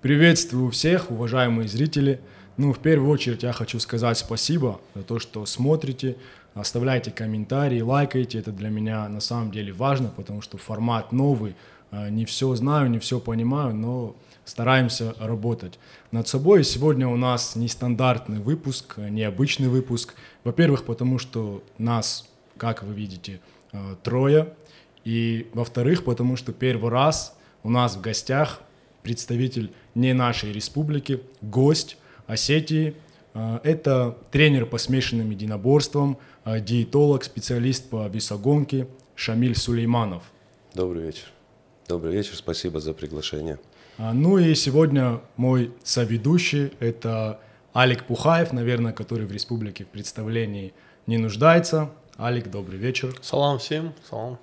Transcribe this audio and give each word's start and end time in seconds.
Приветствую 0.00 0.70
всех, 0.70 1.10
уважаемые 1.10 1.68
зрители. 1.68 2.20
Ну, 2.56 2.72
в 2.72 2.78
первую 2.78 3.10
очередь 3.10 3.42
я 3.42 3.52
хочу 3.52 3.78
сказать 3.78 4.16
спасибо 4.16 4.80
за 4.94 5.02
то, 5.02 5.18
что 5.18 5.44
смотрите, 5.44 6.16
оставляйте 6.54 7.10
комментарии, 7.10 7.82
лайкайте. 7.82 8.38
Это 8.38 8.50
для 8.50 8.70
меня 8.70 9.06
на 9.10 9.20
самом 9.20 9.50
деле 9.50 9.74
важно, 9.74 10.08
потому 10.08 10.40
что 10.40 10.56
формат 10.56 11.12
новый. 11.12 11.54
Э, 11.90 12.08
не 12.08 12.24
все 12.24 12.54
знаю, 12.54 12.88
не 12.88 12.98
все 12.98 13.20
понимаю, 13.20 13.74
но 13.74 14.16
стараемся 14.46 15.14
работать 15.18 15.78
над 16.12 16.26
собой. 16.26 16.64
Сегодня 16.64 17.06
у 17.06 17.16
нас 17.16 17.54
нестандартный 17.54 18.38
выпуск, 18.38 18.96
необычный 18.96 19.68
выпуск. 19.68 20.14
Во-первых, 20.44 20.84
потому 20.84 21.18
что 21.18 21.62
нас, 21.76 22.26
как 22.56 22.84
вы 22.84 22.94
видите, 22.94 23.42
э, 23.72 23.96
трое. 24.02 24.54
И 25.04 25.50
во-вторых, 25.52 26.04
потому 26.04 26.36
что 26.36 26.54
первый 26.54 26.90
раз 26.90 27.36
у 27.62 27.68
нас 27.68 27.96
в 27.96 28.00
гостях 28.00 28.62
представитель 29.02 29.72
не 29.94 30.12
нашей 30.12 30.52
республики, 30.52 31.20
гость 31.40 31.96
Осетии. 32.26 32.94
А, 33.34 33.60
это 33.64 34.16
тренер 34.30 34.66
по 34.66 34.78
смешанным 34.78 35.30
единоборствам, 35.30 36.18
а, 36.44 36.60
диетолог, 36.60 37.24
специалист 37.24 37.88
по 37.88 38.06
весогонке 38.08 38.88
Шамиль 39.14 39.56
Сулейманов. 39.56 40.22
Добрый 40.74 41.04
вечер. 41.04 41.24
Добрый 41.88 42.12
вечер, 42.12 42.36
спасибо 42.36 42.80
за 42.80 42.92
приглашение. 42.92 43.58
А, 43.98 44.12
ну 44.12 44.38
и 44.38 44.54
сегодня 44.54 45.20
мой 45.36 45.72
соведущий– 45.82 46.72
это 46.80 47.40
Алик 47.74 48.04
Пухаев, 48.04 48.52
наверное, 48.52 48.92
который 48.92 49.26
в 49.26 49.32
республике 49.32 49.84
в 49.84 49.88
представлении 49.88 50.72
не 51.06 51.18
нуждается. 51.18 51.90
Алик, 52.18 52.50
добрый 52.50 52.78
вечер. 52.78 53.14
Салам 53.22 53.58
всем, 53.58 53.94
салам. 54.08 54.38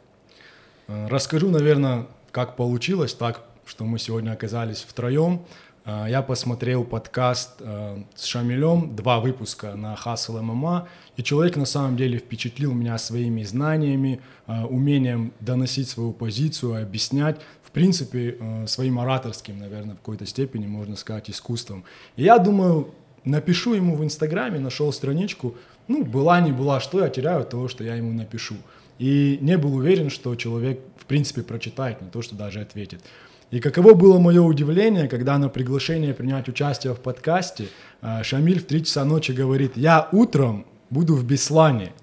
Расскажу, 0.87 1.49
наверное, 1.49 2.07
как 2.31 2.55
получилось 2.55 3.13
так, 3.13 3.46
что 3.67 3.83
мы 3.83 3.99
сегодня 3.99 4.31
оказались 4.31 4.79
втроем. 4.87 5.41
А, 5.83 6.07
я 6.07 6.21
посмотрел 6.21 6.85
подкаст 6.85 7.55
а, 7.59 8.01
с 8.15 8.23
Шамилем, 8.23 8.95
два 8.95 9.19
выпуска 9.19 9.75
на 9.75 9.93
Hustle 9.93 10.41
MMA, 10.41 10.87
и 11.17 11.23
человек 11.23 11.57
на 11.57 11.65
самом 11.65 11.97
деле 11.97 12.17
впечатлил 12.17 12.73
меня 12.73 12.97
своими 12.97 13.43
знаниями, 13.43 14.21
а, 14.45 14.65
умением 14.65 15.33
доносить 15.41 15.89
свою 15.89 16.13
позицию, 16.13 16.81
объяснять, 16.81 17.41
в 17.61 17.71
принципе, 17.71 18.37
своим 18.65 18.97
ораторским, 18.97 19.59
наверное, 19.59 19.95
в 19.95 19.97
какой-то 19.97 20.25
степени, 20.25 20.65
можно 20.65 20.95
сказать, 20.95 21.29
искусством. 21.29 21.83
И 22.15 22.23
я 22.23 22.39
думаю, 22.39 22.95
напишу 23.25 23.73
ему 23.73 23.95
в 23.95 24.03
Инстаграме, 24.03 24.57
нашел 24.59 24.91
страничку, 24.93 25.55
ну, 25.87 26.03
была 26.03 26.39
не 26.39 26.53
была, 26.53 26.79
что 26.79 27.01
я 27.01 27.09
теряю 27.09 27.41
от 27.41 27.49
того, 27.49 27.67
что 27.67 27.83
я 27.83 27.95
ему 27.95 28.13
напишу. 28.13 28.55
И 28.99 29.37
не 29.41 29.57
был 29.57 29.75
уверен, 29.75 30.09
что 30.09 30.35
человек, 30.35 30.79
в 30.97 31.05
принципе, 31.05 31.43
прочитает, 31.43 32.01
не 32.01 32.09
то, 32.09 32.21
что 32.21 32.35
даже 32.35 32.61
ответит. 32.61 33.03
И 33.49 33.61
каково 33.61 33.93
было 33.93 34.19
мое 34.19 34.41
удивление, 34.41 35.07
когда 35.07 35.37
на 35.37 35.47
приглашение 35.47 36.13
принять 36.13 36.49
участие 36.49 36.93
в 36.93 36.99
подкасте 36.99 37.69
э, 38.01 38.21
Шамиль 38.23 38.59
в 38.59 38.65
3 38.65 38.83
часа 38.83 39.05
ночи 39.05 39.31
говорит, 39.31 39.77
я 39.77 40.09
утром 40.11 40.65
буду 40.89 41.15
в 41.15 41.23
Беслане. 41.23 41.93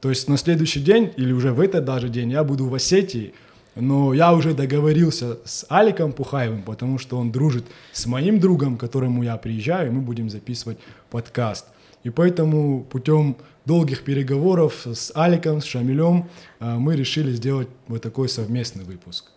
То 0.00 0.10
есть 0.10 0.28
на 0.28 0.36
следующий 0.36 0.80
день, 0.80 1.10
или 1.16 1.32
уже 1.32 1.52
в 1.52 1.60
этот 1.60 1.86
даже 1.86 2.10
день, 2.10 2.30
я 2.32 2.44
буду 2.44 2.66
в 2.66 2.74
Осетии, 2.74 3.32
но 3.74 4.12
я 4.12 4.34
уже 4.34 4.52
договорился 4.52 5.38
с 5.46 5.64
Аликом 5.70 6.12
Пухаевым, 6.12 6.62
потому 6.62 6.98
что 6.98 7.16
он 7.16 7.32
дружит 7.32 7.64
с 7.92 8.04
моим 8.04 8.38
другом, 8.38 8.76
к 8.76 8.80
которому 8.80 9.22
я 9.22 9.38
приезжаю, 9.38 9.88
и 9.88 9.90
мы 9.90 10.02
будем 10.02 10.28
записывать 10.28 10.78
подкаст. 11.10 11.66
И 12.02 12.10
поэтому 12.10 12.84
путем 12.84 13.36
долгих 13.64 14.04
переговоров 14.04 14.86
с 14.86 15.10
Аликом, 15.14 15.62
с 15.62 15.64
Шамилем 15.64 16.28
э, 16.60 16.74
мы 16.74 16.94
решили 16.94 17.32
сделать 17.32 17.68
вот 17.88 18.02
такой 18.02 18.28
совместный 18.28 18.84
выпуск. 18.84 19.33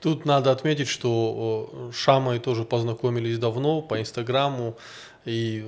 Тут 0.00 0.24
надо 0.24 0.50
отметить, 0.52 0.88
что 0.88 1.90
Шамой 1.92 2.38
тоже 2.38 2.64
познакомились 2.64 3.38
давно 3.38 3.82
по 3.82 4.00
Инстаграму. 4.00 4.76
И 5.26 5.64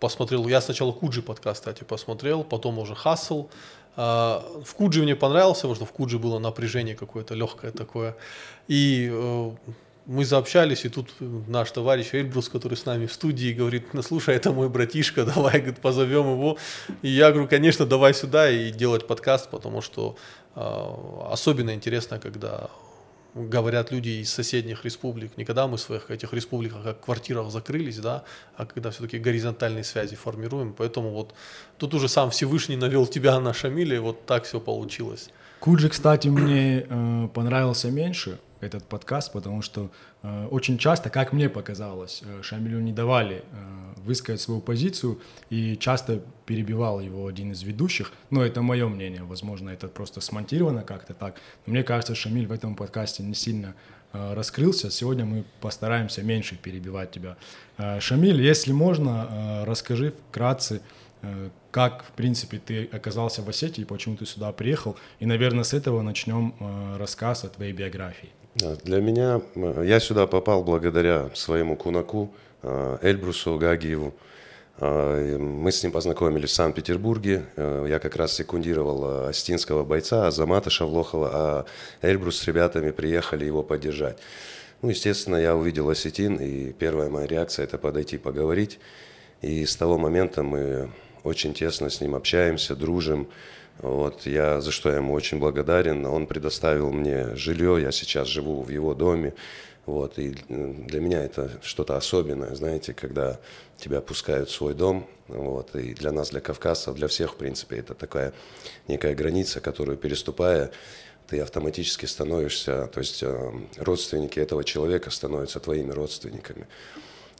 посмотрел, 0.00 0.48
я 0.48 0.60
сначала 0.60 0.92
Куджи 0.92 1.22
подкаст, 1.22 1.60
кстати, 1.60 1.84
посмотрел, 1.84 2.44
потом 2.44 2.78
уже 2.78 2.94
Хасл. 2.94 3.48
А, 3.96 4.42
в 4.64 4.74
Куджи 4.74 5.02
мне 5.02 5.14
понравился, 5.14 5.62
потому 5.62 5.74
что 5.74 5.84
в 5.84 5.92
Куджи 5.92 6.18
было 6.18 6.38
напряжение 6.38 6.94
какое-то 6.94 7.34
легкое 7.34 7.72
такое. 7.72 8.16
И 8.68 9.10
мы 10.06 10.24
заобщались, 10.24 10.84
и 10.84 10.88
тут 10.88 11.10
наш 11.48 11.70
товарищ 11.70 12.14
Эльбрус, 12.14 12.48
который 12.48 12.76
с 12.76 12.86
нами 12.86 13.06
в 13.06 13.12
студии, 13.12 13.52
говорит, 13.52 13.92
ну 13.92 14.02
слушай, 14.02 14.36
это 14.36 14.52
мой 14.52 14.68
братишка, 14.68 15.24
давай 15.34 15.58
говорит, 15.58 15.80
позовем 15.80 16.32
его. 16.32 16.56
И 17.02 17.08
я 17.08 17.30
говорю, 17.32 17.48
конечно, 17.48 17.86
давай 17.86 18.14
сюда 18.14 18.48
и 18.48 18.70
делать 18.70 19.06
подкаст, 19.06 19.50
потому 19.50 19.82
что 19.82 20.16
э, 20.54 20.86
особенно 21.30 21.74
интересно, 21.74 22.18
когда 22.20 22.70
говорят 23.36 23.92
люди 23.92 24.08
из 24.08 24.32
соседних 24.32 24.84
республик, 24.84 25.36
не 25.36 25.44
когда 25.44 25.66
мы 25.66 25.76
в 25.76 25.80
своих 25.80 26.10
этих 26.10 26.32
республиках, 26.32 26.82
как 26.82 27.00
квартирах 27.00 27.50
закрылись, 27.50 27.98
да, 27.98 28.24
а 28.56 28.64
когда 28.64 28.90
все-таки 28.90 29.18
горизонтальные 29.18 29.84
связи 29.84 30.16
формируем. 30.16 30.72
Поэтому 30.72 31.10
вот 31.10 31.34
тут 31.76 31.94
уже 31.94 32.08
сам 32.08 32.30
Всевышний 32.30 32.76
навел 32.76 33.06
тебя 33.06 33.38
на 33.40 33.52
Шамиле, 33.52 33.96
и 33.96 34.00
вот 34.00 34.26
так 34.26 34.44
все 34.44 34.60
получилось. 34.60 35.28
Куджи, 35.60 35.88
кстати, 35.88 36.28
мне 36.28 36.86
э, 36.88 37.28
понравился 37.34 37.90
меньше 37.90 38.38
этот 38.66 38.84
подкаст, 38.84 39.32
потому 39.32 39.62
что 39.62 39.90
э, 40.22 40.48
очень 40.50 40.76
часто, 40.76 41.08
как 41.08 41.32
мне 41.32 41.48
показалось, 41.48 42.22
э, 42.24 42.42
Шамилю 42.42 42.80
не 42.80 42.92
давали 42.92 43.36
э, 43.36 44.00
высказать 44.04 44.40
свою 44.40 44.60
позицию 44.60 45.18
и 45.50 45.76
часто 45.76 46.20
перебивал 46.44 47.00
его 47.00 47.26
один 47.26 47.52
из 47.52 47.62
ведущих. 47.62 48.12
Но 48.30 48.44
это 48.44 48.62
мое 48.62 48.88
мнение, 48.88 49.22
возможно, 49.22 49.70
это 49.70 49.88
просто 49.88 50.20
смонтировано 50.20 50.82
как-то 50.82 51.14
так. 51.14 51.36
Но 51.66 51.72
мне 51.72 51.82
кажется, 51.82 52.14
Шамиль 52.14 52.46
в 52.46 52.52
этом 52.52 52.74
подкасте 52.74 53.22
не 53.22 53.34
сильно 53.34 53.74
э, 54.12 54.34
раскрылся. 54.34 54.90
Сегодня 54.90 55.24
мы 55.24 55.44
постараемся 55.60 56.22
меньше 56.22 56.56
перебивать 56.56 57.10
тебя. 57.10 57.36
Э, 57.78 58.00
Шамиль, 58.00 58.42
если 58.42 58.72
можно, 58.72 59.28
э, 59.30 59.64
расскажи 59.64 60.12
вкратце, 60.30 60.82
э, 61.22 61.50
как, 61.70 62.04
в 62.04 62.12
принципе, 62.12 62.58
ты 62.58 62.88
оказался 62.90 63.42
в 63.42 63.48
Осетии, 63.50 63.84
почему 63.84 64.16
ты 64.16 64.24
сюда 64.24 64.50
приехал, 64.52 64.96
и, 65.20 65.26
наверное, 65.26 65.62
с 65.62 65.74
этого 65.74 66.00
начнем 66.00 66.54
э, 66.58 66.96
рассказ 66.96 67.44
о 67.44 67.48
твоей 67.48 67.74
биографии. 67.74 68.30
Для 68.56 69.02
меня, 69.02 69.42
я 69.54 70.00
сюда 70.00 70.26
попал 70.26 70.64
благодаря 70.64 71.28
своему 71.34 71.76
кунаку 71.76 72.32
э, 72.62 72.98
Эльбрусу 73.02 73.58
Гагиеву. 73.58 74.14
Э, 74.78 75.36
мы 75.36 75.70
с 75.70 75.82
ним 75.82 75.92
познакомились 75.92 76.52
в 76.52 76.54
Санкт-Петербурге. 76.54 77.44
Э, 77.56 77.84
я 77.86 77.98
как 77.98 78.16
раз 78.16 78.32
секундировал 78.32 79.26
остинского 79.26 79.84
бойца 79.84 80.26
Азамата 80.26 80.70
Шавлохова, 80.70 81.30
а 81.34 81.64
Эльбрус 82.00 82.38
с 82.38 82.46
ребятами 82.46 82.92
приехали 82.92 83.44
его 83.44 83.62
поддержать. 83.62 84.16
Ну, 84.80 84.88
естественно, 84.88 85.36
я 85.36 85.54
увидел 85.54 85.90
осетин, 85.90 86.36
и 86.36 86.72
первая 86.72 87.10
моя 87.10 87.26
реакция– 87.26 87.64
это 87.66 87.76
подойти 87.76 88.16
поговорить. 88.16 88.78
И 89.42 89.66
с 89.66 89.76
того 89.76 89.98
момента 89.98 90.42
мы 90.42 90.88
очень 91.24 91.52
тесно 91.52 91.90
с 91.90 92.00
ним 92.00 92.14
общаемся, 92.14 92.74
дружим. 92.74 93.28
Вот, 93.78 94.26
я, 94.26 94.60
за 94.60 94.70
что 94.70 94.90
я 94.90 94.96
ему 94.96 95.12
очень 95.12 95.38
благодарен. 95.38 96.06
Он 96.06 96.26
предоставил 96.26 96.90
мне 96.92 97.34
жилье, 97.36 97.80
я 97.80 97.92
сейчас 97.92 98.28
живу 98.28 98.62
в 98.62 98.70
его 98.70 98.94
доме. 98.94 99.34
Вот, 99.84 100.18
и 100.18 100.34
для 100.48 101.00
меня 101.00 101.22
это 101.22 101.50
что-то 101.62 101.96
особенное, 101.96 102.54
знаете, 102.56 102.92
когда 102.92 103.38
тебя 103.78 104.00
пускают 104.00 104.48
в 104.48 104.52
свой 104.52 104.74
дом. 104.74 105.06
Вот, 105.28 105.76
и 105.76 105.94
для 105.94 106.10
нас, 106.10 106.30
для 106.30 106.40
кавказцев, 106.40 106.94
для 106.94 107.06
всех, 107.06 107.34
в 107.34 107.36
принципе, 107.36 107.76
это 107.76 107.94
такая 107.94 108.32
некая 108.88 109.14
граница, 109.14 109.60
которую 109.60 109.96
переступая, 109.96 110.72
ты 111.28 111.40
автоматически 111.40 112.06
становишься, 112.06 112.86
то 112.86 113.00
есть 113.00 113.22
э, 113.22 113.52
родственники 113.78 114.38
этого 114.38 114.64
человека 114.64 115.10
становятся 115.10 115.60
твоими 115.60 115.90
родственниками. 115.90 116.66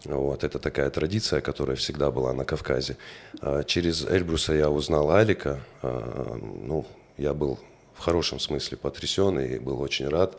Вот, 0.09 0.44
это 0.44 0.59
такая 0.59 0.89
традиция, 0.91 1.41
которая 1.41 1.77
всегда 1.77 2.11
была 2.11 2.33
на 2.33 2.44
Кавказе. 2.44 2.97
А 3.41 3.65
через 3.65 4.05
Эльбруса 4.05 4.53
я 4.55 4.71
узнал 4.71 5.11
Алика. 5.11 5.61
А, 5.83 6.39
ну, 6.41 6.87
я 7.17 7.34
был 7.34 7.59
в 7.94 8.00
хорошем 8.00 8.39
смысле 8.39 8.77
потрясен 8.77 9.39
и 9.41 9.59
был 9.59 9.81
очень 9.81 10.09
рад. 10.09 10.37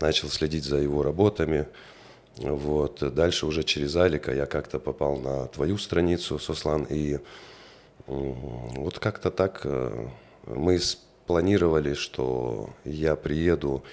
Начал 0.00 0.28
следить 0.28 0.64
за 0.64 0.76
его 0.78 1.02
работами. 1.02 1.66
Вот. 2.36 3.14
Дальше 3.14 3.46
уже 3.46 3.64
через 3.64 3.94
Алика 3.96 4.32
я 4.32 4.46
как-то 4.46 4.78
попал 4.78 5.16
на 5.16 5.46
твою 5.48 5.76
страницу, 5.76 6.38
Сослан, 6.38 6.86
и 6.88 7.18
вот 8.06 8.98
как-то 8.98 9.30
так 9.30 9.60
э, 9.64 10.08
мы 10.46 10.78
спланировали, 10.78 11.94
что 11.94 12.70
я 12.84 13.14
приеду 13.14 13.84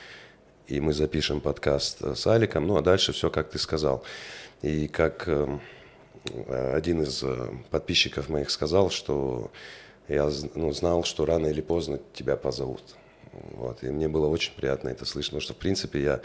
и 0.69 0.79
мы 0.79 0.93
запишем 0.93 1.41
подкаст 1.41 2.01
с 2.15 2.27
Аликом, 2.27 2.67
ну 2.67 2.77
а 2.77 2.81
дальше 2.81 3.11
все, 3.11 3.29
как 3.29 3.49
ты 3.49 3.57
сказал. 3.57 4.03
И 4.61 4.87
как 4.87 5.27
эм, 5.27 5.61
один 6.47 7.01
из 7.01 7.23
э, 7.23 7.49
подписчиков 7.69 8.29
моих 8.29 8.49
сказал, 8.49 8.89
что 8.89 9.51
я 10.07 10.29
ну, 10.55 10.71
знал, 10.73 11.03
что 11.03 11.25
рано 11.25 11.47
или 11.47 11.61
поздно 11.61 11.99
тебя 12.13 12.35
позовут. 12.35 12.83
Вот. 13.31 13.83
И 13.83 13.87
мне 13.87 14.07
было 14.07 14.27
очень 14.27 14.53
приятно 14.53 14.89
это 14.89 15.05
слышать, 15.05 15.31
потому 15.31 15.41
что, 15.41 15.53
в 15.53 15.57
принципе, 15.57 16.01
я 16.01 16.21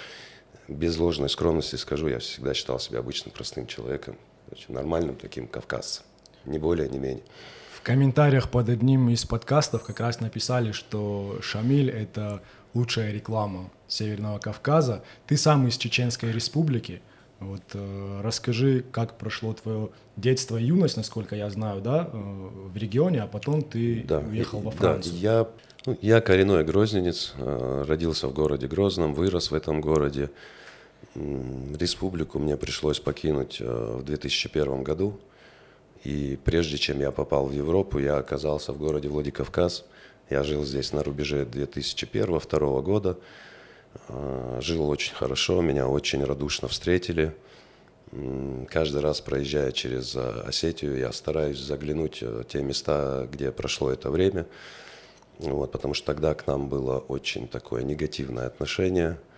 без 0.69 0.97
ложной 0.99 1.29
скромности 1.29 1.77
скажу, 1.77 2.09
я 2.09 2.19
всегда 2.19 2.55
считал 2.55 2.81
себя 2.81 3.01
обычным 3.01 3.33
простым 3.33 3.67
человеком, 3.67 4.17
очень 4.51 4.75
нормальным 4.75 5.17
таким 5.17 5.47
кавказцем, 5.47 6.05
не 6.45 6.59
более, 6.59 6.89
не 6.89 6.99
менее. 6.99 7.25
В 7.75 7.83
комментариях 7.83 8.51
под 8.51 8.71
одним 8.71 9.11
из 9.11 9.27
подкастов 9.27 9.85
как 9.85 10.01
раз 10.01 10.21
написали, 10.21 10.73
что 10.73 11.39
Шамиль— 11.43 11.91
это 11.91 12.43
лучшая 12.73 13.13
реклама 13.13 13.71
Северного 13.87 14.39
Кавказа. 14.39 15.05
Ты 15.27 15.37
сам 15.37 15.69
из 15.69 15.77
Чеченской 15.77 16.33
республики— 16.33 17.03
Вот 17.45 17.63
э, 17.75 18.21
расскажи, 18.23 18.85
как 18.91 19.19
прошло 19.19 19.53
твое 19.53 19.91
детство 20.17 20.57
и 20.57 20.65
юность, 20.65 20.97
насколько 20.97 21.37
я 21.37 21.51
знаю, 21.51 21.81
да, 21.81 22.09
э, 22.13 22.17
в 22.17 22.77
регионе, 22.77 23.23
а 23.23 23.27
потом 23.27 23.63
ты 23.63 24.05
да. 24.07 24.19
уехал 24.19 24.61
во 24.61 24.71
Францию. 24.71 25.15
Да, 25.15 25.19
я, 25.19 25.49
ну, 25.87 25.99
я 26.01 26.21
коренной 26.21 26.65
грозненец, 26.65 27.35
э, 27.37 27.85
родился 27.87 28.29
в 28.29 28.33
городе 28.33 28.67
Грозном, 28.67 29.15
вырос 29.15 29.51
в 29.51 29.55
этом 29.55 29.81
городе. 29.81 30.31
Республику 31.15 32.39
мне 32.39 32.57
пришлось 32.57 32.99
покинуть 32.99 33.59
э, 33.61 33.97
в 34.01 34.05
2001 34.05 34.83
году. 34.83 35.19
И 36.05 36.39
прежде 36.45 36.77
чем 36.77 37.01
я 37.01 37.11
попал 37.11 37.47
в 37.47 37.53
Европу, 37.53 37.99
я 37.99 38.17
оказался 38.17 38.73
в 38.73 38.79
городе 38.79 39.09
Владикавказ. 39.09 39.85
Я 40.31 40.43
жил 40.43 40.65
здесь 40.65 40.93
на 40.93 41.03
рубеже 41.03 41.45
2001-2002 41.45 42.83
года. 42.83 43.19
Э, 44.09 44.59
жил 44.61 44.89
очень 44.89 45.15
хорошо, 45.15 45.61
меня 45.61 45.89
очень 45.89 46.25
радушно 46.25 46.69
встретили. 46.69 47.35
Каждый 48.69 49.01
раз, 49.01 49.21
проезжая 49.21 49.73
через 49.73 50.15
э, 50.15 50.43
Осетию, 50.47 50.99
я 50.99 51.13
стараюсь 51.13 51.59
заглянуть 51.59 52.23
в 52.23 52.45
те 52.45 52.63
места, 52.63 53.29
где 53.31 53.51
прошло 53.51 53.91
это 53.91 54.11
время. 54.11 54.47
Вот, 55.39 55.73
потому 55.73 55.95
что 55.95 56.07
тогда 56.07 56.35
к 56.35 56.47
нам 56.47 56.69
было 56.69 56.99
очень 56.99 57.49
такое 57.49 57.83
негативное 57.83 58.47
отношение– 58.47 59.19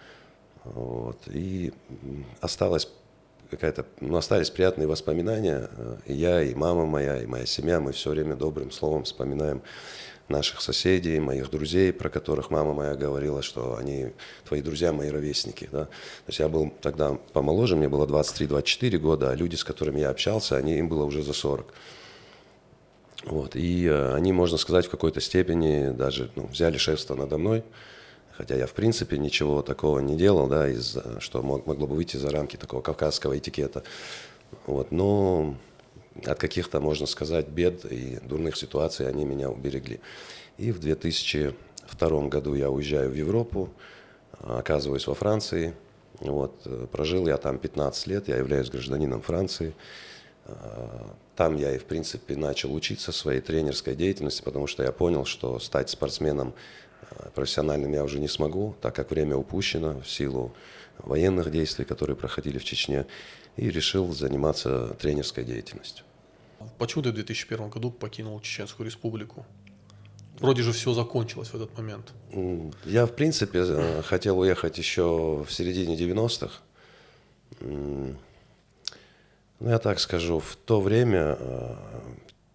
вот. 0.74 1.18
И 1.28 1.72
осталось 2.40 2.88
какая-то, 3.50 3.86
ну, 4.00 4.16
остались 4.16 4.50
приятные 4.50 4.88
воспоминания. 4.88 5.68
И 6.06 6.14
я, 6.14 6.42
и 6.42 6.54
мама 6.54 6.86
моя, 6.86 7.22
и 7.22 7.26
моя 7.26 7.46
семья, 7.46 7.80
мы 7.80 7.92
все 7.92 8.10
время 8.10 8.34
добрым 8.34 8.70
словом 8.70 9.04
вспоминаем 9.04 9.62
наших 10.28 10.60
соседей, 10.60 11.20
моих 11.20 11.50
друзей, 11.50 11.92
про 11.92 12.08
которых 12.08 12.50
мама 12.50 12.74
моя 12.74 12.94
говорила, 12.94 13.42
что 13.42 13.76
они 13.76 14.12
твои 14.44 14.60
друзья, 14.60 14.92
мои 14.92 15.10
ровесники. 15.10 15.68
Да? 15.70 15.84
То 15.84 15.90
есть 16.28 16.40
я 16.40 16.48
был 16.48 16.72
тогда 16.80 17.18
помоложе, 17.32 17.76
мне 17.76 17.88
было 17.88 18.06
23-24 18.06 18.98
года, 18.98 19.30
а 19.30 19.34
люди, 19.34 19.56
с 19.56 19.64
которыми 19.64 20.00
я 20.00 20.10
общался, 20.10 20.56
они, 20.56 20.78
им 20.78 20.88
было 20.88 21.04
уже 21.04 21.22
за 21.22 21.32
40. 21.32 21.72
Вот. 23.24 23.56
И 23.56 23.86
э, 23.86 24.14
они, 24.14 24.32
можно 24.32 24.56
сказать, 24.58 24.86
в 24.86 24.90
какой-то 24.90 25.20
степени 25.20 25.90
даже 25.90 26.30
ну, 26.36 26.46
взяли 26.46 26.76
шефство 26.76 27.14
надо 27.14 27.38
мной. 27.38 27.64
Хотя 28.36 28.54
я, 28.54 28.66
в 28.66 28.72
принципе, 28.72 29.16
ничего 29.16 29.62
такого 29.62 29.98
не 30.00 30.14
делал, 30.14 30.46
да, 30.46 30.68
из, 30.68 30.98
что 31.20 31.42
мог, 31.42 31.66
могло 31.66 31.86
бы 31.86 31.96
выйти 31.96 32.18
за 32.18 32.30
рамки 32.30 32.56
такого 32.56 32.82
кавказского 32.82 33.38
этикета. 33.38 33.82
Вот, 34.66 34.92
но 34.92 35.56
от 36.24 36.38
каких-то, 36.38 36.80
можно 36.80 37.06
сказать, 37.06 37.48
бед 37.48 37.84
и 37.84 38.18
дурных 38.22 38.56
ситуаций 38.56 39.08
они 39.08 39.24
меня 39.24 39.50
уберегли. 39.50 40.00
И 40.58 40.72
в 40.72 40.78
2002 40.78 42.28
году 42.28 42.54
я 42.54 42.70
уезжаю 42.70 43.10
в 43.10 43.14
Европу, 43.14 43.68
оказываюсь 44.40 45.06
во 45.06 45.14
Франции. 45.14 45.74
Вот, 46.20 46.66
прожил 46.92 47.26
я 47.26 47.36
там 47.36 47.58
15 47.58 48.06
лет, 48.06 48.28
я 48.28 48.36
являюсь 48.36 48.70
гражданином 48.70 49.20
Франции. 49.20 49.74
Там 51.34 51.56
я 51.56 51.74
и, 51.74 51.78
в 51.78 51.84
принципе, 51.84 52.36
начал 52.36 52.72
учиться 52.72 53.12
своей 53.12 53.40
тренерской 53.40 53.94
деятельности, 53.94 54.42
потому 54.42 54.66
что 54.66 54.82
я 54.82 54.92
понял, 54.92 55.24
что 55.26 55.58
стать 55.58 55.90
спортсменом 55.90 56.54
профессиональным 57.34 57.92
я 57.92 58.02
уже 58.04 58.18
не 58.18 58.28
смогу, 58.28 58.74
так 58.80 58.94
как 58.94 59.10
время 59.10 59.36
упущено 59.36 60.00
в 60.00 60.08
силу 60.08 60.54
военных 60.98 61.50
действий, 61.50 61.84
которые 61.84 62.16
проходили 62.16 62.58
в 62.58 62.64
Чечне, 62.64 63.06
и 63.56 63.70
решил 63.70 64.12
заниматься 64.12 64.94
тренерской 65.00 65.44
деятельностью. 65.44 66.04
Почему 66.78 67.02
ты 67.02 67.10
в 67.10 67.14
2001 67.14 67.68
году 67.70 67.90
покинул 67.90 68.40
Чеченскую 68.40 68.86
республику? 68.86 69.46
Вроде 70.38 70.62
же 70.62 70.72
все 70.72 70.92
закончилось 70.92 71.48
в 71.48 71.54
этот 71.54 71.76
момент. 71.78 72.12
Я, 72.84 73.06
в 73.06 73.12
принципе, 73.14 73.64
э, 73.66 74.02
хотел 74.02 74.38
уехать 74.38 74.76
еще 74.76 75.44
в 75.46 75.50
середине 75.50 75.96
90-х. 75.96 76.60
Ну, 77.60 78.16
я 79.60 79.78
так 79.78 79.98
скажу, 79.98 80.38
в 80.38 80.56
то 80.56 80.82
время 80.82 81.38
э, 81.38 81.74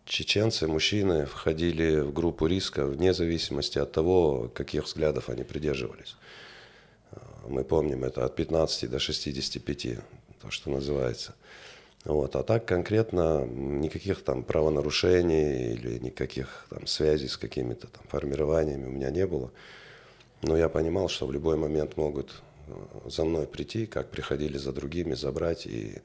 чеченцы, 0.06 0.68
мужчины 0.68 1.26
входили 1.26 2.02
в 2.02 2.14
группу 2.14 2.46
риска 2.46 2.86
вне 2.86 3.14
зависимости 3.14 3.80
от 3.80 3.92
того, 3.92 4.52
каких 4.54 4.86
взглядов 4.86 5.30
они 5.30 5.44
придерживались. 5.44 6.16
Мы 7.48 7.64
помним 7.64 8.04
это 8.04 8.24
от 8.26 8.36
15 8.36 8.90
до 8.92 9.00
65, 9.00 9.88
то, 10.42 10.52
что 10.52 10.70
называется. 10.70 11.36
Вот. 12.06 12.36
А 12.36 12.44
так 12.44 12.66
конкретно 12.66 13.46
никаких 13.46 14.24
там 14.24 14.44
правонарушений 14.44 15.74
или 15.74 16.00
никаких 16.00 16.66
там 16.70 16.88
связей 16.88 17.28
с 17.28 17.38
какими-то 17.38 17.88
там 17.88 18.04
формированиями 18.08 18.86
у 18.86 18.92
меня 18.92 19.12
не 19.12 19.28
было. 19.28 19.52
Но 20.42 20.58
я 20.58 20.70
понимал, 20.70 21.08
что 21.10 21.28
в 21.28 21.32
любой 21.32 21.56
момент 21.58 21.98
могут 21.98 22.42
э, 22.68 22.74
за 23.06 23.26
мной 23.26 23.46
прийти, 23.46 23.86
как 23.86 24.10
приходили 24.10 24.58
за 24.58 24.74
другими, 24.74 25.14
забрать, 25.14 25.68
и, 25.68 26.02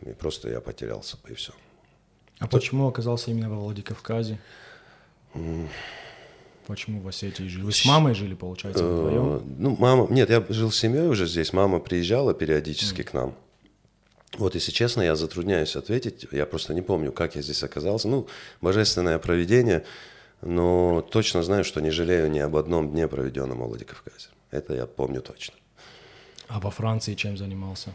и 0.00 0.12
просто 0.14 0.48
я 0.48 0.62
потерялся, 0.62 1.18
и 1.28 1.34
все. 1.34 1.52
А 2.38 2.48
То... 2.48 2.56
почему 2.56 2.88
оказался 2.88 3.30
именно 3.30 3.50
во 3.50 3.56
Владикавказе? 3.56 4.38
Почему 6.66 7.00
в 7.00 7.08
Осетии 7.08 7.48
жили? 7.48 7.62
Вы 7.62 7.72
с 7.72 7.84
мамой 7.84 8.14
жили, 8.14 8.34
получается, 8.34 8.84
э, 8.84 8.86
вдвоем? 8.86 9.42
Ну, 9.58 9.76
мама... 9.78 10.06
Нет, 10.10 10.30
я 10.30 10.44
жил 10.48 10.70
с 10.70 10.78
семьей 10.78 11.08
уже 11.08 11.26
здесь. 11.26 11.52
Мама 11.52 11.80
приезжала 11.80 12.34
периодически 12.34 13.02
к 13.02 13.12
нам. 13.12 13.34
Вот, 14.38 14.54
если 14.54 14.72
честно, 14.72 15.02
я 15.02 15.14
затрудняюсь 15.16 15.76
ответить. 15.76 16.26
Я 16.32 16.46
просто 16.46 16.74
не 16.74 16.82
помню, 16.82 17.12
как 17.12 17.36
я 17.36 17.42
здесь 17.42 17.62
оказался. 17.62 18.08
Ну, 18.08 18.26
божественное 18.60 19.18
проведение. 19.18 19.84
Но 20.40 21.06
точно 21.10 21.42
знаю, 21.42 21.64
что 21.64 21.80
не 21.80 21.90
жалею 21.90 22.30
ни 22.30 22.38
об 22.38 22.56
одном 22.56 22.90
дне, 22.90 23.08
проведенном 23.08 23.58
в 23.58 23.68
Владикавказе. 23.68 24.28
Это 24.50 24.74
я 24.74 24.86
помню 24.86 25.20
точно. 25.20 25.54
А 26.48 26.60
во 26.60 26.70
Франции 26.70 27.14
чем 27.14 27.36
занимался? 27.36 27.94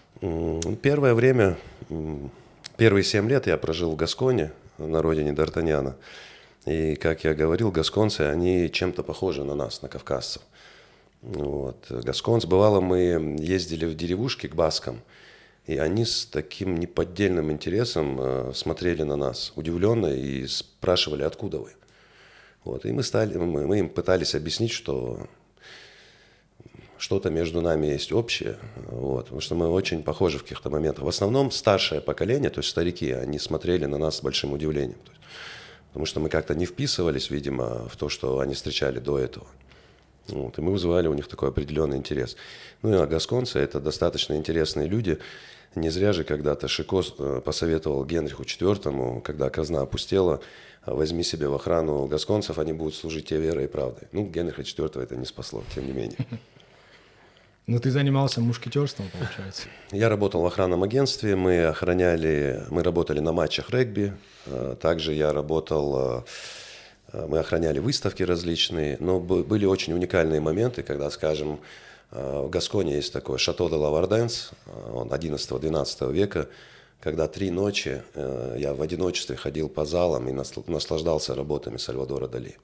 Первое 0.82 1.14
время 1.14 1.58
Первые 2.78 3.04
семь 3.04 3.28
лет 3.28 3.48
я 3.48 3.58
прожил 3.58 3.92
в 3.92 3.96
Гасконе, 3.96 4.52
на 4.78 5.02
родине 5.02 5.32
Д'Артаньяна. 5.32 5.96
И, 6.68 6.96
как 6.96 7.24
я 7.24 7.34
говорил, 7.34 7.72
гасконцы, 7.72 8.22
они 8.22 8.70
чем-то 8.70 9.02
похожи 9.02 9.44
на 9.46 9.56
нас, 9.56 9.82
на 9.82 9.88
кавказцев. 9.88 10.42
Вот. 11.22 11.86
Гасконц, 11.90 12.46
бывало, 12.46 12.82
мы 12.82 13.38
ездили 13.40 13.86
в 13.86 13.96
деревушки 13.96 14.48
к 14.48 14.56
баскам, 14.56 15.02
и 15.66 15.78
они 15.78 16.04
с 16.04 16.26
таким 16.26 16.78
неподдельным 16.78 17.52
интересом 17.52 18.18
э, 18.20 18.52
смотрели 18.54 19.04
на 19.04 19.16
нас, 19.16 19.54
удивленно, 19.56 20.08
и 20.08 20.46
спрашивали, 20.46 21.24
откуда 21.24 21.60
вы. 21.60 21.72
Вот. 22.66 22.86
И 22.86 22.92
мы, 22.92 23.02
стали, 23.04 23.38
мы, 23.38 23.66
мы 23.66 23.80
им 23.80 23.90
пытались 23.90 24.36
объяснить, 24.36 24.72
что 24.72 25.26
что-то 26.98 27.30
между 27.30 27.62
нами 27.62 27.88
есть 27.88 28.12
общее, 28.12 28.58
вот, 28.76 29.26
потому 29.26 29.40
что 29.40 29.56
мы 29.56 29.70
очень 29.70 30.04
похожи 30.04 30.38
в 30.38 30.44
каких-то 30.44 30.70
моментах. 30.70 31.06
В 31.06 31.10
основном 31.10 31.52
старшее 31.52 32.02
поколение, 32.02 32.50
то 32.50 32.60
есть 32.60 32.70
старики, 32.70 33.12
они 33.12 33.40
смотрели 33.40 33.86
на 33.86 33.98
нас 33.98 34.18
с 34.18 34.22
большим 34.22 34.52
удивлением, 34.52 34.98
потому 35.98 36.06
что 36.06 36.20
мы 36.20 36.30
как-то 36.30 36.54
не 36.54 36.68
вписывались, 36.68 37.32
видимо, 37.32 37.90
в 37.90 37.96
то, 37.96 38.08
что 38.08 38.40
они 38.40 38.54
встречали 38.54 39.00
до 39.00 39.18
этого. 39.18 39.48
Вот, 40.28 40.60
и 40.60 40.62
мы 40.62 40.72
вызывали 40.72 41.08
у 41.08 41.16
них 41.16 41.28
такой 41.28 41.50
определенный 41.50 41.98
интерес. 41.98 42.38
Ну 42.84 42.94
и 42.94 42.98
а 42.98 43.08
гасконцы– 43.08 43.58
это 43.62 43.80
достаточно 43.80 44.36
интересные 44.36 44.88
люди. 44.88 45.18
Не 45.74 45.90
зря 45.90 46.14
же 46.14 46.24
когда-то 46.24 46.68
Шико 46.68 47.02
э, 47.02 47.42
посоветовал 47.44 48.06
Генриху 48.06 48.44
IV, 48.44 49.22
когда 49.22 49.50
казна 49.50 49.82
опустела, 49.82 50.40
возьми 50.86 51.24
себе 51.24 51.48
в 51.48 51.56
охрану 51.56 52.06
гасконцев, 52.06 52.60
они 52.60 52.74
будут 52.74 52.94
служить 52.94 53.26
тебе 53.30 53.40
верой 53.40 53.64
и 53.64 53.68
правдой. 53.68 54.08
Ну, 54.12 54.28
Генриха 54.28 54.62
IV 54.62 55.02
это 55.02 55.16
не 55.16 55.26
спасло, 55.26 55.64
тем 55.74 55.88
не 55.88 55.94
менее. 55.94 56.18
Ну, 57.70 57.80
ты 57.80 57.92
занимался 57.92 58.40
мушкетерством, 58.40 59.10
получается. 59.12 59.68
Я 59.92 60.08
работал 60.08 60.42
в 60.42 60.46
охранном 60.46 60.84
агентстве, 60.84 61.36
мы 61.36 61.66
охраняли, 61.66 62.64
мы 62.70 62.82
работали 62.82 63.20
на 63.20 63.34
матчах 63.34 63.72
регби, 63.72 64.14
э, 64.46 64.78
также 64.80 65.14
я 65.14 65.34
работал, 65.34 66.24
э, 67.12 67.26
мы 67.28 67.40
охраняли 67.40 67.80
выставки 67.80 68.24
различные, 68.24 68.96
но 69.02 69.20
были 69.20 69.66
очень 69.66 69.92
уникальные 69.92 70.40
моменты, 70.40 70.82
когда, 70.82 71.10
скажем, 71.10 71.60
э, 72.12 72.42
в 72.46 72.50
Гасконе 72.50 72.96
есть 72.96 73.12
такой 73.12 73.38
Шато 73.38 73.68
де 73.68 73.76
Лаварденс, 73.76 74.52
он 74.94 75.12
11-12 75.12 76.14
века, 76.14 76.48
когда 77.02 77.28
три 77.28 77.52
ночи 77.52 78.02
я 78.58 78.74
в 78.74 78.82
одиночестве 78.82 79.36
ходил 79.36 79.68
по 79.68 79.84
залам 79.84 80.30
и 80.30 80.32
наслаждался 80.32 81.36
работами 81.36 81.76
Сальвадора 81.76 82.30
Дали. 82.30 82.56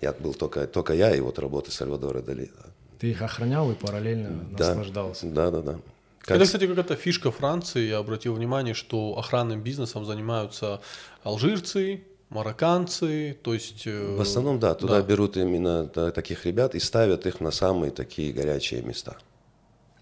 Я 0.00 0.12
был 0.12 0.32
только, 0.32 0.66
только 0.66 0.94
я 0.94 1.14
и 1.14 1.20
вот 1.20 1.38
работы 1.38 1.70
Сальвадора 1.70 2.22
Дали. 2.22 2.50
Ты 2.98 3.10
их 3.10 3.22
охранял 3.22 3.70
и 3.70 3.74
параллельно 3.74 4.44
да. 4.56 4.68
наслаждался. 4.68 5.26
Да, 5.26 5.50
да, 5.50 5.62
да. 5.62 5.80
Как... 6.20 6.36
Это, 6.36 6.44
кстати, 6.44 6.66
какая-то 6.66 6.96
фишка 6.96 7.30
Франции. 7.30 7.88
Я 7.88 7.98
обратил 7.98 8.34
внимание, 8.34 8.74
что 8.74 9.16
охранным 9.18 9.62
бизнесом 9.62 10.04
занимаются 10.04 10.80
алжирцы, 11.22 12.02
марокканцы, 12.28 13.38
то 13.42 13.54
есть... 13.54 13.86
Э, 13.86 14.16
В 14.16 14.20
основном, 14.20 14.58
да, 14.58 14.74
туда 14.74 15.00
да. 15.00 15.06
берут 15.06 15.36
именно 15.36 15.86
таких 15.86 16.44
ребят 16.44 16.74
и 16.74 16.80
ставят 16.80 17.26
их 17.26 17.40
на 17.40 17.50
самые 17.50 17.90
такие 17.90 18.32
горячие 18.32 18.82
места. 18.82 19.16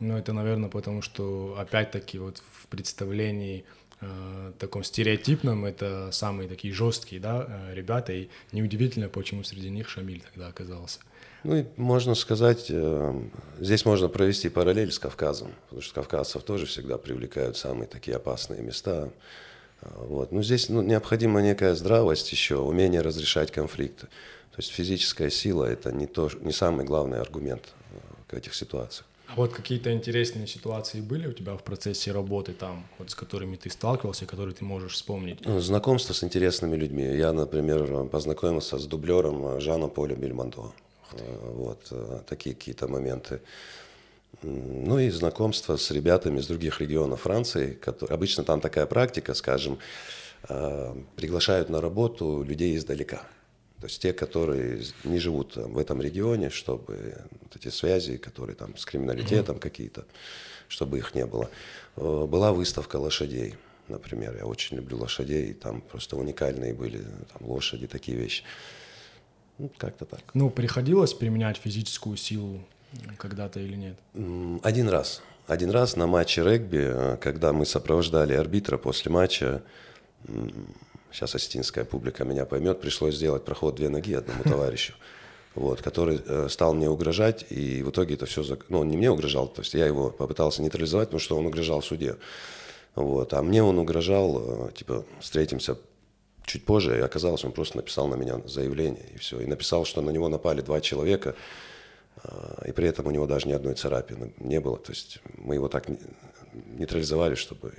Ну, 0.01 0.17
это, 0.17 0.33
наверное, 0.33 0.69
потому 0.69 1.03
что, 1.03 1.57
опять-таки, 1.59 2.19
вот 2.19 2.43
в 2.61 2.67
представлении 2.67 3.65
э, 4.01 4.53
таком 4.59 4.85
стереотипном, 4.85 5.65
это 5.65 6.11
самые 6.13 6.49
такие 6.49 6.75
жесткие, 6.75 7.21
да, 7.21 7.47
э, 7.49 7.75
ребята, 7.75 8.13
и 8.13 8.29
неудивительно, 8.53 9.09
почему 9.09 9.45
среди 9.45 9.71
них 9.71 9.89
Шамиль 9.89 10.23
тогда 10.33 10.49
оказался. 10.49 11.01
Ну, 11.45 11.57
и 11.57 11.65
можно 11.77 12.15
сказать, 12.15 12.67
э, 12.71 13.23
здесь 13.61 13.85
можно 13.85 14.09
провести 14.09 14.49
параллель 14.49 14.91
с 14.91 14.99
Кавказом, 14.99 15.53
потому 15.65 15.83
что 15.83 15.95
кавказцев 15.95 16.43
тоже 16.43 16.67
всегда 16.67 16.99
привлекают 16.99 17.57
самые 17.57 17.87
такие 17.87 18.17
опасные 18.17 18.63
места. 18.63 19.11
Э, 19.83 19.89
вот. 20.09 20.33
Но 20.33 20.43
здесь 20.43 20.69
ну, 20.69 20.83
необходима 20.83 21.41
некая 21.43 21.75
здравость 21.75 22.33
еще, 22.33 22.57
умение 22.57 23.01
разрешать 23.01 23.53
конфликты. 23.53 24.07
То 24.07 24.63
есть 24.63 24.73
физическая 24.73 25.31
сила– 25.31 25.65
это 25.67 25.93
не, 25.93 26.07
то, 26.07 26.31
не 26.41 26.53
самый 26.53 26.85
главный 26.85 27.21
аргумент 27.21 27.63
э, 27.93 27.97
к 28.29 28.35
этих 28.35 28.55
ситуациях. 28.55 29.07
А 29.29 29.35
вот 29.35 29.53
какие-то 29.53 29.93
интересные 29.93 30.47
ситуации 30.47 31.01
были 31.01 31.27
у 31.27 31.33
тебя 31.33 31.57
в 31.57 31.63
процессе 31.63 32.13
работы 32.13 32.53
там, 32.53 32.87
вот 32.99 33.11
с 33.11 33.15
которыми 33.15 33.57
ты 33.57 33.71
сталкивался, 33.71 34.25
которые 34.25 34.55
ты 34.55 34.65
можешь 34.65 34.95
вспомнить? 34.95 35.45
Ну, 35.45 35.61
знакомство 35.61 36.13
с 36.13 36.23
интересными 36.23 36.77
людьми. 36.77 37.05
Я, 37.05 37.33
например, 37.33 38.05
познакомился 38.05 38.79
с 38.79 38.87
дублером 38.87 39.61
Жана 39.61 39.89
Поля 39.89 40.15
Бельмондо. 40.15 40.73
Вот 41.13 41.93
такие 42.27 42.55
какие-то 42.55 42.89
моменты. 42.89 43.41
Ну 44.43 44.99
и 44.99 45.11
знакомство 45.11 45.77
с 45.77 45.91
ребятами 45.91 46.41
из 46.41 46.47
других 46.47 46.81
регионов 46.81 47.23
Франции. 47.23 47.73
Которые, 47.75 48.15
обычно 48.15 48.45
там 48.45 48.61
такая 48.61 48.87
практика, 48.87 49.35
скажем, 49.35 49.79
приглашают 51.17 51.69
на 51.69 51.81
работу 51.81 52.43
людей 52.43 52.77
издалека. 52.77 53.23
То 53.81 53.87
есть 53.87 54.01
те, 54.01 54.13
которые 54.13 54.83
не 55.05 55.19
живут 55.19 55.57
в 55.57 55.79
этом 55.79 56.01
регионе, 56.01 56.49
чтобы 56.51 57.15
вот 57.43 57.57
эти 57.57 57.69
связи, 57.69 58.17
которые 58.17 58.57
там 58.57 58.77
с 58.77 58.85
криминалитетом 58.87 59.57
mm-hmm. 59.57 59.61
какие-то, 59.61 60.07
чтобы 60.69 60.99
их 60.99 61.15
не 61.15 61.27
было. 61.27 61.51
Э, 61.97 62.27
была 62.27 62.53
выставка 62.53 62.97
лошадей, 62.97 63.55
например. 63.89 64.35
Я 64.39 64.47
очень 64.47 64.79
люблю 64.79 64.97
лошадей, 64.99 65.53
там 65.53 65.83
просто 65.83 66.17
уникальные 66.17 66.73
были 66.73 67.03
там, 67.33 67.47
лошади, 67.49 67.87
такие 67.87 68.17
вещи. 68.17 68.45
Ну, 69.59 69.71
как-то 69.79 70.05
так. 70.05 70.21
Ну, 70.35 70.51
приходилось 70.51 71.15
применять 71.15 71.57
физическую 71.57 72.17
силу 72.17 72.61
когда-то 73.19 73.61
или 73.61 73.77
нет? 73.77 73.99
Один 74.63 74.89
раз. 74.89 75.23
Один 75.47 75.71
раз 75.71 75.97
на 75.97 76.07
матче 76.07 76.43
регби, 76.43 76.81
э, 76.83 77.17
когда 77.21 77.53
мы 77.53 77.67
сопровождали 77.67 78.35
арбитра 78.35 78.79
после 78.79 79.13
матча, 79.13 79.63
сейчас 81.13 81.35
осетинская 81.35 81.85
публика 81.85 82.25
меня 82.25 82.45
поймет, 82.45 82.81
пришлось 82.81 83.15
сделать 83.15 83.45
проход 83.45 83.77
две 83.77 83.89
ноги 83.89 84.15
одному 84.15 84.43
товарищу, 84.45 84.95
вот, 85.55 85.83
который 85.83 86.21
э, 86.27 86.49
стал 86.51 86.75
мне 86.75 86.91
угрожать, 86.91 87.47
и 87.51 87.83
в 87.83 87.91
итоге 87.91 88.15
это 88.15 88.27
все, 88.27 88.45
ну, 88.69 88.81
он 88.81 88.89
не 88.89 88.97
мне 88.97 89.11
угрожал, 89.11 89.47
то 89.47 89.63
есть 89.63 89.75
я 89.75 89.87
его 89.87 90.11
попытался 90.11 90.63
нейтрализовать, 90.63 91.09
потому 91.09 91.21
что 91.21 91.39
он 91.39 91.47
угрожал 91.47 91.81
суде, 91.81 92.17
вот, 92.97 93.33
а 93.33 93.43
мне 93.43 93.63
он 93.63 93.79
угрожал, 93.79 94.69
э, 94.69 94.73
типа, 94.73 95.05
встретимся 95.21 95.79
чуть 96.47 96.65
позже, 96.65 97.03
оказалось, 97.03 97.45
он 97.45 97.53
просто 97.53 97.77
написал 97.77 98.09
на 98.09 98.15
меня 98.15 98.41
заявление, 98.47 99.05
и 99.15 99.19
все, 99.19 99.41
и 99.41 99.47
написал, 99.47 99.85
что 99.85 100.01
на 100.01 100.11
него 100.11 100.29
напали 100.29 100.63
два 100.63 100.81
человека, 100.81 101.35
э, 102.23 102.69
и 102.69 102.73
при 102.73 102.89
этом 102.89 103.07
у 103.07 103.11
него 103.11 103.27
даже 103.27 103.49
ни 103.49 103.53
одной 103.53 103.75
царапины 103.75 104.33
не 104.39 104.61
было, 104.61 104.79
то 104.79 104.93
есть 104.93 105.19
мы 105.37 105.57
его 105.57 105.69
так 105.69 105.87
нейтрализовали, 106.79 107.35
чтобы 107.35 107.75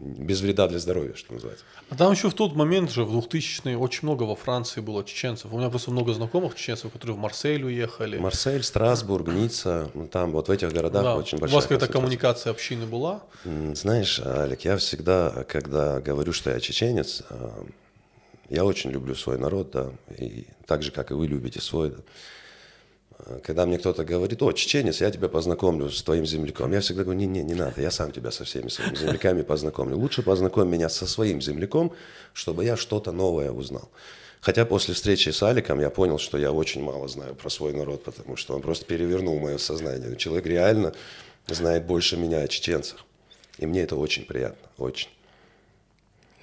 без 0.00 0.40
вреда 0.40 0.66
для 0.66 0.78
здоровья, 0.78 1.14
что 1.14 1.34
называется. 1.34 1.64
А 1.90 1.94
там 1.94 2.12
еще 2.12 2.30
в 2.30 2.34
тот 2.34 2.56
момент 2.56 2.90
же, 2.90 3.04
в 3.04 3.16
2000-е, 3.18 3.76
очень 3.76 4.00
много 4.02 4.22
во 4.22 4.34
Франции 4.34 4.80
было 4.80 5.04
чеченцев. 5.04 5.52
У 5.52 5.58
меня 5.58 5.68
просто 5.68 5.90
много 5.90 6.12
знакомых 6.14 6.54
чеченцев, 6.54 6.90
которые 6.92 7.16
в 7.16 7.18
Марсель 7.18 7.64
уехали. 7.64 8.18
Марсель, 8.18 8.62
Страсбург, 8.62 9.28
Ницца, 9.28 9.90
ну, 9.94 10.06
там 10.06 10.32
вот 10.32 10.48
в 10.48 10.50
этих 10.50 10.72
городах 10.72 11.02
да. 11.02 11.16
очень 11.16 11.38
большая 11.38 11.54
У 11.54 11.60
вас 11.60 11.66
какая-то 11.66 11.92
коммуникация 11.92 12.50
общины 12.50 12.86
была? 12.86 13.22
Знаешь, 13.44 14.20
Олег, 14.20 14.62
я 14.62 14.76
всегда, 14.76 15.44
когда 15.48 16.00
говорю, 16.00 16.32
что 16.32 16.50
я 16.50 16.60
чеченец, 16.60 17.22
а, 17.28 17.64
я 18.48 18.64
очень 18.64 18.90
люблю 18.90 19.14
свой 19.14 19.38
народ, 19.38 19.70
да, 19.70 19.90
и 20.16 20.46
так 20.66 20.82
же, 20.82 20.90
как 20.90 21.10
и 21.10 21.14
вы 21.14 21.26
любите 21.26 21.60
свой, 21.60 21.90
да 21.90 21.96
когда 23.42 23.66
мне 23.66 23.78
кто-то 23.78 24.04
говорит, 24.04 24.42
о, 24.42 24.52
чеченец, 24.52 25.00
я 25.00 25.10
тебя 25.10 25.28
познакомлю 25.28 25.90
с 25.90 26.02
твоим 26.02 26.26
земляком, 26.26 26.72
я 26.72 26.80
всегда 26.80 27.04
говорю, 27.04 27.18
не-не, 27.18 27.42
не 27.42 27.54
надо, 27.54 27.80
я 27.80 27.90
сам 27.90 28.12
тебя 28.12 28.30
со 28.30 28.44
всеми 28.44 28.68
своими 28.68 28.96
земляками 28.96 29.42
познакомлю. 29.42 29.96
Лучше 29.96 30.22
познакомь 30.22 30.68
меня 30.68 30.88
со 30.88 31.06
своим 31.06 31.40
земляком, 31.40 31.92
чтобы 32.32 32.64
я 32.64 32.76
что-то 32.76 33.12
новое 33.12 33.50
узнал. 33.50 33.90
Хотя 34.40 34.64
после 34.64 34.94
встречи 34.94 35.28
с 35.28 35.42
Аликом 35.42 35.80
я 35.80 35.90
понял, 35.90 36.18
что 36.18 36.38
я 36.38 36.50
очень 36.50 36.82
мало 36.82 37.08
знаю 37.08 37.34
про 37.34 37.50
свой 37.50 37.74
народ, 37.74 38.04
потому 38.04 38.36
что 38.36 38.54
он 38.54 38.62
просто 38.62 38.86
перевернул 38.86 39.38
мое 39.38 39.58
сознание. 39.58 40.16
Человек 40.16 40.46
реально 40.46 40.94
знает 41.46 41.84
больше 41.86 42.16
меня 42.16 42.40
о 42.40 42.48
чеченцах. 42.48 43.04
И 43.58 43.66
мне 43.66 43.82
это 43.82 43.96
очень 43.96 44.24
приятно, 44.24 44.68
очень. 44.78 45.08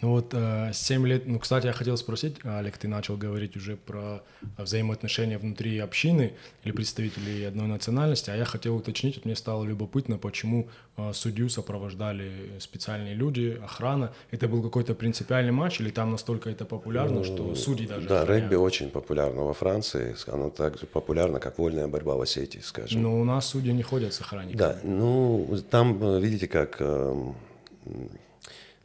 Ну 0.01 0.09
вот 0.09 0.31
7 0.31 1.05
э, 1.05 1.07
лет, 1.07 1.23
ну, 1.25 1.39
кстати, 1.39 1.65
я 1.65 1.73
хотел 1.73 1.97
спросить, 1.97 2.37
Олег, 2.43 2.77
ты 2.77 2.87
начал 2.87 3.17
говорить 3.17 3.57
уже 3.57 3.77
про 3.77 4.21
взаимоотношения 4.57 5.39
внутри 5.39 5.79
общины 5.79 6.33
или 6.63 6.71
представителей 6.71 7.45
одной 7.45 7.67
национальности, 7.67 8.29
а 8.29 8.35
я 8.35 8.45
хотел 8.45 8.75
уточнить, 8.75 9.15
вот 9.15 9.25
мне 9.25 9.35
стало 9.35 9.63
любопытно, 9.63 10.19
почему 10.19 10.69
э, 10.97 11.13
судью 11.13 11.49
сопровождали 11.49 12.31
специальные 12.59 13.15
люди, 13.15 13.59
охрана. 13.63 14.13
Это 14.29 14.47
был 14.47 14.61
какой-то 14.61 14.93
принципиальный 14.93 15.51
матч 15.51 15.81
или 15.81 15.89
там 15.89 16.11
настолько 16.11 16.51
это 16.51 16.65
популярно, 16.65 17.23
что 17.23 17.43
ну, 17.43 17.55
судьи 17.55 17.87
даже... 17.87 18.07
Да, 18.07 18.21
охраняют? 18.21 18.43
регби 18.43 18.55
очень 18.55 18.91
популярно 18.91 19.43
во 19.43 19.53
Франции, 19.53 20.15
оно 20.27 20.51
так 20.51 20.77
же 20.77 20.85
популярно, 20.85 21.39
как 21.39 21.57
вольная 21.57 21.87
борьба 21.87 22.15
в 22.15 22.21
Осетии, 22.21 22.59
скажем. 22.59 23.01
Но 23.01 23.19
у 23.19 23.23
нас 23.23 23.47
судьи 23.47 23.73
не 23.73 23.83
ходят 23.83 24.13
с 24.13 24.21
охранниками. 24.21 24.59
Да, 24.59 24.77
ну, 24.83 25.57
там, 25.71 26.03
э, 26.03 26.19
видите, 26.19 26.47
как 26.47 26.79
эм, 26.81 27.35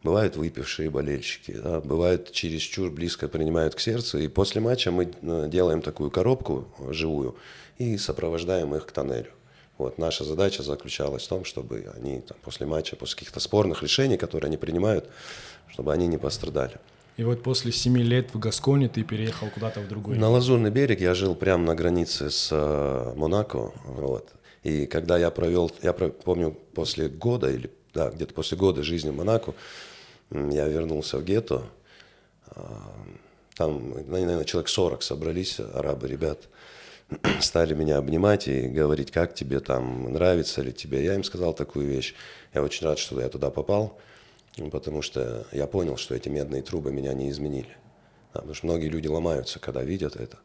Бывают 0.02 0.36
выпившие 0.36 0.90
болельщики, 0.90 1.52
да, 1.52 1.80
бывают 1.80 2.32
чересчур 2.32 2.90
близко 2.90 3.28
принимают 3.28 3.76
к 3.76 3.80
сердцу. 3.80 4.18
И 4.18 4.26
после 4.26 4.60
матча 4.60 4.90
мы 4.90 5.12
э, 5.22 5.48
делаем 5.48 5.80
такую 5.80 6.10
коробку 6.10 6.66
живую 6.88 7.36
и 7.78 7.96
сопровождаем 7.96 8.74
их 8.74 8.86
к 8.86 8.90
тоннелю. 8.92 9.30
Вот, 9.78 9.98
наша 9.98 10.24
задача 10.24 10.62
заключалась 10.62 11.24
в 11.24 11.28
том, 11.28 11.44
чтобы 11.44 11.86
они 11.96 12.20
там, 12.20 12.36
после 12.42 12.66
матча, 12.66 12.96
после 12.96 13.16
каких-то 13.16 13.40
спорных 13.40 13.82
решений, 13.82 14.16
которые 14.16 14.48
они 14.48 14.56
принимают, 14.56 15.08
чтобы 15.68 15.92
они 15.92 16.08
не 16.08 16.18
пострадали. 16.18 16.74
И 17.16 17.24
вот 17.24 17.42
после 17.42 17.72
семи 17.72 18.02
лет 18.02 18.34
в 18.34 18.38
Гасконе 18.38 18.88
ты 18.88 19.02
переехал 19.02 19.48
куда-то 19.50 19.80
в 19.80 19.88
другой. 19.88 20.16
На 20.16 20.30
Лазурный 20.30 20.70
берег 20.70 21.00
я 21.00 21.14
жил 21.14 21.34
прямо 21.34 21.64
на 21.64 21.74
границе 21.74 22.30
с 22.30 22.48
э, 22.50 23.12
Монако. 23.14 23.70
Вот. 23.84 24.30
И 24.62 24.86
когда 24.86 25.18
я 25.18 25.30
провел, 25.30 25.70
я 25.82 25.92
помню, 25.92 26.56
после 26.74 27.08
года, 27.08 27.50
или 27.50 27.70
да, 27.94 28.10
где-то 28.10 28.32
после 28.34 28.56
года 28.56 28.82
жизни 28.82 29.10
в 29.10 29.16
Монако, 29.16 29.54
я 30.32 30.66
вернулся 30.66 31.18
в 31.18 31.24
гетто. 31.24 31.64
А, 32.46 32.92
там, 33.56 33.90
наверное, 34.08 34.44
человек 34.44 34.68
40 34.68 35.02
собрались, 35.02 35.60
арабы, 35.60 36.08
ребят. 36.08 36.48
Стали 37.40 37.74
меня 37.74 37.98
обнимать 37.98 38.48
и 38.48 38.68
говорить, 38.68 39.10
как 39.10 39.34
тебе 39.34 39.60
там, 39.60 40.12
нравится 40.12 40.62
ли 40.62 40.72
тебе. 40.72 41.04
Я 41.04 41.14
им 41.14 41.24
сказал 41.24 41.52
такую 41.52 41.86
вещь. 41.86 42.14
Я 42.54 42.62
очень 42.62 42.86
рад, 42.86 42.98
что 42.98 43.20
я 43.20 43.28
туда 43.28 43.50
попал, 43.50 43.98
потому 44.70 45.02
что 45.02 45.46
я 45.52 45.66
понял, 45.66 45.96
что 45.96 46.14
эти 46.14 46.28
медные 46.28 46.62
трубы 46.62 46.92
меня 46.92 47.12
не 47.12 47.30
изменили. 47.30 47.76
Потому 48.32 48.54
что 48.54 48.66
многие 48.66 48.88
люди 48.88 49.08
ломаются, 49.08 49.58
когда 49.58 49.82
видят 49.82 50.16
это. 50.16 50.38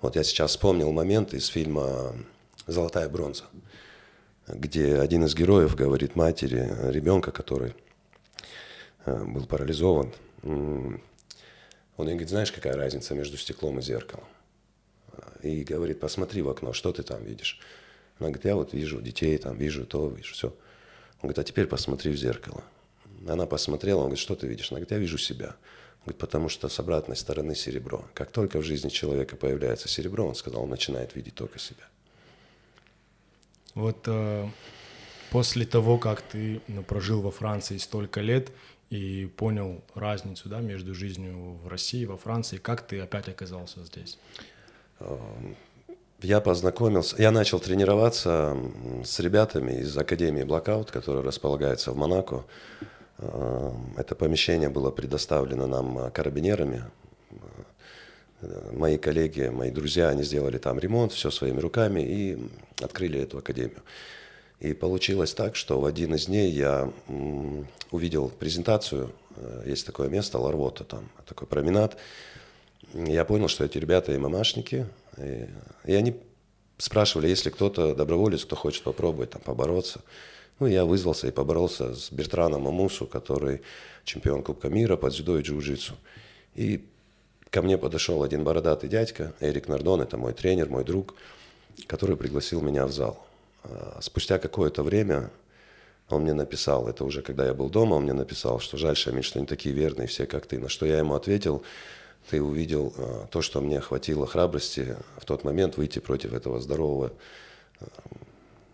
Вот 0.00 0.14
я 0.14 0.22
сейчас 0.22 0.52
вспомнил 0.52 0.92
момент 0.92 1.34
из 1.34 1.46
фильма 1.46 2.14
«Золотая 2.66 3.08
бронза», 3.08 3.44
где 4.46 4.98
один 4.98 5.24
из 5.24 5.34
героев 5.34 5.74
говорит 5.74 6.14
матери 6.14 6.70
ребенка, 6.90 7.32
который 7.32 7.74
был 9.06 9.46
парализован. 9.46 10.12
Он 10.42 11.00
ей 11.98 12.14
говорит, 12.14 12.28
знаешь, 12.28 12.52
какая 12.52 12.76
разница 12.76 13.14
между 13.14 13.36
стеклом 13.36 13.78
и 13.78 13.82
зеркалом? 13.82 14.26
И 15.42 15.64
говорит, 15.64 16.00
посмотри 16.00 16.42
в 16.42 16.48
окно, 16.48 16.72
что 16.72 16.92
ты 16.92 17.02
там 17.02 17.24
видишь? 17.24 17.60
Она 18.18 18.28
говорит, 18.28 18.44
я 18.44 18.54
вот 18.56 18.72
вижу 18.72 19.00
детей, 19.00 19.36
там 19.38 19.56
вижу 19.56 19.86
то, 19.86 20.08
вижу 20.08 20.34
все. 20.34 20.48
Он 20.48 21.22
говорит, 21.22 21.38
а 21.38 21.44
теперь 21.44 21.66
посмотри 21.66 22.10
в 22.10 22.16
зеркало. 22.16 22.62
Она 23.26 23.46
посмотрела, 23.46 23.98
он 23.98 24.04
говорит, 24.04 24.18
что 24.18 24.34
ты 24.34 24.46
видишь? 24.46 24.70
Она 24.70 24.80
говорит, 24.80 24.90
я 24.90 24.98
вижу 24.98 25.18
себя. 25.18 25.46
Он 25.46 26.02
говорит, 26.04 26.20
потому 26.20 26.48
что 26.48 26.68
с 26.68 26.78
обратной 26.78 27.16
стороны 27.16 27.54
серебро. 27.54 28.04
Как 28.14 28.30
только 28.30 28.58
в 28.58 28.62
жизни 28.62 28.88
человека 28.88 29.36
появляется 29.36 29.88
серебро, 29.88 30.26
он 30.26 30.34
сказал, 30.34 30.62
он 30.62 30.70
начинает 30.70 31.14
видеть 31.14 31.34
только 31.34 31.58
себя. 31.58 31.84
Вот 33.74 34.04
э, 34.06 34.48
после 35.30 35.66
того, 35.66 35.98
как 35.98 36.22
ты 36.22 36.60
ну, 36.68 36.82
прожил 36.82 37.22
во 37.22 37.30
Франции 37.30 37.76
столько 37.78 38.20
лет, 38.20 38.50
и 38.90 39.26
понял 39.36 39.82
разницу 39.94 40.48
да, 40.48 40.60
между 40.60 40.94
жизнью 40.94 41.58
в 41.62 41.68
России 41.68 42.04
во 42.04 42.16
Франции. 42.16 42.56
Как 42.56 42.86
ты 42.86 43.00
опять 43.00 43.28
оказался 43.28 43.84
здесь? 43.84 44.18
Эм, 45.00 45.56
я 46.22 46.40
познакомился, 46.40 47.20
я 47.20 47.30
начал 47.30 47.58
тренироваться 47.58 48.56
с 49.04 49.18
ребятами 49.20 49.80
из 49.80 49.96
Академии 49.96 50.44
Blackout, 50.44 50.90
которая 50.92 51.22
располагается 51.22 51.92
в 51.92 51.96
Монако. 51.96 52.44
Эм, 53.18 53.94
это 53.96 54.14
помещение 54.14 54.68
было 54.68 54.90
предоставлено 54.90 55.66
нам 55.66 56.10
карабинерами. 56.12 56.84
Э, 58.40 58.70
мои 58.72 58.98
коллеги, 58.98 59.48
мои 59.48 59.70
друзья, 59.70 60.08
они 60.08 60.22
сделали 60.22 60.58
там 60.58 60.78
ремонт, 60.78 61.12
все 61.12 61.30
своими 61.30 61.60
руками 61.60 62.00
и 62.00 62.38
открыли 62.82 63.20
эту 63.20 63.38
академию. 63.38 63.82
И 64.60 64.72
получилось 64.72 65.34
так, 65.34 65.54
что 65.54 65.80
в 65.80 65.84
один 65.84 66.14
из 66.14 66.26
дней 66.26 66.50
я 66.50 66.90
увидел 67.90 68.30
презентацию, 68.30 69.12
э, 69.36 69.64
есть 69.66 69.84
такое 69.84 70.08
место, 70.08 70.38
Ларвота, 70.38 70.84
там 70.84 71.08
такой 71.26 71.46
променад. 71.46 71.96
Я 72.94 73.24
понял, 73.24 73.48
что 73.48 73.64
эти 73.64 73.76
ребята 73.78 74.12
и, 74.12 74.18
и 75.84 75.94
они 75.94 76.16
спрашивали, 76.78 77.28
если 77.28 77.50
кто-то 77.50 77.94
доброволец, 77.94 78.44
кто 78.44 78.56
хочет 78.56 78.82
попробовать 78.82 79.30
там 79.30 79.42
побороться. 79.42 80.00
Ну, 80.58 80.66
я 80.66 80.86
вызвался 80.86 81.28
и 81.28 81.30
поборолся 81.30 81.94
с 81.94 82.10
Бертраном 82.10 82.66
Амусу, 82.66 83.06
который 83.06 83.60
чемпион 84.04 84.42
Кубка 84.42 84.68
мира 84.70 84.96
по 84.96 85.10
дзюдо 85.10 85.38
и 85.38 85.42
джиу-джитсу. 85.42 85.92
И 86.54 86.86
ко 87.50 87.60
мне 87.60 87.76
подошел 87.76 88.22
один 88.22 88.42
бородатый 88.42 88.88
дядька, 88.88 89.34
Эрик 89.40 89.68
Нардон, 89.68 90.00
это 90.00 90.16
мой 90.16 90.32
тренер, 90.32 90.70
мой 90.70 90.84
друг, 90.84 91.14
который 91.86 92.16
пригласил 92.16 92.62
меня 92.62 92.86
в 92.86 92.92
зал. 92.92 93.25
А, 93.68 93.98
спустя 94.00 94.38
какое-то 94.38 94.82
время 94.82 95.30
он 96.08 96.22
мне 96.22 96.34
написал, 96.34 96.88
это 96.88 97.04
уже 97.04 97.20
когда 97.22 97.46
я 97.46 97.54
был 97.54 97.68
дома, 97.68 97.94
он 97.94 98.04
мне 98.04 98.12
написал, 98.12 98.60
что 98.60 98.76
жаль, 98.76 98.96
Шамиль, 98.96 99.24
что 99.24 99.40
они 99.40 99.46
такие 99.46 99.74
верные 99.74 100.06
все, 100.06 100.26
как 100.26 100.46
ты. 100.46 100.58
На 100.58 100.68
что 100.68 100.86
я 100.86 100.98
ему 100.98 101.14
ответил, 101.14 101.64
ты 102.30 102.40
увидел 102.40 102.94
а, 102.96 103.26
то, 103.26 103.42
что 103.42 103.60
мне 103.60 103.80
хватило 103.80 104.26
храбрости 104.26 104.96
в 105.16 105.24
тот 105.24 105.44
момент 105.44 105.76
выйти 105.76 105.98
против 105.98 106.32
этого 106.32 106.60
здорового 106.60 107.12
а, 107.80 107.86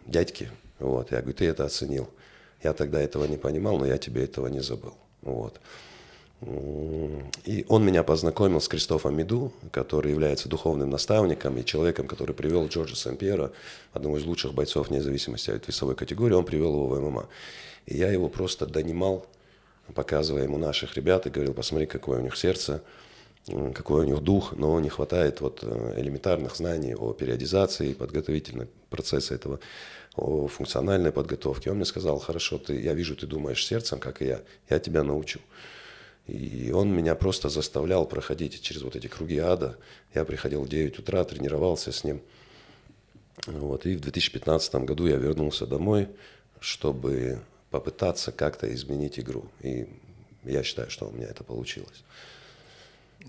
дядьки. 0.07 0.51
Вот. 0.79 1.11
Я 1.11 1.21
говорю, 1.21 1.37
ты 1.37 1.47
это 1.47 1.65
оценил. 1.65 2.11
Я 2.63 2.73
тогда 2.75 3.01
этого 3.01 3.25
не 3.25 3.37
понимал, 3.37 3.79
но 3.79 3.87
я 3.87 3.99
тебе 3.99 4.25
этого 4.25 4.49
не 4.49 4.61
забыл. 4.61 4.95
Вот. 5.23 5.61
И 7.45 7.65
он 7.69 7.85
меня 7.85 8.03
познакомил 8.03 8.61
с 8.61 8.67
Кристофом 8.67 9.17
Меду, 9.17 9.53
который 9.71 10.11
является 10.11 10.49
духовным 10.49 10.91
наставником 10.91 11.57
и 11.57 11.65
человеком, 11.65 12.09
который 12.09 12.35
привел 12.35 12.67
Джорджа 12.67 12.97
Сен-Пьера, 12.97 13.53
одного 13.93 14.19
из 14.19 14.25
лучших 14.25 14.53
бойцов 14.53 14.89
вне 14.89 15.01
зависимости 15.01 15.51
от 15.51 15.69
весовой 15.69 15.95
категории, 15.95 16.35
он 16.35 16.45
привел 16.45 16.75
его 16.75 16.87
в 16.89 17.01
ММА. 17.01 17.29
И 17.87 17.97
я 17.97 18.11
его 18.11 18.29
просто 18.29 18.67
донимал, 18.67 19.27
показывая 19.95 20.45
ему 20.45 20.59
наших 20.59 20.97
ребят 20.97 21.27
и 21.27 21.31
говорил, 21.31 21.55
посмотри, 21.55 21.87
какое 21.87 22.19
у 22.19 22.23
них 22.23 22.37
сердце, 22.37 22.83
какой 23.47 24.01
у 24.01 24.05
них 24.05 24.21
дух, 24.21 24.53
но 24.57 24.79
не 24.81 24.89
хватает 24.89 25.41
вот 25.41 25.61
э, 25.63 25.95
элементарных 25.99 26.57
знаний 26.57 26.95
о 26.95 27.13
периодизации, 27.13 27.93
подготовительного 27.93 28.69
процесса 28.91 29.35
этого, 29.35 29.61
о 30.17 30.49
функциональной 30.49 31.13
подготовке. 31.13 31.71
Он 31.71 31.77
мне 31.77 31.85
сказал, 31.85 32.19
хорошо, 32.19 32.59
ты, 32.59 32.81
я 32.81 32.95
вижу, 32.95 33.15
ты 33.15 33.27
думаешь 33.27 33.65
сердцем, 33.65 34.01
как 34.01 34.23
и 34.23 34.27
я, 34.27 34.41
я 34.71 34.79
тебя 34.81 35.05
научу. 35.05 35.41
И 36.27 36.71
он 36.73 36.95
меня 36.95 37.15
просто 37.15 37.49
заставлял 37.49 38.07
проходить 38.07 38.61
через 38.63 38.83
вот 38.83 38.95
эти 38.95 39.09
круги 39.09 39.39
ада. 39.39 39.77
Я 40.15 40.25
приходил 40.25 40.63
в 40.63 40.69
9 40.69 40.99
утра, 40.99 41.25
тренировался 41.25 41.91
с 41.91 42.05
ним. 42.05 42.23
Вот. 43.47 43.87
И 43.87 43.97
в 43.97 44.01
2015 44.01 44.75
году 44.77 45.07
я 45.07 45.17
вернулся 45.17 45.67
домой, 45.67 46.09
чтобы 46.61 47.41
попытаться 47.71 48.31
как-то 48.31 48.73
изменить 48.73 49.19
игру. 49.19 49.47
И 49.61 49.89
я 50.45 50.63
считаю, 50.63 50.91
что 50.91 51.09
у 51.09 51.11
меня 51.11 51.27
это 51.27 51.43
получилось. 51.43 52.05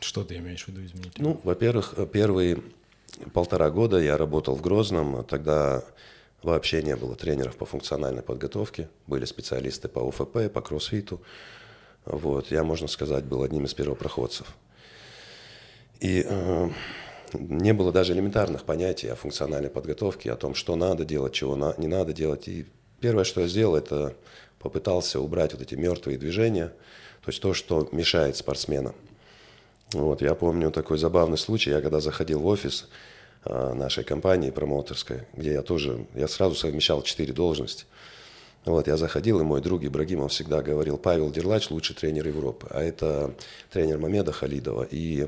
Что 0.02 0.24
ты 0.24 0.38
имеешь 0.38 0.64
в 0.66 0.68
виду 0.68 0.86
изменить? 0.86 1.18
Ну, 1.18 1.40
во-первых, 1.44 1.96
первые 2.12 2.62
полтора 3.34 3.70
года 3.72 3.98
я 3.98 4.18
работал 4.18 4.56
в 4.56 4.62
Грозном. 4.62 5.24
Тогда 5.24 5.84
вообще 6.42 6.84
не 6.84 6.96
было 6.96 7.16
тренеров 7.16 7.56
по 7.56 7.66
функциональной 7.66 8.22
подготовке. 8.22 8.90
Были 9.08 9.26
специалисты 9.26 9.88
по 9.88 10.00
УФП, 10.00 10.52
по 10.52 10.62
кроссфиту. 10.62 11.22
Вот, 12.06 12.52
я, 12.52 12.64
можно 12.64 12.88
сказать, 12.88 13.24
был 13.24 13.44
одним 13.44 13.66
из 13.66 13.74
первопроходцев. 13.74 14.48
И 16.00 16.26
э, 16.28 16.70
не 17.34 17.74
было 17.74 17.94
даже 17.94 18.14
элементарных 18.14 18.64
понятий 18.64 19.08
о 19.08 19.16
функциональной 19.16 19.70
подготовке, 19.70 20.32
о 20.32 20.36
том, 20.36 20.54
что 20.54 20.76
надо 20.76 21.06
делать, 21.06 21.34
чего 21.34 21.56
на, 21.56 21.74
не 21.78 21.88
надо 21.88 22.12
делать. 22.14 22.48
И 22.48 22.66
первое, 23.00 23.24
что 23.24 23.42
я 23.42 23.48
сделал, 23.48 23.76
это 23.76 24.14
попытался 24.60 25.22
убрать 25.22 25.54
вот 25.54 25.62
эти 25.62 25.76
мертвые 25.76 26.18
движения, 26.18 26.68
то 27.22 27.30
есть 27.30 27.42
то, 27.42 27.54
что 27.54 27.88
мешает 27.92 28.36
спортсменам. 28.36 28.96
Вот, 29.94 30.22
я 30.22 30.36
помню 30.36 30.72
такой 30.72 30.98
забавный 30.98 31.38
случай, 31.38 31.70
я 31.70 31.80
когда 31.80 32.02
заходил 32.02 32.42
в 32.42 32.48
офис 32.48 32.90
э, 33.46 33.74
нашей 33.74 34.04
компании 34.04 34.50
промоутерской, 34.50 35.22
где 35.34 35.54
я 35.54 35.62
тоже, 35.62 36.06
я 36.16 36.28
сразу 36.28 36.56
совмещал 36.56 37.02
четыре 37.02 37.32
должности– 37.32 37.86
вот, 38.66 38.88
я 38.88 38.96
заходил, 38.96 39.42
и 39.42 39.44
мой 39.44 39.62
друг 39.62 39.84
Ибрагимов 39.84 40.32
всегда 40.32 40.62
говорил, 40.62 40.98
Павел 40.98 41.30
Дерлач 41.32 41.70
лучший 41.70 41.96
тренер 41.96 42.28
Европы. 42.28 42.68
А 42.70 42.82
это 42.82 43.36
тренер 43.70 43.98
Мамеда 43.98 44.32
Халидова 44.32 44.84
и 44.90 45.28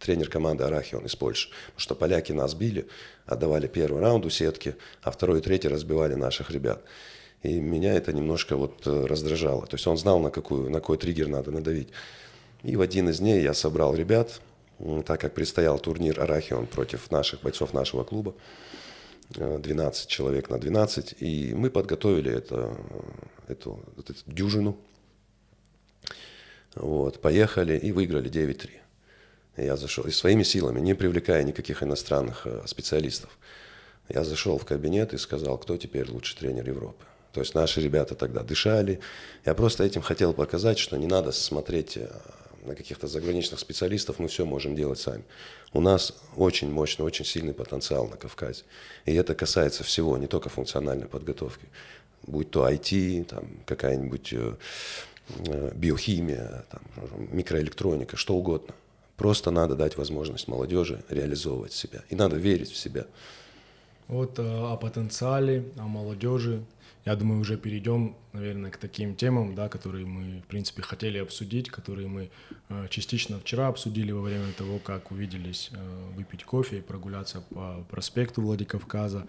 тренер 0.00 0.28
команды 0.28 0.64
Арахион 0.64 1.06
из 1.06 1.14
Польши. 1.14 1.50
Потому 1.50 1.80
что 1.80 1.94
поляки 1.94 2.32
нас 2.32 2.54
били, 2.54 2.88
отдавали 3.26 3.68
первый 3.68 4.00
раунд 4.00 4.26
у 4.26 4.30
сетки, 4.30 4.74
а 5.02 5.12
второй 5.12 5.38
и 5.38 5.42
третий 5.42 5.68
разбивали 5.68 6.14
наших 6.14 6.50
ребят. 6.50 6.82
И 7.44 7.60
меня 7.60 7.94
это 7.94 8.12
немножко 8.12 8.56
вот 8.56 8.86
э, 8.86 9.06
раздражало. 9.06 9.66
То 9.66 9.76
есть 9.76 9.86
он 9.86 9.96
знал, 9.96 10.18
на, 10.18 10.30
какую, 10.30 10.68
на 10.70 10.80
какой 10.80 10.96
триггер 10.98 11.28
надо 11.28 11.52
надавить. 11.52 11.90
И 12.64 12.74
в 12.74 12.80
один 12.80 13.08
из 13.10 13.20
дней 13.20 13.42
я 13.42 13.54
собрал 13.54 13.94
ребят, 13.94 14.40
так 15.04 15.20
как 15.20 15.34
предстоял 15.34 15.78
турнир 15.78 16.20
Арахион 16.20 16.66
против 16.66 17.10
наших 17.10 17.42
бойцов 17.42 17.72
нашего 17.72 18.02
клуба. 18.02 18.34
12 19.30 20.08
человек 20.08 20.50
на 20.50 20.58
12, 20.58 21.14
и 21.20 21.54
мы 21.54 21.70
подготовили 21.70 22.32
это, 22.32 22.76
эту, 23.48 23.80
эту 23.98 24.14
дюжину. 24.26 24.76
Вот, 26.74 27.20
поехали 27.20 27.78
и 27.78 27.92
выиграли 27.92 28.30
9-3. 28.30 28.70
Я 29.56 29.76
зашел 29.76 30.04
и 30.04 30.10
своими 30.10 30.42
силами, 30.42 30.80
не 30.80 30.94
привлекая 30.94 31.44
никаких 31.44 31.82
иностранных 31.82 32.46
э, 32.46 32.62
специалистов. 32.66 33.38
Я 34.08 34.24
зашел 34.24 34.58
в 34.58 34.64
кабинет 34.64 35.14
и 35.14 35.18
сказал, 35.18 35.58
кто 35.58 35.76
теперь 35.76 36.10
лучший 36.10 36.36
тренер 36.36 36.68
Европы. 36.68 37.04
То 37.32 37.40
есть 37.40 37.54
наши 37.54 37.80
ребята 37.80 38.14
тогда 38.14 38.42
дышали. 38.42 39.00
Я 39.44 39.54
просто 39.54 39.84
этим 39.84 40.02
хотел 40.02 40.34
показать, 40.34 40.78
что 40.78 40.96
не 40.96 41.06
надо 41.06 41.30
смотреть 41.30 41.96
э, 41.96 42.08
на 42.64 42.74
каких-то 42.74 43.06
заграничных 43.06 43.60
специалистов, 43.60 44.18
мы 44.18 44.28
все 44.28 44.44
можем 44.44 44.74
делать 44.74 44.98
сами. 44.98 45.24
У 45.72 45.80
нас 45.80 46.14
очень 46.36 46.70
мощный, 46.70 47.02
очень 47.02 47.24
сильный 47.24 47.54
потенциал 47.54 48.06
на 48.08 48.16
Кавказе. 48.16 48.64
И 49.06 49.14
это 49.14 49.34
касается 49.34 49.84
всего, 49.84 50.16
не 50.18 50.26
только 50.26 50.48
функциональной 50.48 51.06
подготовки. 51.06 51.66
Будь 52.26 52.50
то 52.50 52.68
IT, 52.68 53.24
там, 53.24 53.44
какая-нибудь 53.66 54.32
э, 54.32 54.54
э, 55.46 55.72
биохимия, 55.74 56.64
там, 56.70 56.82
микроэлектроника, 57.32 58.16
что 58.16 58.34
угодно. 58.34 58.74
Просто 59.16 59.50
надо 59.50 59.74
дать 59.76 59.96
возможность 59.96 60.48
молодежи 60.48 61.04
реализовывать 61.08 61.72
себя. 61.72 62.02
И 62.10 62.16
надо 62.16 62.36
верить 62.36 62.70
в 62.70 62.76
себя. 62.76 63.06
Вот 64.08 64.38
э, 64.38 64.42
о 64.42 64.76
потенциале, 64.76 65.64
о 65.76 65.82
молодежи. 65.82 66.64
Я 67.04 67.16
думаю, 67.16 67.40
уже 67.40 67.58
перейдем, 67.58 68.16
наверное, 68.32 68.70
к 68.70 68.78
таким 68.78 69.14
темам, 69.14 69.54
да, 69.54 69.68
которые 69.68 70.06
мы, 70.06 70.40
в 70.40 70.46
принципе, 70.46 70.80
хотели 70.80 71.18
обсудить, 71.18 71.68
которые 71.68 72.08
мы 72.08 72.30
э, 72.70 72.86
частично 72.88 73.38
вчера 73.38 73.68
обсудили 73.68 74.10
во 74.10 74.22
время 74.22 74.52
того, 74.56 74.78
как 74.78 75.10
увиделись 75.10 75.70
э, 75.72 75.76
выпить 76.16 76.44
кофе 76.44 76.78
и 76.78 76.80
прогуляться 76.80 77.42
по 77.42 77.84
проспекту 77.90 78.40
Владикавказа. 78.40 79.26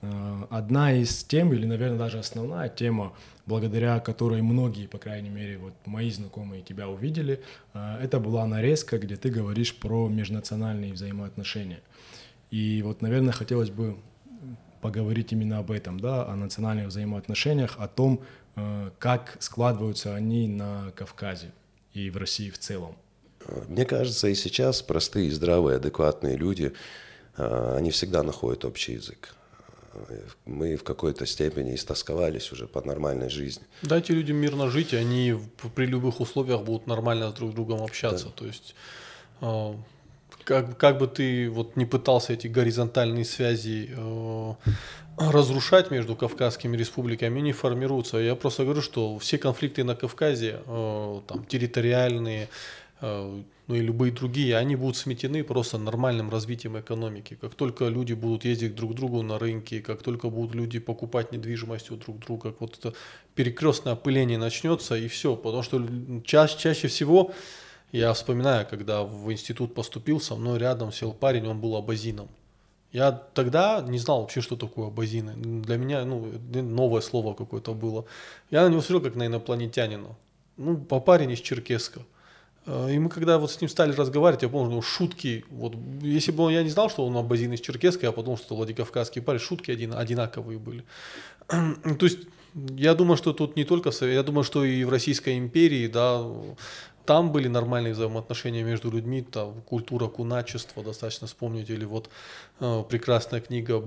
Э, 0.00 0.44
одна 0.48 0.94
из 0.94 1.22
тем, 1.22 1.52
или, 1.52 1.66
наверное, 1.66 1.98
даже 1.98 2.18
основная 2.18 2.70
тема, 2.70 3.12
благодаря 3.44 4.00
которой 4.00 4.40
многие, 4.40 4.86
по 4.86 4.96
крайней 4.96 5.30
мере, 5.30 5.58
вот 5.58 5.74
мои 5.84 6.10
знакомые 6.10 6.62
тебя 6.62 6.88
увидели, 6.88 7.42
это 7.74 8.20
была 8.20 8.46
нарезка, 8.46 8.98
где 8.98 9.16
ты 9.16 9.28
говоришь 9.28 9.74
про 9.74 10.08
межнациональные 10.08 10.94
взаимоотношения. 10.94 11.80
И 12.50 12.80
вот, 12.82 13.02
наверное, 13.02 13.32
хотелось 13.32 13.70
бы 13.70 13.98
поговорить 14.80 15.32
именно 15.32 15.58
об 15.58 15.70
этом, 15.70 16.00
да, 16.00 16.26
о 16.26 16.36
национальных 16.36 16.88
взаимоотношениях, 16.88 17.76
о 17.78 17.88
том, 17.88 18.22
э, 18.56 18.90
как 18.98 19.36
складываются 19.40 20.14
они 20.14 20.48
на 20.48 20.92
Кавказе 20.94 21.52
и 21.92 22.10
в 22.10 22.16
России 22.16 22.50
в 22.50 22.58
целом. 22.58 22.96
Мне 23.68 23.84
кажется, 23.84 24.28
и 24.28 24.34
сейчас 24.34 24.82
простые, 24.82 25.30
здравые, 25.30 25.76
адекватные 25.76 26.36
люди, 26.36 26.72
э, 27.36 27.74
они 27.76 27.90
всегда 27.90 28.22
находят 28.22 28.64
общий 28.64 28.94
язык. 28.94 29.34
Мы 30.44 30.76
в 30.76 30.84
какой-то 30.84 31.26
степени 31.26 31.74
истосковались 31.74 32.52
уже 32.52 32.66
по 32.66 32.86
нормальной 32.86 33.30
жизни. 33.30 33.64
Дайте 33.82 34.12
людям 34.12 34.36
мирно 34.36 34.70
жить, 34.70 34.92
и 34.92 34.96
они 34.96 35.34
при 35.74 35.86
любых 35.86 36.20
условиях 36.20 36.62
будут 36.62 36.86
нормально 36.86 37.32
друг 37.32 37.52
с 37.52 37.54
другом 37.54 37.82
общаться. 37.82 38.26
Да. 38.26 38.32
То 38.32 38.46
есть 38.46 38.74
э, 39.40 39.74
как, 40.48 40.78
как 40.78 40.98
бы 40.98 41.06
ты 41.06 41.50
вот 41.50 41.76
не 41.76 41.84
пытался 41.84 42.32
эти 42.32 42.46
горизонтальные 42.46 43.26
связи 43.26 43.90
э, 43.94 44.54
разрушать 45.18 45.90
между 45.90 46.16
Кавказскими 46.16 46.74
республиками, 46.74 47.40
не 47.40 47.52
формируются. 47.52 48.16
Я 48.16 48.34
просто 48.34 48.64
говорю, 48.64 48.80
что 48.80 49.18
все 49.18 49.36
конфликты 49.36 49.84
на 49.84 49.94
Кавказе, 49.94 50.60
э, 50.66 51.20
там, 51.26 51.44
территориальные, 51.44 52.48
э, 53.02 53.42
ну 53.66 53.74
и 53.74 53.80
любые 53.80 54.10
другие, 54.10 54.56
они 54.56 54.74
будут 54.76 54.96
сметены 54.96 55.44
просто 55.44 55.76
нормальным 55.76 56.30
развитием 56.30 56.80
экономики. 56.80 57.36
Как 57.38 57.54
только 57.54 57.88
люди 57.88 58.14
будут 58.14 58.46
ездить 58.46 58.74
друг 58.74 58.92
к 58.92 58.94
другу 58.94 59.22
на 59.22 59.38
рынке, 59.38 59.80
как 59.80 60.02
только 60.02 60.30
будут 60.30 60.54
люди 60.54 60.78
покупать 60.78 61.30
недвижимость 61.30 61.90
у 61.90 61.96
друг 61.96 62.20
друга, 62.20 62.52
как 62.52 62.60
вот 62.62 62.78
это 62.78 62.94
перекрестное 63.34 63.92
опыление 63.92 64.38
начнется 64.38 64.96
и 64.96 65.08
все. 65.08 65.36
Потому 65.36 65.62
что 65.62 65.86
чаще, 66.24 66.58
чаще 66.58 66.88
всего 66.88 67.32
я 67.92 68.12
вспоминаю, 68.12 68.66
когда 68.68 69.02
в 69.02 69.30
институт 69.32 69.74
поступил, 69.74 70.20
со 70.20 70.34
мной 70.36 70.58
рядом 70.58 70.92
сел 70.92 71.12
парень, 71.12 71.46
он 71.46 71.60
был 71.60 71.76
абазином. 71.76 72.28
Я 72.92 73.12
тогда 73.12 73.82
не 73.86 73.98
знал 73.98 74.20
вообще, 74.20 74.40
что 74.40 74.56
такое 74.56 74.86
абазины. 74.86 75.34
Для 75.36 75.76
меня 75.76 76.04
ну, 76.04 76.32
новое 76.54 77.02
слово 77.02 77.34
какое-то 77.34 77.74
было. 77.74 78.06
Я 78.50 78.64
на 78.64 78.70
него 78.70 78.80
смотрел 78.80 79.02
как 79.02 79.14
на 79.14 79.26
инопланетянина. 79.26 80.16
Ну, 80.56 80.76
по 80.78 80.98
парень 80.98 81.30
из 81.30 81.40
Черкеска. 81.40 82.00
Э, 82.66 82.90
и 82.90 82.98
мы 82.98 83.10
когда 83.10 83.38
вот 83.38 83.50
с 83.50 83.60
ним 83.60 83.68
стали 83.68 83.92
разговаривать, 83.92 84.42
я 84.42 84.48
помню, 84.48 84.74
ну, 84.74 84.82
шутки, 84.82 85.44
вот, 85.50 85.74
если 86.02 86.32
бы 86.32 86.44
он, 86.44 86.52
я 86.52 86.62
не 86.62 86.70
знал, 86.70 86.88
что 86.88 87.06
он 87.06 87.16
абазин 87.16 87.52
из 87.52 87.60
Черкеска, 87.60 88.06
я 88.06 88.12
подумал, 88.12 88.38
что 88.38 88.56
Владикавказский 88.56 89.22
парень, 89.22 89.40
шутки 89.40 89.70
один, 89.70 89.94
одинаковые 89.94 90.58
были. 90.58 90.84
То 91.48 92.06
есть, 92.06 92.20
я 92.54 92.94
думаю, 92.94 93.16
что 93.16 93.32
тут 93.32 93.56
не 93.56 93.64
только, 93.64 93.90
я 94.04 94.22
думаю, 94.22 94.44
что 94.44 94.64
и 94.64 94.84
в 94.84 94.90
Российской 94.90 95.38
империи, 95.38 95.86
да, 95.86 96.24
там 97.08 97.32
были 97.32 97.48
нормальные 97.48 97.94
взаимоотношения 97.94 98.62
между 98.62 98.90
людьми, 98.90 99.22
там 99.22 99.62
культура 99.62 100.08
куначества, 100.08 100.84
достаточно 100.84 101.26
вспомнить, 101.26 101.70
или 101.70 101.86
вот 101.86 102.10
э, 102.60 102.84
прекрасная 102.86 103.40
книга 103.40 103.82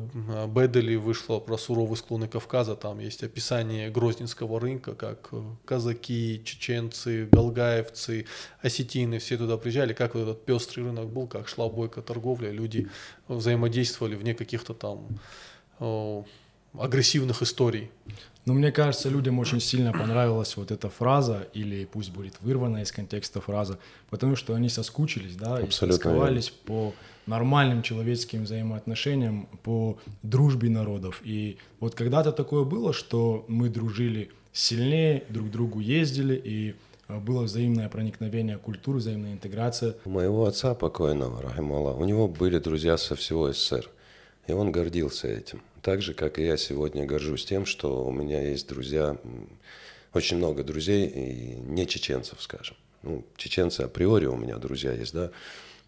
Бедели 0.48 0.96
вышла 0.96 1.40
про 1.40 1.60
суровые 1.60 1.98
склоны 1.98 2.28
Кавказа, 2.28 2.76
там 2.76 2.98
есть 2.98 3.22
описание 3.24 3.92
Грозненского 3.92 4.60
рынка, 4.60 4.96
как 4.96 5.30
э, 5.34 5.42
казаки, 5.66 6.42
чеченцы, 6.44 7.28
галгаевцы, 7.32 8.26
осетины, 8.64 9.20
все 9.20 9.38
туда 9.38 9.58
приезжали, 9.58 9.94
как 9.94 10.16
вот 10.16 10.22
этот 10.22 10.44
пестрый 10.44 10.86
рынок 10.86 11.06
был, 11.06 11.28
как 11.28 11.48
шла 11.48 11.70
бойкая 11.70 12.04
торговля, 12.04 12.50
люди 12.50 12.88
взаимодействовали 13.28 14.16
вне 14.16 14.34
каких-то 14.34 14.74
там 14.74 15.08
э, 15.80 16.24
агрессивных 16.74 17.44
историй. 17.44 17.92
Но 18.46 18.54
мне 18.54 18.72
кажется, 18.72 19.10
людям 19.10 19.38
очень 19.38 19.60
сильно 19.60 19.94
понравилась 19.94 20.58
вот 20.58 20.72
эта 20.72 20.90
фраза, 20.90 21.48
или 21.54 21.86
пусть 21.86 22.12
будет 22.12 22.42
вырвана 22.42 22.82
из 22.82 22.92
контекста 22.92 23.40
фраза, 23.40 23.78
потому 24.10 24.36
что 24.36 24.56
они 24.56 24.68
соскучились, 24.68 25.36
да, 25.36 25.58
Абсолютно 25.58 25.86
и 25.86 26.00
тосковались 26.00 26.50
по 26.50 26.94
нормальным 27.28 27.84
человеческим 27.84 28.44
взаимоотношениям, 28.44 29.48
по 29.64 30.00
дружбе 30.24 30.70
народов. 30.70 31.22
И 31.24 31.58
вот 31.80 31.94
когда-то 31.94 32.32
такое 32.32 32.64
было, 32.64 32.94
что 32.94 33.46
мы 33.48 33.70
дружили 33.70 34.32
сильнее, 34.54 35.24
друг 35.30 35.50
к 35.50 35.52
другу 35.52 35.80
ездили, 35.80 36.42
и 36.44 36.76
а, 37.08 37.20
было 37.20 37.44
взаимное 37.44 37.90
проникновение 37.90 38.58
культуры, 38.58 38.98
взаимная 38.98 39.34
интеграция. 39.34 39.96
У 40.06 40.10
моего 40.10 40.46
отца 40.46 40.74
покойного, 40.74 41.42
Рахимала, 41.42 41.94
у 41.94 42.06
него 42.06 42.28
были 42.28 42.58
друзья 42.58 42.98
со 42.98 43.16
всего 43.16 43.52
СССР, 43.52 43.90
и 44.48 44.54
он 44.54 44.72
гордился 44.72 45.28
этим. 45.28 45.62
Так 45.82 46.02
же, 46.02 46.14
как 46.14 46.38
и 46.38 46.46
я 46.46 46.58
сегодня 46.58 47.06
горжусь 47.06 47.46
тем, 47.46 47.66
что 47.66 48.06
у 48.06 48.12
меня 48.12 48.42
есть 48.42 48.68
друзья, 48.68 49.18
очень 50.14 50.38
много 50.38 50.64
друзей, 50.64 51.08
и 51.08 51.56
не 51.56 51.88
чеченцев, 51.88 52.42
скажем. 52.42 52.78
Ну, 53.02 53.26
чеченцы 53.36 53.82
априори 53.82 54.28
у 54.28 54.36
меня 54.36 54.58
друзья 54.58 54.94
есть, 54.94 55.14
да, 55.14 55.32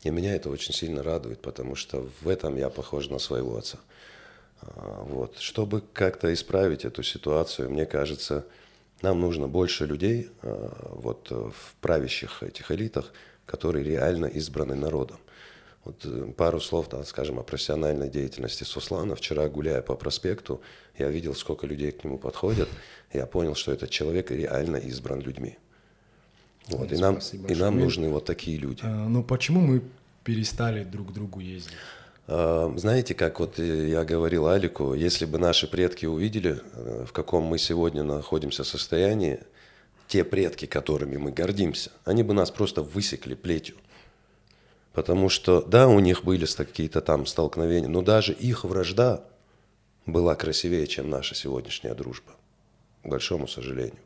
и 0.03 0.09
меня 0.09 0.35
это 0.35 0.49
очень 0.49 0.73
сильно 0.73 1.03
радует, 1.03 1.41
потому 1.41 1.75
что 1.75 2.09
в 2.21 2.27
этом 2.27 2.57
я 2.57 2.69
похож 2.69 3.09
на 3.09 3.19
своего 3.19 3.57
отца. 3.57 3.77
А, 4.61 5.03
вот. 5.03 5.37
Чтобы 5.37 5.83
как-то 5.93 6.33
исправить 6.33 6.85
эту 6.85 7.03
ситуацию, 7.03 7.69
мне 7.69 7.85
кажется, 7.85 8.45
нам 9.01 9.21
нужно 9.21 9.47
больше 9.47 9.85
людей 9.85 10.29
а, 10.41 10.95
вот, 10.95 11.29
в 11.29 11.75
правящих 11.81 12.41
этих 12.41 12.71
элитах, 12.71 13.13
которые 13.45 13.85
реально 13.85 14.25
избраны 14.25 14.75
народом. 14.75 15.19
Вот 15.85 16.05
э, 16.05 16.31
пару 16.37 16.61
слов, 16.61 16.87
да, 16.89 17.03
скажем, 17.03 17.39
о 17.39 17.43
профессиональной 17.43 18.09
деятельности 18.09 18.63
Суслана. 18.63 19.15
Вчера, 19.15 19.47
гуляя 19.49 19.81
по 19.81 19.95
проспекту, 19.95 20.61
я 20.97 21.09
видел, 21.09 21.35
сколько 21.35 21.67
людей 21.67 21.91
к 21.91 22.03
нему 22.03 22.17
подходят. 22.17 22.69
Я 23.11 23.25
понял, 23.25 23.55
что 23.55 23.71
этот 23.71 23.89
человек 23.89 24.31
реально 24.31 24.77
избран 24.77 25.19
людьми. 25.19 25.57
Вот, 26.67 26.91
и, 26.91 26.97
нам, 26.97 27.19
и 27.49 27.55
нам 27.55 27.77
нужны 27.77 28.09
вот 28.09 28.25
такие 28.25 28.57
люди. 28.57 28.79
А, 28.83 29.07
но 29.09 29.21
почему 29.21 29.59
мы 29.59 29.81
перестали 30.23 30.83
друг 30.85 31.09
к 31.09 31.13
другу 31.13 31.41
ездить? 31.41 31.73
А, 32.27 32.73
знаете, 32.77 33.13
как 33.13 33.39
вот 33.39 33.59
я 33.59 34.05
говорил 34.05 34.47
Алику, 34.47 34.93
если 34.93 35.25
бы 35.25 35.37
наши 35.37 35.67
предки 35.67 36.05
увидели, 36.05 36.61
э, 36.73 37.05
в 37.05 37.11
каком 37.11 37.43
мы 37.43 37.57
сегодня 37.57 38.03
находимся 38.03 38.63
состоянии, 38.63 39.39
те 40.07 40.23
предки, 40.23 40.65
которыми 40.65 41.17
мы 41.17 41.31
гордимся, 41.31 41.91
они 42.05 42.23
бы 42.23 42.33
нас 42.33 42.51
просто 42.51 42.81
высекли 42.81 43.35
плетью. 43.35 43.75
Потому 44.93 45.29
что, 45.29 45.61
да, 45.61 45.87
у 45.87 45.99
них 45.99 46.23
были 46.23 46.45
какие-то 46.45 47.01
там 47.01 47.25
столкновения, 47.25 47.89
но 47.89 48.01
даже 48.01 48.31
их 48.31 48.63
вражда 48.63 49.23
была 50.05 50.35
красивее, 50.35 50.85
чем 50.87 51.09
наша 51.09 51.33
сегодняшняя 51.33 51.95
дружба. 51.95 52.31
К 53.03 53.09
большому 53.09 53.47
сожалению. 53.47 53.99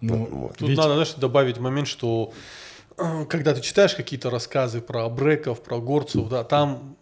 Ну, 0.00 0.26
вот. 0.30 0.56
Тут 0.56 0.68
Ведь... 0.68 0.76
надо, 0.76 0.94
знаешь, 0.94 1.14
добавить 1.14 1.58
момент, 1.58 1.86
что 1.86 2.32
э, 2.98 3.24
когда 3.26 3.54
ты 3.54 3.60
читаешь 3.60 3.94
какие-то 3.94 4.30
рассказы 4.30 4.80
про 4.80 5.08
бреков, 5.08 5.62
про 5.62 5.78
горцев, 5.78 6.28
да, 6.28 6.42
там 6.42 6.96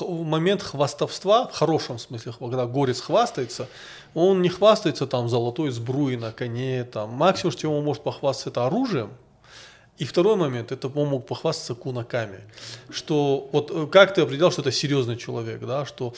момент 0.00 0.62
хвастовства, 0.62 1.48
в 1.48 1.56
хорошем 1.56 1.98
смысле, 1.98 2.32
когда 2.38 2.66
горец 2.66 3.00
хвастается, 3.00 3.68
он 4.12 4.42
не 4.42 4.48
хвастается 4.48 5.06
там 5.06 5.28
золотой 5.28 5.70
сбруей 5.70 6.16
на 6.16 6.32
коне, 6.32 6.84
там, 6.84 7.10
максимум, 7.10 7.52
что 7.52 7.68
он 7.68 7.84
может 7.84 8.02
похвастаться, 8.02 8.50
это 8.50 8.66
оружием, 8.66 9.10
и 9.98 10.04
второй 10.04 10.36
момент, 10.36 10.72
это 10.72 10.88
он 10.88 11.08
мог 11.08 11.26
похвастаться 11.26 11.74
кунаками, 11.74 12.40
что 12.90 13.48
вот 13.52 13.70
э, 13.70 13.86
как 13.86 14.14
ты 14.14 14.22
определял, 14.22 14.50
что 14.50 14.62
это 14.62 14.72
серьезный 14.72 15.16
человек, 15.16 15.60
да, 15.60 15.86
что 15.86 16.14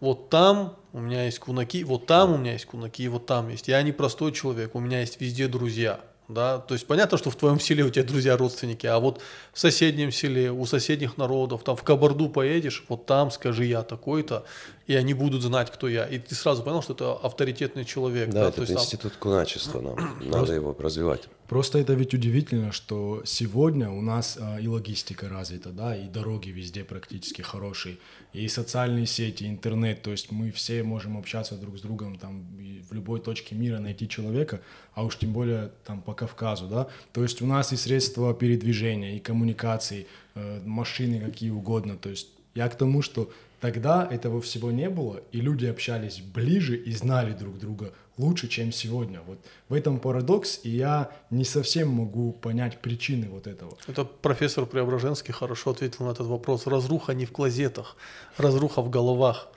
вот 0.00 0.30
там 0.30 0.76
у 0.92 1.00
меня 1.00 1.24
есть 1.24 1.38
кунаки, 1.38 1.84
вот 1.84 2.06
там 2.06 2.32
у 2.32 2.38
меня 2.38 2.52
есть 2.52 2.66
кунаки, 2.66 3.06
вот 3.08 3.26
там 3.26 3.48
есть. 3.48 3.68
Я 3.68 3.82
не 3.82 3.92
простой 3.92 4.32
человек, 4.32 4.74
у 4.74 4.80
меня 4.80 5.00
есть 5.00 5.20
везде 5.20 5.48
друзья 5.48 6.00
да, 6.28 6.58
то 6.58 6.74
есть 6.74 6.86
понятно, 6.86 7.16
что 7.16 7.30
в 7.30 7.36
твоем 7.36 7.58
селе 7.58 7.84
у 7.84 7.90
тебя 7.90 8.04
друзья, 8.04 8.36
родственники, 8.36 8.86
а 8.86 8.98
вот 8.98 9.20
в 9.52 9.58
соседнем 9.58 10.12
селе, 10.12 10.52
у 10.52 10.66
соседних 10.66 11.16
народов, 11.16 11.64
там 11.64 11.74
в 11.74 11.82
Кабарду 11.82 12.28
поедешь, 12.28 12.84
вот 12.88 13.06
там 13.06 13.30
скажи 13.30 13.64
я 13.64 13.82
такой-то, 13.82 14.44
и 14.88 14.94
они 14.94 15.12
будут 15.14 15.42
знать, 15.42 15.70
кто 15.70 15.86
я. 15.86 16.06
И 16.06 16.18
ты 16.18 16.34
сразу 16.34 16.62
понял, 16.62 16.82
что 16.82 16.94
это 16.94 17.12
авторитетный 17.12 17.84
человек. 17.84 18.30
Да, 18.30 18.44
да 18.44 18.48
это 18.48 18.72
институт 18.72 19.12
там... 19.12 19.20
куначества, 19.20 19.80
нам 19.82 20.18
надо 20.20 20.54
его 20.54 20.74
развивать. 20.78 21.28
Просто 21.46 21.78
это 21.78 21.92
ведь 21.92 22.14
удивительно, 22.14 22.72
что 22.72 23.22
сегодня 23.24 23.90
у 23.90 24.00
нас 24.00 24.38
а, 24.40 24.58
и 24.58 24.66
логистика 24.66 25.28
развита, 25.28 25.70
да, 25.70 25.94
и 25.94 26.08
дороги 26.08 26.48
везде 26.48 26.84
практически 26.84 27.42
хорошие, 27.42 27.98
и 28.32 28.48
социальные 28.48 29.06
сети, 29.06 29.44
интернет, 29.44 30.02
то 30.02 30.10
есть 30.10 30.30
мы 30.30 30.50
все 30.50 30.82
можем 30.82 31.18
общаться 31.18 31.54
друг 31.54 31.78
с 31.78 31.80
другом 31.82 32.16
там 32.16 32.46
в 32.90 32.92
любой 32.92 33.20
точке 33.20 33.54
мира 33.54 33.78
найти 33.78 34.08
человека, 34.08 34.60
а 34.94 35.04
уж 35.04 35.18
тем 35.18 35.32
более 35.32 35.70
там 35.84 36.02
по 36.02 36.12
Кавказу, 36.12 36.66
да, 36.66 36.88
то 37.12 37.22
есть 37.22 37.40
у 37.40 37.46
нас 37.46 37.72
и 37.72 37.76
средства 37.76 38.34
передвижения, 38.34 39.16
и 39.16 39.18
коммуникации, 39.18 40.06
э, 40.34 40.60
машины 40.66 41.20
какие 41.20 41.48
угодно, 41.48 41.96
то 41.96 42.10
есть 42.10 42.28
я 42.54 42.68
к 42.68 42.76
тому, 42.76 43.02
что 43.02 43.30
тогда 43.60 44.06
этого 44.10 44.40
всего 44.40 44.70
не 44.70 44.88
было, 44.88 45.20
и 45.32 45.40
люди 45.40 45.66
общались 45.66 46.20
ближе 46.20 46.76
и 46.76 46.92
знали 46.92 47.32
друг 47.32 47.58
друга 47.58 47.92
лучше, 48.18 48.48
чем 48.48 48.72
сегодня. 48.72 49.20
Вот 49.26 49.38
в 49.68 49.74
этом 49.74 50.00
парадокс, 50.00 50.60
и 50.64 50.70
я 50.70 51.10
не 51.30 51.44
совсем 51.44 51.88
могу 51.88 52.32
понять 52.32 52.78
причины 52.78 53.28
вот 53.28 53.46
этого. 53.46 53.76
Это 53.86 54.04
профессор 54.04 54.66
Преображенский 54.66 55.32
хорошо 55.32 55.70
ответил 55.70 56.06
на 56.06 56.10
этот 56.10 56.26
вопрос. 56.26 56.66
Разруха 56.66 57.14
не 57.14 57.26
в 57.26 57.32
клозетах, 57.32 57.96
разруха 58.36 58.82
в 58.82 58.90
головах. 58.90 59.48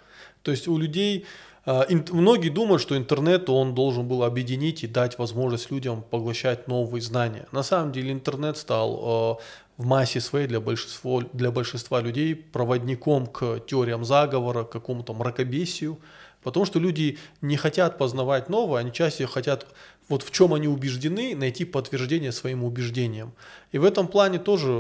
То 0.44 0.52
есть 0.52 0.68
у 0.68 0.78
людей 0.78 1.26
а, 1.66 1.86
многие 2.12 2.50
думают, 2.50 2.82
что 2.82 2.98
интернет 2.98 3.50
он 3.50 3.76
должен 3.76 4.08
был 4.08 4.24
объединить 4.24 4.84
и 4.84 4.88
дать 4.88 5.20
возможность 5.20 5.70
людям 5.70 6.04
поглощать 6.10 6.68
новые 6.68 7.02
знания. 7.02 7.48
На 7.52 7.64
самом 7.64 7.92
деле 7.92 8.12
интернет 8.12 8.58
стал 8.58 9.00
а, 9.04 9.38
в 9.82 9.86
массе 9.86 10.22
своей 10.22 10.48
для 10.48 10.60
большинства, 10.60 11.22
для 11.34 11.52
большинства 11.52 12.02
людей 12.02 12.36
проводником 12.36 13.26
к 13.26 13.60
теориям 13.68 14.06
заговора, 14.06 14.64
к 14.64 14.70
какому-то 14.70 15.14
мракобесию, 15.14 15.98
потому 16.44 16.66
что 16.66 16.80
люди 16.80 17.18
не 17.42 17.58
хотят 17.58 17.98
познавать 17.98 18.50
новое, 18.50 18.82
они 18.82 18.92
чаще 18.94 19.26
хотят 19.26 19.66
вот 20.08 20.24
в 20.24 20.32
чем 20.32 20.54
они 20.54 20.68
убеждены, 20.68 21.36
найти 21.36 21.66
подтверждение 21.66 22.32
своим 22.32 22.64
убеждениям. 22.64 23.32
И 23.72 23.80
в 23.80 23.86
этом 23.86 24.08
плане 24.08 24.40
тоже, 24.40 24.72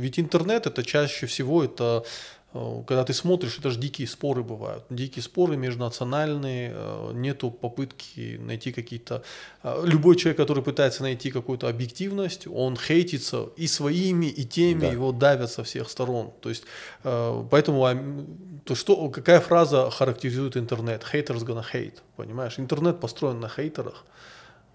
ведь 0.00 0.18
интернет 0.18 0.66
это 0.66 0.82
чаще 0.82 1.26
всего 1.26 1.62
это 1.62 2.04
когда 2.52 3.04
ты 3.04 3.12
смотришь, 3.12 3.58
это 3.58 3.70
же 3.70 3.78
дикие 3.78 4.08
споры 4.08 4.42
бывают. 4.42 4.84
Дикие 4.88 5.22
споры 5.22 5.56
межнациональные, 5.58 6.72
э, 6.74 7.10
нету 7.12 7.50
попытки 7.50 8.38
найти 8.40 8.72
какие-то... 8.72 9.22
Э, 9.62 9.82
любой 9.84 10.16
человек, 10.16 10.38
который 10.38 10.62
пытается 10.62 11.02
найти 11.02 11.30
какую-то 11.30 11.68
объективность, 11.68 12.46
он 12.46 12.76
хейтится 12.76 13.50
и 13.56 13.66
своими, 13.66 14.26
и 14.26 14.44
теми, 14.44 14.80
да. 14.80 14.92
его 14.92 15.12
давят 15.12 15.50
со 15.50 15.62
всех 15.62 15.90
сторон. 15.90 16.32
То 16.40 16.48
есть, 16.48 16.64
поэтому 17.02 17.84
а, 17.84 17.96
то 18.64 18.74
что, 18.74 19.10
какая 19.10 19.40
фраза 19.40 19.90
характеризует 19.90 20.56
интернет? 20.56 21.04
Haters 21.12 21.44
gonna 21.44 21.64
hate, 21.72 21.98
понимаешь? 22.16 22.58
Интернет 22.58 22.98
построен 22.98 23.40
на 23.40 23.48
хейтерах. 23.48 24.06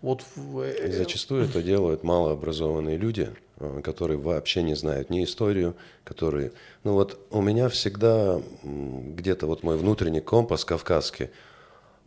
Вот 0.02 0.24
зачастую 0.36 1.46
это 1.46 1.64
делают 1.64 2.04
малообразованные 2.04 2.98
люди, 2.98 3.32
Э, 3.32 3.43
которые 3.84 4.18
вообще 4.18 4.64
не 4.64 4.76
знают 4.76 5.10
ни 5.10 5.24
историю, 5.24 5.76
которые... 6.04 6.52
Ну 6.84 6.94
вот 6.94 7.20
у 7.30 7.42
меня 7.42 7.70
всегда 7.70 8.42
где-то 8.64 9.48
вот 9.48 9.64
мой 9.64 9.78
внутренний 9.78 10.22
компас 10.22 10.66
кавказский, 10.66 11.30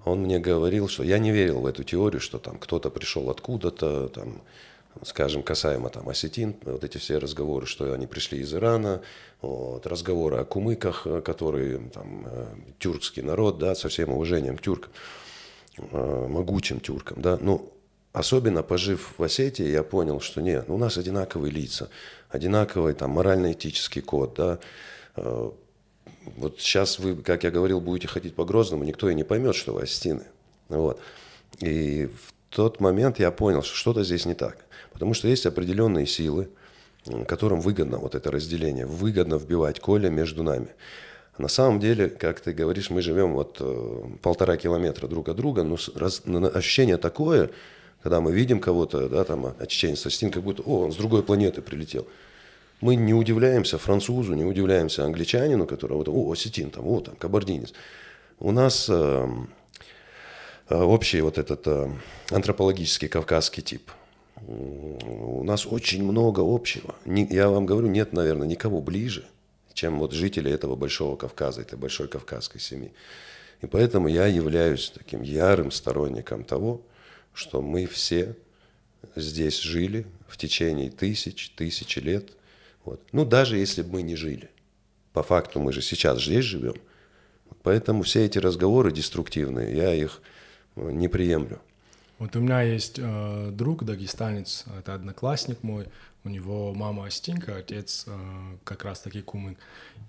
он 0.05 0.21
мне 0.21 0.39
говорил, 0.39 0.89
что 0.89 1.03
я 1.03 1.19
не 1.19 1.33
верил 1.33 1.61
в 1.61 1.67
эту 1.67 1.83
теорию, 1.83 2.21
что 2.21 2.39
там 2.39 2.59
кто-то 2.59 2.91
пришел 2.91 3.29
откуда-то, 3.29 4.09
там 4.09 4.43
скажем, 5.05 5.43
касаемо 5.43 5.91
там 5.91 6.09
осетин, 6.09 6.57
вот 6.63 6.85
эти 6.85 6.99
все 6.99 7.19
разговоры, 7.19 7.67
что 7.67 7.93
они 7.93 8.07
пришли 8.07 8.41
из 8.41 8.55
Ирана, 8.55 9.03
вот, 9.43 9.87
разговоры 9.87 10.39
о 10.39 10.45
кумыках, 10.45 11.07
которые 11.25 11.79
там 11.93 12.27
э, 12.27 12.47
тюркский 12.79 13.23
народ, 13.23 13.59
да, 13.59 13.75
со 13.75 13.89
всем 13.89 14.11
уважением 14.11 14.57
к 14.57 14.63
тюркам, 14.63 14.91
э, 15.77 16.27
могучим 16.29 16.81
тюркам, 16.81 17.21
да, 17.21 17.39
ну, 17.41 17.73
особенно 18.17 18.63
пожив 18.63 19.13
в 19.19 19.23
Осетии, 19.23 19.69
я 19.69 19.83
понял, 19.83 20.21
что 20.21 20.41
нет, 20.41 20.69
ну, 20.69 20.77
у 20.77 20.79
нас 20.79 20.97
одинаковые 20.97 21.53
лица, 21.53 21.91
одинаковый 22.31 22.95
там 22.95 23.11
морально-этический 23.11 24.01
код, 24.01 24.35
да, 24.37 24.59
э, 25.17 25.51
вот 26.37 26.59
сейчас 26.59 26.99
вы, 26.99 27.17
как 27.17 27.45
я 27.45 27.51
говорил, 27.51 27.81
будете 27.81 28.09
ходить 28.09 28.35
по 28.35 28.47
Грозному, 28.47 28.85
никто 28.85 29.11
и 29.11 29.15
не 29.15 29.23
поймет, 29.23 29.55
что 29.55 29.75
вы 29.75 29.83
осетины, 29.83 30.25
вот, 30.71 30.99
и 31.61 32.07
в 32.07 32.33
тот 32.49 32.81
момент 32.81 33.19
я 33.19 33.31
понял, 33.31 33.63
что 33.63 33.77
что-то 33.77 34.03
здесь 34.03 34.25
не 34.25 34.35
так. 34.35 34.65
Потому 34.93 35.13
что 35.13 35.29
есть 35.29 35.45
определенные 35.45 36.07
силы, 36.07 36.49
которым 37.29 37.61
выгодно 37.61 37.99
вот 37.99 38.15
это 38.15 38.31
разделение, 38.31 38.87
выгодно 38.87 39.35
вбивать 39.35 39.79
Коля 39.79 40.09
между 40.09 40.43
нами. 40.43 40.69
На 41.37 41.49
самом 41.49 41.81
деле, 41.81 42.09
как 42.09 42.41
ты 42.41 42.55
говоришь, 42.55 42.89
мы 42.89 43.03
живем 43.03 43.35
вот 43.35 43.59
э, 43.61 44.03
полтора 44.23 44.57
километра 44.57 45.07
друг 45.07 45.29
от 45.29 45.37
друга, 45.37 45.65
но 45.65 45.77
ощущение 46.47 46.97
такое, 46.97 47.51
когда 48.03 48.21
мы 48.21 48.33
видим 48.33 48.61
кого-то, 48.61 49.09
да, 49.09 49.25
там, 49.25 49.55
очеченец, 49.59 50.07
Остин, 50.07 50.31
как 50.31 50.43
будто, 50.43 50.63
о, 50.63 50.85
он 50.85 50.93
с 50.93 50.97
другой 50.97 51.23
планеты 51.23 51.63
прилетел. 51.63 52.07
Мы 52.81 52.95
не 52.97 53.15
удивляемся 53.15 53.79
французу, 53.79 54.35
не 54.35 54.45
удивляемся 54.45 55.05
англичанину, 55.05 55.67
который, 55.67 55.97
вот, 55.97 56.09
о, 56.09 56.31
осетин, 56.33 56.71
там, 56.71 56.87
о, 56.87 57.01
там, 57.01 57.17
кабардинец. 57.17 57.73
У 58.39 58.53
нас 58.53 58.87
э, 58.91 59.27
Э, 60.69 60.83
общий 60.83 61.21
вот 61.21 61.39
этот 61.39 61.67
э, 61.67 61.91
антропологический 62.31 63.09
кавказский 63.09 63.63
тип. 63.63 63.91
У 64.47 65.43
нас 65.45 65.67
очень 65.67 66.05
много 66.05 66.41
общего. 66.41 66.95
Я 67.05 67.49
вам 67.49 67.67
говорю, 67.67 67.89
нет, 67.89 68.13
наверное, 68.13 68.47
никого 68.47 68.81
ближе, 68.83 69.25
чем 69.73 69.99
вот 69.99 70.13
жители 70.13 70.51
этого 70.51 70.77
Большого 70.77 71.17
Кавказа, 71.17 71.63
этой 71.63 71.79
Большой 71.79 72.09
Кавказской 72.09 72.59
семьи. 72.59 72.93
И 73.63 73.67
поэтому 73.67 74.09
я 74.09 74.27
являюсь 74.27 74.91
таким 74.91 75.23
ярым 75.23 75.71
сторонником 75.71 76.45
того, 76.45 76.83
что 77.37 77.61
мы 77.61 77.87
все 77.87 78.35
здесь 79.15 79.61
жили 79.61 80.07
в 80.27 80.37
течение 80.39 80.91
тысяч, 80.91 81.51
тысячи 81.51 81.99
лет. 81.99 82.33
Вот. 82.85 83.01
Ну, 83.13 83.25
даже 83.25 83.59
если 83.59 83.83
бы 83.83 83.93
мы 83.95 84.03
не 84.03 84.17
жили. 84.17 84.51
По 85.13 85.23
факту 85.23 85.61
мы 85.61 85.73
же 85.73 85.83
сейчас 85.83 86.23
здесь 86.23 86.45
живем. 86.45 86.77
Поэтому 87.63 88.03
все 88.05 88.25
эти 88.25 88.39
разговоры 88.39 88.91
деструктивные, 88.91 89.77
я 89.77 89.95
их 89.95 90.23
не 90.77 91.09
приемлю. 91.09 91.61
Вот 92.19 92.35
у 92.37 92.41
меня 92.41 92.63
есть 92.63 92.99
э, 92.99 93.51
друг 93.53 93.85
дагестанец, 93.85 94.65
это 94.79 94.95
одноклассник 94.95 95.63
мой, 95.63 95.87
у 96.25 96.31
него 96.31 96.73
мама 96.73 97.07
Астинка, 97.07 97.57
отец 97.57 98.05
э, 98.07 98.57
как 98.65 98.85
раз 98.85 99.01
таки 99.01 99.21
кумык. 99.21 99.59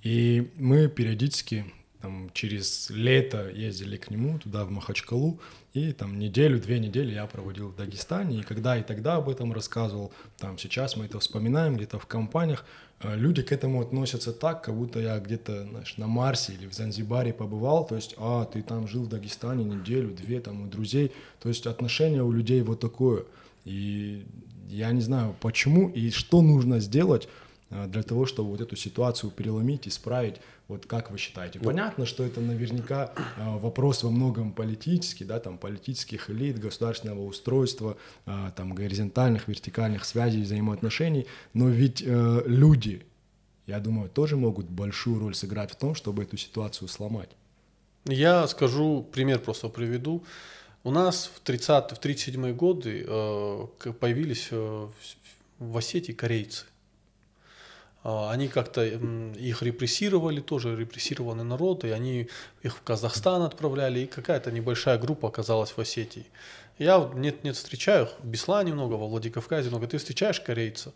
И 0.04 0.50
мы 0.56 0.88
периодически 0.88 1.66
там, 2.02 2.30
через 2.34 2.90
лето 2.90 3.50
ездили 3.50 3.98
к 3.98 4.10
нему 4.10 4.40
туда, 4.40 4.66
в 4.66 4.72
Махачкалу, 4.72 5.40
и 5.74 5.92
там 5.92 6.20
неделю, 6.20 6.60
две 6.60 6.80
недели 6.80 7.14
я 7.14 7.26
проводил 7.26 7.70
в 7.70 7.76
Дагестане, 7.76 8.40
и 8.40 8.44
когда 8.44 8.78
и 8.78 8.84
тогда 8.84 9.16
об 9.16 9.30
этом 9.30 9.54
рассказывал, 9.54 10.12
там 10.38 10.58
сейчас 10.58 10.96
мы 10.96 11.06
это 11.06 11.20
вспоминаем 11.20 11.76
где-то 11.76 12.00
в 12.00 12.06
компаниях, 12.06 12.66
э, 13.00 13.16
люди 13.16 13.42
к 13.42 13.52
этому 13.52 13.82
относятся 13.82 14.32
так, 14.34 14.64
как 14.64 14.76
будто 14.76 15.00
я 15.00 15.20
где-то, 15.20 15.66
знаешь, 15.66 15.98
на 15.98 16.08
Марсе 16.08 16.54
или 16.54 16.68
в 16.68 16.74
Занзибаре 16.74 17.34
побывал, 17.34 17.86
то 17.86 17.96
есть, 17.96 18.16
а, 18.18 18.46
ты 18.46 18.62
там 18.62 18.88
жил 18.88 19.04
в 19.04 19.10
Дагестане 19.10 19.64
неделю, 19.64 20.10
две, 20.10 20.40
там, 20.40 20.62
у 20.64 20.68
друзей, 20.68 21.12
то 21.42 21.50
есть 21.50 21.66
отношение 21.66 22.24
у 22.24 22.32
людей 22.32 22.62
вот 22.62 22.80
такое, 22.80 23.26
и 23.66 24.26
я 24.70 24.92
не 24.92 25.02
знаю, 25.02 25.36
почему 25.40 25.90
и 25.90 26.12
что 26.12 26.42
нужно 26.42 26.80
сделать, 26.80 27.28
Э, 27.70 27.88
для 27.88 28.04
того, 28.04 28.26
чтобы 28.26 28.50
вот 28.52 28.62
эту 28.62 28.76
ситуацию 28.76 29.32
переломить, 29.32 29.88
исправить. 29.88 30.36
Вот 30.68 30.86
как 30.86 31.12
вы 31.12 31.18
считаете? 31.18 31.60
Ну, 31.60 31.66
Понятно, 31.66 32.06
что 32.06 32.24
это 32.24 32.42
наверняка 32.42 33.14
э, 33.16 33.58
вопрос 33.60 34.04
во 34.04 34.12
многом 34.12 34.52
политический, 34.52 35.24
да, 35.24 35.40
там 35.40 35.58
политических 35.58 36.30
элит, 36.30 36.60
государственного 36.60 37.24
устройства, 37.24 37.98
э, 38.26 38.52
там 38.56 38.74
горизонтальных, 38.74 39.48
вертикальных 39.48 40.04
связей, 40.04 40.42
взаимоотношений, 40.42 41.26
но 41.54 41.70
ведь 41.70 42.02
люди, 42.02 43.06
я 43.66 43.80
думаю, 43.80 44.10
тоже 44.10 44.36
могут 44.36 44.70
большую 44.70 45.20
роль 45.20 45.36
сыграть 45.36 45.72
в 45.72 45.76
том, 45.76 45.96
чтобы 45.96 46.24
эту 46.24 46.36
ситуацию 46.38 46.88
сломать. 46.90 47.30
Я 48.06 48.48
скажу, 48.48 49.08
пример 49.12 49.40
просто 49.40 49.70
приведу. 49.70 50.24
У 50.84 50.92
нас 50.92 51.30
в 51.34 51.40
30 51.42 51.92
в 51.92 52.00
37 52.00 52.54
годы 52.54 53.04
появились 54.00 54.50
в 54.52 55.78
Осетии 55.78 56.14
корейцы. 56.14 56.66
А, 58.10 58.32
они 58.32 58.48
как-то 58.48 58.86
их 58.86 59.62
репрессировали, 59.62 60.40
тоже 60.40 60.78
репрессированный 60.78 61.44
народ, 61.44 61.84
и 61.84 61.90
они 61.90 62.30
их 62.64 62.78
в 62.78 62.82
Казахстан 62.82 63.42
отправляли, 63.42 64.00
и 64.00 64.06
какая-то 64.06 64.50
небольшая 64.50 64.98
группа 64.98 65.28
оказалась 65.28 65.72
в 65.72 65.80
Осетии. 65.80 66.26
Я 66.80 67.12
нет, 67.16 67.44
нет 67.44 67.58
встречаю 67.58 68.06
их, 68.06 68.12
в 68.20 68.26
Беслане 68.26 68.72
много, 68.72 68.94
во 68.94 69.08
Владикавказе 69.08 69.70
много, 69.70 69.88
ты 69.88 69.98
встречаешь 69.98 70.40
корейца, 70.40 70.94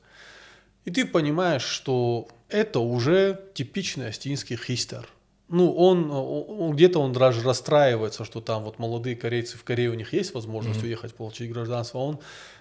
и 0.86 0.92
ты 0.92 1.06
понимаешь, 1.06 1.64
что 1.64 2.30
это 2.48 2.80
уже 2.80 3.42
типичный 3.56 4.08
астинский 4.08 4.56
хистер. 4.56 5.06
Ну, 5.52 5.74
он, 5.74 6.10
он 6.10 6.72
где-то 6.74 7.00
он 7.00 7.12
даже 7.12 7.42
расстраивается, 7.42 8.24
что 8.24 8.40
там 8.40 8.64
вот 8.64 8.80
молодые 8.80 9.18
корейцы 9.18 9.58
в 9.58 9.66
Корее 9.66 9.90
у 9.90 9.96
них 9.96 10.14
есть 10.14 10.34
возможность 10.34 10.80
mm-hmm. 10.80 10.86
уехать, 10.86 11.14
получить 11.14 11.52
гражданство, 11.52 12.00
а 12.00 12.04
он, 12.04 12.20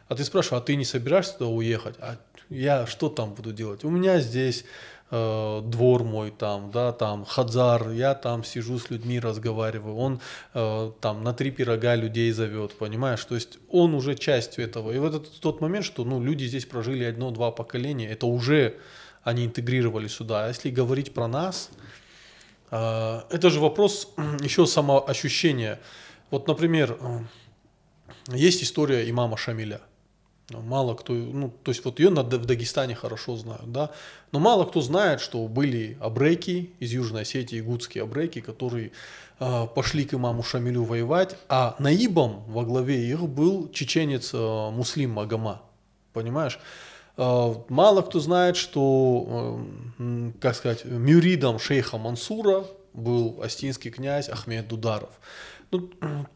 а 0.08 0.16
ты 0.16 0.24
спрашиваешь, 0.24 0.60
а 0.60 0.64
ты 0.64 0.74
не 0.74 0.84
собираешься 0.84 1.38
туда 1.38 1.50
уехать? 1.50 1.94
А 2.00 2.16
я 2.48 2.86
что 2.86 3.08
там 3.08 3.34
буду 3.34 3.52
делать? 3.52 3.84
У 3.84 3.90
меня 3.90 4.18
здесь 4.18 4.64
э, 5.12 5.62
двор 5.64 6.02
мой 6.02 6.32
там, 6.32 6.72
да, 6.72 6.90
там 6.90 7.24
хадзар, 7.24 7.90
я 7.90 8.14
там 8.14 8.42
сижу 8.42 8.80
с 8.80 8.90
людьми, 8.90 9.20
разговариваю, 9.20 9.94
он 9.94 10.20
э, 10.54 10.90
там 11.00 11.22
на 11.22 11.32
три 11.32 11.52
пирога 11.52 11.94
людей 11.94 12.32
зовет, 12.32 12.72
понимаешь? 12.72 13.24
То 13.24 13.36
есть 13.36 13.58
он 13.70 13.94
уже 13.94 14.16
частью 14.16 14.64
этого. 14.64 14.90
И 14.90 14.98
вот 14.98 15.14
это 15.14 15.40
тот 15.40 15.60
момент, 15.60 15.84
что 15.84 16.04
ну, 16.04 16.20
люди 16.20 16.44
здесь 16.46 16.66
прожили 16.66 17.04
одно-два 17.04 17.52
поколения, 17.52 18.08
это 18.08 18.26
уже 18.26 18.78
они 19.22 19.46
интегрировали 19.46 20.08
сюда. 20.08 20.46
А 20.46 20.48
если 20.48 20.70
говорить 20.70 21.14
про 21.14 21.28
нас, 21.28 21.70
э, 21.70 21.89
это 22.70 23.50
же 23.50 23.60
вопрос 23.60 24.12
еще 24.40 24.66
самоощущения. 24.66 25.80
Вот, 26.30 26.46
например, 26.46 26.98
есть 28.28 28.62
история 28.62 29.08
имама 29.10 29.36
Шамиля. 29.36 29.80
Мало 30.50 30.94
кто, 30.94 31.12
ну, 31.12 31.52
то 31.62 31.70
есть 31.70 31.84
вот 31.84 32.00
ее 32.00 32.10
в 32.10 32.46
Дагестане 32.46 32.94
хорошо 32.94 33.36
знают, 33.36 33.70
да, 33.70 33.90
но 34.32 34.40
мало 34.40 34.64
кто 34.64 34.80
знает, 34.80 35.20
что 35.20 35.46
были 35.46 35.96
абреки 36.00 36.72
из 36.80 36.92
Южной 36.92 37.22
Осетии, 37.22 37.60
гудские 37.60 38.02
абреки, 38.02 38.40
которые 38.40 38.90
э, 39.38 39.66
пошли 39.74 40.04
к 40.04 40.14
имаму 40.14 40.42
Шамилю 40.42 40.82
воевать, 40.82 41.36
а 41.48 41.76
наибом 41.78 42.42
во 42.48 42.64
главе 42.64 43.08
их 43.08 43.20
был 43.28 43.70
чеченец 43.70 44.30
э, 44.34 44.70
Муслим 44.70 45.10
Магома, 45.10 45.62
понимаешь? 46.12 46.58
Э, 47.20 47.54
мало 47.68 48.00
кто 48.00 48.18
знает, 48.18 48.56
что, 48.56 49.60
э, 49.98 50.30
как 50.40 50.56
сказать, 50.56 50.84
мюридом 50.86 51.58
шейха 51.58 51.98
Мансура 51.98 52.64
был 52.94 53.40
астинский 53.42 53.90
князь 53.90 54.30
Ахмед 54.30 54.66
Дударов. 54.66 55.10
Ну, 55.70 55.90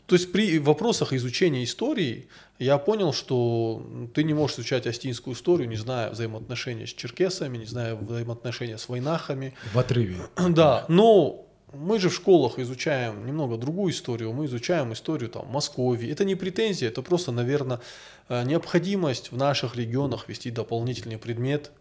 то 0.07 0.14
есть 0.14 0.31
при 0.31 0.59
вопросах 0.59 1.12
изучения 1.14 1.64
истории 1.64 2.29
я 2.59 2.77
понял, 2.79 3.12
что 3.12 3.85
ты 4.14 4.23
не 4.23 4.35
можешь 4.35 4.59
изучать 4.59 4.87
астинскую 4.87 5.35
историю, 5.35 5.68
не 5.68 5.77
зная 5.77 6.11
взаимоотношения 6.11 6.87
с 6.87 6.90
черкесами, 6.90 7.57
не 7.57 7.64
зная 7.64 7.97
взаимоотношения 7.97 8.79
с 8.79 8.88
войнахами. 8.88 9.55
В 9.73 9.79
отрыве. 9.79 10.18
Да, 10.37 10.85
но 10.88 11.43
мы 11.74 11.98
же 11.98 12.08
в 12.08 12.14
школах 12.14 12.58
изучаем 12.58 13.26
немного 13.26 13.56
другую 13.56 13.92
историю, 13.92 14.32
мы 14.32 14.46
изучаем 14.46 14.92
историю 14.92 15.30
там 15.30 15.46
Москвы. 15.48 15.98
Это 16.10 16.24
не 16.24 16.34
претензия, 16.34 16.88
это 16.88 17.02
просто, 17.02 17.32
наверное, 17.32 17.80
э, 18.28 18.44
необходимость 18.44 19.32
в 19.32 19.37
наших 19.37 19.76
регионах 19.76 20.28
вести 20.28 20.50
дополнительный 20.50 21.18
предмет 21.18 21.72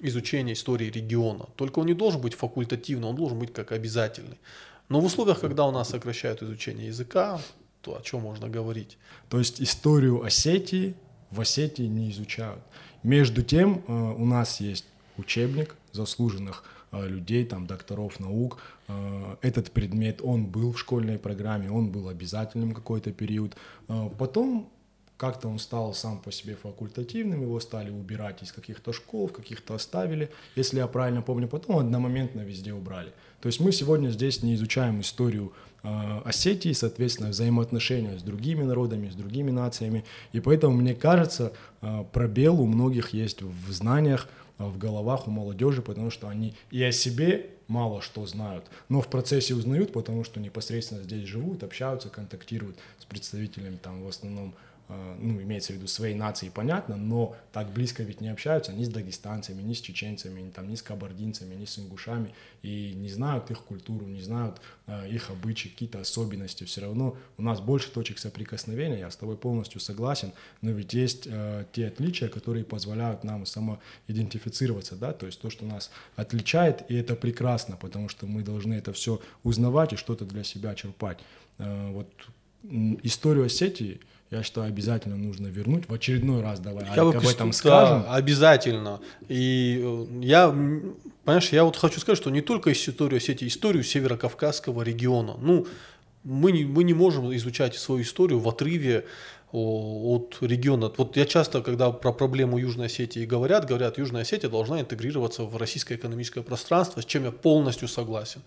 изучения 0.00 0.52
истории 0.52 0.90
региона. 0.90 1.46
Только 1.56 1.78
он 1.78 1.86
не 1.86 1.94
должен 1.94 2.20
быть 2.20 2.34
факультативным, 2.34 3.10
он 3.10 3.16
должен 3.16 3.38
быть 3.38 3.52
как 3.52 3.72
обязательный. 3.72 4.38
Но 4.88 5.00
в 5.00 5.04
условиях, 5.04 5.40
когда 5.40 5.66
у 5.66 5.70
нас 5.70 5.90
сокращают 5.90 6.42
изучение 6.42 6.88
языка, 6.88 7.40
то 7.82 7.96
о 7.96 8.02
чем 8.02 8.22
можно 8.22 8.48
говорить? 8.48 8.98
То 9.28 9.38
есть 9.38 9.60
историю 9.60 10.22
Осетии 10.24 10.94
в 11.30 11.40
Осетии 11.40 11.84
не 11.84 12.10
изучают. 12.10 12.60
Между 13.02 13.42
тем 13.42 13.82
э, 13.86 13.92
у 13.92 14.24
нас 14.24 14.60
есть 14.60 14.84
учебник 15.16 15.76
заслуженных 15.92 16.64
людей, 16.92 17.44
там, 17.44 17.66
докторов 17.66 18.20
наук. 18.20 18.58
Э, 18.88 19.36
этот 19.40 19.70
предмет, 19.72 20.20
он 20.22 20.46
был 20.46 20.72
в 20.72 20.78
школьной 20.78 21.18
программе, 21.18 21.70
он 21.70 21.90
был 21.90 22.08
обязательным 22.08 22.72
какой-то 22.72 23.12
период. 23.12 23.56
Потом 24.18 24.70
как-то 25.22 25.48
он 25.48 25.60
стал 25.60 25.94
сам 25.94 26.18
по 26.18 26.32
себе 26.32 26.56
факультативным, 26.56 27.42
его 27.42 27.60
стали 27.60 27.90
убирать 27.90 28.42
из 28.42 28.50
каких-то 28.50 28.92
школ, 28.92 29.28
в 29.28 29.32
каких-то 29.32 29.74
оставили, 29.74 30.30
если 30.56 30.78
я 30.78 30.88
правильно 30.88 31.22
помню, 31.22 31.46
потом 31.46 31.78
одномоментно 31.78 32.40
везде 32.40 32.72
убрали. 32.72 33.12
То 33.40 33.46
есть 33.46 33.60
мы 33.60 33.70
сегодня 33.70 34.08
здесь 34.08 34.42
не 34.42 34.56
изучаем 34.56 35.00
историю 35.00 35.52
э, 35.84 36.20
Осетии, 36.24 36.72
соответственно, 36.72 37.28
взаимоотношения 37.28 38.18
с 38.18 38.22
другими 38.22 38.64
народами, 38.64 39.10
с 39.10 39.14
другими 39.14 39.52
нациями. 39.52 40.04
И 40.32 40.40
поэтому, 40.40 40.74
мне 40.74 40.96
кажется, 40.96 41.52
э, 41.82 42.04
пробел 42.12 42.60
у 42.60 42.66
многих 42.66 43.14
есть 43.14 43.42
в 43.42 43.70
знаниях, 43.70 44.28
в 44.68 44.78
головах 44.78 45.28
у 45.28 45.30
молодежи, 45.30 45.82
потому 45.82 46.10
что 46.10 46.28
они 46.28 46.54
и 46.70 46.82
о 46.82 46.92
себе 46.92 47.50
мало 47.68 48.02
что 48.02 48.26
знают, 48.26 48.66
но 48.88 49.00
в 49.00 49.08
процессе 49.08 49.54
узнают, 49.54 49.92
потому 49.92 50.24
что 50.24 50.40
непосредственно 50.40 51.02
здесь 51.02 51.26
живут, 51.26 51.62
общаются, 51.62 52.08
контактируют 52.08 52.76
с 52.98 53.04
представителями 53.04 53.76
там 53.76 54.02
в 54.04 54.08
основном 54.08 54.54
ну, 55.18 55.40
имеется 55.42 55.72
в 55.72 55.76
виду 55.76 55.86
своей 55.86 56.14
нации, 56.14 56.48
понятно, 56.48 56.96
но 56.96 57.36
так 57.52 57.70
близко 57.72 58.02
ведь 58.02 58.20
не 58.20 58.28
общаются 58.28 58.72
ни 58.72 58.84
с 58.84 58.88
дагестанцами, 58.88 59.62
ни 59.62 59.74
с 59.74 59.80
чеченцами, 59.80 60.40
ни, 60.40 60.50
там, 60.50 60.68
ни 60.68 60.74
с 60.74 60.82
кабардинцами, 60.82 61.54
ни 61.54 61.64
с 61.64 61.78
ингушами, 61.78 62.34
и 62.62 62.92
не 62.94 63.08
знают 63.08 63.50
их 63.50 63.60
культуру, 63.60 64.06
не 64.06 64.20
знают 64.20 64.60
э, 64.86 65.08
их 65.10 65.30
обычаи, 65.30 65.68
какие-то 65.68 66.00
особенности. 66.00 66.64
Все 66.64 66.82
равно 66.82 67.16
у 67.38 67.42
нас 67.42 67.60
больше 67.60 67.90
точек 67.90 68.18
соприкосновения, 68.18 68.98
я 68.98 69.10
с 69.10 69.16
тобой 69.16 69.36
полностью 69.36 69.80
согласен, 69.80 70.32
но 70.60 70.70
ведь 70.70 70.94
есть 70.94 71.26
э, 71.26 71.64
те 71.72 71.88
отличия, 71.88 72.28
которые 72.28 72.64
позволяют 72.64 73.24
нам 73.24 73.46
самоидентифицироваться, 73.46 74.96
да, 74.96 75.12
то 75.12 75.26
есть 75.26 75.40
то, 75.40 75.50
что 75.50 75.64
нас 75.64 75.90
отличает, 76.16 76.90
и 76.90 76.94
это 76.94 77.14
прекрасно, 77.14 77.76
потому 77.76 78.08
что 78.08 78.26
мы 78.26 78.42
должны 78.42 78.74
это 78.74 78.92
все 78.92 79.20
узнавать 79.42 79.92
и 79.92 79.96
что-то 79.96 80.24
для 80.24 80.44
себя 80.44 80.74
черпать. 80.74 81.18
Э, 81.58 81.90
вот 81.92 82.08
историю 83.02 83.46
Осетии— 83.46 84.00
я 84.32 84.42
считаю, 84.42 84.66
обязательно 84.66 85.16
нужно 85.16 85.48
вернуть. 85.48 85.88
В 85.88 85.92
очередной 85.92 86.40
раз 86.40 86.58
давай 86.58 86.84
я 86.84 87.02
об 87.02 87.26
этом 87.26 87.50
да, 87.50 87.52
скажем. 87.52 88.04
обязательно. 88.08 89.00
И 89.28 89.78
э, 89.84 90.06
я, 90.22 90.48
понимаешь, 91.24 91.50
я 91.50 91.64
вот 91.64 91.76
хочу 91.76 92.00
сказать, 92.00 92.16
что 92.16 92.30
не 92.30 92.40
только 92.40 92.72
историю 92.72 93.18
Осетии, 93.18 93.46
историю 93.46 93.84
Северо-Кавказского 93.84 94.82
региона. 94.82 95.36
Ну, 95.38 95.66
мы 96.24 96.52
не, 96.52 96.64
мы 96.64 96.82
не 96.84 96.94
можем 96.94 97.34
изучать 97.36 97.74
свою 97.74 98.02
историю 98.02 98.38
в 98.38 98.48
отрыве 98.48 99.04
от 99.52 100.38
региона. 100.40 100.90
Вот 100.96 101.14
я 101.18 101.26
часто, 101.26 101.60
когда 101.60 101.90
про 101.90 102.12
проблему 102.14 102.56
Южной 102.56 102.86
Осетии 102.86 103.26
говорят, 103.26 103.66
говорят, 103.66 103.98
Южная 103.98 104.22
Осетия 104.22 104.48
должна 104.48 104.80
интегрироваться 104.80 105.42
в 105.42 105.54
российское 105.58 105.96
экономическое 105.96 106.40
пространство, 106.40 107.02
с 107.02 107.04
чем 107.04 107.24
я 107.24 107.32
полностью 107.32 107.86
согласен. 107.86 108.40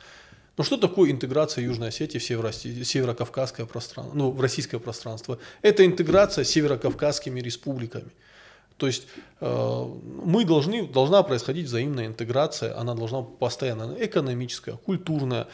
Но 0.57 0.63
что 0.63 0.77
такое 0.77 1.11
интеграция 1.11 1.65
Южной 1.65 1.89
Осетии 1.89 2.17
в 2.17 2.23
Северо 2.23 2.51
северокавказское 2.51 3.65
пространство, 3.65 4.15
ну, 4.15 4.31
в 4.31 4.39
российское 4.39 4.79
пространство? 4.79 5.37
Это 5.61 5.85
интеграция 5.85 6.45
с 6.45 6.49
северокавказскими 6.49 7.41
республиками. 7.41 8.11
То 8.77 8.87
есть 8.87 9.07
э, 9.41 9.85
мы 10.23 10.45
должны, 10.45 10.87
должна 10.87 11.23
происходить 11.23 11.65
взаимная 11.67 12.07
интеграция, 12.07 12.77
она 12.77 12.93
должна 12.93 13.21
постоянно 13.21 13.95
экономическая, 13.99 14.77
культурная. 14.77 15.47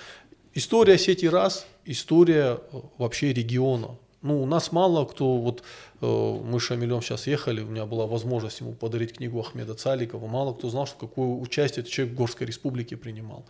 История 0.54 0.94
Осетии 0.96 1.28
раз, 1.28 1.68
история 1.86 2.60
э, 2.72 2.82
вообще 2.98 3.34
региона. 3.34 3.98
Ну, 4.24 4.44
у 4.44 4.46
нас 4.46 4.72
мало 4.72 5.06
кто, 5.06 5.38
вот 5.38 5.64
э, 6.02 6.06
мы 6.06 6.60
с 6.60 6.64
Шамилем 6.64 7.02
сейчас 7.02 7.28
ехали, 7.28 7.62
у 7.62 7.68
меня 7.68 7.86
была 7.86 8.06
возможность 8.06 8.60
ему 8.60 8.74
подарить 8.74 9.14
книгу 9.14 9.40
Ахмеда 9.40 9.74
Цаликова, 9.76 10.28
мало 10.28 10.54
кто 10.54 10.70
знал, 10.70 10.86
что 10.86 11.08
какое 11.08 11.28
участие 11.28 11.82
этот 11.82 11.92
человек 11.92 12.16
в 12.16 12.18
Горской 12.18 12.48
республике 12.48 12.98
принимал 12.98 13.46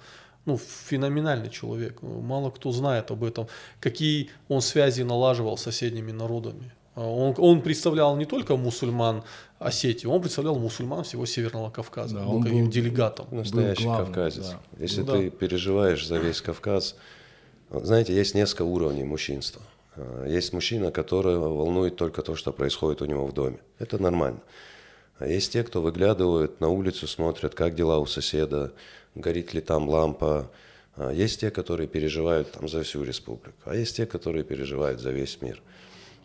ну, 0.45 0.57
феноменальный 0.57 1.49
человек. 1.49 2.01
Мало 2.01 2.49
кто 2.51 2.71
знает 2.71 3.11
об 3.11 3.23
этом, 3.23 3.47
какие 3.79 4.29
он 4.47 4.61
связи 4.61 5.03
налаживал 5.03 5.57
с 5.57 5.63
соседними 5.63 6.11
народами. 6.11 6.71
А 6.95 7.07
он, 7.07 7.35
он 7.37 7.61
представлял 7.61 8.17
не 8.17 8.25
только 8.25 8.57
мусульман 8.57 9.23
Осетии, 9.59 10.07
он 10.07 10.21
представлял 10.21 10.59
мусульман 10.59 11.03
всего 11.03 11.25
Северного 11.25 11.69
Кавказа. 11.69 12.15
Да, 12.15 12.27
он 12.27 12.41
был 12.41 12.43
каким 12.43 12.69
делегатом. 12.69 13.27
Настоящий 13.31 13.83
был 13.83 13.91
главным, 13.91 14.13
кавказец. 14.13 14.49
Да. 14.49 14.59
Если 14.77 15.01
ну, 15.01 15.13
ты 15.13 15.29
да. 15.29 15.37
переживаешь 15.37 16.05
за 16.05 16.17
весь 16.17 16.41
Кавказ, 16.41 16.95
знаете, 17.69 18.13
есть 18.13 18.35
несколько 18.35 18.63
уровней 18.63 19.05
мужчинства. 19.05 19.61
А, 19.95 20.25
есть 20.27 20.51
мужчина, 20.51 20.91
который 20.91 21.37
волнует 21.37 21.95
только 21.95 22.21
то, 22.23 22.35
что 22.35 22.51
происходит 22.51 23.01
у 23.01 23.05
него 23.05 23.25
в 23.25 23.33
доме. 23.33 23.59
Это 23.79 24.01
нормально. 24.01 24.41
А 25.17 25.27
есть 25.27 25.53
те, 25.53 25.63
кто 25.63 25.81
выглядывают 25.81 26.59
на 26.59 26.69
улицу, 26.69 27.07
смотрят, 27.07 27.53
как 27.55 27.75
дела 27.75 27.99
у 27.99 28.07
соседа, 28.07 28.73
горит 29.15 29.53
ли 29.53 29.61
там 29.61 29.89
лампа. 29.89 30.51
А 30.95 31.11
есть 31.11 31.39
те, 31.39 31.51
которые 31.51 31.87
переживают 31.87 32.51
там 32.51 32.67
за 32.67 32.83
всю 32.83 33.03
республику, 33.03 33.57
а 33.65 33.75
есть 33.75 33.95
те, 33.95 34.05
которые 34.05 34.43
переживают 34.43 34.99
за 34.99 35.11
весь 35.11 35.41
мир. 35.41 35.61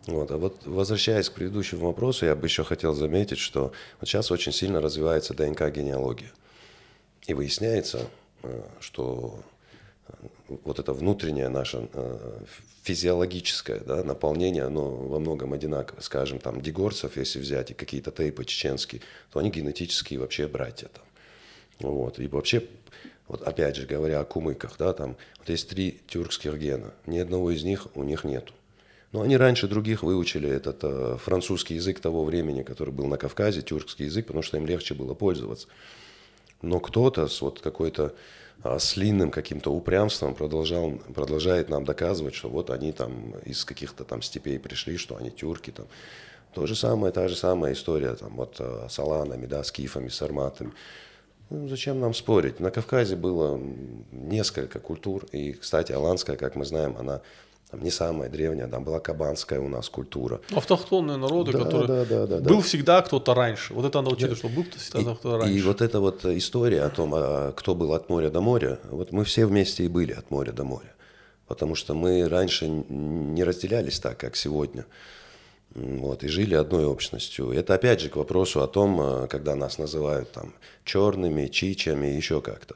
Вот. 0.07 0.31
А 0.31 0.37
вот 0.37 0.65
возвращаясь 0.65 1.29
к 1.29 1.33
предыдущему 1.33 1.87
вопросу, 1.87 2.25
я 2.25 2.35
бы 2.35 2.47
еще 2.47 2.63
хотел 2.63 2.93
заметить, 2.93 3.39
что 3.39 3.71
вот 3.99 4.07
сейчас 4.07 4.31
очень 4.31 4.51
сильно 4.53 4.81
развивается 4.81 5.33
ДНК-генеалогия. 5.33 6.31
И 7.27 7.33
выясняется, 7.33 8.07
э, 8.43 8.61
что 8.79 9.39
э, 10.07 10.13
вот 10.63 10.79
это 10.79 10.93
внутреннее 10.93 11.49
наше 11.49 11.89
физиологическое 12.83 13.81
да, 13.81 14.01
наполнение, 14.03 14.63
оно 14.63 14.89
во 14.89 15.19
многом 15.19 15.51
одинаково. 15.51 15.99
Скажем, 15.99 16.39
там, 16.39 16.61
дегорцев, 16.61 17.17
если 17.17 17.39
взять, 17.39 17.71
и 17.71 17.73
какие-то 17.73 18.11
тейпы 18.11 18.45
чеченские, 18.45 19.01
то 19.31 19.39
они 19.39 19.49
генетически 19.49 20.15
вообще 20.15 20.47
братья. 20.47 20.87
Там. 20.87 21.03
Вот. 21.79 22.19
И 22.19 22.27
вообще, 22.27 22.63
вот 23.27 23.41
опять 23.41 23.75
же 23.75 23.85
говоря 23.85 24.19
о 24.19 24.25
кумыках, 24.25 24.75
да, 24.77 24.93
там 24.93 25.17
вот 25.39 25.49
есть 25.49 25.69
три 25.69 25.99
тюркских 26.07 26.57
гена, 26.57 26.93
ни 27.05 27.19
одного 27.19 27.51
из 27.51 27.63
них 27.63 27.87
у 27.95 28.03
них 28.03 28.23
нету. 28.23 28.53
Но 29.11 29.21
они 29.21 29.37
раньше 29.37 29.67
других 29.67 30.03
выучили 30.03 30.49
этот 30.49 30.79
э, 30.83 31.17
французский 31.17 31.75
язык 31.75 31.99
того 31.99 32.25
времени, 32.25 32.63
который 32.63 32.93
был 32.93 33.07
на 33.07 33.17
Кавказе, 33.17 33.61
тюркский 33.61 34.05
язык, 34.05 34.27
потому 34.27 34.43
что 34.43 34.57
им 34.57 34.65
легче 34.65 34.93
было 34.93 35.13
пользоваться. 35.13 35.67
Но 36.61 36.79
кто-то 36.79 37.27
с 37.27 37.41
вот 37.41 37.61
какой-то 37.61 38.13
а, 38.63 38.79
слинным 38.79 39.29
каким-то 39.29 39.71
упрямством 39.71 40.33
продолжал, 40.33 40.93
продолжает 41.13 41.69
нам 41.69 41.85
доказывать, 41.85 42.33
что 42.33 42.49
вот 42.49 42.69
они 42.69 42.91
там 42.91 43.35
из 43.45 43.63
каких-то 43.63 44.03
там 44.03 44.21
степей 44.21 44.59
пришли, 44.59 44.97
что 44.97 45.15
они 45.15 45.29
тюрки 45.29 45.71
там. 45.71 45.87
То 46.53 46.65
же 46.65 46.75
самое, 46.75 47.13
та 47.13 47.27
же 47.27 47.35
самая 47.35 47.73
история 47.73 48.15
там 48.15 48.35
вот 48.35 48.55
э, 48.59 48.87
с 48.89 48.97
аланами, 48.97 49.45
да, 49.45 49.63
с 49.63 49.71
кифами, 49.71 50.07
с 50.09 50.21
арматами. 50.23 50.71
Ну, 51.49 51.67
зачем 51.67 51.99
нам 51.99 52.13
спорить? 52.13 52.59
На 52.59 52.71
Кавказе 52.71 53.15
было 53.15 53.59
несколько 54.11 54.79
культур, 54.79 55.25
и, 55.31 55.53
кстати, 55.53 55.93
аланская, 55.93 56.35
как 56.35 56.55
мы 56.55 56.65
знаем, 56.65 56.95
она 56.99 57.21
там 57.71 57.83
не 57.83 57.91
самая 57.91 58.29
древняя, 58.29 58.67
там 58.67 58.83
была 58.83 58.99
кабанская 58.99 59.59
у 59.59 59.67
нас 59.67 59.89
культура. 59.89 60.39
Автохтонные 60.55 61.17
народы, 61.17 61.51
да, 61.51 61.59
которые... 61.59 61.87
Да, 61.87 62.05
да, 62.05 62.27
да, 62.27 62.39
был 62.39 62.57
да. 62.57 62.61
всегда 62.61 63.01
кто-то 63.01 63.33
раньше. 63.33 63.73
Вот 63.73 63.85
это 63.85 64.01
надо 64.01 64.13
учитывать, 64.15 64.41
да. 64.41 64.47
что 64.47 64.55
был 64.55 64.65
всегда 64.77 65.15
кто-то 65.15 65.37
раньше. 65.37 65.53
И 65.53 65.61
вот 65.61 65.81
эта 65.81 65.99
вот 65.99 66.25
история 66.25 66.83
о 66.83 66.89
том, 66.89 67.13
а, 67.13 67.51
кто 67.51 67.75
был 67.75 67.93
от 67.93 68.09
моря 68.09 68.29
до 68.29 68.39
моря, 68.39 68.79
вот 68.89 69.11
мы 69.11 69.25
все 69.25 69.45
вместе 69.45 69.83
и 69.83 69.89
были 69.89 70.13
от 70.13 70.31
моря 70.31 70.53
до 70.53 70.63
моря. 70.63 70.93
Потому 71.47 71.75
что 71.75 71.93
мы 71.93 72.27
раньше 72.27 72.67
не 72.67 73.43
разделялись 73.43 73.99
так, 73.99 74.17
как 74.17 74.35
сегодня 74.37 74.85
вот, 75.77 76.23
и 76.23 76.27
жили 76.27 76.55
одной 76.55 76.85
общностью. 76.85 77.51
Это 77.51 77.75
опять 77.75 78.01
же 78.01 78.09
к 78.09 78.15
вопросу 78.15 78.63
о 78.63 78.67
том, 78.67 78.99
э, 78.99 79.27
когда 79.27 79.55
нас 79.55 79.77
называют 79.77 80.31
там 80.31 80.53
черными, 80.83 81.47
чичами, 81.47 82.07
еще 82.07 82.41
как-то. 82.41 82.75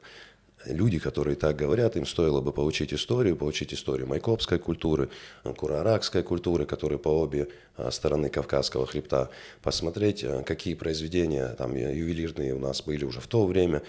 Люди, 0.65 0.99
которые 0.99 1.35
так 1.35 1.55
говорят, 1.55 1.95
им 1.95 2.05
стоило 2.05 2.39
бы 2.41 2.51
поучить 2.51 2.93
историю, 2.93 3.35
поучить 3.35 3.73
историю 3.73 4.05
майкопской 4.05 4.59
культуры, 4.59 5.09
кураракской 5.57 6.21
культуры, 6.21 6.67
которые 6.67 6.99
по 6.99 7.09
обе 7.09 7.47
э, 7.77 7.89
стороны 7.89 8.29
Кавказского 8.29 8.85
хребта, 8.85 9.29
посмотреть, 9.63 10.23
э, 10.23 10.43
какие 10.43 10.75
произведения 10.75 11.47
там 11.57 11.75
ювелирные 11.75 12.53
у 12.53 12.59
нас 12.59 12.83
были 12.83 13.03
уже 13.03 13.19
в 13.19 13.27
то 13.27 13.47
время, 13.47 13.81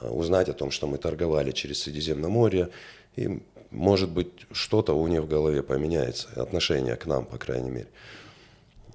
узнать 0.00 0.48
о 0.48 0.52
том, 0.52 0.70
что 0.70 0.86
мы 0.86 0.98
торговали 0.98 1.50
через 1.50 1.82
Средиземноморье, 1.82 2.68
и, 3.16 3.42
может 3.72 4.10
быть, 4.10 4.28
что-то 4.52 4.92
у 4.92 5.08
них 5.08 5.22
в 5.22 5.28
голове 5.28 5.64
поменяется, 5.64 6.28
отношение 6.36 6.94
к 6.94 7.06
нам, 7.06 7.24
по 7.26 7.36
крайней 7.36 7.70
мере. 7.70 7.88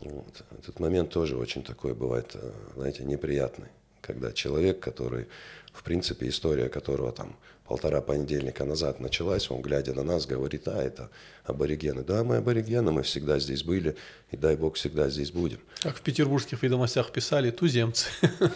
Вот. 0.06 0.44
Этот 0.60 0.80
момент 0.80 1.10
тоже 1.10 1.38
очень 1.38 1.64
такой 1.64 1.94
бывает, 1.94 2.32
э, 2.36 2.52
знаете, 2.76 3.04
неприятный, 3.04 3.70
когда 4.06 4.32
человек, 4.32 4.80
который, 4.80 5.28
в 5.74 5.84
принципе, 5.84 6.30
история 6.30 6.70
которого 6.70 7.12
там 7.12 7.36
полтора 7.68 8.02
понедельника 8.02 8.64
назад 8.64 9.00
началась, 9.00 9.50
он, 9.50 9.62
глядя 9.62 9.94
на 9.94 10.04
нас, 10.04 10.28
говорит, 10.28 10.68
а, 10.68 10.82
это 10.82 11.10
аборигены. 11.44 12.04
Да, 12.04 12.24
мы 12.24 12.38
аборигены, 12.38 12.92
мы 12.92 13.02
всегда 13.02 13.40
здесь 13.40 13.64
были, 13.64 13.96
и 14.32 14.38
дай 14.38 14.56
бог 14.56 14.76
всегда 14.76 15.10
здесь 15.10 15.32
будем. 15.32 15.60
Как 15.82 15.98
в 15.98 16.02
петербургских 16.02 16.62
ведомостях 16.62 17.12
писали, 17.12 17.52
туземцы. 17.52 18.08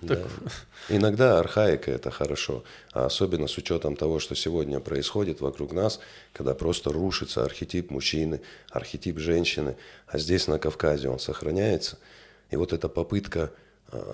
Да. 0.00 0.22
Иногда 0.88 1.38
архаика 1.38 1.90
это 1.90 2.10
хорошо, 2.10 2.64
а 2.94 3.04
особенно 3.04 3.46
с 3.46 3.58
учетом 3.58 3.96
того, 3.96 4.18
что 4.18 4.34
сегодня 4.34 4.80
происходит 4.80 5.42
вокруг 5.42 5.74
нас, 5.74 6.00
когда 6.32 6.54
просто 6.54 6.90
рушится 6.90 7.44
архетип 7.44 7.90
мужчины, 7.90 8.40
архетип 8.70 9.18
женщины, 9.18 9.76
а 10.06 10.16
здесь 10.16 10.46
на 10.46 10.58
Кавказе 10.58 11.10
он 11.10 11.18
сохраняется. 11.18 11.98
И 12.50 12.56
вот 12.56 12.72
эта 12.72 12.88
попытка 12.88 13.52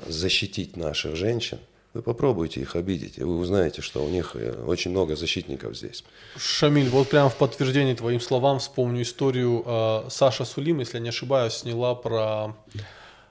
защитить 0.09 0.77
наших 0.77 1.17
женщин, 1.17 1.59
вы 1.95 2.03
попробуйте 2.03 2.61
их 2.61 2.75
обидеть, 2.75 3.19
и 3.19 3.23
вы 3.23 3.39
узнаете, 3.39 3.81
что 3.81 4.05
у 4.05 4.09
них 4.09 4.33
э, 4.35 4.65
очень 4.67 4.91
много 4.91 5.15
защитников 5.15 5.77
здесь. 5.77 6.05
Шамиль, 6.37 6.89
вот 6.89 7.09
прямо 7.09 7.29
в 7.29 7.37
подтверждение 7.37 7.95
твоим 7.95 8.21
словам 8.21 8.59
вспомню 8.59 9.03
историю. 9.03 9.63
Э, 9.65 10.07
Саша 10.11 10.45
Сулим, 10.45 10.81
если 10.81 10.97
я 10.99 11.03
не 11.03 11.11
ошибаюсь, 11.11 11.53
сняла 11.53 11.95
про 11.95 12.57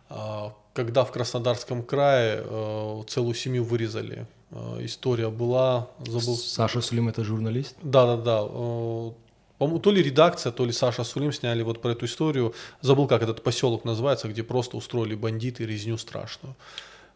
э, 0.09 0.49
когда 0.73 1.03
в 1.03 1.11
Краснодарском 1.11 1.83
крае 1.83 2.41
э, 2.43 3.03
целую 3.07 3.35
семью 3.35 3.65
вырезали 3.65 4.25
э, 4.51 4.77
история 4.85 5.29
была, 5.29 5.89
забыл. 5.99 6.37
Саша 6.37 6.79
Сулим 6.79 7.09
это 7.09 7.23
журналист? 7.25 7.75
Да, 7.83 8.15
да, 8.15 8.17
да. 8.17 9.13
По-моему, 9.57 9.79
то 9.79 9.91
ли 9.91 10.01
редакция, 10.01 10.51
то 10.51 10.65
ли 10.65 10.71
Саша 10.71 11.03
Сулим 11.03 11.31
сняли 11.31 11.61
вот 11.61 11.81
про 11.81 11.91
эту 11.91 12.05
историю. 12.05 12.53
Забыл, 12.81 13.07
как 13.07 13.21
этот 13.21 13.43
поселок 13.43 13.85
называется, 13.85 14.27
где 14.27 14.43
просто 14.43 14.77
устроили 14.77 15.15
бандиты 15.15 15.65
резню 15.65 15.97
страшную. 15.97 16.55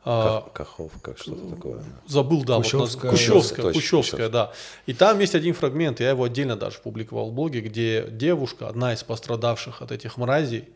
Кахов, 0.04 0.94
как 1.02 1.18
что-то 1.18 1.56
такое. 1.56 1.84
Забыл, 2.08 2.46
да. 2.46 2.58
Кущевская. 2.58 3.12
Вот, 3.12 3.20
Кущевская, 3.20 3.66
Точно, 3.66 3.82
Кущевская, 3.82 4.30
да. 4.30 4.54
И 4.86 4.94
там 4.94 5.20
есть 5.20 5.36
один 5.36 5.54
фрагмент, 5.54 6.00
я 6.00 6.12
его 6.12 6.24
отдельно 6.24 6.56
даже 6.56 6.78
публиковал 6.78 7.32
в 7.32 7.34
блоге, 7.34 7.60
где 7.60 8.08
девушка, 8.10 8.70
одна 8.70 8.94
из 8.94 9.04
пострадавших 9.04 9.82
от 9.82 9.92
этих 9.92 10.16
мразей, 10.16 10.70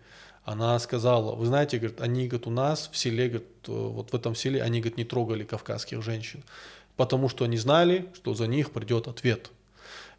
она 0.43 0.78
сказала, 0.80 1.36
вы 1.36 1.45
знаете, 1.45 1.78
говорит, 1.78 2.01
они, 2.01 2.28
говорит, 2.28 2.47
у 2.47 2.49
нас 2.49 2.89
в 2.91 2.97
селе, 2.97 3.28
говорит, 3.28 3.47
вот 3.68 4.12
в 4.12 4.16
этом 4.16 4.36
селе, 4.36 4.62
они, 4.62 4.82
говорит, 4.82 4.97
не 4.97 5.05
трогали 5.05 5.43
кавказских 5.43 6.01
женщин, 6.01 6.43
потому 6.97 7.30
что 7.30 7.45
они 7.45 7.57
знали, 7.57 8.09
что 8.16 8.34
за 8.34 8.47
них 8.47 8.72
придет 8.72 9.07
ответ. 9.07 9.51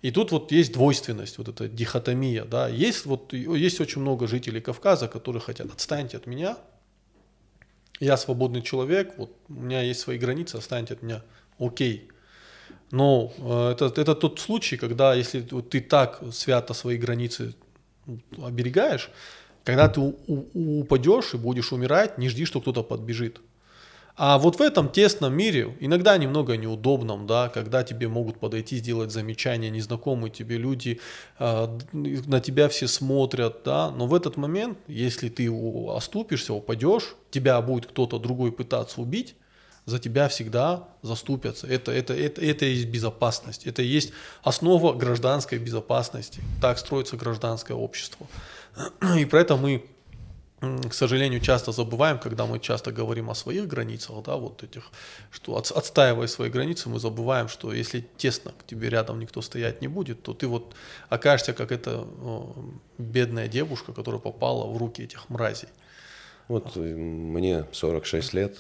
И 0.03 0.11
тут 0.11 0.33
вот 0.33 0.51
есть 0.51 0.73
двойственность, 0.73 1.39
вот 1.39 1.49
эта 1.49 1.69
дихотомия, 1.69 2.45
да, 2.45 2.69
есть 2.69 3.07
вот, 3.07 3.33
есть 3.33 3.81
очень 3.81 4.01
много 4.01 4.27
жителей 4.27 4.61
Кавказа, 4.61 5.07
которые 5.07 5.41
хотят, 5.41 5.73
отстаньте 5.73 6.17
от 6.17 6.27
меня, 6.27 6.59
я 8.01 8.17
свободный 8.17 8.63
человек, 8.63 9.15
вот 9.17 9.31
у 9.49 9.53
меня 9.53 9.81
есть 9.81 10.01
свои 10.01 10.19
границы, 10.19 10.57
отстаньте 10.57 10.95
от 10.95 11.03
меня, 11.03 11.23
окей. 11.59 12.09
Но 12.91 13.33
э, 13.39 13.71
это, 13.73 14.01
это 14.01 14.15
тот 14.17 14.41
случай, 14.41 14.77
когда 14.77 15.15
если 15.15 15.47
вот, 15.51 15.71
ты 15.71 15.81
так 15.81 16.21
свято 16.33 16.75
свои 16.75 16.97
границы 16.97 17.55
оберегаешь, 18.37 19.09
когда 19.63 19.89
ты 19.89 20.01
упадешь 20.01 21.35
и 21.35 21.37
будешь 21.37 21.73
умирать, 21.73 22.19
не 22.19 22.29
жди, 22.29 22.45
что 22.45 22.61
кто-то 22.61 22.83
подбежит. 22.83 23.41
А 24.25 24.39
вот 24.39 24.61
в 24.61 24.63
этом 24.63 24.89
тесном 24.89 25.35
мире, 25.35 25.77
иногда 25.81 26.17
немного 26.17 26.57
неудобном, 26.57 27.27
да, 27.27 27.49
когда 27.49 27.83
тебе 27.83 28.07
могут 28.07 28.39
подойти, 28.39 28.77
сделать 28.77 29.11
замечания, 29.11 29.69
незнакомые 29.69 30.31
тебе 30.31 30.59
люди, 30.59 31.01
э, 31.41 31.79
на 31.93 32.39
тебя 32.39 32.69
все 32.69 32.87
смотрят, 32.87 33.63
да, 33.65 33.91
но 33.91 34.07
в 34.07 34.15
этот 34.15 34.37
момент, 34.37 34.79
если 34.87 35.29
ты 35.29 35.51
оступишься, 35.89 36.55
упадешь, 36.55 37.17
тебя 37.33 37.61
будет 37.61 37.87
кто-то 37.87 38.21
другой 38.21 38.53
пытаться 38.53 39.01
убить, 39.01 39.35
за 39.87 39.99
тебя 39.99 40.29
всегда 40.29 40.89
заступятся. 41.03 41.67
Это, 41.67 41.91
это, 41.91 42.15
это, 42.15 42.41
это 42.41 42.65
и 42.65 42.75
есть 42.75 42.87
безопасность, 42.91 43.67
это 43.67 43.83
и 43.83 43.87
есть 43.87 44.13
основа 44.45 44.93
гражданской 44.93 45.59
безопасности. 45.59 46.41
Так 46.61 46.79
строится 46.79 47.17
гражданское 47.17 47.75
общество. 47.75 48.29
И 49.19 49.25
про 49.25 49.41
это 49.41 49.57
мы 49.57 49.85
к 50.63 50.95
сожалению, 50.95 51.41
часто 51.41 51.73
забываем, 51.73 52.19
когда 52.19 52.47
мы 52.47 52.61
часто 52.61 52.93
говорим 52.93 53.31
о 53.31 53.35
своих 53.35 53.67
границах, 53.67 54.23
да, 54.23 54.37
вот 54.37 54.63
этих, 54.63 54.93
что 55.33 55.57
от, 55.57 55.71
отстаивая 55.73 56.29
свои 56.29 56.51
границы, 56.51 56.89
мы 56.89 57.01
забываем, 57.01 57.49
что 57.49 57.73
если 57.73 58.07
тесно 58.17 58.53
к 58.53 58.65
тебе 58.65 58.89
рядом 58.89 59.19
никто 59.19 59.43
стоять 59.43 59.83
не 59.83 59.89
будет, 59.89 60.23
то 60.23 60.35
ты 60.35 60.47
вот 60.47 60.75
окажешься 61.09 61.53
как 61.53 61.73
эта 61.73 62.01
о, 62.01 62.55
бедная 62.97 63.49
девушка, 63.49 63.93
которая 63.93 64.21
попала 64.21 64.73
в 64.73 64.77
руки 64.77 65.03
этих 65.03 65.29
мразей. 65.29 65.69
Вот 66.47 66.77
э, 66.77 66.81
мне 66.81 67.65
46 67.73 68.33
лет, 68.35 68.57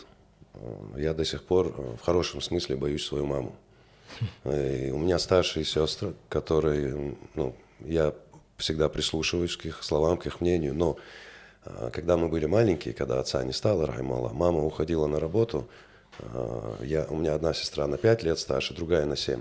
э, 0.54 0.76
я 0.96 1.14
до 1.14 1.24
сих 1.24 1.44
пор 1.44 1.68
э, 1.68 1.96
в 2.00 2.04
хорошем 2.04 2.40
смысле 2.40 2.74
боюсь 2.74 3.04
свою 3.04 3.26
маму. 3.26 3.54
И 4.44 4.90
у 4.90 4.98
меня 4.98 5.20
старшие 5.20 5.64
сестры, 5.64 6.14
которые, 6.28 7.14
ну, 7.36 7.54
я 7.78 8.12
всегда 8.56 8.88
прислушиваюсь 8.88 9.56
к 9.56 9.66
их 9.66 9.84
словам, 9.84 10.16
к 10.16 10.26
их 10.26 10.40
мнению, 10.40 10.74
но 10.74 10.96
когда 11.92 12.16
мы 12.16 12.28
были 12.28 12.46
маленькие, 12.46 12.94
когда 12.94 13.20
отца 13.20 13.42
не 13.44 13.52
стало, 13.52 13.86
Раймала, 13.86 14.30
мама 14.30 14.64
уходила 14.64 15.06
на 15.06 15.20
работу, 15.20 15.68
а, 16.18 16.78
я, 16.82 17.06
у 17.08 17.16
меня 17.16 17.34
одна 17.34 17.54
сестра 17.54 17.86
на 17.86 17.96
5 17.96 18.22
лет 18.22 18.38
старше, 18.38 18.74
другая 18.74 19.06
на 19.06 19.16
7, 19.16 19.40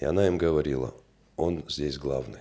и 0.00 0.04
она 0.04 0.26
им 0.26 0.38
говорила, 0.38 0.94
он 1.36 1.64
здесь 1.68 1.98
главный, 1.98 2.40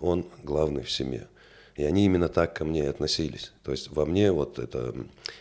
он 0.00 0.26
главный 0.42 0.82
в 0.82 0.90
семье. 0.90 1.28
И 1.76 1.84
они 1.84 2.04
именно 2.04 2.28
так 2.28 2.54
ко 2.54 2.64
мне 2.64 2.86
относились. 2.88 3.52
То 3.62 3.72
есть 3.72 3.90
во 3.90 4.04
мне 4.04 4.30
вот 4.30 4.58
это, 4.58 4.94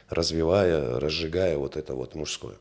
развивая, 0.09 0.97
разжигая 0.97 1.57
вот 1.57 1.75
это 1.75 1.93
вот 1.93 2.15
мужское. 2.15 2.55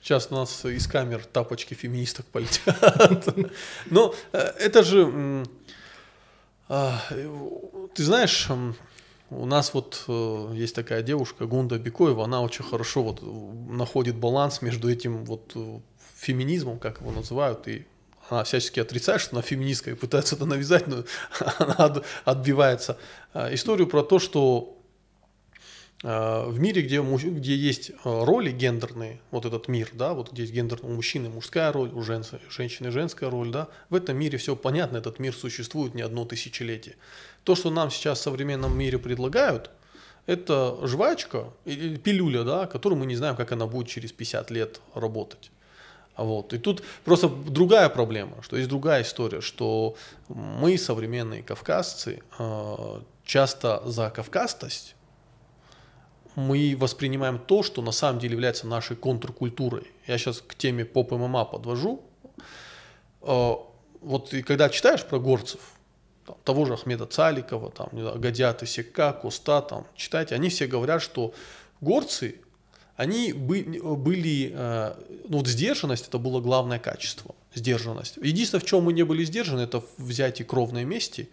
Сейчас 0.00 0.28
у 0.30 0.34
нас 0.34 0.64
из 0.64 0.86
камер 0.86 1.24
тапочки 1.26 1.74
феминисток 1.74 2.24
полетят. 2.26 3.26
Но 3.90 4.14
э, 4.32 4.38
это 4.58 4.82
же... 4.82 5.44
А, 6.68 6.98
ты 7.94 8.02
знаешь, 8.02 8.48
у 9.36 9.46
нас 9.46 9.74
вот 9.74 10.04
э, 10.08 10.52
есть 10.54 10.74
такая 10.74 11.02
девушка 11.02 11.46
Гунда 11.46 11.78
Бекоева, 11.78 12.24
она 12.24 12.42
очень 12.42 12.64
хорошо 12.64 13.02
вот 13.02 13.22
находит 13.70 14.16
баланс 14.16 14.62
между 14.62 14.90
этим 14.90 15.24
вот 15.24 15.52
э, 15.54 15.80
феминизмом, 16.16 16.78
как 16.78 17.00
его 17.00 17.10
называют, 17.10 17.66
и 17.68 17.86
она 18.28 18.44
всячески 18.44 18.80
отрицает, 18.80 19.20
что 19.20 19.36
она 19.36 19.42
феминистка 19.42 19.90
и 19.90 19.94
пытается 19.94 20.36
это 20.36 20.46
навязать, 20.46 20.86
но 20.86 21.04
она 21.58 22.02
отбивается. 22.24 22.98
А, 23.34 23.52
историю 23.52 23.86
про 23.88 24.02
то, 24.02 24.18
что 24.18 24.78
а, 26.04 26.48
в 26.48 26.58
мире, 26.58 26.82
где, 26.82 27.00
где 27.00 27.56
есть 27.56 27.92
роли 28.04 28.50
гендерные, 28.50 29.20
вот 29.30 29.44
этот 29.44 29.68
мир, 29.68 29.90
да, 29.92 30.14
вот 30.14 30.32
где 30.32 30.42
есть 30.42 30.54
гендер 30.54 30.78
у 30.82 30.88
мужчины 30.88 31.28
мужская 31.28 31.72
роль, 31.72 31.90
у 31.92 32.02
женщины 32.02 32.90
женская 32.90 33.30
роль, 33.30 33.50
да, 33.50 33.68
в 33.90 33.94
этом 33.94 34.16
мире 34.16 34.38
все 34.38 34.56
понятно, 34.56 34.96
этот 34.96 35.18
мир 35.18 35.34
существует 35.34 35.94
не 35.94 36.02
одно 36.02 36.24
тысячелетие. 36.24 36.96
То, 37.44 37.54
что 37.54 37.70
нам 37.70 37.90
сейчас 37.90 38.20
в 38.20 38.22
современном 38.22 38.76
мире 38.76 38.98
предлагают, 38.98 39.70
это 40.26 40.78
жвачка 40.86 41.48
или 41.64 41.96
пилюля, 41.96 42.44
да, 42.44 42.66
которую 42.66 42.98
мы 42.98 43.06
не 43.06 43.16
знаем, 43.16 43.36
как 43.36 43.52
она 43.52 43.66
будет 43.66 43.88
через 43.88 44.12
50 44.12 44.50
лет 44.50 44.80
работать. 44.94 45.50
Вот. 46.16 46.52
И 46.52 46.58
тут 46.58 46.82
просто 47.04 47.28
другая 47.28 47.88
проблема, 47.88 48.42
что 48.42 48.56
есть 48.56 48.68
другая 48.68 49.02
история, 49.02 49.40
что 49.40 49.96
мы, 50.28 50.78
современные 50.78 51.42
кавказцы, 51.42 52.22
а, 52.38 53.02
часто 53.24 53.82
за 53.86 54.10
кавказстость 54.10 54.94
мы 56.34 56.76
воспринимаем 56.78 57.38
то, 57.38 57.62
что 57.62 57.82
на 57.82 57.92
самом 57.92 58.18
деле 58.18 58.34
является 58.34 58.66
нашей 58.66 58.96
контркультурой. 58.96 59.90
Я 60.06 60.18
сейчас 60.18 60.40
к 60.40 60.54
теме 60.54 60.84
поп-ММА 60.84 61.44
подвожу. 61.44 62.02
А, 63.22 63.58
вот 64.00 64.32
и 64.34 64.42
когда 64.42 64.68
читаешь 64.68 65.04
про 65.04 65.18
горцев, 65.18 65.60
там, 66.26 66.36
того 66.44 66.64
же 66.64 66.74
Ахмеда 66.74 67.06
Цаликова, 67.06 67.70
там, 67.70 67.88
не 67.92 68.02
знаю, 68.02 68.18
Гадята 68.18 68.66
Сека, 68.66 69.12
Коста, 69.12 69.60
там, 69.62 69.86
читайте, 69.96 70.34
они 70.34 70.48
все 70.48 70.66
говорят, 70.66 71.02
что 71.02 71.34
горцы, 71.80 72.36
они 72.96 73.32
были, 73.32 74.52
э, 74.54 74.94
ну 75.28 75.38
вот 75.38 75.48
сдержанность 75.48 76.08
это 76.08 76.18
было 76.18 76.40
главное 76.40 76.78
качество, 76.78 77.34
сдержанность. 77.54 78.18
Единственное, 78.22 78.60
в 78.60 78.64
чем 78.64 78.84
мы 78.84 78.92
не 78.92 79.02
были 79.02 79.24
сдержаны, 79.24 79.62
это 79.62 79.82
взять 79.98 80.40
и 80.40 80.44
кровной 80.44 80.84
мести, 80.84 81.28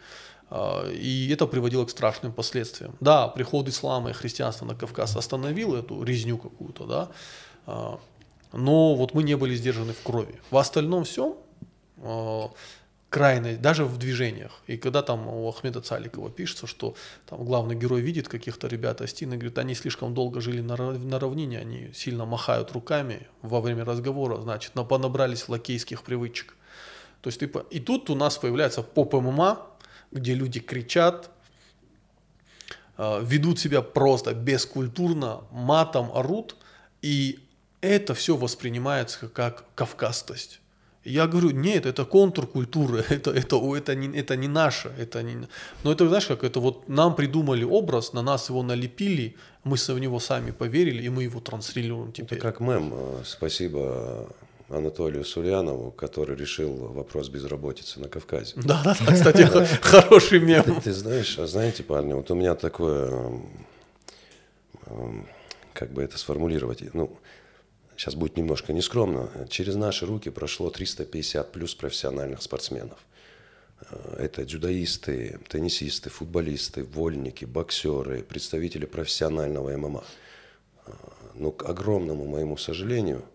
э, 0.50 0.94
и 0.94 1.30
это 1.32 1.46
приводило 1.48 1.86
к 1.86 1.90
страшным 1.90 2.32
последствиям. 2.32 2.96
Да, 3.02 3.28
приход 3.28 3.68
ислама 3.68 4.10
и 4.10 4.14
христианства 4.14 4.66
на 4.66 4.76
Кавказ 4.76 5.16
остановил 5.16 5.76
эту 5.76 6.02
резню 6.04 6.38
какую-то, 6.38 6.86
да, 6.86 7.10
э, 7.68 7.98
но 8.54 8.96
вот 8.96 9.14
мы 9.14 9.22
не 9.24 9.36
были 9.36 9.56
сдержаны 9.56 9.94
в 9.94 10.02
крови. 10.02 10.40
В 10.50 10.58
остальном 10.58 11.04
всем 11.04 11.36
крайность, 13.10 13.62
даже 13.62 13.86
в 13.86 13.97
движениях. 13.97 14.62
И 14.68 14.78
когда 14.78 15.01
там 15.01 15.28
у 15.28 15.49
Ахмеда 15.49 15.82
Цаликова 15.82 16.30
пишется, 16.30 16.68
что 16.68 16.95
там 17.26 17.43
главный 17.43 17.76
герой 17.76 18.01
видит 18.01 18.28
каких-то 18.28 18.68
ребят 18.68 19.01
Астины, 19.01 19.36
говорит, 19.36 19.57
они 19.57 19.74
слишком 19.74 20.14
долго 20.14 20.41
жили 20.41 20.62
на, 20.62 20.76
на 20.78 21.20
равнине, 21.20 21.60
они 21.60 21.91
сильно 21.93 22.26
махают 22.26 22.72
руками 22.72 23.28
во 23.41 23.62
время 23.62 23.84
разговора, 23.84 24.39
значит, 24.41 24.74
понабрались 24.74 25.49
лакейских 25.49 26.03
привычек. 26.03 26.55
То 27.22 27.30
есть, 27.30 27.39
типа, 27.39 27.66
и 27.70 27.80
тут 27.80 28.10
у 28.10 28.16
нас 28.16 28.38
появляется 28.38 28.84
поп-ММА, 28.84 29.66
где 30.12 30.36
люди 30.36 30.60
кричат, 30.60 31.30
э, 32.97 33.22
ведут 33.24 33.60
себя 33.60 33.82
просто 33.82 34.34
бескультурно, 34.34 35.41
матом 35.51 36.12
орут, 36.14 36.55
и 37.01 37.39
это 37.82 38.14
все 38.14 38.38
воспринимается 38.38 39.28
как 39.28 39.66
кавказстость. 39.74 40.62
Я 41.06 41.28
говорю, 41.28 41.52
нет, 41.52 41.86
это 41.86 42.06
контркультура, 42.06 43.04
это, 43.10 43.32
это, 43.32 43.56
это, 43.76 43.95
не, 43.95 44.18
это 44.18 44.36
не 44.36 44.47
наше. 44.47 44.91
Это 44.97 45.24
не... 45.24 45.47
Но 45.84 45.91
это, 45.91 46.08
знаешь, 46.08 46.28
как 46.28 46.43
это 46.43 46.60
вот 46.60 46.89
нам 46.89 47.16
придумали 47.16 47.64
образ, 47.64 48.14
на 48.14 48.22
нас 48.22 48.50
его 48.50 48.64
налепили, 48.64 49.36
мы 49.64 49.78
в 49.78 50.00
него 50.00 50.20
сами 50.20 50.52
поверили, 50.52 51.04
и 51.04 51.10
мы 51.10 51.24
его 51.24 51.39
транслируем 51.39 52.12
теперь. 52.12 52.38
Это 52.38 52.52
как 52.52 52.60
мем. 52.60 52.93
Э, 52.93 53.22
спасибо 53.26 54.28
Анатолию 54.70 55.26
Сульянову, 55.26 55.91
который 55.91 56.36
решил 56.36 56.74
вопрос 56.74 57.30
безработицы 57.30 58.00
на 58.00 58.08
Кавказе. 58.08 58.54
Да, 58.64 58.82
да, 58.84 58.95
да 59.06 59.14
кстати, 59.14 59.41
хороший 59.82 60.39
мем. 60.39 60.82
Ты 60.82 60.93
знаешь, 60.93 61.39
а 61.39 61.47
знаете, 61.47 61.84
парни, 61.84 62.14
вот 62.14 62.30
у 62.30 62.36
меня 62.36 62.56
такое, 62.56 63.10
эм, 63.10 63.50
эм, 64.86 65.28
как 65.74 65.91
бы 65.91 66.04
это 66.04 66.18
сформулировать, 66.18 66.93
ну, 66.93 67.18
сейчас 68.00 68.16
будет 68.16 68.38
немножко 68.38 68.72
нескромно, 68.72 69.30
через 69.50 69.76
наши 69.76 70.06
руки 70.06 70.30
прошло 70.30 70.70
350 70.70 71.52
плюс 71.52 71.76
профессиональных 71.76 72.41
спортсменов. 72.41 72.97
Э, 73.82 74.16
это 74.20 74.45
дзюдоисты, 74.45 75.41
теннисисты, 75.50 76.10
футболисты, 76.10 76.86
вольники, 76.86 77.43
боксеры, 77.43 78.24
представители 78.24 78.86
профессионального 78.86 79.76
ММА. 79.76 80.04
Э, 80.86 80.91
Но 81.34 81.52
к 81.52 81.70
огромному 81.70 82.26
моему 82.26 82.56
сожалению, 82.56 83.26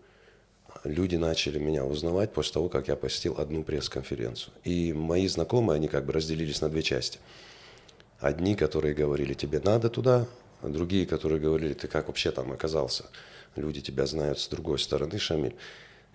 люди 0.83 1.15
начали 1.15 1.59
меня 1.59 1.85
узнавать 1.85 2.33
после 2.33 2.53
того, 2.53 2.67
как 2.67 2.87
я 2.87 2.95
посетил 2.95 3.35
одну 3.37 3.63
пресс-конференцию. 3.63 4.51
И 4.63 4.93
мои 4.93 5.27
знакомые, 5.27 5.75
они 5.75 5.87
как 5.87 6.05
бы 6.05 6.13
разделились 6.13 6.61
на 6.61 6.69
две 6.69 6.81
части. 6.81 7.19
Одни, 8.19 8.55
которые 8.55 8.95
говорили, 8.95 9.35
тебе 9.35 9.59
надо 9.59 9.89
туда, 9.91 10.25
а 10.63 10.69
другие, 10.69 11.05
которые 11.05 11.39
говорили, 11.39 11.73
ты 11.73 11.87
как 11.87 12.07
вообще 12.07 12.31
там 12.31 12.51
оказался. 12.51 13.05
Люди 13.55 13.81
тебя 13.81 14.05
знают 14.05 14.39
с 14.39 14.47
другой 14.47 14.79
стороны, 14.79 15.17
Шамиль. 15.17 15.55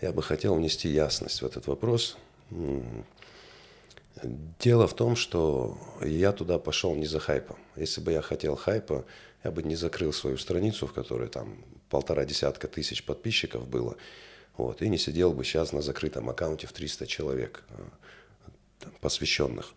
Я 0.01 0.13
бы 0.13 0.23
хотел 0.23 0.55
внести 0.55 0.89
ясность 0.89 1.43
в 1.43 1.47
этот 1.47 1.67
вопрос. 1.67 2.17
Дело 4.59 4.87
в 4.87 4.95
том, 4.95 5.17
что 5.17 5.79
я 6.03 6.33
туда 6.33 6.59
пошел 6.59 6.95
не 6.95 7.07
за 7.07 7.21
хайпом. 7.21 7.57
Если 7.77 8.01
бы 8.01 8.13
я 8.13 8.23
хотел 8.23 8.57
хайпа, 8.57 9.05
я 9.45 9.51
бы 9.51 9.63
не 9.63 9.77
закрыл 9.77 10.13
свою 10.13 10.37
страницу, 10.37 10.87
в 10.87 10.93
которой 10.93 11.29
там 11.29 11.65
полтора 11.89 12.25
десятка 12.25 12.69
тысяч 12.69 13.05
подписчиков 13.05 13.67
было, 13.67 13.97
вот, 14.57 14.83
и 14.83 14.89
не 14.89 14.99
сидел 14.99 15.33
бы 15.33 15.45
сейчас 15.45 15.73
на 15.73 15.81
закрытом 15.81 16.29
аккаунте 16.29 16.67
в 16.67 16.73
300 16.73 17.07
человек 17.07 17.65
э, 17.71 18.87
посвященных. 19.01 19.73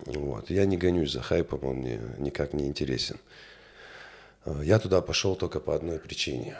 Вот. 0.00 0.50
Я 0.50 0.66
не 0.66 0.76
гонюсь 0.76 1.12
за 1.12 1.22
хайпом, 1.22 1.64
он 1.64 1.76
мне 1.76 2.00
никак 2.18 2.52
не 2.52 2.66
интересен. 2.66 3.18
Э, 4.44 4.60
я 4.62 4.78
туда 4.78 5.00
пошел 5.00 5.36
только 5.36 5.60
по 5.60 5.74
одной 5.74 5.98
причине. 5.98 6.56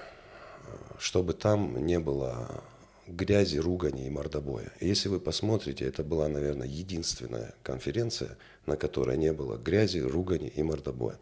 Чтобы 0.99 1.35
там 1.35 1.85
не 1.85 1.99
было 1.99 2.63
грязи, 3.07 3.59
ругани 3.59 4.07
и 4.07 4.11
мордобоя. 4.11 4.73
Если 4.81 5.09
вы 5.09 5.21
посмотрите, 5.21 5.85
это 5.85 6.03
была, 6.03 6.29
наверное, 6.29 6.67
единственная 6.67 7.55
конференция, 7.63 8.37
на 8.67 8.77
которой 8.77 9.17
не 9.17 9.33
было 9.33 9.57
грязи, 9.57 9.99
ругани 9.99 10.49
и 10.49 10.63
мордобоя. 10.63 11.19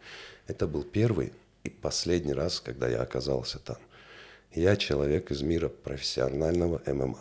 Это 0.47 0.67
был 0.67 0.85
первый 0.85 1.33
и 1.65 1.71
последний 1.71 2.35
раз, 2.35 2.61
когда 2.61 2.89
я 2.89 3.03
оказался 3.03 3.59
там. 3.59 3.79
Я 4.55 4.77
человек 4.77 5.31
из 5.31 5.43
мира 5.43 5.69
профессионального 5.69 6.83
ММА. 6.87 7.19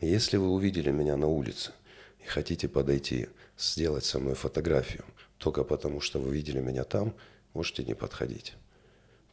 если 0.00 0.36
вы 0.36 0.48
увидели 0.50 0.90
меня 0.90 1.16
на 1.16 1.28
улице 1.28 1.72
и 2.24 2.26
хотите 2.26 2.68
подойти, 2.68 3.28
сделать 3.56 4.04
со 4.04 4.18
мной 4.18 4.34
фотографию, 4.34 5.04
только 5.38 5.64
потому 5.64 6.00
что 6.00 6.18
вы 6.20 6.34
видели 6.34 6.60
меня 6.60 6.84
там, 6.84 7.14
можете 7.54 7.84
не 7.84 7.94
подходить. 7.94 8.54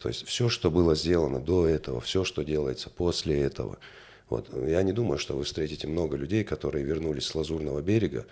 То 0.05 0.09
есть 0.09 0.27
все, 0.27 0.49
что 0.49 0.69
было 0.69 0.93
сделано 0.93 1.39
до 1.39 1.67
этого, 1.67 1.99
все, 1.99 2.23
что 2.23 2.43
делается 2.43 2.91
после 2.91 3.41
этого– 3.41 3.79
вот. 4.29 4.49
Я 4.67 4.83
не 4.83 4.91
думаю, 4.91 5.17
что 5.17 5.35
вы 5.35 5.43
встретите 5.43 5.87
много 5.87 6.17
людей, 6.17 6.43
которые 6.43 6.83
вернулись 6.83 7.25
с 7.25 7.35
Лазурного 7.35 7.81
берега 7.81 8.25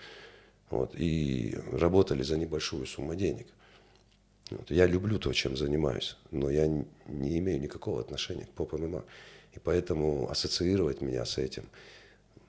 вот, 0.70 0.96
и 0.96 1.58
работали 1.72 2.24
за 2.24 2.38
небольшую 2.38 2.86
сумму 2.86 3.16
денег. 3.16 3.48
Вот. 4.50 4.72
Я 4.72 4.86
люблю 4.86 5.20
то, 5.20 5.32
чем 5.34 5.56
занимаюсь, 5.56 6.18
но 6.32 6.50
я 6.50 6.68
не 6.68 7.38
имею 7.40 7.62
никакого 7.62 8.02
отношения 8.02 8.46
к 8.46 8.52
поп-ММА. 8.52 9.04
И 9.54 9.60
поэтому 9.60 10.30
ассоциировать 10.32 11.02
меня 11.02 11.26
с 11.26 11.38
этим 11.38 11.66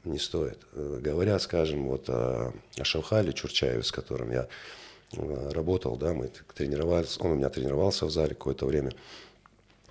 не 0.04 0.18
стоит. 0.18 0.58
Э, 0.72 1.00
говоря, 1.02 1.38
скажем, 1.38 1.86
вот 1.86 2.08
о, 2.08 2.54
о 2.78 2.84
Шавхале 2.84 3.32
Чурчаеве, 3.34 3.82
с 3.82 3.92
которым 3.92 4.32
я 4.32 4.48
работал, 5.16 5.96
да, 5.96 6.12
мы 6.12 6.30
тренировались, 6.54 7.18
он 7.20 7.32
у 7.32 7.34
меня 7.34 7.48
тренировался 7.48 8.06
в 8.06 8.10
зале 8.10 8.30
какое-то 8.30 8.66
время, 8.66 8.92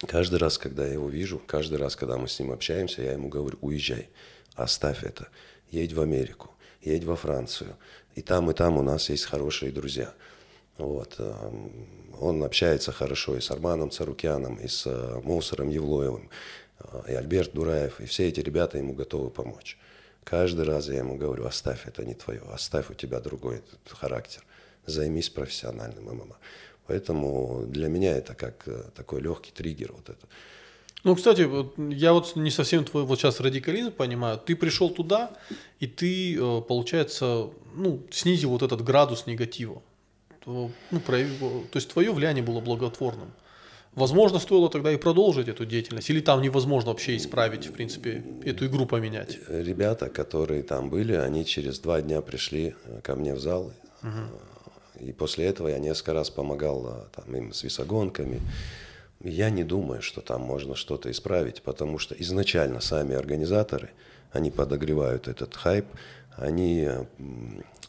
Каждый 0.07 0.39
раз, 0.39 0.57
когда 0.57 0.85
я 0.85 0.93
его 0.93 1.09
вижу, 1.09 1.41
каждый 1.45 1.77
раз, 1.77 1.95
когда 1.95 2.17
мы 2.17 2.27
с 2.27 2.39
ним 2.39 2.51
общаемся, 2.51 3.01
я 3.01 3.13
ему 3.13 3.29
говорю, 3.29 3.57
уезжай, 3.61 4.09
оставь 4.55 5.03
это, 5.03 5.29
едь 5.71 5.93
в 5.93 6.01
Америку, 6.01 6.51
едь 6.81 7.05
во 7.05 7.15
Францию. 7.15 7.77
И 8.15 8.21
там, 8.21 8.51
и 8.51 8.53
там 8.53 8.77
у 8.77 8.81
нас 8.81 9.09
есть 9.09 9.25
хорошие 9.25 9.71
друзья. 9.71 10.13
Вот. 10.77 11.15
Эм, 11.19 11.87
он 12.19 12.43
общается 12.43 12.91
хорошо 12.91 13.37
и 13.37 13.41
с 13.41 13.49
Арманом 13.51 13.91
Царукяном, 13.91 14.57
и 14.57 14.67
с 14.67 14.85
э, 14.85 15.21
Мусором 15.23 15.69
Евлоевым, 15.69 16.29
э, 16.79 17.03
и 17.09 17.13
Альберт 17.13 17.53
Дураев, 17.53 18.01
и 18.01 18.05
все 18.05 18.27
эти 18.27 18.41
ребята 18.41 18.77
ему 18.77 18.93
готовы 18.93 19.29
помочь. 19.29 19.77
Каждый 20.23 20.65
раз 20.65 20.87
я 20.87 20.97
ему 20.97 21.15
говорю, 21.15 21.45
оставь 21.45 21.87
это 21.87 22.03
не 22.03 22.13
твое, 22.13 22.41
оставь 22.51 22.89
у 22.89 22.93
тебя 22.93 23.19
другой 23.19 23.61
характер, 23.87 24.43
займись 24.85 25.29
профессиональным 25.29 26.05
ММА. 26.05 26.37
Поэтому 26.87 27.65
для 27.67 27.87
меня 27.87 28.17
это 28.17 28.33
как 28.35 28.67
э, 28.67 28.83
такой 28.95 29.21
легкий 29.21 29.51
триггер 29.51 29.93
вот 29.93 30.09
это. 30.09 30.27
Ну, 31.03 31.15
кстати, 31.15 31.49
я 31.93 32.13
вот 32.13 32.35
не 32.35 32.51
совсем 32.51 32.85
твой 32.85 33.03
вот 33.03 33.19
сейчас 33.19 33.39
радикализм 33.39 33.91
понимаю. 33.91 34.37
Ты 34.37 34.55
пришел 34.55 34.89
туда, 34.89 35.31
и 35.79 35.87
ты, 35.87 36.35
э, 36.35 36.61
получается, 36.61 37.49
ну, 37.75 38.03
снизил 38.11 38.49
вот 38.49 38.63
этот 38.63 38.83
градус 38.83 39.25
негатива. 39.27 39.81
Ну, 40.45 40.71
проявил, 41.05 41.65
то 41.71 41.77
есть 41.77 41.89
твое 41.89 42.11
влияние 42.11 42.43
было 42.43 42.59
благотворным. 42.59 43.31
Возможно, 43.95 44.39
стоило 44.39 44.69
тогда 44.69 44.91
и 44.91 44.97
продолжить 44.97 45.47
эту 45.47 45.65
деятельность, 45.65 46.09
или 46.09 46.19
там 46.19 46.41
невозможно 46.41 46.89
вообще 46.89 47.15
исправить, 47.15 47.67
в 47.67 47.73
принципе, 47.73 48.23
эту 48.43 48.65
игру 48.65 48.85
поменять? 48.85 49.37
Ребята, 49.47 50.09
которые 50.09 50.63
там 50.63 50.89
были, 50.89 51.13
они 51.13 51.45
через 51.45 51.79
два 51.79 52.01
дня 52.01 52.21
пришли 52.21 52.75
э, 52.85 53.01
ко 53.01 53.15
мне 53.15 53.33
в 53.33 53.39
зал. 53.39 53.71
Угу 54.01 54.52
и 55.09 55.11
после 55.11 55.45
этого 55.45 55.67
я 55.67 55.79
несколько 55.79 56.13
раз 56.13 56.29
помогал 56.29 56.85
а, 56.87 57.07
там, 57.15 57.35
им 57.35 57.53
с 57.53 57.63
весогонками. 57.63 58.41
Я 59.21 59.49
не 59.49 59.63
думаю, 59.63 60.01
что 60.01 60.21
там 60.21 60.41
можно 60.41 60.75
что-то 60.75 61.09
исправить, 61.11 61.61
потому 61.61 61.97
что 61.99 62.15
изначально 62.15 62.81
сами 62.81 63.15
организаторы, 63.15 63.91
они 64.31 64.51
подогревают 64.51 65.27
этот 65.27 65.55
хайп, 65.55 65.85
они 66.35 66.89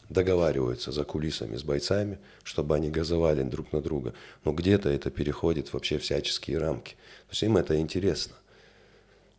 договариваются 0.09 0.91
за 0.91 1.03
кулисами 1.03 1.57
с 1.57 1.63
бойцами, 1.63 2.19
чтобы 2.43 2.75
они 2.75 2.89
газовали 2.89 3.43
друг 3.43 3.73
на 3.73 3.81
друга. 3.81 4.13
Но 4.43 4.53
где-то 4.53 4.89
это 4.89 5.09
переходит 5.09 5.73
вообще 5.73 5.97
всяческие 5.97 6.59
рамки. 6.59 6.93
То 7.27 7.31
есть 7.31 7.43
им 7.43 7.57
это 7.57 7.79
интересно. 7.79 8.35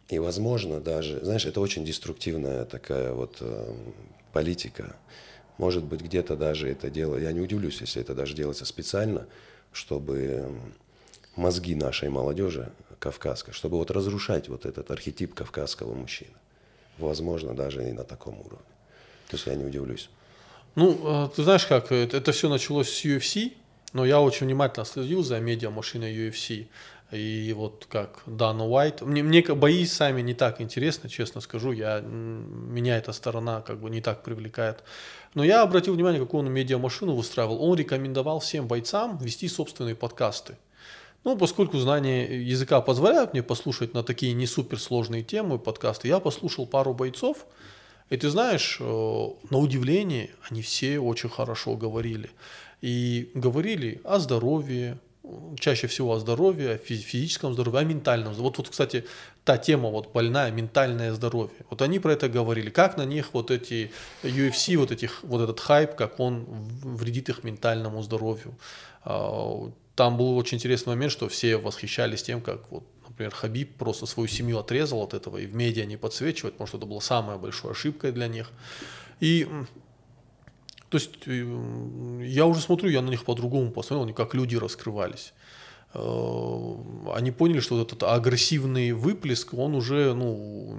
И, 0.08 0.18
возможно, 0.18 0.80
даже, 0.80 1.20
знаешь, 1.24 1.46
это 1.46 1.60
очень 1.60 1.84
деструктивная 1.84 2.64
такая 2.64 3.12
вот 3.12 3.38
э, 3.40 3.74
политика. 4.32 4.96
Может 5.58 5.84
быть, 5.84 6.02
где-то 6.02 6.36
даже 6.36 6.68
это 6.68 6.90
дело, 6.90 7.16
я 7.16 7.32
не 7.32 7.40
удивлюсь, 7.40 7.80
если 7.80 8.02
это 8.02 8.14
даже 8.14 8.34
делается 8.34 8.64
специально, 8.64 9.26
чтобы 9.72 10.50
мозги 11.34 11.74
нашей 11.74 12.08
молодежи 12.08 12.70
кавказской, 12.98 13.52
чтобы 13.52 13.76
вот 13.78 13.90
разрушать 13.90 14.48
вот 14.48 14.66
этот 14.66 14.90
архетип 14.90 15.34
кавказского 15.34 15.94
мужчины. 15.94 16.32
Возможно, 16.98 17.54
даже 17.54 17.88
и 17.88 17.92
на 17.92 18.04
таком 18.04 18.38
уровне. 18.40 18.58
То 19.28 19.36
есть 19.36 19.46
я 19.46 19.54
не 19.54 19.64
удивлюсь. 19.64 20.08
Ну, 20.74 20.98
а, 21.04 21.28
ты 21.28 21.42
знаешь 21.42 21.66
как, 21.66 21.92
это, 21.92 22.16
это 22.16 22.32
все 22.32 22.48
началось 22.48 22.90
с 22.90 23.04
UFC, 23.04 23.52
но 23.92 24.04
я 24.04 24.20
очень 24.20 24.46
внимательно 24.46 24.84
следил 24.84 25.22
за 25.22 25.40
медиа 25.40 25.70
машиной 25.70 26.14
UFC. 26.14 26.66
И 27.12 27.52
вот 27.56 27.86
как 27.88 28.22
Дана 28.26 28.64
Уайт. 28.64 29.00
Мне, 29.02 29.22
мне 29.22 29.42
бои 29.42 29.86
сами 29.86 30.22
не 30.22 30.34
так 30.34 30.60
интересны, 30.60 31.08
честно 31.08 31.40
скажу. 31.40 31.70
Я, 31.70 32.00
меня 32.00 32.96
эта 32.98 33.12
сторона 33.12 33.60
как 33.60 33.80
бы 33.80 33.90
не 33.90 34.00
так 34.00 34.24
привлекает. 34.24 34.82
Но 35.34 35.44
я 35.44 35.62
обратил 35.62 35.94
внимание, 35.94 36.20
какую 36.20 36.44
он 36.44 36.52
медиамашину 36.52 37.14
выстраивал. 37.14 37.62
Он 37.62 37.76
рекомендовал 37.76 38.40
всем 38.40 38.66
бойцам 38.66 39.18
вести 39.18 39.48
собственные 39.48 39.94
подкасты. 39.94 40.56
Ну, 41.22 41.36
поскольку 41.36 41.78
знание 41.78 42.44
языка 42.44 42.80
позволяет 42.80 43.32
мне 43.32 43.42
послушать 43.42 43.94
на 43.94 44.02
такие 44.02 44.32
не 44.32 44.46
суперсложные 44.46 45.22
темы 45.22 45.58
подкасты, 45.58 46.06
я 46.08 46.20
послушал 46.20 46.66
пару 46.66 46.94
бойцов, 46.94 47.46
и 48.10 48.16
ты 48.16 48.30
знаешь, 48.30 48.78
э, 48.80 48.84
на 49.50 49.58
удивление, 49.58 50.30
они 50.48 50.62
все 50.62 51.00
очень 51.00 51.28
хорошо 51.28 51.76
говорили. 51.76 52.30
И 52.80 53.30
говорили 53.34 54.00
о 54.04 54.20
здоровье, 54.20 54.98
чаще 55.58 55.86
всего 55.86 56.14
о 56.14 56.18
здоровье, 56.18 56.72
о 56.72 56.78
физическом 56.78 57.52
здоровье, 57.52 57.80
о 57.80 57.84
ментальном 57.84 58.32
здоровье. 58.32 58.50
Вот, 58.50 58.58
вот, 58.58 58.68
кстати, 58.68 59.04
та 59.44 59.58
тема 59.58 59.90
вот 59.90 60.12
больная, 60.12 60.50
ментальное 60.50 61.12
здоровье. 61.12 61.56
Вот 61.70 61.82
они 61.82 61.98
про 61.98 62.12
это 62.12 62.28
говорили, 62.28 62.70
как 62.70 62.96
на 62.96 63.04
них 63.04 63.30
вот 63.32 63.50
эти 63.50 63.90
UFC, 64.22 64.76
вот, 64.76 64.90
этих, 64.90 65.22
вот 65.22 65.40
этот 65.40 65.60
хайп, 65.60 65.94
как 65.94 66.20
он 66.20 66.46
вредит 66.82 67.28
их 67.28 67.44
ментальному 67.44 68.02
здоровью. 68.02 68.54
А, 69.04 69.70
там 69.94 70.16
был 70.16 70.36
очень 70.36 70.58
интересный 70.58 70.90
момент, 70.90 71.12
что 71.12 71.28
все 71.28 71.56
восхищались 71.56 72.22
тем, 72.22 72.40
как 72.40 72.70
вот, 72.70 72.84
например, 73.08 73.32
Хабиб 73.32 73.76
просто 73.76 74.06
свою 74.06 74.28
семью 74.28 74.58
отрезал 74.58 75.02
от 75.02 75.14
этого 75.14 75.38
и 75.38 75.46
в 75.46 75.54
медиа 75.54 75.86
не 75.86 75.96
подсвечивает, 75.96 76.54
потому 76.54 76.68
что 76.68 76.78
это 76.78 76.86
была 76.86 77.00
самая 77.00 77.38
большая 77.38 77.72
ошибка 77.72 78.12
для 78.12 78.28
них. 78.28 78.50
И 79.20 79.48
то 80.96 81.30
есть 81.30 82.34
я 82.34 82.46
уже 82.46 82.60
смотрю, 82.60 82.90
я 82.90 83.02
на 83.02 83.10
них 83.10 83.24
по-другому 83.24 83.70
посмотрел, 83.70 84.14
как 84.14 84.34
люди 84.34 84.56
раскрывались. 84.56 85.32
Э, 85.94 86.74
они 87.14 87.30
поняли, 87.30 87.60
что 87.60 87.76
вот 87.76 87.92
этот 87.92 88.02
агрессивный 88.02 88.92
выплеск, 88.92 89.54
он 89.54 89.74
уже 89.74 90.14
ну, 90.14 90.76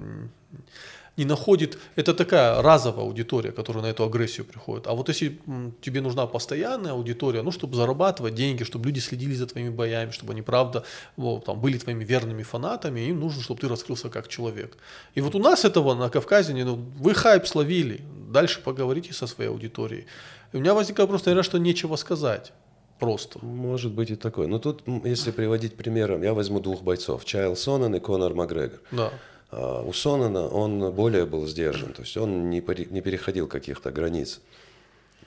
не 1.18 1.24
находит, 1.24 1.78
это 1.96 2.14
такая 2.14 2.62
разовая 2.62 3.04
аудитория, 3.04 3.52
которая 3.52 3.82
на 3.82 3.88
эту 3.88 4.04
агрессию 4.04 4.46
приходит. 4.46 4.86
А 4.86 4.94
вот 4.94 5.08
если 5.08 5.38
тебе 5.80 6.00
нужна 6.00 6.26
постоянная 6.26 6.92
аудитория, 6.92 7.42
ну, 7.42 7.50
чтобы 7.50 7.76
зарабатывать 7.76 8.34
деньги, 8.34 8.62
чтобы 8.62 8.86
люди 8.86 9.00
следили 9.00 9.34
за 9.34 9.46
твоими 9.46 9.70
боями, 9.70 10.12
чтобы 10.12 10.32
они, 10.32 10.42
правда, 10.42 10.84
вот, 11.16 11.44
там, 11.44 11.60
были 11.60 11.76
твоими 11.76 12.04
верными 12.04 12.42
фанатами, 12.42 13.00
им 13.00 13.20
нужно, 13.20 13.42
чтобы 13.42 13.60
ты 13.60 13.68
раскрылся 13.68 14.08
как 14.08 14.28
человек. 14.28 14.78
И 15.14 15.20
вот 15.20 15.34
у 15.34 15.38
нас 15.38 15.64
этого 15.64 15.94
на 15.94 16.08
Кавказе, 16.08 16.54
ну, 16.64 16.76
вы 16.76 17.14
хайп 17.14 17.46
словили, 17.46 18.00
дальше 18.30 18.62
поговорите 18.62 19.12
со 19.12 19.26
своей 19.26 19.50
аудиторией. 19.50 20.06
И 20.52 20.56
у 20.56 20.60
меня 20.60 20.74
возникает 20.74 21.08
просто, 21.08 21.30
наверное, 21.30 21.44
что 21.44 21.58
нечего 21.58 21.96
сказать. 21.96 22.52
Просто. 22.98 23.38
Может 23.44 23.92
быть 23.92 24.10
и 24.10 24.16
такое. 24.16 24.48
Но 24.48 24.58
тут, 24.58 24.82
если 25.04 25.30
приводить 25.30 25.76
примером, 25.76 26.22
я 26.22 26.34
возьму 26.34 26.60
двух 26.60 26.82
бойцов. 26.82 27.24
Чайл 27.24 27.54
Сонен 27.54 27.94
и 27.94 28.00
Конор 28.00 28.34
Макгрегор. 28.34 28.80
Да. 28.90 29.12
А 29.50 29.82
у 29.82 29.92
Сонана 29.92 30.46
он 30.48 30.92
более 30.92 31.24
был 31.24 31.46
сдержан, 31.46 31.92
то 31.92 32.02
есть 32.02 32.16
он 32.16 32.50
не, 32.50 32.62
не 32.90 33.00
переходил 33.00 33.46
каких-то 33.46 33.90
границ, 33.90 34.40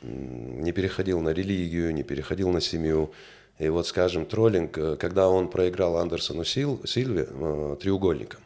не 0.01 0.71
переходил 0.71 1.19
на 1.21 1.29
религию, 1.29 1.93
не 1.93 2.03
переходил 2.03 2.49
на 2.51 2.61
семью. 2.61 3.11
И 3.59 3.69
вот, 3.69 3.85
скажем, 3.87 4.25
троллинг, 4.25 4.77
э, 4.77 4.95
когда 4.95 5.29
он 5.29 5.47
проиграл 5.47 5.97
Андерсону 5.97 6.43
Сил, 6.43 6.81
Сильве 6.85 7.27
э, 7.29 7.77
треугольником, 7.79 8.41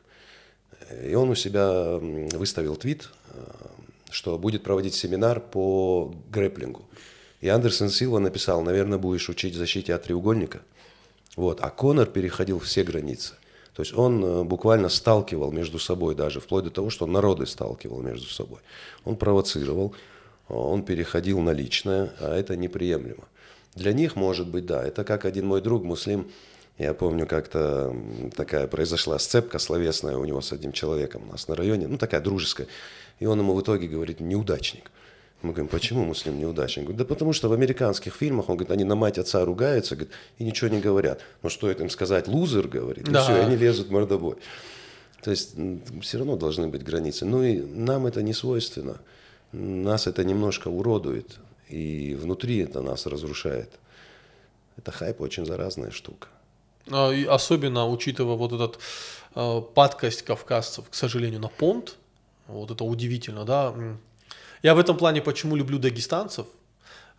и 1.03 1.15
он 1.15 1.29
у 1.29 1.35
себя 1.35 1.99
выставил 2.37 2.75
твит, 2.75 3.09
э, 3.33 3.39
что 4.09 4.37
будет 4.37 4.63
проводить 4.63 4.93
семинар 4.93 5.39
по 5.39 6.13
грэплингу. 6.31 6.85
И 7.41 7.47
Андерсон 7.47 7.89
Силва 7.89 8.19
написал, 8.19 8.61
наверное, 8.61 8.97
будешь 8.97 9.29
учить 9.29 9.55
защите 9.55 9.93
от 9.93 10.03
треугольника. 10.03 10.61
Вот. 11.35 11.59
А 11.61 11.69
Конор 11.69 12.07
переходил 12.07 12.59
все 12.59 12.83
границы. 12.83 13.35
То 13.75 13.81
есть 13.81 13.93
он 13.93 14.23
э, 14.23 14.43
буквально 14.43 14.87
сталкивал 14.87 15.51
между 15.51 15.79
собой 15.79 16.15
даже, 16.15 16.39
вплоть 16.39 16.63
до 16.63 16.71
того, 16.71 16.89
что 16.89 17.05
народы 17.05 17.45
сталкивал 17.45 18.01
между 18.01 18.27
собой. 18.27 18.59
Он 19.03 19.17
провоцировал, 19.17 19.93
он 20.47 20.83
переходил 20.83 21.41
на 21.41 21.51
личное, 21.51 22.11
а 22.19 22.35
это 22.35 22.55
неприемлемо. 22.55 23.25
Для 23.75 23.91
них, 23.91 24.15
может 24.15 24.47
быть, 24.47 24.65
да. 24.65 24.81
Это 24.81 25.03
как 25.03 25.25
один 25.25 25.47
мой 25.47 25.61
друг, 25.61 25.83
муслим, 25.83 26.31
я 26.77 26.93
помню, 26.93 27.27
как-то 27.27 27.93
такая 28.35 28.67
произошла 28.67 29.19
сцепка 29.19 29.59
словесная 29.59 30.17
у 30.17 30.25
него 30.25 30.39
с 30.41 30.53
одним 30.53 30.71
человеком 30.71 31.23
у 31.27 31.31
нас 31.31 31.47
на 31.49 31.55
районе, 31.55 31.87
ну 31.87 31.97
такая 31.97 32.21
дружеская. 32.21 32.67
И 33.19 33.25
он 33.25 33.39
ему 33.39 33.53
в 33.53 33.61
итоге 33.61 33.87
говорит, 33.87 34.21
неудачник. 34.21 34.89
Мы 35.41 35.51
говорим, 35.51 35.67
почему 35.67 36.05
муслим 36.05 36.39
неудачник? 36.39 36.85
Говорит, 36.85 36.97
да 36.97 37.05
потому 37.05 37.33
что 37.33 37.49
в 37.49 37.53
американских 37.53 38.15
фильмах, 38.15 38.49
он 38.49 38.57
говорит, 38.57 38.71
они 38.71 38.83
на 38.83 38.95
мать 38.95 39.17
отца 39.17 39.45
ругаются, 39.45 39.95
говорит, 39.95 40.13
и 40.39 40.43
ничего 40.43 40.69
не 40.69 40.79
говорят. 40.79 41.21
Но 41.43 41.49
что 41.49 41.69
это 41.69 41.83
им 41.83 41.89
сказать? 41.89 42.27
Лузер, 42.27 42.67
говорит, 42.67 43.05
да. 43.05 43.19
и 43.19 43.23
все, 43.23 43.37
и 43.37 43.39
они 43.39 43.55
лезут 43.55 43.87
в 43.87 43.91
мордобой. 43.91 44.37
То 45.21 45.31
есть 45.31 45.55
все 46.01 46.17
равно 46.17 46.35
должны 46.35 46.67
быть 46.67 46.83
границы. 46.83 47.25
Ну 47.25 47.43
и 47.43 47.59
нам 47.61 48.05
это 48.05 48.21
не 48.21 48.33
свойственно. 48.33 48.97
Нас 49.51 50.07
это 50.07 50.23
немножко 50.23 50.67
уродует. 50.67 51.37
И 51.69 52.15
внутри 52.19 52.59
это 52.59 52.81
нас 52.81 53.05
разрушает. 53.05 53.71
Это 54.77 54.91
хайп 54.91 55.21
очень 55.21 55.45
заразная 55.45 55.91
штука. 55.91 56.27
А, 56.91 57.11
и 57.11 57.25
особенно 57.25 57.87
учитывая 57.87 58.35
вот 58.35 58.51
этот 58.53 58.79
э, 59.33 59.61
падкость 59.73 60.21
кавказцев, 60.21 60.89
к 60.89 60.93
сожалению, 60.93 61.39
на 61.39 61.47
понт, 61.47 61.97
вот 62.47 62.69
это 62.69 62.83
удивительно, 62.83 63.45
да, 63.45 63.73
я 64.65 64.73
в 64.73 64.79
этом 64.79 64.97
плане 64.97 65.21
почему 65.21 65.55
люблю 65.55 65.77
дагестанцев. 65.77 66.47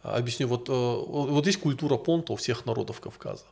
Объясню, 0.03 0.49
вот, 0.49 0.69
э, 0.69 0.73
вот 0.73 1.47
есть 1.47 1.61
культура 1.61 1.97
понта 1.97 2.33
у 2.33 2.37
всех 2.37 2.67
народов 2.67 2.99
Кавказа. 2.99 3.45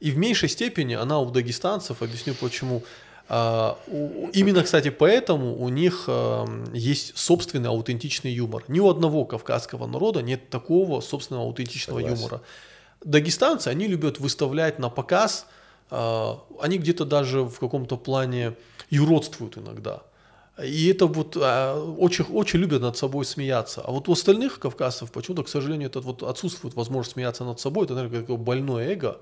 И 0.00 0.10
в 0.10 0.18
меньшей 0.18 0.50
степени 0.50 0.92
она 0.92 1.18
у 1.18 1.30
дагестанцев, 1.30 2.02
объясню 2.02 2.34
почему. 2.34 2.82
А, 3.30 3.78
именно, 4.34 4.62
кстати, 4.62 4.90
поэтому 4.90 5.56
у 5.62 5.70
них 5.70 6.04
э, 6.08 6.44
есть 6.74 7.16
собственный 7.16 7.70
аутентичный 7.70 8.32
юмор. 8.32 8.64
Ни 8.68 8.80
у 8.80 8.90
одного 8.90 9.24
кавказского 9.24 9.86
народа 9.86 10.20
нет 10.20 10.50
такого 10.50 11.00
собственного 11.00 11.46
аутентичного 11.46 12.00
Согласен. 12.00 12.22
юмора. 12.22 12.42
Дагестанцы, 13.02 13.68
они 13.68 13.86
любят 13.86 14.20
выставлять 14.20 14.78
на 14.78 14.90
показ, 14.90 15.46
э, 15.90 16.32
они 16.60 16.76
где-то 16.76 17.06
даже 17.06 17.44
в 17.44 17.58
каком-то 17.58 17.96
плане 17.96 18.56
юродствуют 18.90 19.56
иногда. 19.56 20.02
И 20.64 20.88
это 20.88 21.06
вот 21.06 21.36
а, 21.40 21.80
очень, 21.98 22.24
очень 22.24 22.58
любят 22.58 22.82
над 22.82 22.96
собой 22.96 23.24
смеяться. 23.24 23.80
А 23.80 23.92
вот 23.92 24.08
у 24.08 24.12
остальных 24.12 24.58
кавказцев 24.58 25.12
почему-то, 25.12 25.44
к 25.44 25.48
сожалению, 25.48 25.88
это 25.88 26.00
вот 26.00 26.22
отсутствует 26.22 26.74
возможность 26.74 27.12
смеяться 27.12 27.44
над 27.44 27.60
собой. 27.60 27.84
Это, 27.84 27.94
наверное, 27.94 28.20
какое 28.20 28.36
больное 28.36 28.88
эго. 28.88 29.20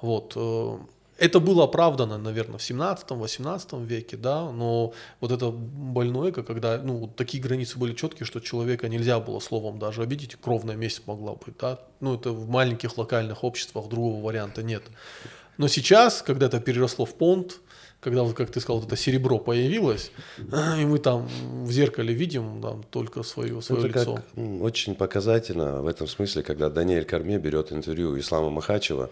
Вот. 0.00 0.32
Э, 0.34 0.78
это 1.18 1.40
было 1.40 1.64
оправдано, 1.64 2.16
наверное, 2.16 2.58
в 2.58 2.62
17-18 2.62 3.84
веке, 3.84 4.16
да, 4.16 4.50
но 4.50 4.94
вот 5.20 5.30
это 5.30 5.50
больное 5.50 6.30
эго, 6.30 6.42
когда 6.42 6.78
ну, 6.78 7.06
такие 7.06 7.42
границы 7.42 7.78
были 7.78 7.94
четкие, 7.94 8.26
что 8.26 8.40
человека 8.40 8.88
нельзя 8.88 9.20
было 9.20 9.40
словом 9.40 9.78
даже 9.78 10.02
обидеть, 10.02 10.36
кровная 10.36 10.74
месть 10.74 11.06
могла 11.06 11.34
быть, 11.34 11.56
да. 11.60 11.78
Ну, 12.00 12.14
это 12.14 12.32
в 12.32 12.48
маленьких 12.48 12.96
локальных 12.96 13.44
обществах 13.44 13.88
другого 13.88 14.24
варианта 14.24 14.62
нет. 14.62 14.82
Но 15.58 15.68
сейчас, 15.68 16.22
когда 16.22 16.46
это 16.46 16.60
переросло 16.60 17.04
в 17.04 17.14
понт, 17.14 17.60
когда, 18.02 18.24
вот, 18.24 18.34
как 18.34 18.50
ты 18.50 18.60
сказал, 18.60 18.80
вот 18.80 18.88
это 18.88 18.96
серебро 18.96 19.38
появилось, 19.38 20.10
и 20.38 20.84
мы 20.84 20.98
там 20.98 21.28
в 21.64 21.70
зеркале 21.70 22.12
видим 22.12 22.60
там, 22.60 22.82
только 22.90 23.22
свое, 23.22 23.62
свое 23.62 23.88
это 23.88 23.98
лицо. 24.00 24.14
Как, 24.34 24.62
очень 24.62 24.96
показательно 24.96 25.82
в 25.82 25.86
этом 25.86 26.08
смысле, 26.08 26.42
когда 26.42 26.68
Даниэль 26.68 27.04
Карме 27.04 27.38
берет 27.38 27.72
интервью 27.72 28.18
Ислама 28.18 28.50
Махачева, 28.50 29.10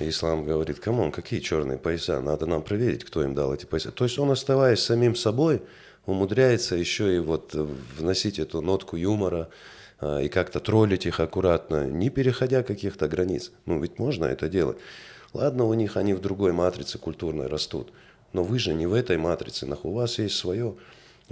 и 0.00 0.08
Ислам 0.08 0.44
говорит, 0.44 0.80
come 0.80 0.98
on, 0.98 1.12
какие 1.12 1.38
черные 1.38 1.78
пояса, 1.78 2.20
надо 2.20 2.46
нам 2.46 2.62
проверить, 2.62 3.04
кто 3.04 3.22
им 3.22 3.34
дал 3.34 3.54
эти 3.54 3.64
пояса. 3.64 3.92
То 3.92 4.04
есть 4.04 4.18
он, 4.18 4.30
оставаясь 4.32 4.80
самим 4.80 5.14
собой, 5.14 5.62
умудряется 6.06 6.74
еще 6.74 7.14
и 7.14 7.20
вот 7.20 7.54
вносить 7.54 8.40
эту 8.40 8.60
нотку 8.60 8.96
юмора, 8.96 9.50
а, 10.00 10.18
и 10.18 10.28
как-то 10.28 10.58
троллить 10.58 11.06
их 11.06 11.20
аккуратно, 11.20 11.86
не 11.86 12.10
переходя 12.10 12.64
каких-то 12.64 13.06
границ. 13.06 13.52
Ну, 13.66 13.80
ведь 13.80 14.00
можно 14.00 14.24
это 14.24 14.48
делать. 14.48 14.78
Ладно, 15.32 15.64
у 15.64 15.74
них 15.74 15.96
они 15.96 16.12
в 16.12 16.20
другой 16.20 16.52
матрице 16.52 16.98
культурной 16.98 17.46
растут. 17.46 17.92
Но 18.32 18.42
вы 18.42 18.58
же 18.58 18.74
не 18.74 18.86
в 18.86 18.94
этой 18.94 19.18
матрице, 19.18 19.66
у 19.82 19.92
вас 19.92 20.18
есть 20.18 20.36
свое. 20.36 20.74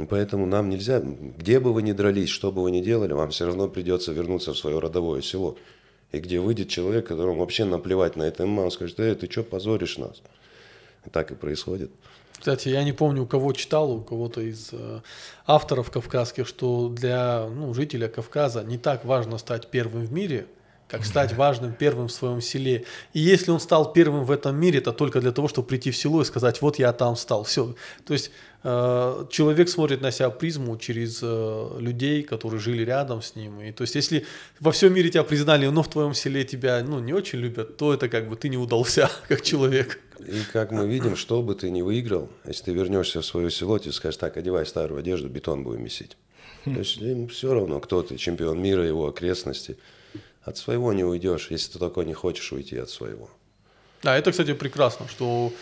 Поэтому 0.08 0.46
нам 0.46 0.70
нельзя, 0.70 1.00
где 1.00 1.60
бы 1.60 1.72
вы 1.72 1.82
ни 1.82 1.92
дрались, 1.92 2.28
что 2.28 2.52
бы 2.52 2.62
вы 2.62 2.70
ни 2.70 2.80
делали, 2.80 3.12
вам 3.12 3.30
все 3.30 3.46
равно 3.46 3.68
придется 3.68 4.12
вернуться 4.12 4.52
в 4.52 4.58
свое 4.58 4.78
родовое 4.78 5.20
село. 5.20 5.56
И 6.12 6.18
где 6.18 6.40
выйдет 6.40 6.68
человек, 6.68 7.06
которому 7.06 7.40
вообще 7.40 7.64
наплевать 7.64 8.16
на 8.16 8.24
это 8.24 8.46
ММА, 8.46 8.64
он 8.64 8.70
скажет, 8.70 8.98
эй, 8.98 9.14
ты 9.14 9.30
что 9.30 9.42
позоришь 9.42 9.98
нас? 9.98 10.22
И 11.06 11.10
так 11.10 11.30
и 11.30 11.34
происходит. 11.34 11.90
Кстати, 12.38 12.68
я 12.68 12.82
не 12.84 12.92
помню, 12.92 13.24
у 13.24 13.26
кого 13.26 13.52
читал, 13.52 13.92
у 13.92 14.00
кого-то 14.00 14.40
из 14.40 14.70
э, 14.72 15.00
авторов 15.46 15.90
кавказских, 15.90 16.48
что 16.48 16.88
для 16.88 17.46
ну, 17.48 17.74
жителя 17.74 18.08
Кавказа 18.08 18.64
не 18.64 18.78
так 18.78 19.04
важно 19.04 19.36
стать 19.38 19.68
первым 19.68 20.06
в 20.06 20.12
мире– 20.12 20.46
как 20.90 21.04
стать 21.04 21.32
важным 21.34 21.72
первым 21.72 22.08
в 22.08 22.12
своем 22.12 22.40
селе. 22.40 22.84
И 23.12 23.20
если 23.20 23.52
он 23.52 23.60
стал 23.60 23.92
первым 23.92 24.24
в 24.24 24.30
этом 24.30 24.56
мире, 24.56 24.78
это 24.78 24.92
только 24.92 25.20
для 25.20 25.30
того, 25.30 25.46
чтобы 25.46 25.68
прийти 25.68 25.92
в 25.92 25.96
село 25.96 26.20
и 26.20 26.24
сказать, 26.24 26.60
вот 26.60 26.78
я 26.78 26.92
там 26.92 27.14
стал. 27.14 27.44
Все. 27.44 27.76
То 28.04 28.12
есть 28.12 28.32
э, 28.64 29.26
человек 29.30 29.68
смотрит 29.68 30.00
на 30.00 30.10
себя 30.10 30.30
призму 30.30 30.76
через 30.78 31.20
э, 31.22 31.76
людей, 31.78 32.24
которые 32.24 32.60
жили 32.60 32.82
рядом 32.82 33.22
с 33.22 33.36
ним. 33.36 33.60
И 33.60 33.70
то 33.70 33.82
есть 33.82 33.94
если 33.94 34.26
во 34.58 34.72
всем 34.72 34.92
мире 34.92 35.10
тебя 35.10 35.22
признали, 35.22 35.68
но 35.68 35.84
в 35.84 35.88
твоем 35.88 36.12
селе 36.12 36.44
тебя 36.44 36.82
ну, 36.84 36.98
не 36.98 37.12
очень 37.12 37.38
любят, 37.38 37.76
то 37.76 37.94
это 37.94 38.08
как 38.08 38.28
бы 38.28 38.34
ты 38.34 38.48
не 38.48 38.56
удался 38.56 39.08
как 39.28 39.42
человек. 39.42 40.00
И 40.18 40.42
как 40.52 40.72
мы 40.72 40.88
видим, 40.88 41.14
что 41.14 41.40
бы 41.40 41.54
ты 41.54 41.70
ни 41.70 41.82
выиграл, 41.82 42.28
если 42.44 42.64
ты 42.64 42.72
вернешься 42.72 43.20
в 43.20 43.24
свое 43.24 43.50
село, 43.50 43.78
тебе 43.78 43.92
скажешь, 43.92 44.18
так, 44.18 44.36
одевай 44.36 44.66
старую 44.66 44.98
одежду, 44.98 45.28
бетон 45.28 45.62
будем 45.62 45.84
месить. 45.84 46.16
То 46.64 46.72
есть 46.72 46.98
им 46.98 47.28
все 47.28 47.54
равно, 47.54 47.80
кто 47.80 48.02
ты, 48.02 48.16
чемпион 48.16 48.60
мира, 48.60 48.84
его 48.84 49.06
окрестности– 49.06 49.78
от 50.50 50.58
своего 50.58 50.92
не 50.92 51.04
уйдешь, 51.04 51.50
если 51.50 51.72
ты 51.72 51.78
только 51.78 52.02
не 52.02 52.14
хочешь 52.14 52.52
уйти 52.52 52.76
от 52.76 52.90
своего. 52.90 53.28
Да, 54.02 54.16
это, 54.16 54.30
кстати, 54.30 54.54
прекрасно, 54.54 55.08
что 55.08 55.52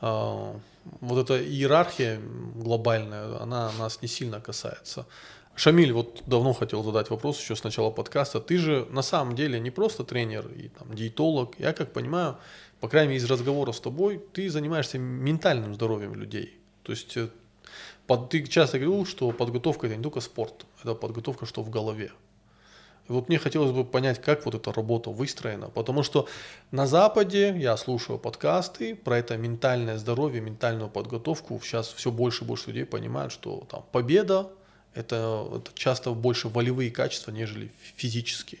э, 0.00 0.54
вот 1.00 1.18
эта 1.18 1.42
иерархия 1.42 2.20
глобальная, 2.54 3.40
она 3.40 3.72
нас 3.78 4.02
не 4.02 4.08
сильно 4.08 4.40
касается. 4.40 5.06
Шамиль, 5.54 5.92
вот 5.92 6.22
давно 6.26 6.52
хотел 6.52 6.84
задать 6.84 7.10
вопрос 7.10 7.40
еще 7.40 7.56
с 7.56 7.64
начала 7.64 7.90
подкаста. 7.90 8.40
Ты 8.40 8.58
же 8.58 8.86
на 8.90 9.02
самом 9.02 9.34
деле 9.34 9.58
не 9.58 9.70
просто 9.70 10.04
тренер 10.04 10.46
и 10.56 10.68
там, 10.68 10.94
диетолог. 10.94 11.58
Я 11.58 11.72
как 11.72 11.92
понимаю, 11.92 12.36
по 12.80 12.88
крайней 12.88 13.14
мере 13.14 13.24
из 13.24 13.30
разговора 13.30 13.72
с 13.72 13.80
тобой, 13.80 14.22
ты 14.32 14.50
занимаешься 14.50 14.98
ментальным 14.98 15.74
здоровьем 15.74 16.14
людей. 16.14 16.56
То 16.84 16.92
есть 16.92 17.16
э, 17.16 17.28
под, 18.06 18.30
ты 18.30 18.46
часто 18.46 18.78
говорил, 18.78 19.04
что 19.04 19.32
подготовка 19.32 19.88
это 19.88 19.96
не 19.96 20.02
только 20.02 20.20
спорт, 20.20 20.64
это 20.80 20.94
подготовка, 20.94 21.44
что 21.44 21.62
в 21.62 21.70
голове. 21.70 22.12
Вот 23.08 23.28
мне 23.28 23.38
хотелось 23.38 23.72
бы 23.72 23.84
понять, 23.84 24.20
как 24.20 24.44
вот 24.44 24.54
эта 24.54 24.72
работа 24.72 25.10
выстроена, 25.10 25.70
потому 25.70 26.02
что 26.02 26.28
на 26.70 26.86
Западе 26.86 27.54
я 27.58 27.76
слушаю 27.76 28.18
подкасты 28.18 28.94
про 28.94 29.18
это 29.18 29.36
ментальное 29.38 29.96
здоровье, 29.96 30.42
ментальную 30.42 30.90
подготовку. 30.90 31.58
Сейчас 31.62 31.88
все 31.88 32.10
больше 32.10 32.44
и 32.44 32.46
больше 32.46 32.68
людей 32.68 32.84
понимают, 32.84 33.32
что 33.32 33.66
там 33.70 33.84
победа 33.92 34.50
это, 34.94 35.48
это 35.54 35.70
часто 35.74 36.10
больше 36.10 36.48
волевые 36.48 36.90
качества, 36.90 37.30
нежели 37.30 37.70
физические. 37.96 38.60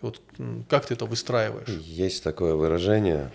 И 0.00 0.04
вот 0.04 0.20
как 0.68 0.86
ты 0.86 0.94
это 0.94 1.06
выстраиваешь? 1.06 1.68
Есть 1.68 2.24
такое 2.24 2.54
выражение, 2.54 3.30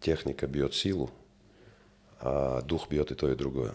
техника 0.00 0.46
бьет 0.46 0.74
силу, 0.74 1.10
а 2.20 2.62
дух 2.62 2.88
бьет 2.88 3.10
и 3.10 3.14
то, 3.14 3.30
и 3.30 3.34
другое. 3.34 3.74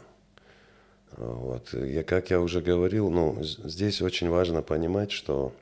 Вот. 1.18 1.74
Я, 1.74 2.04
как 2.04 2.30
я 2.30 2.40
уже 2.40 2.62
говорил, 2.62 3.10
ну, 3.10 3.38
здесь 3.42 4.02
очень 4.02 4.30
важно 4.30 4.62
понимать, 4.62 5.12
что 5.12 5.54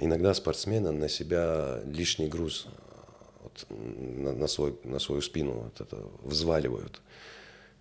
иногда 0.00 0.34
спортсмены 0.34 0.92
на 0.92 1.08
себя 1.08 1.80
лишний 1.84 2.28
груз 2.28 2.66
вот, 3.42 3.66
на, 3.70 4.32
на, 4.32 4.46
свой, 4.46 4.78
на 4.84 4.98
свою 4.98 5.22
спину 5.22 5.52
вот 5.52 5.80
это 5.80 5.96
взваливают. 6.22 7.00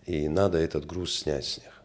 И 0.06 0.28
надо 0.28 0.58
этот 0.58 0.86
груз 0.86 1.14
снять 1.14 1.45
с 1.45 1.58
них. 1.60 1.84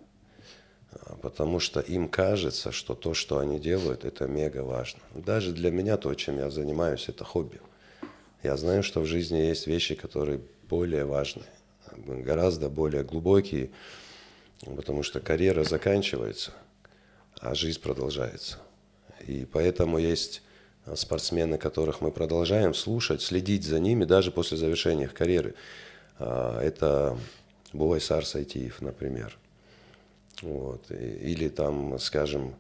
А, 0.93 1.17
потому 1.17 1.61
что 1.61 1.81
им 1.81 2.09
кажется, 2.09 2.73
что 2.73 2.95
то, 2.95 3.15
что 3.15 3.39
они 3.39 3.59
делают, 3.59 4.05
это 4.05 4.27
мега 4.27 4.63
важно. 4.63 5.01
Даже 5.15 5.53
для 5.53 5.71
меня 5.71 5.97
то, 5.97 6.15
чем 6.15 6.39
я 6.39 6.51
занимаюсь, 6.51 7.09
это 7.09 7.25
хобби. 7.25 7.61
Я 8.43 8.57
знаю, 8.57 8.83
что 8.83 9.01
в 9.01 9.07
жизни 9.07 9.39
есть 9.39 9.67
вещи, 9.67 9.95
которые 9.95 10.41
более 10.69 11.05
важные. 11.05 11.49
гораздо 11.97 12.69
более 12.69 13.05
глубокие, 13.05 13.71
потому 14.65 15.03
что 15.03 15.21
карьера 15.21 15.65
заканчивается, 15.65 16.53
а 17.41 17.55
жизнь 17.55 17.81
продолжается. 17.81 18.59
И 19.27 19.47
поэтому 19.51 19.99
есть 19.99 20.43
спортсмены, 20.95 21.59
которых 21.59 22.01
мы 22.01 22.11
продолжаем 22.11 22.75
слушать, 22.75 23.23
следить 23.23 23.65
за 23.65 23.79
ними 23.81 24.05
даже 24.05 24.31
после 24.31 24.57
завершения 24.57 25.05
их 25.05 25.15
карьеры. 25.15 25.55
А, 26.19 26.61
это 26.61 27.19
Бувай 27.73 28.01
Сар 28.01 28.25
Сайтиев, 28.25 28.81
например. 28.81 29.37
Вот. 30.43 30.91
Или 30.91 31.49
там, 31.49 31.99
скажем, 31.99 32.55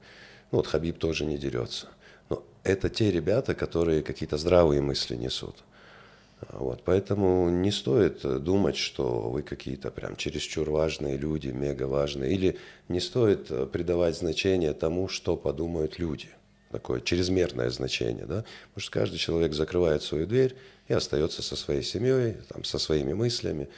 ну 0.50 0.58
вот 0.58 0.66
Хабиб 0.66 0.98
тоже 0.98 1.24
не 1.24 1.36
дерется. 1.36 1.88
Но 2.30 2.42
это 2.62 2.88
те 2.88 3.10
ребята, 3.10 3.54
которые 3.54 4.02
какие-то 4.02 4.38
здравые 4.38 4.80
мысли 4.80 5.16
несут. 5.16 5.56
Вот, 6.52 6.82
поэтому 6.84 7.48
не 7.48 7.70
стоит 7.70 8.20
думать, 8.42 8.76
что 8.76 9.30
вы 9.30 9.42
какие-то 9.42 9.90
прям 9.90 10.16
чересчур 10.16 10.68
важные 10.70 11.16
люди, 11.16 11.48
мега 11.48 11.84
важные. 11.84 12.32
Или 12.32 12.58
не 12.88 13.00
стоит 13.00 13.70
придавать 13.70 14.16
значение 14.16 14.72
тому, 14.74 15.08
что 15.08 15.36
подумают 15.36 15.98
люди. 15.98 16.28
Такое 16.70 17.00
чрезмерное 17.00 17.70
значение. 17.70 18.26
Да? 18.26 18.44
Потому 18.68 18.82
что 18.82 18.90
каждый 18.90 19.18
человек 19.18 19.54
закрывает 19.54 20.02
свою 20.02 20.26
дверь 20.26 20.56
и 20.88 20.92
остается 20.92 21.42
со 21.42 21.56
своей 21.56 21.82
семьей, 21.82 22.36
там, 22.48 22.64
со 22.64 22.78
своими 22.78 23.12
мыслями. 23.12 23.68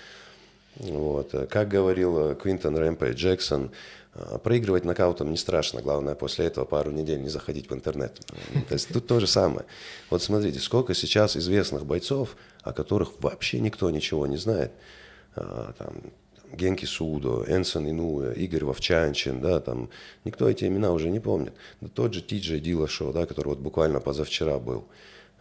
Вот. 0.76 1.34
Как 1.48 1.68
говорил 1.68 2.34
Квинтон 2.34 2.76
Рэмпей 2.76 3.12
Джексон, 3.12 3.70
а, 4.18 4.38
проигрывать 4.38 4.84
нокаутом 4.84 5.30
не 5.30 5.36
страшно, 5.36 5.82
главное 5.82 6.14
после 6.14 6.46
этого 6.46 6.64
пару 6.64 6.90
недель 6.90 7.20
не 7.20 7.28
заходить 7.28 7.68
в 7.70 7.74
интернет. 7.74 8.18
То 8.68 8.74
есть 8.74 8.88
тут 8.88 9.06
то 9.06 9.20
же 9.20 9.26
самое. 9.26 9.66
Вот 10.10 10.22
смотрите, 10.22 10.58
сколько 10.58 10.94
сейчас 10.94 11.36
известных 11.36 11.84
бойцов, 11.84 12.36
о 12.62 12.72
которых 12.72 13.20
вообще 13.20 13.60
никто 13.60 13.90
ничего 13.90 14.26
не 14.26 14.36
знает. 14.36 14.72
А, 15.34 15.72
там, 15.78 15.94
Генки 16.52 16.84
Судо, 16.84 17.44
Энсон 17.46 17.90
Инуя, 17.90 18.32
Игорь 18.32 18.64
Вовчанчин, 18.64 19.40
да, 19.40 19.60
там, 19.60 19.90
никто 20.24 20.48
эти 20.48 20.64
имена 20.64 20.92
уже 20.92 21.10
не 21.10 21.20
помнит. 21.20 21.52
Да 21.80 21.88
тот 21.88 22.14
же 22.14 22.22
Тиджей 22.22 22.60
Дилашоу, 22.60 23.12
да, 23.12 23.26
который 23.26 23.48
вот 23.48 23.58
буквально 23.58 24.00
позавчера 24.00 24.58
был. 24.58 24.86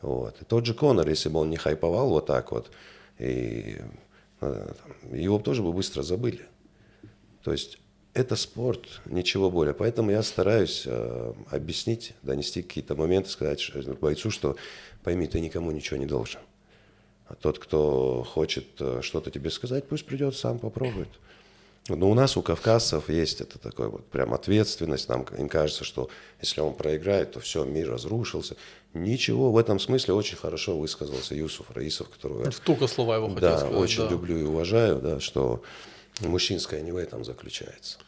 Вот. 0.01 0.41
И 0.41 0.45
тот 0.45 0.65
же 0.65 0.73
Конор, 0.73 1.07
если 1.07 1.29
бы 1.29 1.39
он 1.39 1.49
не 1.49 1.57
хайповал 1.57 2.09
вот 2.09 2.25
так 2.25 2.51
вот, 2.51 2.71
и, 3.19 3.77
его 5.11 5.39
тоже 5.39 5.63
бы 5.63 5.71
быстро 5.73 6.03
забыли. 6.03 6.45
То 7.43 7.51
есть 7.51 7.79
это 8.13 8.35
спорт, 8.35 9.01
ничего 9.05 9.51
более. 9.51 9.73
Поэтому 9.73 10.09
я 10.09 10.23
стараюсь 10.23 10.83
э, 10.85 11.33
объяснить, 11.51 12.13
донести 12.23 12.63
какие-то 12.63 12.95
моменты, 12.95 13.29
сказать 13.29 13.61
бойцу, 13.99 14.31
что 14.31 14.55
пойми, 15.03 15.27
ты 15.27 15.41
никому 15.41 15.71
ничего 15.71 15.97
не 15.97 16.05
должен. 16.05 16.39
А 17.27 17.35
тот, 17.35 17.59
кто 17.59 18.23
хочет 18.23 18.67
э, 18.79 19.01
что-то 19.01 19.31
тебе 19.31 19.49
сказать, 19.49 19.87
пусть 19.87 20.05
придет 20.05 20.35
сам 20.35 20.59
попробует. 20.59 21.09
Но 21.87 22.09
у 22.09 22.15
нас, 22.15 22.35
у 22.35 22.41
кавказцев, 22.41 23.09
есть 23.09 23.41
это 23.41 23.59
такое 23.59 23.89
вот 23.89 24.05
прям 24.07 24.33
ответственность. 24.33 25.07
Нам, 25.07 25.23
им 25.37 25.47
кажется, 25.47 25.83
что 25.83 26.09
если 26.41 26.61
он 26.61 26.73
проиграет, 26.73 27.33
то 27.33 27.39
все, 27.39 27.63
мир 27.63 27.91
разрушился. 27.91 28.55
Ничего, 28.95 29.51
в 29.51 29.57
этом 29.57 29.79
смысле 29.79 30.15
очень 30.15 30.37
хорошо 30.37 30.77
высказался 30.77 31.35
Юсуф 31.35 31.69
Раисов, 31.71 32.09
которого 32.09 32.49
Только 32.63 32.87
слова 32.87 33.17
его 33.17 33.27
да, 33.27 33.57
сказать. 33.57 33.75
очень 33.75 34.03
да. 34.03 34.09
люблю 34.09 34.37
и 34.37 34.43
уважаю, 34.43 34.99
да, 34.99 35.19
что 35.19 35.61
мужчинское 36.21 36.81
не 36.81 36.91
в 36.91 36.97
этом 36.97 37.23
заключается. 37.23 37.99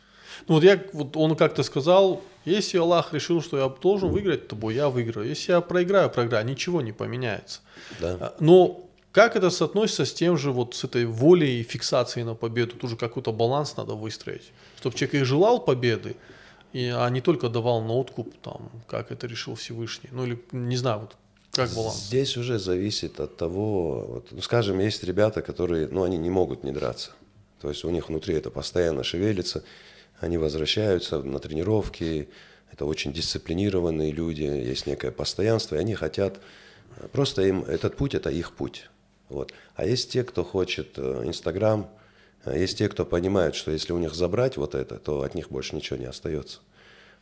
Ну 0.47 0.55
вот 0.55 0.63
я, 0.63 0.81
вот 0.93 1.15
он 1.15 1.35
как-то 1.35 1.61
сказал, 1.61 2.21
если 2.45 2.77
Аллах 2.77 3.13
решил, 3.13 3.41
что 3.41 3.57
я 3.57 3.67
должен 3.69 4.09
выиграть, 4.09 4.47
то 4.47 4.69
я 4.71 4.89
выиграю. 4.89 5.27
Если 5.27 5.51
я 5.51 5.61
проиграю, 5.61 6.09
проиграю, 6.09 6.45
ничего 6.45 6.81
не 6.81 6.93
поменяется. 6.93 7.59
Да. 7.99 8.17
А, 8.19 8.35
но 8.39 8.86
как 9.17 9.35
это 9.35 9.49
соотносится 9.49 10.05
с 10.05 10.13
тем 10.13 10.37
же, 10.37 10.51
вот 10.51 10.75
с 10.75 10.83
этой 10.83 11.05
волей 11.05 11.61
и 11.61 11.63
фиксацией 11.63 12.23
на 12.23 12.35
победу? 12.35 12.75
Тут 12.75 12.91
же 12.91 12.95
какой-то 12.95 13.31
баланс 13.31 13.75
надо 13.75 13.95
выстроить. 13.95 14.51
Чтобы 14.77 14.95
человек 14.95 15.15
и 15.15 15.23
желал 15.23 15.59
победы, 15.59 16.15
и, 16.71 16.93
а 16.95 17.09
не 17.09 17.21
только 17.21 17.49
давал 17.49 17.81
на 17.81 17.93
откуп, 17.93 18.35
там, 18.43 18.69
как 18.87 19.11
это 19.11 19.25
решил 19.25 19.55
Всевышний. 19.55 20.09
Ну 20.11 20.27
или, 20.27 20.39
не 20.51 20.77
знаю, 20.77 20.99
вот 20.99 21.15
как 21.49 21.71
баланс? 21.71 21.97
Здесь 21.97 22.37
уже 22.37 22.59
зависит 22.59 23.19
от 23.19 23.37
того, 23.37 24.05
вот, 24.07 24.27
ну, 24.29 24.41
скажем, 24.43 24.77
есть 24.77 25.03
ребята, 25.03 25.41
которые, 25.41 25.87
ну, 25.87 26.03
они 26.03 26.19
не 26.19 26.29
могут 26.29 26.63
не 26.63 26.71
драться. 26.71 27.09
То 27.59 27.69
есть 27.69 27.83
у 27.85 27.89
них 27.89 28.09
внутри 28.09 28.35
это 28.35 28.51
постоянно 28.51 29.03
шевелится. 29.03 29.63
Они 30.19 30.37
возвращаются 30.37 31.23
на 31.23 31.39
тренировки, 31.39 32.29
это 32.71 32.85
очень 32.85 33.13
дисциплинированные 33.13 34.11
люди, 34.11 34.43
есть 34.43 34.85
некое 34.85 35.09
постоянство, 35.09 35.75
и 35.75 35.79
они 35.79 35.95
хотят, 35.95 36.39
просто 37.11 37.41
им 37.41 37.63
этот 37.63 37.97
путь– 37.97 38.13
это 38.13 38.29
их 38.29 38.51
путь. 38.51 38.89
Вот. 39.29 39.53
А 39.75 39.85
есть 39.85 40.11
те, 40.11 40.23
кто 40.23 40.43
хочет 40.43 40.97
э, 40.97 41.23
Инстаграм, 41.25 41.89
э, 42.45 42.59
есть 42.59 42.77
те, 42.77 42.87
кто 42.87 43.05
понимает, 43.05 43.55
что 43.55 43.71
если 43.71 43.93
у 43.93 43.97
них 43.97 44.13
забрать 44.13 44.57
вот 44.57 44.75
это, 44.75 44.97
то 44.97 45.21
от 45.21 45.35
них 45.35 45.49
больше 45.49 45.75
ничего 45.75 45.97
не 45.97 46.05
остается. 46.05 46.59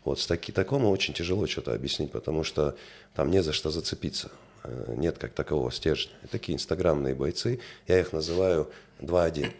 Вот 0.04 0.20
с 0.20 0.28
таки, 0.28 0.52
такому 0.52 0.92
очень 0.92 1.14
тяжело 1.14 1.48
что-то 1.48 1.74
объяснить, 1.74 2.12
потому 2.12 2.44
что 2.44 2.76
там 3.16 3.32
не 3.32 3.42
за 3.42 3.54
что 3.54 3.72
зацепиться. 3.72 4.30
Э, 4.64 4.94
нет 4.96 5.18
как 5.18 5.34
такового 5.34 5.72
стержня. 5.72 6.14
И 6.24 6.28
такие 6.28 6.56
инстаграмные 6.56 7.16
бойцы, 7.16 7.60
я 7.88 8.00
их 8.00 8.14
называю 8.14 8.70
2-1. 9.00 9.52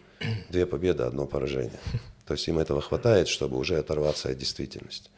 Две 0.48 0.66
победы, 0.66 1.02
одно 1.02 1.26
поражение. 1.26 1.78
То 2.26 2.34
есть 2.34 2.48
им 2.48 2.58
этого 2.58 2.80
хватает, 2.80 3.28
чтобы 3.28 3.58
уже 3.58 3.76
оторваться 3.76 4.30
от 4.30 4.38
действительности. 4.38 5.10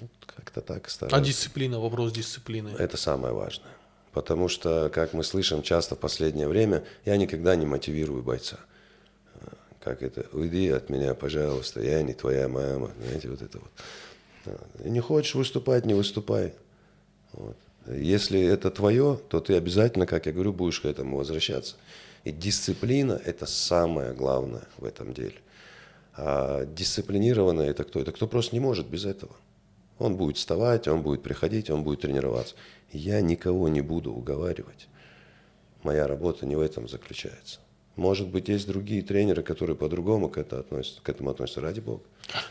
Вот 0.00 0.10
как-то 0.26 0.60
так 0.60 0.88
стараюсь. 0.88 1.22
А 1.22 1.24
дисциплина, 1.24 1.80
вопрос 1.80 2.12
дисциплины? 2.12 2.70
Это 2.78 2.96
самое 2.96 3.34
важное. 3.34 3.75
Потому 4.16 4.48
что, 4.48 4.88
как 4.88 5.12
мы 5.12 5.22
слышим 5.22 5.60
часто 5.60 5.94
в 5.94 5.98
последнее 5.98 6.48
время, 6.48 6.84
я 7.04 7.18
никогда 7.18 7.54
не 7.54 7.66
мотивирую 7.66 8.22
бойца. 8.22 8.56
Как 9.78 10.02
это, 10.02 10.24
уйди 10.32 10.70
от 10.70 10.88
меня, 10.88 11.14
пожалуйста, 11.14 11.82
я 11.82 12.02
не 12.02 12.14
твоя 12.14 12.48
мама. 12.48 12.92
Знаете, 12.98 13.28
вот 13.28 13.42
это 13.42 13.58
вот. 13.58 14.86
Не 14.86 15.00
хочешь 15.00 15.34
выступать, 15.34 15.84
не 15.84 15.92
выступай. 15.92 16.54
Вот. 17.34 17.58
Если 17.86 18.40
это 18.40 18.70
твое, 18.70 19.20
то 19.28 19.40
ты 19.40 19.54
обязательно, 19.54 20.06
как 20.06 20.24
я 20.24 20.32
говорю, 20.32 20.54
будешь 20.54 20.80
к 20.80 20.86
этому 20.86 21.18
возвращаться. 21.18 21.76
И 22.24 22.32
дисциплина– 22.32 23.20
это 23.26 23.44
самое 23.44 24.14
главное 24.14 24.64
в 24.78 24.86
этом 24.86 25.12
деле. 25.12 25.36
А 26.14 26.64
дисциплинированный 26.64 27.66
это 27.66 27.84
кто? 27.84 28.00
Это 28.00 28.12
кто 28.12 28.26
просто 28.26 28.56
не 28.56 28.60
может 28.60 28.86
без 28.86 29.04
этого. 29.04 29.36
Он 29.98 30.16
будет 30.16 30.38
вставать, 30.38 30.88
он 30.88 31.02
будет 31.02 31.22
приходить, 31.22 31.68
он 31.68 31.82
будет 31.82 32.00
тренироваться. 32.00 32.54
Я 32.92 33.20
никого 33.20 33.68
не 33.68 33.80
буду 33.80 34.12
уговаривать. 34.12 34.88
Моя 35.82 36.06
работа 36.06 36.46
не 36.46 36.56
в 36.56 36.60
этом 36.60 36.88
заключается. 36.88 37.60
Может 37.96 38.28
быть, 38.28 38.48
есть 38.48 38.66
другие 38.66 39.02
тренеры, 39.02 39.42
которые 39.42 39.74
по-другому 39.74 40.28
к, 40.28 40.36
это 40.36 40.60
относятся, 40.60 41.00
к 41.02 41.08
этому 41.08 41.30
относятся, 41.30 41.62
ради 41.62 41.80
бога. 41.80 42.02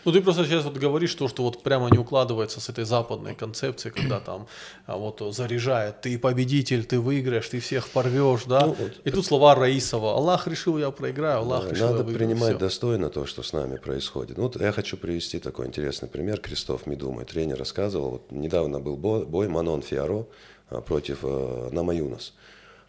Ну, 0.04 0.12
ты 0.12 0.22
просто 0.22 0.46
сейчас 0.46 0.64
вот 0.64 0.78
говоришь 0.78 1.14
то, 1.14 1.28
что 1.28 1.43
вот 1.43 1.62
прямо 1.62 1.89
не 1.91 2.00
укладывается 2.00 2.60
с 2.60 2.70
этой 2.70 2.86
западной 2.86 3.36
концепцией, 3.36 3.93
когда 3.93 4.20
там 4.20 4.48
а, 4.88 4.98
вот 4.98 5.22
заряжает, 5.36 6.02
ты 6.02 6.18
победитель, 6.18 6.84
ты 6.84 7.00
выиграешь, 7.00 7.48
ты 7.48 7.60
всех 7.60 7.89
порвешь, 7.89 8.46
да? 8.46 8.66
Ну, 8.66 8.74
вот, 8.74 8.93
И 9.04 9.12
тут 9.12 9.26
слова 9.26 9.54
Раисова, 9.54 10.14
Аллах 10.14 10.48
решил, 10.48 10.80
я 10.80 10.89
проиграю, 10.91 11.39
Аллах 11.39 11.66
да, 11.66 11.70
решил, 11.72 11.86
Надо 11.88 12.00
я 12.00 12.04
выиграю, 12.06 12.30
принимать 12.30 12.56
все. 12.56 12.60
достойно 12.60 13.10
то, 13.10 13.26
что 13.26 13.43
с 13.43 13.54
нами 13.54 13.78
происходит. 13.78 14.38
Вот 14.38 14.60
я 14.60 14.72
хочу 14.72 14.98
привести 14.98 15.39
такой 15.39 15.68
интересный 15.68 16.10
пример. 16.10 16.39
Кристоф 16.39 16.88
Меду, 16.88 17.12
мой 17.12 17.26
тренер, 17.26 17.60
рассказывал, 17.60 18.10
вот 18.12 18.32
недавно 18.32 18.80
был 18.80 18.96
бой 18.98 19.48
Манон 19.48 19.82
Фиаро 19.84 20.26
а, 20.70 20.82
против 20.82 21.20
э, 21.24 21.70
Намаюнас. 21.72 22.34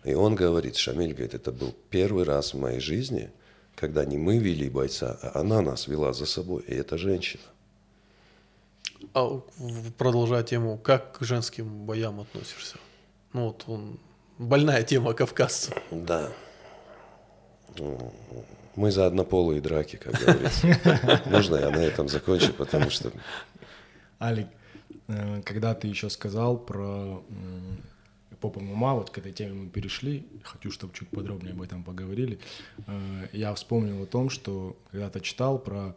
И 0.06 0.14
он 0.14 0.36
говорит, 0.36 0.76
Шамиль 0.76 1.12
говорит, 1.12 1.34
это 1.34 1.50
был 1.50 1.74
первый 1.90 2.22
раз 2.24 2.54
в 2.54 2.58
моей 2.58 2.78
жизни, 2.78 3.32
когда 3.74 4.04
не 4.04 4.16
мы 4.16 4.38
вели 4.38 4.70
бойца, 4.70 5.18
а 5.20 5.40
она 5.40 5.62
нас 5.62 5.88
вела 5.88 6.12
за 6.12 6.26
собой, 6.26 6.62
и 6.62 6.74
это 6.74 6.96
женщина. 6.96 7.42
А 9.14 9.40
продолжая 9.98 10.44
тему, 10.44 10.78
как 10.78 11.18
к 11.18 11.24
женским 11.24 11.86
боям 11.86 12.20
относишься? 12.20 12.76
Ну 13.32 13.46
вот 13.46 13.64
он, 13.66 13.98
больная 14.38 14.84
тема 14.84 15.12
кавказцев. 15.12 15.74
Да. 15.90 16.32
Мы 18.76 18.92
за 18.92 19.06
однополые 19.06 19.60
драки, 19.60 19.96
как 19.96 20.14
говорится. 20.20 21.22
Можно 21.26 21.56
я 21.56 21.70
на 21.70 21.82
этом 21.82 22.08
закончу, 22.08 22.52
потому 22.52 22.90
что... 22.90 23.10
Алик, 24.20 24.46
э, 25.08 25.42
когда 25.44 25.74
ты 25.74 25.88
еще 25.88 26.10
сказал 26.10 26.58
про 26.58 27.24
поп 28.40 28.56
ММА, 28.56 28.94
вот 28.94 29.10
к 29.10 29.18
этой 29.18 29.32
теме 29.32 29.52
мы 29.52 29.68
перешли, 29.68 30.26
хочу, 30.42 30.70
чтобы 30.70 30.92
чуть 30.94 31.08
подробнее 31.08 31.52
об 31.52 31.62
этом 31.62 31.82
поговорили. 31.82 32.38
Э, 32.86 33.28
я 33.32 33.54
вспомнил 33.54 34.02
о 34.02 34.06
том, 34.06 34.30
что 34.30 34.76
когда-то 34.90 35.20
читал 35.20 35.58
про 35.58 35.94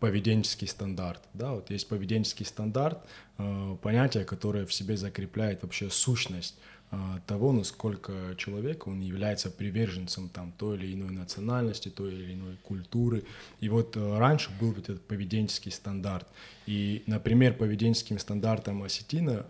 поведенческий 0.00 0.68
стандарт. 0.68 1.22
Да, 1.32 1.52
вот 1.52 1.70
есть 1.70 1.88
поведенческий 1.88 2.44
стандарт, 2.44 2.98
э, 3.38 3.76
понятие, 3.82 4.24
которое 4.24 4.66
в 4.66 4.72
себе 4.72 4.96
закрепляет 4.96 5.62
вообще 5.62 5.88
сущность 5.90 6.56
э, 6.90 6.96
того, 7.26 7.52
насколько 7.52 8.34
человек, 8.36 8.86
он 8.86 9.00
является 9.00 9.50
приверженцем 9.50 10.28
там 10.28 10.52
той 10.58 10.76
или 10.76 10.94
иной 10.94 11.10
национальности, 11.10 11.88
той 11.88 12.12
или 12.12 12.34
иной 12.34 12.56
культуры. 12.62 13.24
И 13.60 13.68
вот 13.68 13.96
раньше 13.96 14.50
был 14.60 14.72
вот 14.72 14.88
этот 14.90 15.02
поведенческий 15.06 15.72
стандарт. 15.72 16.26
И, 16.66 17.02
например, 17.06 17.54
поведенческим 17.54 18.18
стандартом 18.18 18.82
осетина 18.82 19.46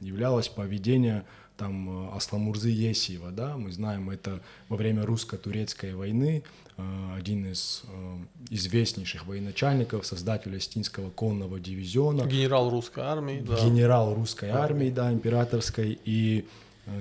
являлось 0.00 0.48
поведение 0.48 1.24
там 1.60 2.08
э, 2.08 2.16
Асламурзы 2.16 2.70
Есиева, 2.70 3.30
да, 3.30 3.58
мы 3.58 3.70
знаем, 3.70 4.08
это 4.08 4.40
во 4.70 4.76
время 4.76 5.04
русско-турецкой 5.04 5.94
войны 5.94 6.42
э, 6.78 6.82
один 7.18 7.52
из 7.52 7.82
э, 7.84 8.16
известнейших 8.48 9.26
военачальников, 9.26 10.06
создатель 10.06 10.56
Остинского 10.56 11.10
конного 11.10 11.60
дивизиона. 11.60 12.24
Генерал 12.26 12.70
русской 12.70 13.04
армии, 13.04 13.44
да. 13.46 13.62
Генерал 13.62 14.14
русской 14.14 14.48
армии, 14.48 14.88
да, 14.90 15.12
императорской, 15.12 15.98
и 16.02 16.46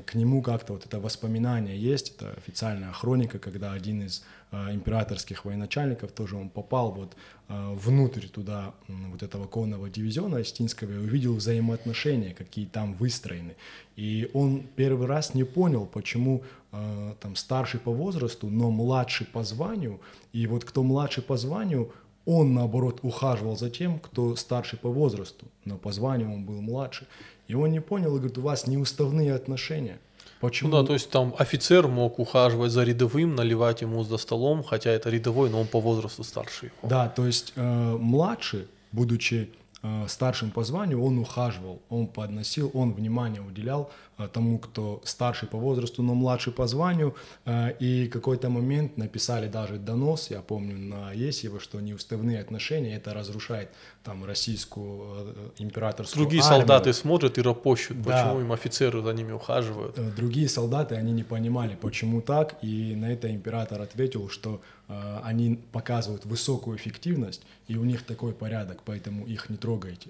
к 0.06 0.14
нему 0.14 0.42
как-то 0.42 0.74
вот 0.74 0.86
это 0.86 1.00
воспоминание 1.00 1.80
есть, 1.80 2.14
это 2.16 2.32
официальная 2.38 2.92
хроника, 2.92 3.40
когда 3.40 3.72
один 3.72 4.04
из 4.04 4.24
императорских 4.52 5.46
военачальников 5.46 6.12
тоже 6.12 6.36
он 6.36 6.50
попал 6.50 6.92
вот 6.92 7.16
э, 7.48 7.74
внутрь 7.76 8.28
туда 8.28 8.74
вот 8.88 9.22
этого 9.22 9.46
конного 9.46 9.90
дивизиона 9.90 10.38
Остинского 10.38 10.92
и 10.92 10.98
увидел 10.98 11.36
взаимоотношения, 11.36 12.34
какие 12.34 12.66
там 12.66 12.94
выстроены. 12.94 13.56
И 13.96 14.30
он 14.34 14.64
первый 14.76 15.08
раз 15.08 15.36
не 15.36 15.44
понял, 15.44 15.86
почему 15.86 16.44
э, 16.72 17.14
там 17.20 17.36
старший 17.36 17.80
по 17.80 17.92
возрасту, 17.92 18.50
но 18.50 18.72
младший 18.72 19.28
по 19.28 19.44
званию, 19.44 20.00
и 20.34 20.48
вот 20.48 20.66
кто 20.66 20.84
младший 20.84 21.22
по 21.22 21.38
званию, 21.38 21.92
он, 22.26 22.54
наоборот, 22.54 23.00
ухаживал 23.02 23.58
за 23.58 23.70
тем, 23.70 24.00
кто 24.00 24.36
старше 24.36 24.78
по 24.78 24.90
возрасту, 24.90 25.46
но 25.66 25.78
по 25.78 25.92
званию 25.92 26.32
он 26.32 26.44
был 26.44 26.62
младше. 26.62 27.08
И 27.48 27.56
он 27.56 27.72
не 27.72 27.82
понял 27.82 28.16
и 28.16 28.20
говорит, 28.20 28.38
у 28.38 28.42
вас 28.42 28.68
неуставные 28.68 29.34
отношения. 29.34 30.00
Почему? 30.40 30.70
Ну 30.70 30.82
да, 30.82 30.88
то 30.88 30.94
есть 30.94 31.10
там 31.10 31.36
офицер 31.38 31.88
мог 31.88 32.20
ухаживать 32.20 32.72
за 32.72 32.84
рядовым, 32.84 33.36
наливать 33.36 33.82
ему 33.82 34.04
за 34.04 34.18
столом, 34.18 34.64
хотя 34.64 34.92
это 34.92 35.10
рядовой, 35.10 35.50
но 35.50 35.60
он 35.62 35.68
по 35.68 35.80
возрасту 35.82 36.24
старше 36.24 36.68
его. 36.68 36.76
Да, 36.84 37.10
то 37.10 37.26
есть 37.26 37.54
э, 37.56 37.98
младший, 38.00 38.68
будучи 38.92 39.50
старшим 40.08 40.52
по 40.52 40.64
званию, 40.64 41.02
он 41.02 41.20
ухаживал, 41.20 41.82
он 41.90 42.08
подносил, 42.08 42.70
он 42.74 42.94
внимание 42.94 43.42
уделял 43.42 43.90
Э, 44.20 44.28
тому, 44.28 44.60
кто 44.60 45.02
старше 45.04 45.46
по 45.48 45.58
возрасту, 45.58 46.04
но 46.04 46.14
младше 46.14 46.52
по 46.52 46.68
званию. 46.68 47.16
Э, 47.46 47.72
и 47.80 48.08
какой-то 48.08 48.50
момент 48.50 48.98
написали 48.98 49.48
даже 49.48 49.78
донос, 49.78 50.32
я 50.32 50.42
помню, 50.42 50.78
на 50.78 51.14
Есева, 51.14 51.60
что 51.60 51.80
неуставные 51.80 52.42
отношения, 52.42 52.96
это 52.96 53.14
разрушает 53.14 53.70
там 54.04 54.26
российскую 54.26 55.02
э, 55.02 55.50
императорскую 55.60 56.24
Другие 56.24 56.44
армию. 56.44 56.60
солдаты 56.60 56.94
смотрят 56.94 57.38
и 57.38 57.42
ропощут, 57.42 58.02
да. 58.02 58.12
почему 58.12 58.42
им 58.42 58.52
офицеры 58.52 59.02
за 59.02 59.14
ними 59.14 59.32
ухаживают. 59.32 60.16
Другие 60.16 60.50
солдаты, 60.50 60.96
они 60.96 61.14
не 61.14 61.24
понимали, 61.24 61.78
почему 61.82 62.22
так, 62.22 62.58
и 62.62 62.96
на 62.96 63.14
это 63.14 63.34
император 63.34 63.82
ответил, 63.82 64.30
что 64.30 64.60
они 65.24 65.60
показывают 65.72 66.26
высокую 66.26 66.78
эффективность, 66.78 67.44
и 67.68 67.78
у 67.78 67.84
них 67.84 68.04
такой 68.04 68.34
порядок, 68.34 68.82
поэтому 68.84 69.26
их 69.26 69.50
не 69.50 69.58
трогайте 69.58 70.10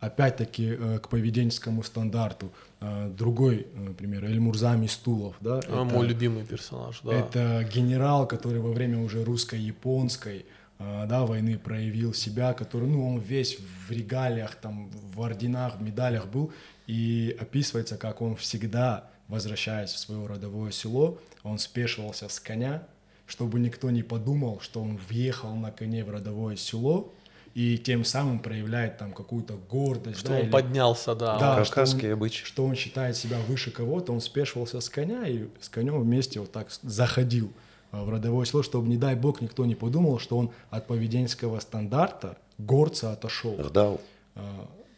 опять-таки 0.00 0.76
э, 0.78 0.98
к 0.98 1.08
поведенческому 1.08 1.82
стандарту. 1.82 2.52
Э, 2.80 3.08
другой 3.08 3.66
э, 3.72 3.94
пример, 3.96 4.24
Эльмурза 4.24 4.76
Мистулов. 4.76 5.36
Да, 5.40 5.56
а, 5.56 5.58
это, 5.58 5.84
мой 5.84 6.06
любимый 6.06 6.44
персонаж, 6.44 7.00
да. 7.02 7.12
Это 7.12 7.68
генерал, 7.74 8.26
который 8.26 8.60
во 8.60 8.72
время 8.72 8.98
уже 8.98 9.24
русско-японской 9.24 10.46
да, 10.78 11.24
войны 11.24 11.58
проявил 11.58 12.12
себя, 12.12 12.52
который, 12.52 12.86
ну, 12.86 13.08
он 13.08 13.18
весь 13.18 13.58
в 13.58 13.90
регалиях, 13.90 14.56
там, 14.56 14.90
в 14.90 15.22
орденах, 15.22 15.78
в 15.78 15.82
медалях 15.82 16.26
был, 16.26 16.52
и 16.86 17.34
описывается, 17.40 17.96
как 17.96 18.20
он 18.20 18.36
всегда, 18.36 19.08
возвращаясь 19.28 19.88
в 19.92 19.98
свое 19.98 20.26
родовое 20.26 20.72
село, 20.72 21.18
он 21.42 21.58
спешивался 21.58 22.28
с 22.28 22.38
коня, 22.38 22.82
чтобы 23.26 23.58
никто 23.60 23.90
не 23.90 24.02
подумал, 24.02 24.60
что 24.60 24.80
он 24.80 24.98
въехал 25.08 25.54
на 25.54 25.70
коне 25.70 26.04
в 26.04 26.10
родовое 26.10 26.56
село, 26.56 27.12
и 27.54 27.78
тем 27.78 28.04
самым 28.04 28.38
проявляет 28.38 28.98
там 28.98 29.12
какую-то 29.12 29.54
гордость. 29.70 30.18
Что 30.18 30.28
да, 30.28 30.34
он 30.34 30.42
или, 30.42 30.50
поднялся, 30.50 31.14
да. 31.14 31.38
да 31.38 31.56
Кавказский 31.56 32.12
обычай. 32.12 32.44
Что 32.44 32.66
он 32.66 32.74
считает 32.74 33.16
себя 33.16 33.38
выше 33.48 33.70
кого-то, 33.70 34.12
он 34.12 34.20
спешивался 34.20 34.80
с 34.80 34.90
коня 34.90 35.26
и 35.26 35.48
с 35.60 35.70
конем 35.70 35.98
вместе 35.98 36.38
вот 36.38 36.52
так 36.52 36.68
заходил 36.82 37.50
а, 37.92 38.04
в 38.04 38.10
родовое 38.10 38.44
село, 38.44 38.62
чтобы, 38.62 38.88
не 38.88 38.98
дай 38.98 39.14
бог, 39.14 39.40
никто 39.40 39.64
не 39.64 39.74
подумал, 39.74 40.18
что 40.18 40.36
он 40.36 40.50
от 40.68 40.86
поведенческого 40.86 41.58
стандарта 41.60 42.36
горца 42.58 43.12
отошел. 43.12 43.58
Ахдау. 43.58 44.00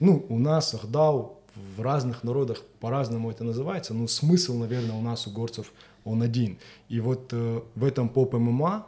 Ну, 0.01 0.27
у 0.29 0.39
нас 0.39 0.75
Ахдау 0.75 1.39
в 1.77 1.81
разных 1.81 2.25
народах 2.25 2.63
по-разному 2.81 3.31
это 3.31 3.45
называется, 3.45 3.95
но 3.95 4.07
смысл, 4.07 4.57
наверное, 4.57 4.97
у 4.97 5.03
нас 5.03 5.27
у 5.27 5.31
горцев 5.31 5.73
он 6.09 6.23
один. 6.23 6.59
И 6.89 7.01
вот 7.01 7.29
э, 7.33 7.61
в 7.75 7.85
этом 7.85 8.09
поп-ММА 8.09 8.87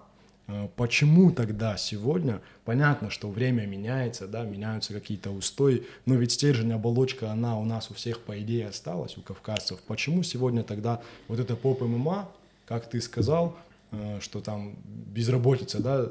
Э, 0.50 0.68
почему 0.76 1.30
тогда 1.30 1.76
сегодня, 1.76 2.40
понятно, 2.64 3.10
что 3.10 3.30
время 3.30 3.66
меняется, 3.66 4.26
да, 4.26 4.42
меняются 4.42 4.92
какие-то 4.92 5.30
устои, 5.30 5.86
но 6.06 6.14
ведь 6.16 6.32
стержень, 6.32 6.72
оболочка, 6.72 7.30
она 7.30 7.58
у 7.58 7.64
нас 7.64 7.90
у 7.90 7.94
всех, 7.94 8.20
по 8.20 8.38
идее, 8.40 8.68
осталась, 8.68 9.16
у 9.16 9.22
кавказцев. 9.22 9.78
Почему 9.86 10.22
сегодня 10.22 10.62
тогда 10.62 11.00
вот 11.28 11.38
это 11.38 11.56
поп-ММА, 11.56 12.28
как 12.66 12.88
ты 12.90 13.00
сказал, 13.00 13.56
э, 13.92 14.18
что 14.20 14.40
там 14.40 14.76
безработица, 14.84 15.80
да, 15.80 16.08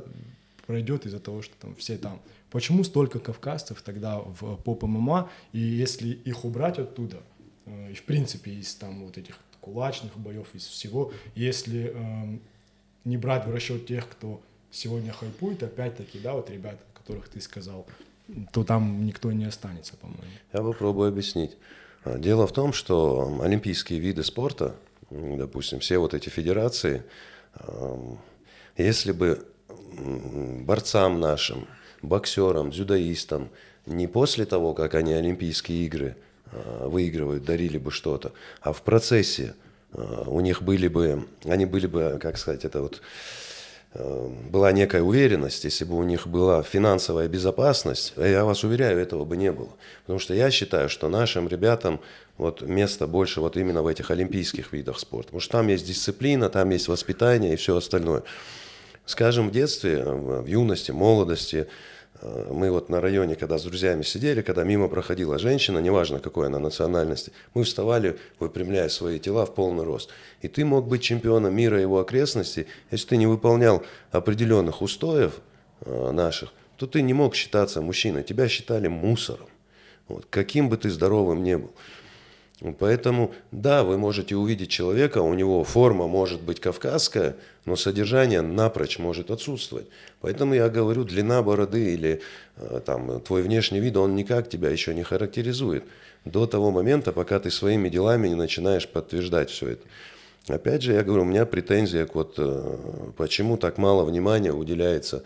пройдет 0.66 1.06
из-за 1.06 1.20
того, 1.20 1.42
что 1.42 1.56
там 1.60 1.76
все 1.76 1.98
там. 1.98 2.22
Почему 2.50 2.84
столько 2.84 3.20
кавказцев 3.20 3.82
тогда 3.82 4.20
в 4.20 4.56
поп-ММА, 4.58 5.30
и 5.52 5.60
если 5.60 6.10
их 6.10 6.46
убрать 6.46 6.80
оттуда, 6.80 7.18
и 7.66 7.94
в 7.94 8.04
принципе 8.04 8.52
из 8.52 8.74
там 8.76 9.06
вот 9.06 9.18
этих 9.18 9.38
кулачных 9.62 10.18
боев, 10.18 10.48
из 10.54 10.66
всего, 10.66 11.12
если 11.36 11.92
эм, 11.92 12.42
не 13.06 13.18
брать 13.18 13.46
в 13.46 13.54
расчет 13.54 13.86
тех, 13.88 14.08
кто 14.10 14.42
сегодня 14.72 15.12
хайпует, 15.12 15.64
опять-таки, 15.64 16.20
да, 16.20 16.34
вот 16.34 16.50
ребята, 16.50 16.80
которых 16.94 17.30
ты 17.30 17.42
сказал, 17.42 17.86
то 18.52 18.64
там 18.64 19.06
никто 19.06 19.32
не 19.32 19.46
останется, 19.46 19.96
по-моему. 19.98 20.24
Я 20.54 20.62
попробую 20.62 21.10
объяснить. 21.10 21.58
А, 22.04 22.18
дело 22.18 22.46
в 22.48 22.54
том, 22.54 22.74
что 22.74 23.40
олимпийские 23.42 24.00
виды 24.00 24.24
спорта, 24.24 24.76
допустим, 25.10 25.80
все 25.80 25.98
вот 25.98 26.14
эти 26.14 26.30
федерации, 26.30 27.04
если 28.78 29.12
бы 29.12 29.46
борцам 30.66 31.20
нашим, 31.20 31.68
боксерам, 32.02 32.70
дзюдоистам, 32.72 33.50
не 33.86 34.08
после 34.08 34.46
того, 34.46 34.74
как 34.74 34.96
они 34.96 35.14
Олимпийские 35.14 35.86
игры 35.86 36.16
выигрывают, 36.52 37.46
дарили 37.46 37.78
бы 37.78 37.92
что-то, 37.92 38.32
а 38.62 38.74
в 38.74 38.82
процессе 38.82 39.54
Э, 39.94 40.24
у 40.28 40.40
них 40.40 40.62
были 40.62 40.88
бы, 40.88 41.28
они 41.46 41.66
были 41.66 41.88
бы, 41.88 42.18
как 42.22 42.38
сказать, 42.38 42.66
это 42.66 42.82
вот 42.82 43.02
э, 43.94 44.30
была 44.50 44.72
некая 44.72 45.02
уверенность, 45.02 45.64
если 45.64 45.86
бы 45.86 45.96
у 45.96 46.04
них 46.04 46.28
была 46.28 46.62
финансовая 46.64 47.28
безопасность, 47.28 48.14
э, 48.18 48.32
я 48.32 48.46
вас 48.46 48.64
уверяю, 48.64 49.00
этого 49.00 49.26
бы 49.26 49.38
не 49.38 49.52
было. 49.52 49.70
Потому 50.02 50.20
что 50.20 50.34
я 50.34 50.52
считаю, 50.52 50.90
что 50.90 51.10
нашим 51.10 51.48
ребятам 51.48 52.00
вот 52.38 52.62
место 52.62 53.08
больше 53.08 53.42
вот 53.42 53.58
именно 53.58 53.82
в 53.82 53.88
этих 53.88 54.12
олимпийских 54.12 54.72
видах 54.74 55.00
спорта. 55.00 55.28
Потому 55.28 55.42
что 55.42 55.52
там 55.54 55.68
есть 55.68 55.86
дисциплина, 55.86 56.50
там 56.50 56.70
есть 56.70 56.88
воспитание 56.88 57.54
и 57.54 57.58
все 57.58 57.76
остальное. 57.76 58.24
Скажем, 59.06 59.50
в 59.50 59.52
детстве, 59.52 60.04
в 60.04 60.46
юности, 60.46 60.92
молодости– 60.92 61.68
Э, 61.78 61.99
мы 62.22 62.70
вот 62.70 62.90
на 62.90 63.00
районе, 63.00 63.36
когда 63.36 63.58
с 63.58 63.64
друзьями 63.64 64.02
сидели, 64.04 64.42
когда 64.42 64.64
мимо 64.64 64.90
проходила 64.90 65.40
женщина, 65.40 65.80
неважно 65.80 66.20
какой 66.20 66.48
она 66.48 66.60
национальности, 66.60 67.32
мы 67.54 67.64
вставали, 67.64 68.18
выпрямляя 68.40 68.90
свои 68.90 69.20
тела 69.20 69.46
в 69.46 69.56
полный 69.56 69.86
рост. 69.86 70.10
И 70.42 70.48
ты 70.48 70.66
мог 70.66 70.88
быть 70.88 71.02
чемпионом 71.02 71.56
мира 71.56 71.80
его 71.80 72.00
окрестностей, 72.00 72.68
если 72.92 73.08
ты 73.10 73.18
не 73.18 73.28
выполнял 73.28 73.84
определенных 74.12 74.82
устоев 74.82 75.40
э, 75.82 76.12
наших, 76.12 76.52
то 76.76 76.88
ты 76.88 77.02
не 77.02 77.14
мог 77.14 77.36
считаться 77.36 77.82
мужчиной, 77.82 78.24
тебя 78.24 78.48
считали 78.48 78.88
мусором. 78.88 79.48
Вот, 80.08 80.26
каким 80.30 80.70
бы 80.70 80.78
ты 80.78 80.90
здоровым 80.90 81.44
не 81.44 81.58
был. 81.58 81.72
Поэтому, 82.78 83.34
да, 83.52 83.84
вы 83.86 83.98
можете 83.98 84.36
увидеть 84.36 84.70
человека, 84.70 85.20
у 85.20 85.34
него 85.34 85.64
форма 85.64 86.08
может 86.08 86.42
быть 86.42 86.60
кавказская, 86.60 87.38
но 87.66 87.78
содержание 87.78 88.42
напрочь 88.42 89.00
может 89.00 89.32
отсутствовать. 89.32 89.88
Поэтому 90.20 90.54
я 90.54 90.68
говорю, 90.68 91.06
длина 91.06 91.42
бороды 91.42 91.94
или 91.94 92.22
э, 92.58 92.82
там, 92.86 93.22
твой 93.22 93.44
внешний 93.44 93.80
вид, 93.80 93.96
он 93.96 94.16
никак 94.16 94.50
тебя 94.50 94.70
еще 94.70 94.94
не 94.94 95.04
характеризует. 95.04 95.86
До 96.26 96.48
того 96.48 96.70
момента, 96.72 97.14
пока 97.14 97.40
ты 97.40 97.50
своими 97.50 97.88
делами 97.88 98.28
не 98.28 98.36
начинаешь 98.36 98.90
подтверждать 98.90 99.50
все 99.50 99.70
это. 99.70 99.84
Опять 100.50 100.82
же, 100.82 100.94
я 100.94 101.04
говорю, 101.04 101.22
у 101.22 101.26
меня 101.26 101.46
претензия 101.46 102.06
к 102.06 102.16
вот, 102.16 102.36
э, 102.40 102.78
почему 103.16 103.56
так 103.56 103.78
мало 103.78 104.04
внимания 104.04 104.52
уделяется 104.52 105.24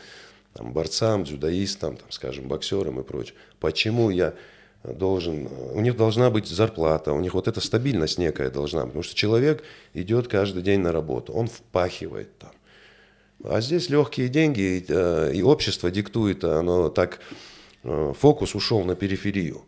там, 0.53 0.71
борцам, 0.71 1.23
дзюдоистам, 1.23 1.97
там, 1.97 2.11
скажем, 2.11 2.47
боксерам 2.47 2.99
и 2.99 3.03
прочее. 3.03 3.36
Почему 3.59 4.11
я 4.11 4.36
должен, 4.84 5.47
у 5.73 5.79
них 5.79 5.95
должна 5.95 6.29
быть 6.29 6.47
зарплата, 6.47 7.13
у 7.13 7.19
них 7.19 7.34
вот 7.34 7.47
эта 7.47 7.61
стабильность 7.61 8.17
некая 8.17 8.49
должна 8.49 8.81
быть. 8.81 8.89
Потому 8.89 9.03
что 9.03 9.15
человек 9.15 9.63
идет 9.93 10.27
каждый 10.27 10.61
день 10.61 10.81
на 10.81 10.91
работу, 10.91 11.34
он 11.34 11.47
впахивает 11.47 12.38
там. 12.38 12.51
А 13.43 13.61
здесь 13.61 13.89
легкие 13.89 14.29
деньги, 14.29 14.61
и, 14.61 14.86
э, 14.88 15.31
и 15.34 15.41
общество 15.41 15.91
диктует, 15.91 16.43
оно 16.43 16.89
так, 16.89 17.19
э, 17.84 18.13
фокус 18.17 18.55
ушел 18.55 18.84
на 18.84 18.95
периферию. 18.95 19.63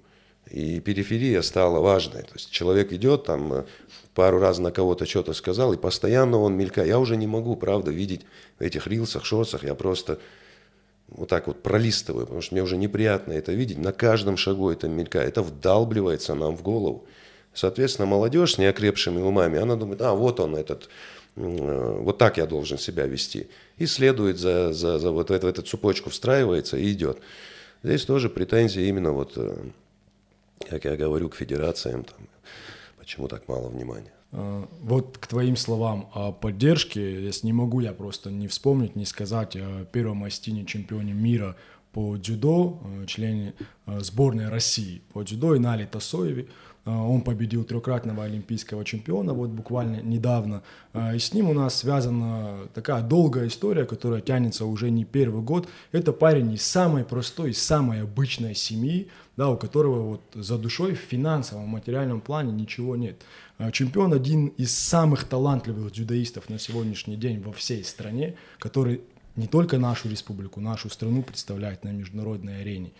И 0.50 0.80
периферия 0.80 1.42
стала 1.42 1.80
важной. 1.80 2.22
То 2.22 2.34
есть 2.36 2.52
человек 2.52 2.94
идет 2.94 3.26
там, 3.26 3.54
э, 3.54 3.66
пару 4.14 4.40
раз 4.40 4.60
на 4.60 4.72
кого-то 4.72 5.06
что-то 5.06 5.34
сказал, 5.34 5.74
и 5.74 5.78
постоянно 5.78 6.40
он 6.40 6.56
мелькает. 6.56 6.88
Я 6.88 7.00
уже 7.00 7.18
не 7.18 7.28
могу, 7.28 7.56
правда, 7.56 7.92
видеть 7.92 8.22
в 8.60 8.62
этих 8.62 8.88
рилсах, 8.88 9.26
шорсах, 9.26 9.64
я 9.64 9.76
просто 9.76 10.20
вот 11.08 11.30
так 11.30 11.48
вот 11.48 11.62
пролистываю, 11.62 12.26
потому 12.26 12.42
что 12.42 12.56
мне 12.56 12.64
уже 12.64 12.78
неприятно 12.78 13.34
это 13.34 13.52
видеть. 13.52 13.78
На 13.78 13.92
каждом 13.92 14.38
шагу 14.38 14.70
это 14.70 14.88
мелькает, 14.88 15.30
это 15.30 15.42
вдалбливается 15.42 16.36
нам 16.36 16.58
в 16.58 16.62
голову. 16.62 17.06
Соответственно, 17.54 18.06
молодежь 18.06 18.56
с 18.56 18.58
неокрепшими 18.58 19.22
умами, 19.22 19.60
она 19.60 19.76
думает, 19.76 20.02
а 20.02 20.14
вот 20.14 20.40
он 20.40 20.56
этот, 20.56 20.90
вот 21.36 22.18
так 22.18 22.38
я 22.38 22.46
должен 22.46 22.78
себя 22.78 23.06
вести. 23.06 23.48
И 23.78 23.86
следует 23.86 24.38
за, 24.40 24.74
за, 24.74 25.00
за 25.00 25.12
вот 25.12 25.32
эту, 25.32 25.48
эту 25.48 25.62
цепочку, 25.62 26.10
встраивается 26.10 26.78
и 26.78 26.92
идет. 26.92 27.20
Здесь 27.84 28.04
тоже 28.04 28.30
претензии 28.30 28.88
именно 28.88 29.12
вот, 29.12 29.34
э, 29.38 29.58
как 30.70 30.86
я 30.86 30.98
говорю, 30.98 31.30
к 31.30 31.36
федерациям, 31.36 32.04
там, 32.04 32.28
почему 32.98 33.28
так 33.28 33.48
мало 33.48 33.70
внимания. 33.70 34.15
А, 34.38 34.68
вот 34.82 35.18
к 35.18 35.28
твоим 35.28 35.56
словам 35.56 36.10
о 36.14 36.34
поддержке, 36.34 37.24
если 37.24 37.48
не 37.48 37.54
могу 37.54 37.80
я 37.80 37.94
просто 37.94 38.32
не 38.32 38.48
вспомнить, 38.50 38.96
не 38.96 39.06
сказать 39.06 39.56
о 39.56 39.86
первом 39.86 40.26
Астине 40.26 40.66
чемпионе 40.66 41.14
мира 41.14 41.56
по 41.94 42.18
дзюдо, 42.18 42.82
э, 42.84 43.06
члене 43.06 43.54
э, 43.86 44.02
сборной 44.02 44.50
России 44.50 45.02
по 45.14 45.24
дзюдо 45.24 45.56
Инали 45.56 45.86
Тасоеве. 45.86 46.48
Э, 46.86 46.92
он 46.92 47.22
победил 47.22 47.64
трехкратного 47.64 48.26
олимпийского 48.26 48.84
чемпиона 48.84 49.34
вот 49.34 49.52
буквально 49.52 50.02
недавно. 50.02 50.64
И 50.94 51.18
с 51.18 51.34
ним 51.34 51.50
у 51.50 51.54
нас 51.54 51.76
связана 51.76 52.68
такая 52.74 53.04
долгая 53.04 53.48
история, 53.48 53.86
которая 53.86 54.20
тянется 54.20 54.66
уже 54.66 54.90
не 54.90 55.06
первый 55.06 55.42
год. 55.42 55.70
Это 55.94 56.12
парень 56.12 56.52
из 56.52 56.64
самой 56.64 57.06
простой, 57.06 57.52
из 57.52 57.64
самой 57.64 58.02
обычной 58.02 58.56
семьи, 58.56 59.08
да, 59.38 59.50
у 59.50 59.58
которого 59.58 60.02
вот 60.02 60.22
за 60.34 60.58
душой 60.58 60.96
в 60.96 61.00
финансовом, 61.00 61.70
материальном 61.70 62.20
плане 62.20 62.52
ничего 62.52 62.98
нет. 62.98 63.22
Чемпион 63.72 64.14
один 64.14 64.48
из 64.48 64.78
самых 64.78 65.24
талантливых 65.24 65.92
дзюдоистов 65.94 66.50
на 66.50 66.60
сегодняшний 66.60 67.16
день 67.16 67.40
во 67.42 67.54
всей 67.54 67.84
стране, 67.84 68.36
который 68.60 69.02
не 69.36 69.48
только 69.48 69.78
нашу 69.78 70.10
республику, 70.10 70.62
нашу 70.62 70.90
страну 70.90 71.24
представляет 71.24 71.84
на 71.84 71.90
международной 71.90 72.62
арене. 72.62 72.92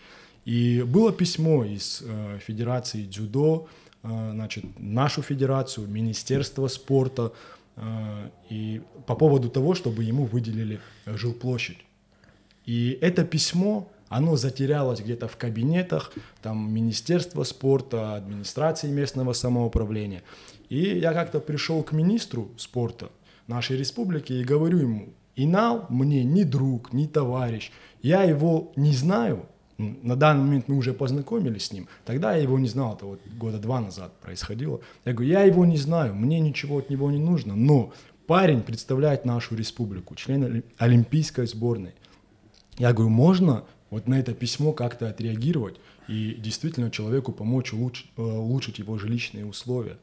И 0.44 0.82
было 0.82 1.12
письмо 1.12 1.64
из 1.64 2.02
э, 2.04 2.38
Федерации 2.46 3.04
дзюдо, 3.04 3.68
э, 4.02 4.30
значит, 4.32 4.64
нашу 4.78 5.22
федерацию, 5.22 5.88
Министерство 5.88 6.68
спорта, 6.68 7.32
э, 7.76 8.30
и 8.48 8.80
по 9.06 9.14
поводу 9.16 9.50
того, 9.50 9.74
чтобы 9.74 10.04
ему 10.04 10.24
выделили 10.24 10.80
жилплощадь. 11.06 11.78
И 12.64 12.96
это 13.00 13.24
письмо, 13.24 13.88
оно 14.08 14.36
затерялось 14.36 15.00
где-то 15.00 15.28
в 15.28 15.36
кабинетах, 15.36 16.12
там, 16.42 16.72
Министерства 16.72 17.44
спорта, 17.44 18.14
администрации 18.14 18.88
местного 18.88 19.32
самоуправления. 19.32 20.22
И 20.68 20.98
я 20.98 21.12
как-то 21.12 21.40
пришел 21.40 21.82
к 21.82 21.92
министру 21.92 22.50
спорта 22.56 23.10
нашей 23.46 23.76
республики 23.76 24.32
и 24.32 24.44
говорю 24.44 24.78
ему, 24.78 25.08
Инал 25.36 25.84
мне 25.90 26.24
ни 26.24 26.44
друг, 26.44 26.94
ни 26.94 27.06
товарищ. 27.06 27.70
Я 28.02 28.22
его 28.22 28.72
не 28.74 28.92
знаю. 28.94 29.46
На 29.76 30.16
данный 30.16 30.44
момент 30.44 30.68
мы 30.68 30.76
уже 30.76 30.94
познакомились 30.94 31.66
с 31.66 31.72
ним. 31.72 31.88
Тогда 32.06 32.34
я 32.34 32.42
его 32.42 32.58
не 32.58 32.68
знал, 32.68 32.94
это 32.94 33.04
вот 33.04 33.20
года 33.38 33.58
два 33.58 33.80
назад 33.80 34.18
происходило. 34.22 34.80
Я 35.04 35.12
говорю, 35.12 35.30
я 35.30 35.42
его 35.42 35.66
не 35.66 35.76
знаю, 35.76 36.14
мне 36.14 36.40
ничего 36.40 36.78
от 36.78 36.88
него 36.88 37.10
не 37.10 37.18
нужно, 37.18 37.54
но 37.54 37.92
парень 38.26 38.62
представляет 38.62 39.26
нашу 39.26 39.54
республику, 39.54 40.14
член 40.14 40.64
олимпийской 40.78 41.46
сборной. 41.46 41.92
Я 42.78 42.94
говорю, 42.94 43.10
можно 43.10 43.64
вот 43.90 44.08
на 44.08 44.18
это 44.18 44.34
письмо 44.34 44.72
как-то 44.72 45.08
отреагировать 45.08 45.76
и 46.08 46.34
действительно 46.34 46.90
человеку 46.90 47.32
помочь 47.32 47.72
улучшить, 47.72 48.10
э, 48.16 48.22
улучшить 48.22 48.78
его 48.78 48.98
жилищные 48.98 49.46
условия. 49.46 49.96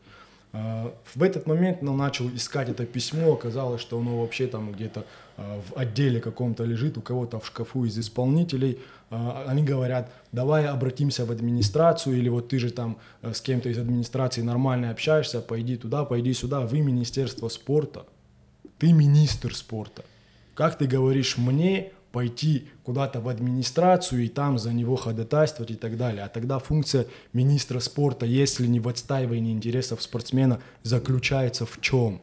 А, 0.55 0.93
в 1.15 1.23
этот 1.23 1.47
момент 1.47 1.79
он 1.81 1.97
начал 1.97 2.29
искать 2.29 2.69
это 2.69 2.86
письмо, 2.86 3.34
оказалось, 3.34 3.81
что 3.81 3.97
оно 3.97 4.21
вообще 4.21 4.45
там 4.45 4.71
где-то 4.71 5.05
а, 5.36 5.61
в 5.67 5.75
отделе 5.75 6.21
каком-то 6.21 6.63
лежит, 6.63 6.95
у 6.97 7.01
кого-то 7.01 7.39
в 7.39 7.47
шкафу 7.47 7.86
из 7.86 7.97
исполнителей. 7.97 8.77
А, 9.09 9.45
они 9.47 9.63
говорят, 9.63 10.11
давай 10.31 10.67
обратимся 10.67 11.25
в 11.25 11.31
администрацию, 11.31 12.17
или 12.17 12.29
вот 12.29 12.49
ты 12.49 12.59
же 12.59 12.69
там 12.69 12.97
э, 13.23 13.34
с 13.34 13.41
кем-то 13.41 13.69
из 13.69 13.79
администрации 13.79 14.43
нормально 14.43 14.91
общаешься, 14.91 15.41
пойди 15.41 15.75
туда, 15.75 16.05
пойди 16.05 16.34
сюда, 16.34 16.61
вы 16.61 16.81
Министерство 16.81 17.49
спорта, 17.49 18.05
ты 18.77 18.93
министр 18.93 19.55
спорта. 19.55 20.05
Как 20.53 20.77
ты 20.77 20.86
говоришь 20.86 21.38
мне 21.38 21.93
пойти 22.14 22.68
куда-то 22.84 23.20
в 23.20 23.28
администрацию 23.28 24.24
и 24.24 24.28
там 24.30 24.59
за 24.59 24.72
него 24.72 24.95
ходатайствовать 24.95 25.72
и 25.72 25.76
так 25.76 25.97
далее. 25.97 26.24
А 26.24 26.30
тогда 26.30 26.59
функция 26.59 27.07
министра 27.34 27.80
спорта, 27.80 28.28
если 28.28 28.68
не 28.68 28.80
в 28.80 28.88
отстаивании 28.88 29.51
интересов 29.51 30.01
спортсмена, 30.03 30.61
заключается 30.84 31.66
в 31.66 31.82
чем? 31.82 32.22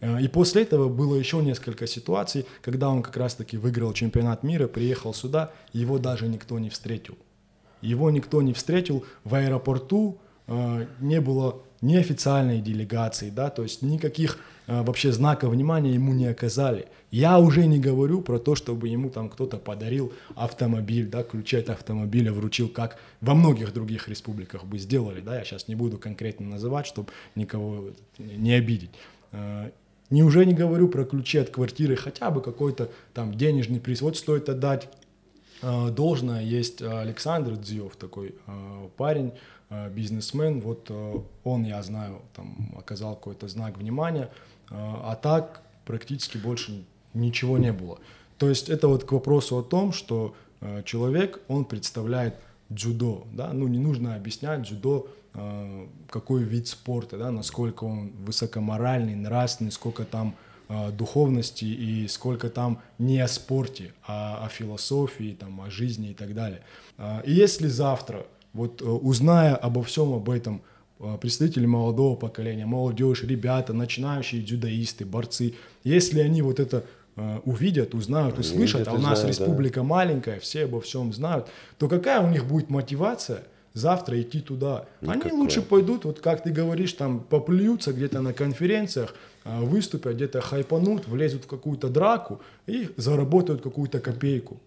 Э, 0.00 0.20
и 0.20 0.26
после 0.26 0.62
этого 0.62 0.88
было 0.88 1.14
еще 1.14 1.40
несколько 1.40 1.86
ситуаций, 1.86 2.46
когда 2.62 2.88
он 2.88 3.00
как 3.00 3.16
раз-таки 3.16 3.56
выиграл 3.56 3.92
чемпионат 3.92 4.42
мира, 4.42 4.66
приехал 4.66 5.14
сюда, 5.14 5.52
его 5.72 5.98
даже 5.98 6.26
никто 6.26 6.58
не 6.58 6.68
встретил. 6.68 7.16
Его 7.80 8.10
никто 8.10 8.42
не 8.42 8.52
встретил 8.52 9.04
в 9.22 9.36
аэропорту, 9.36 10.18
э, 10.48 10.86
не 10.98 11.20
было 11.20 11.62
ни 11.82 11.96
официальной 11.96 12.60
делегации, 12.60 13.28
да, 13.28 13.50
то 13.50 13.64
есть 13.64 13.82
никаких 13.82 14.38
э, 14.68 14.82
вообще 14.82 15.12
знаков 15.12 15.50
внимания 15.50 15.92
ему 15.92 16.14
не 16.14 16.26
оказали. 16.26 16.86
Я 17.10 17.38
уже 17.40 17.66
не 17.66 17.80
говорю 17.80 18.22
про 18.22 18.38
то, 18.38 18.54
чтобы 18.54 18.88
ему 18.88 19.10
там 19.10 19.28
кто-то 19.28 19.58
подарил 19.58 20.12
автомобиль, 20.36 21.08
да, 21.08 21.24
ключи 21.24 21.56
от 21.56 21.68
автомобиля 21.70 22.32
вручил, 22.32 22.68
как 22.68 22.98
во 23.20 23.34
многих 23.34 23.74
других 23.74 24.08
республиках 24.08 24.64
бы 24.64 24.78
сделали, 24.78 25.20
да, 25.20 25.36
я 25.36 25.44
сейчас 25.44 25.66
не 25.66 25.74
буду 25.74 25.98
конкретно 25.98 26.46
называть, 26.46 26.86
чтобы 26.86 27.10
никого 27.34 27.90
не 28.16 28.52
обидеть. 28.52 28.92
Э, 29.32 29.70
не 30.08 30.22
уже 30.22 30.46
не 30.46 30.54
говорю 30.54 30.88
про 30.88 31.04
ключи 31.04 31.38
от 31.38 31.50
квартиры, 31.50 31.96
хотя 31.96 32.30
бы 32.30 32.42
какой-то 32.42 32.90
там 33.12 33.34
денежный 33.34 33.80
приз. 33.80 34.02
Вот 34.02 34.16
стоит 34.16 34.48
отдать 34.48 34.88
э, 35.62 35.88
должное. 35.90 36.44
Есть 36.44 36.80
Александр 36.80 37.56
Дзиев, 37.56 37.96
такой 37.96 38.36
парень, 38.96 39.32
бизнесмен. 39.90 40.60
Вот 40.60 40.86
э, 40.90 41.20
он, 41.44 41.64
я 41.64 41.82
знаю, 41.82 42.22
там 42.34 42.72
оказал 42.78 43.14
какой-то 43.14 43.48
знак 43.48 43.78
внимания. 43.78 44.30
Э, 44.70 44.74
а 44.74 45.18
так 45.20 45.62
практически 45.84 46.38
больше 46.38 46.84
ничего 47.14 47.58
не 47.58 47.72
было. 47.72 47.98
То 48.38 48.48
есть 48.48 48.68
это 48.68 48.88
вот 48.88 49.04
к 49.04 49.12
вопросу 49.12 49.58
о 49.58 49.62
том, 49.62 49.92
что 49.92 50.34
э, 50.60 50.82
человек, 50.84 51.40
он 51.48 51.64
представляет 51.64 52.34
дзюдо, 52.68 53.26
да, 53.32 53.52
ну 53.52 53.68
не 53.68 53.78
нужно 53.78 54.14
объяснять 54.14 54.62
дзюдо, 54.62 55.08
э, 55.34 55.86
какой 56.08 56.42
вид 56.42 56.68
спорта, 56.68 57.18
да, 57.18 57.30
насколько 57.30 57.84
он 57.84 58.10
высокоморальный, 58.24 59.14
нравственный, 59.14 59.70
сколько 59.70 60.04
там 60.04 60.34
э, 60.68 60.90
духовности 60.90 61.64
и 61.64 62.08
сколько 62.08 62.48
там 62.48 62.80
не 62.98 63.20
о 63.20 63.28
спорте, 63.28 63.92
а 64.06 64.44
о 64.44 64.48
философии, 64.48 65.36
там, 65.38 65.60
о 65.60 65.70
жизни 65.70 66.10
и 66.10 66.14
так 66.14 66.34
далее. 66.34 66.62
Э, 66.98 67.22
и 67.24 67.32
если 67.32 67.68
завтра, 67.68 68.26
вот 68.52 68.82
э, 68.82 68.84
узная 68.84 69.54
обо 69.54 69.82
всем 69.82 70.12
об 70.12 70.30
этом, 70.30 70.62
э, 71.00 71.16
представители 71.20 71.66
молодого 71.66 72.16
поколения, 72.16 72.66
молодежь, 72.66 73.22
ребята, 73.22 73.72
начинающие 73.72 74.42
дзюдоисты, 74.42 75.04
борцы, 75.04 75.54
если 75.84 76.20
они 76.20 76.42
вот 76.42 76.60
это 76.60 76.84
Э, 77.14 77.40
увидят, 77.44 77.94
узнают, 77.94 78.38
услышат, 78.38 78.88
а 78.88 78.92
у 78.92 78.98
нас 78.98 79.20
знают, 79.20 79.38
республика 79.38 79.80
да. 79.80 79.84
маленькая, 79.84 80.40
все 80.40 80.64
обо 80.64 80.80
всем 80.80 81.12
знают, 81.12 81.46
то 81.76 81.86
какая 81.86 82.22
у 82.22 82.30
них 82.30 82.46
будет 82.46 82.70
мотивация 82.70 83.42
завтра 83.74 84.18
идти 84.22 84.40
туда? 84.40 84.86
Никакой. 85.02 85.30
Они 85.30 85.38
лучше 85.38 85.60
пойдут, 85.60 86.06
вот 86.06 86.20
как 86.20 86.42
ты 86.42 86.50
говоришь, 86.50 86.94
там 86.94 87.20
поплюются 87.20 87.92
где-то 87.92 88.22
на 88.22 88.32
конференциях, 88.32 89.14
выступят, 89.44 90.14
где-то 90.14 90.40
хайпанут, 90.40 91.06
влезут 91.06 91.44
в 91.44 91.46
какую-то 91.48 91.88
драку 91.88 92.40
и 92.66 92.88
заработают 92.96 93.60
какую-то 93.60 94.00
копейку. 94.00 94.58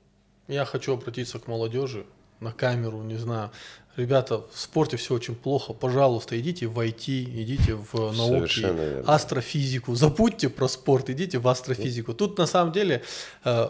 Я 0.48 0.66
хочу 0.66 0.94
обратиться 0.94 1.40
к 1.40 1.48
молодежи 1.48 2.06
на 2.40 2.52
камеру, 2.52 3.02
не 3.04 3.18
знаю, 3.18 3.52
ребята, 3.98 4.38
в 4.38 4.60
спорте 4.60 4.98
все 4.98 5.14
очень 5.14 5.36
плохо, 5.36 5.74
пожалуйста, 5.74 6.40
идите 6.40 6.68
в 6.68 6.80
IT, 6.80 7.24
идите 7.24 7.76
в 7.76 8.12
науки, 8.12 8.66
астрофизику, 9.08 9.96
забудьте 9.96 10.50
про 10.50 10.68
спорт, 10.68 11.10
идите 11.10 11.40
в 11.40 11.48
астрофизику. 11.48 12.14
Тут 12.14 12.38
на 12.38 12.48
самом 12.48 12.72
деле 12.74 13.04
э, 13.44 13.70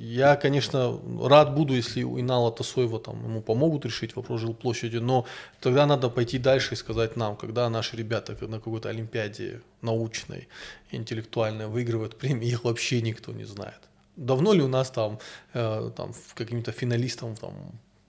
я, 0.00 0.36
конечно, 0.36 1.00
рад 1.22 1.54
буду, 1.54 1.74
если 1.74 2.02
у 2.02 2.20
Инала 2.20 2.52
Тасоева 2.52 2.98
там 2.98 3.22
ему 3.24 3.40
помогут 3.40 3.84
решить 3.84 4.16
вопрос 4.16 4.40
жилплощади, 4.40 4.98
но 4.98 5.26
тогда 5.60 5.86
надо 5.86 6.08
пойти 6.08 6.38
дальше 6.38 6.74
и 6.74 6.76
сказать 6.76 7.16
нам, 7.16 7.36
когда 7.36 7.68
наши 7.70 7.96
ребята 7.96 8.36
на 8.46 8.58
какой-то 8.58 8.88
олимпиаде 8.88 9.60
научной, 9.82 10.48
интеллектуальной 10.90 11.66
выигрывают 11.66 12.16
премии, 12.16 12.48
их 12.48 12.64
вообще 12.64 13.00
никто 13.02 13.32
не 13.32 13.44
знает. 13.44 13.80
Давно 14.16 14.54
ли 14.54 14.62
у 14.62 14.68
нас 14.68 14.90
там, 14.90 15.18
э, 15.54 15.90
там 15.96 16.12
каким-то 16.34 16.72
финалистам 16.72 17.36
там, 17.36 17.52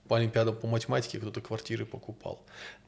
по 0.08 0.18
олимпиадам 0.18 0.56
по 0.56 0.68
математике 0.68 1.20
кто-то 1.20 1.42
квартиры 1.42 1.86
покупал. 1.86 2.40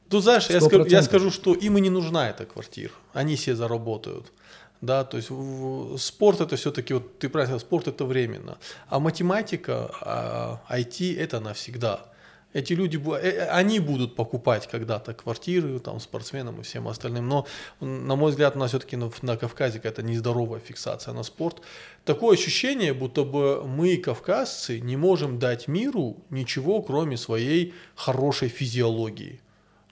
Тут, 0.08 0.24
знаешь, 0.24 0.50
я 0.50 0.60
скажу, 0.60 0.84
я 0.86 1.02
скажу, 1.02 1.30
что 1.30 1.54
им 1.54 1.78
и 1.78 1.80
не 1.80 1.90
нужна 1.90 2.30
эта 2.30 2.44
квартира. 2.44 2.92
Они 3.12 3.36
все 3.36 3.54
заработают. 3.54 4.32
Да, 4.80 5.04
то 5.04 5.18
есть 5.18 5.30
спорт 6.02 6.40
это 6.40 6.56
все-таки, 6.56 6.94
вот 6.94 7.18
ты 7.18 7.28
правильно 7.28 7.58
сказал, 7.58 7.60
спорт 7.60 7.88
это 7.88 8.04
временно. 8.04 8.56
А 8.88 8.98
математика, 8.98 9.90
а, 10.00 10.60
IT 10.70 11.16
это 11.18 11.38
навсегда. 11.38 12.06
Эти 12.52 12.72
люди, 12.72 12.96
э, 12.96 13.28
э, 13.28 13.48
они 13.48 13.78
будут 13.78 14.16
покупать 14.16 14.66
когда-то 14.66 15.14
квартиры 15.14 15.78
там, 15.78 16.00
спортсменам 16.00 16.60
и 16.60 16.62
всем 16.62 16.88
остальным. 16.88 17.28
Но, 17.28 17.46
на 17.80 18.16
мой 18.16 18.30
взгляд, 18.30 18.56
у 18.56 18.58
нас 18.58 18.70
все-таки 18.70 18.96
на, 18.96 19.10
на 19.22 19.36
Кавказе 19.36 19.78
какая-то 19.78 20.02
нездоровая 20.02 20.60
фиксация 20.60 21.14
на 21.14 21.22
спорт. 21.22 21.62
Такое 22.04 22.36
ощущение, 22.36 22.92
будто 22.92 23.24
бы 23.24 23.62
мы, 23.64 23.96
кавказцы, 23.98 24.80
не 24.80 24.96
можем 24.96 25.38
дать 25.38 25.68
миру 25.68 26.16
ничего, 26.30 26.82
кроме 26.82 27.16
своей 27.16 27.72
хорошей 27.94 28.48
физиологии. 28.48 29.40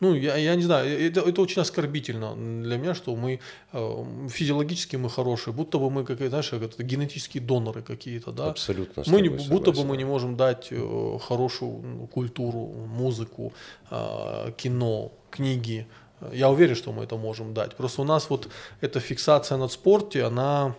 Ну, 0.01 0.14
я, 0.14 0.36
я 0.36 0.55
не 0.55 0.62
знаю, 0.62 0.88
это, 0.88 1.20
это 1.20 1.42
очень 1.42 1.62
оскорбительно 1.62 2.34
для 2.36 2.76
меня, 2.76 2.94
что 2.94 3.16
мы 3.16 3.40
э, 3.72 4.05
физиологически 4.28 4.96
мы 4.96 5.11
хорошие, 5.11 5.53
будто 5.53 5.78
бы 5.78 5.90
мы, 5.90 6.05
как, 6.05 6.18
знаешь, 6.18 6.51
как 6.51 6.62
это, 6.62 6.82
генетические 6.82 7.42
доноры 7.42 7.82
какие-то, 7.82 8.32
да? 8.32 8.51
Абсолютно. 8.51 9.03
Мы 9.07 9.20
не, 9.20 9.28
будто 9.28 9.72
бы 9.72 9.84
мы 9.84 9.96
не 9.96 10.05
можем 10.05 10.36
дать 10.36 10.68
э, 10.70 11.18
хорошую 11.20 11.72
ну, 11.82 12.07
культуру, 12.07 12.66
музыку, 12.86 13.53
э, 13.90 14.53
кино, 14.57 15.12
книги. 15.30 15.86
Я 16.32 16.49
уверен, 16.51 16.74
что 16.74 16.92
мы 16.92 17.05
это 17.05 17.16
можем 17.16 17.55
дать. 17.55 17.76
Просто 17.76 18.03
у 18.03 18.05
нас 18.05 18.30
вот 18.30 18.49
эта 18.80 19.01
фиксация 19.01 19.59
над 19.59 19.72
спорте, 19.72 20.24
она 20.24 20.74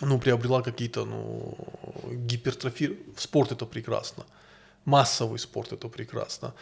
ну, 0.00 0.18
приобрела 0.18 0.62
какие-то 0.62 1.04
ну, 1.04 1.56
гипертрофи. 2.10 2.98
Спорт 3.16 3.52
это 3.52 3.66
прекрасно. 3.66 4.24
Массовый 4.84 5.38
спорт 5.38 5.72
это 5.72 5.88
прекрасно 5.88 6.52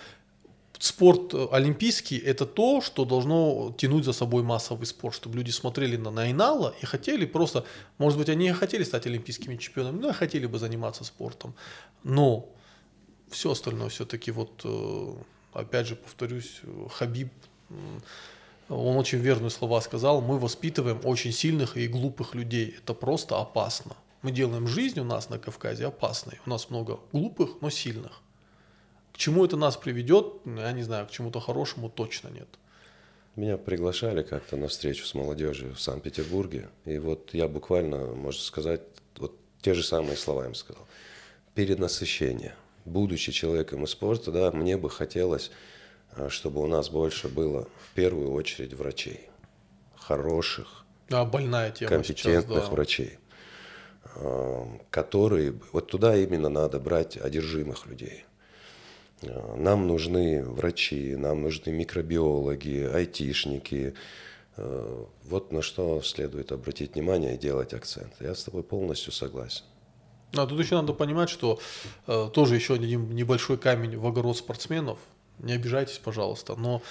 спорт 0.82 1.32
э, 1.32 1.46
олимпийский– 1.52 2.18
это 2.26 2.44
то, 2.44 2.80
что 2.80 3.04
должно 3.04 3.72
тянуть 3.78 4.04
за 4.04 4.12
собой 4.12 4.42
массовый 4.42 4.86
спорт, 4.86 5.14
чтобы 5.14 5.36
люди 5.36 5.52
смотрели 5.52 5.96
на 5.96 6.10
Найнала 6.10 6.74
и 6.82 6.86
хотели 6.86 7.24
просто, 7.24 7.64
может 7.98 8.18
быть, 8.18 8.28
они 8.28 8.48
и 8.48 8.52
хотели 8.52 8.82
стать 8.82 9.06
олимпийскими 9.06 9.56
чемпионами, 9.56 10.00
но 10.00 10.12
хотели 10.12 10.46
бы 10.46 10.58
заниматься 10.58 11.04
спортом. 11.04 11.54
Но 12.02 12.48
все 13.30 13.52
остальное 13.52 13.90
все-таки 13.90 14.32
вот, 14.32 14.62
э, 14.64 15.14
опять 15.52 15.86
же, 15.86 15.94
повторюсь, 15.94 16.60
Хабиб, 16.90 17.32
он 18.68 18.96
очень 18.96 19.18
верные 19.18 19.50
слова 19.50 19.80
сказал, 19.82 20.20
мы 20.20 20.36
воспитываем 20.38 21.00
очень 21.04 21.30
сильных 21.30 21.76
и 21.76 21.86
глупых 21.86 22.34
людей. 22.34 22.74
Это 22.78 22.94
просто 22.94 23.40
опасно. 23.40 23.92
Мы 24.22 24.32
делаем 24.32 24.66
жизнь 24.66 24.98
у 24.98 25.04
нас 25.04 25.28
на 25.28 25.38
Кавказе 25.38 25.86
опасной. 25.86 26.40
У 26.44 26.50
нас 26.50 26.70
много 26.70 26.98
глупых, 27.12 27.60
но 27.60 27.70
сильных. 27.70 28.21
К 29.12 29.18
чему 29.18 29.44
это 29.44 29.56
нас 29.56 29.76
приведет, 29.76 30.34
я 30.44 30.72
не 30.72 30.82
знаю, 30.82 31.06
к 31.06 31.10
чему-то 31.10 31.40
хорошему 31.40 31.90
точно 31.90 32.28
нет. 32.28 32.48
Меня 33.36 33.56
приглашали 33.56 34.22
как-то 34.22 34.56
на 34.56 34.68
встречу 34.68 35.06
с 35.06 35.14
молодежью 35.14 35.74
в 35.74 35.80
Санкт-Петербурге, 35.80 36.68
и 36.84 36.98
вот 36.98 37.32
я 37.32 37.48
буквально, 37.48 38.06
можно 38.14 38.42
сказать, 38.42 38.82
вот 39.16 39.34
те 39.60 39.74
же 39.74 39.82
самые 39.82 40.16
слова 40.16 40.46
им 40.46 40.54
сказал. 40.54 40.86
Перенасыщение. 41.54 42.54
Будучи 42.84 43.32
человеком 43.32 43.84
из 43.84 43.90
спорта, 43.90 44.32
да, 44.32 44.50
мне 44.50 44.76
бы 44.76 44.90
хотелось, 44.90 45.50
а, 46.12 46.28
чтобы 46.28 46.60
у 46.60 46.66
нас 46.66 46.90
больше 46.90 47.28
было 47.28 47.68
в 47.90 47.94
первую 47.94 48.32
очередь 48.32 48.74
врачей. 48.74 49.28
Хороших, 49.94 50.84
а, 51.10 51.24
больная 51.24 51.70
тема 51.70 51.90
компетентных 51.90 52.44
сейчас, 52.44 52.68
да. 52.68 52.70
врачей, 52.70 53.18
а, 54.16 54.78
которые, 54.90 55.54
вот 55.72 55.90
туда 55.90 56.16
именно 56.16 56.48
надо 56.48 56.80
брать 56.80 57.16
одержимых 57.16 57.86
людей– 57.86 58.24
нам 59.56 59.86
нужны 59.86 60.44
врачи, 60.44 61.16
нам 61.16 61.42
нужны 61.42 61.70
микробиологи, 61.70 62.90
айтишники. 62.92 63.94
Э, 64.56 65.04
вот 65.24 65.52
на 65.52 65.62
что 65.62 66.02
следует 66.02 66.52
обратить 66.52 66.94
внимание 66.94 67.34
и 67.34 67.38
делать 67.38 67.74
акцент. 67.74 68.12
Я 68.20 68.34
с 68.34 68.44
тобой 68.44 68.62
полностью 68.62 69.12
согласен. 69.12 69.64
А 70.34 70.46
тут 70.46 70.58
еще 70.58 70.76
надо 70.76 70.94
понимать, 70.94 71.28
что 71.28 71.58
э, 72.06 72.30
тоже 72.32 72.54
еще 72.54 72.74
один 72.74 73.10
небольшой 73.10 73.58
камень 73.58 73.96
в 73.96 74.06
огород 74.06 74.36
спортсменов. 74.36 74.98
Не 75.38 75.54
обижайтесь, 75.54 75.98
пожалуйста, 75.98 76.54
но 76.56 76.82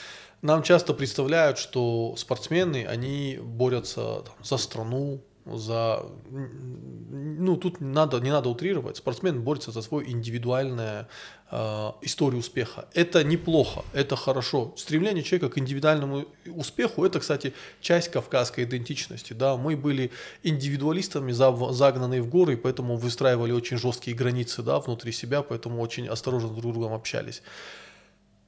нам 0.41 0.63
часто 0.63 0.93
представляют, 0.93 1.57
что 1.57 2.15
спортсмены, 2.17 2.85
они 2.85 3.39
борются 3.41 4.23
там, 4.25 4.35
за 4.43 4.57
страну, 4.57 5.21
за, 5.45 6.05
ну 6.29 7.57
тут 7.57 7.81
надо, 7.81 8.19
не 8.19 8.29
надо 8.29 8.49
утрировать, 8.49 8.97
спортсмен 8.97 9.41
борется 9.41 9.71
за 9.71 9.81
свою 9.81 10.07
индивидуальную 10.07 11.07
э, 11.49 11.91
историю 12.01 12.39
успеха. 12.39 12.87
Это 12.93 13.23
неплохо, 13.23 13.83
это 13.93 14.15
хорошо. 14.15 14.73
Стремление 14.77 15.23
человека 15.23 15.49
к 15.49 15.57
индивидуальному 15.57 16.25
успеху, 16.45 17.05
это, 17.05 17.19
кстати, 17.19 17.53
часть 17.81 18.09
кавказской 18.09 18.65
идентичности. 18.65 19.33
Да? 19.33 19.57
Мы 19.57 19.75
были 19.75 20.11
индивидуалистами, 20.43 21.31
загнанные 21.31 22.21
в 22.21 22.29
горы, 22.29 22.55
поэтому 22.55 22.95
выстраивали 22.95 23.51
очень 23.51 23.77
жесткие 23.77 24.15
границы 24.15 24.61
да, 24.61 24.79
внутри 24.79 25.11
себя, 25.11 25.41
поэтому 25.41 25.81
очень 25.81 26.07
осторожно 26.07 26.49
друг 26.49 26.71
с 26.71 26.73
другом 26.73 26.93
общались. 26.93 27.41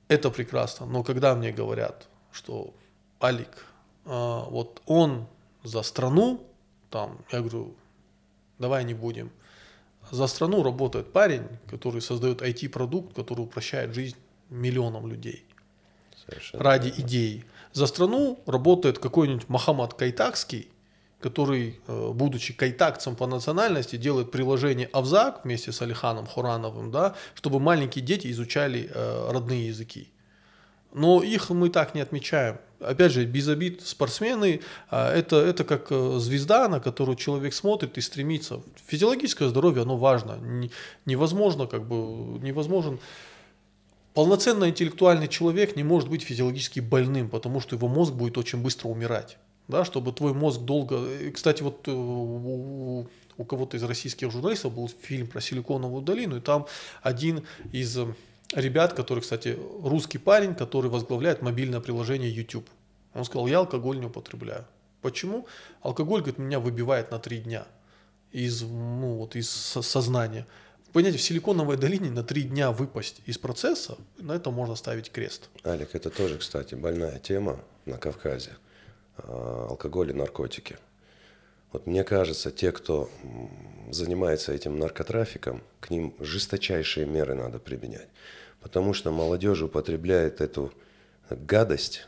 Это 0.08 0.30
прекрасно, 0.30 0.86
но 0.86 1.04
когда 1.04 1.34
мне 1.34 1.52
говорят, 1.52 2.08
что 2.32 2.74
Алик, 3.22 3.66
э, 4.06 4.10
вот 4.50 4.82
он 4.86 5.26
за 5.64 5.82
страну, 5.82 6.46
там, 6.94 7.18
я 7.32 7.40
говорю, 7.40 7.74
давай 8.60 8.84
не 8.84 8.94
будем. 8.94 9.32
За 10.12 10.28
страну 10.28 10.62
работает 10.62 11.12
парень, 11.12 11.48
который 11.68 12.02
создает 12.02 12.44
IT-продукт, 12.44 13.16
который 13.16 13.42
упрощает 13.42 13.96
жизнь 13.96 14.18
миллионам 14.52 15.08
людей. 15.08 15.44
Совершенно 16.24 16.64
ради 16.64 16.90
верно. 16.90 17.02
идеи. 17.02 17.46
За 17.74 17.88
страну 17.88 18.40
работает 18.46 19.00
какой-нибудь 19.00 19.50
Махамад 19.50 19.96
Кайтакский, 19.96 20.68
который, 21.20 21.80
э, 21.88 22.12
будучи 22.14 22.54
кайтакцем 22.54 23.16
по 23.16 23.26
национальности, 23.26 23.96
делает 23.96 24.30
приложение 24.30 24.88
Авзак 24.94 25.46
вместе 25.46 25.72
с 25.72 25.82
Алиханом 25.82 26.28
Хурановым, 26.28 26.92
да, 26.92 27.16
чтобы 27.34 27.60
маленькие 27.60 28.06
дети 28.06 28.30
изучали 28.30 28.92
э, 28.94 29.32
родные 29.32 29.68
языки. 29.68 30.12
Но 30.94 31.24
их 31.24 31.50
мы 31.50 31.70
так 31.70 31.96
не 31.96 32.02
отмечаем 32.02 32.60
опять 32.86 33.12
же, 33.12 33.26
без 33.26 33.48
обид, 33.48 33.82
спортсмены, 33.82 34.62
а, 34.90 35.14
это, 35.14 35.38
это 35.38 35.64
как 35.64 35.88
э, 35.92 36.18
звезда, 36.20 36.68
на 36.68 36.80
которую 36.80 37.16
человек 37.16 37.54
смотрит 37.54 37.98
и 37.98 38.02
стремится. 38.02 38.62
Физиологическое 38.88 39.50
здоровье, 39.50 39.84
оно 39.84 39.98
важно. 39.98 40.40
Невозможно, 41.06 41.68
как 41.68 41.84
бы, 41.88 42.40
невозможен 42.40 43.00
полноценный 44.14 44.70
интеллектуальный 44.70 45.28
человек 45.28 45.76
не 45.76 45.84
может 45.84 46.10
быть 46.10 46.24
физиологически 46.24 46.80
больным, 46.80 47.30
потому 47.30 47.60
что 47.60 47.76
его 47.76 47.88
мозг 47.88 48.14
будет 48.14 48.38
очень 48.38 48.62
быстро 48.62 48.90
умирать. 48.90 49.38
Да, 49.68 49.86
чтобы 49.86 50.12
твой 50.12 50.34
мозг 50.34 50.62
долго... 50.62 51.06
И, 51.22 51.32
кстати, 51.32 51.64
вот 51.64 51.88
э, 51.88 51.92
у, 51.92 53.08
у 53.38 53.46
кого-то 53.46 53.78
из 53.78 53.84
российских 53.84 54.30
журналистов 54.30 54.74
был 54.74 54.90
фильм 55.02 55.28
про 55.28 55.40
Силиконовую 55.40 56.02
долину, 56.02 56.38
и 56.38 56.42
там 56.42 56.68
один 57.02 57.44
из 57.72 57.98
ребят, 58.56 58.94
который, 58.94 59.20
кстати, 59.20 59.58
русский 59.84 60.18
парень, 60.18 60.56
который 60.56 60.90
возглавляет 60.90 61.42
мобильное 61.42 61.80
приложение 61.80 62.34
YouTube. 62.34 62.68
Он 63.14 63.26
сказал, 63.26 63.48
я 63.48 63.60
алкоголь 63.60 64.00
не 64.00 64.06
употребляю. 64.06 64.66
Почему? 65.02 65.48
Алкоголь, 65.82 66.22
говорит, 66.22 66.40
меня 66.40 66.60
выбивает 66.60 67.12
на 67.12 67.20
три 67.20 67.40
дня 67.40 67.66
из, 68.32 68.62
ну, 68.62 69.16
вот, 69.16 69.36
из 69.36 69.50
сознания. 69.50 70.48
Понимаете, 70.94 71.18
в 71.18 71.22
Силиконовой 71.22 71.78
долине 71.78 72.12
на 72.12 72.24
три 72.24 72.44
дня 72.44 72.72
выпасть 72.72 73.22
из 73.26 73.38
процесса, 73.38 73.98
на 74.18 74.34
это 74.34 74.52
можно 74.52 74.76
ставить 74.76 75.12
крест. 75.12 75.50
Алик, 75.66 75.90
это 75.94 76.10
тоже, 76.10 76.38
кстати, 76.38 76.76
больная 76.76 77.20
тема 77.20 77.60
на 77.86 77.98
Кавказе. 77.98 78.52
А, 79.18 79.68
алкоголь 79.70 80.12
и 80.12 80.14
наркотики. 80.14 80.78
Вот 81.72 81.88
мне 81.88 82.04
кажется, 82.04 82.52
те, 82.52 82.72
кто 82.72 83.10
занимается 83.90 84.54
этим 84.54 84.78
наркотрафиком, 84.78 85.64
к 85.80 85.90
ним 85.90 86.14
жесточайшие 86.20 87.08
меры 87.08 87.34
надо 87.34 87.60
применять 87.60 88.08
потому 88.64 88.94
что 88.94 89.12
молодежь 89.12 89.62
употребляет 89.62 90.42
эту 90.42 90.74
гадость. 91.30 92.08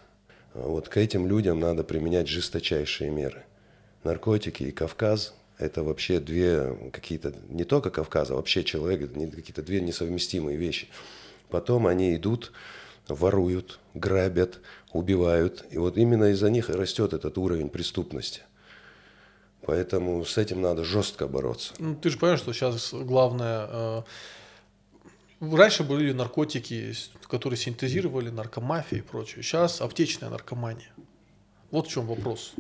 Вот 0.53 0.87
к 0.87 0.97
этим 0.97 1.27
людям 1.27 1.59
надо 1.59 1.83
применять 1.83 2.29
жесточайшие 2.29 3.11
меры. 3.11 3.43
Наркотики 4.03 4.63
и 4.63 4.71
Кавказ– 4.71 5.35
это 5.57 5.83
вообще 5.83 6.19
две 6.19 6.91
какие-то, 6.93 7.33
не 7.49 7.65
только 7.65 7.89
Кавказ, 7.89 8.31
а 8.31 8.35
вообще 8.35 8.63
человек, 8.63 9.11
какие-то 9.11 9.61
две 9.61 9.81
несовместимые 9.81 10.57
вещи. 10.57 10.87
Потом 11.49 11.87
они 11.87 12.15
идут, 12.15 12.53
воруют, 13.09 13.79
грабят, 13.93 14.59
убивают. 14.93 15.65
И 15.71 15.77
вот 15.77 15.97
именно 15.97 16.31
из-за 16.31 16.49
них 16.49 16.69
и 16.69 16.73
растет 16.73 17.13
этот 17.13 17.37
уровень 17.37 17.69
преступности. 17.69 18.41
Поэтому 19.65 20.23
с 20.23 20.37
этим 20.37 20.61
надо 20.61 20.83
жестко 20.83 21.27
бороться. 21.27 21.73
Ну, 21.79 21.95
ты 21.95 22.09
же 22.09 22.17
понимаешь, 22.17 22.39
что 22.39 22.53
сейчас 22.53 22.93
главное 22.93 23.67
э, 23.69 24.01
Раньше 25.39 25.83
были 25.83 26.13
наркотики, 26.13 26.93
которые 27.27 27.57
синтезировали, 27.57 28.29
наркомафия 28.29 28.99
и 28.99 29.01
прочее. 29.01 29.43
Сейчас 29.43 29.81
аптечная 29.81 30.29
наркомания. 30.29 30.91
Вот 31.71 31.87
в 31.87 31.89
чем 31.91 32.07
вопрос. 32.07 32.53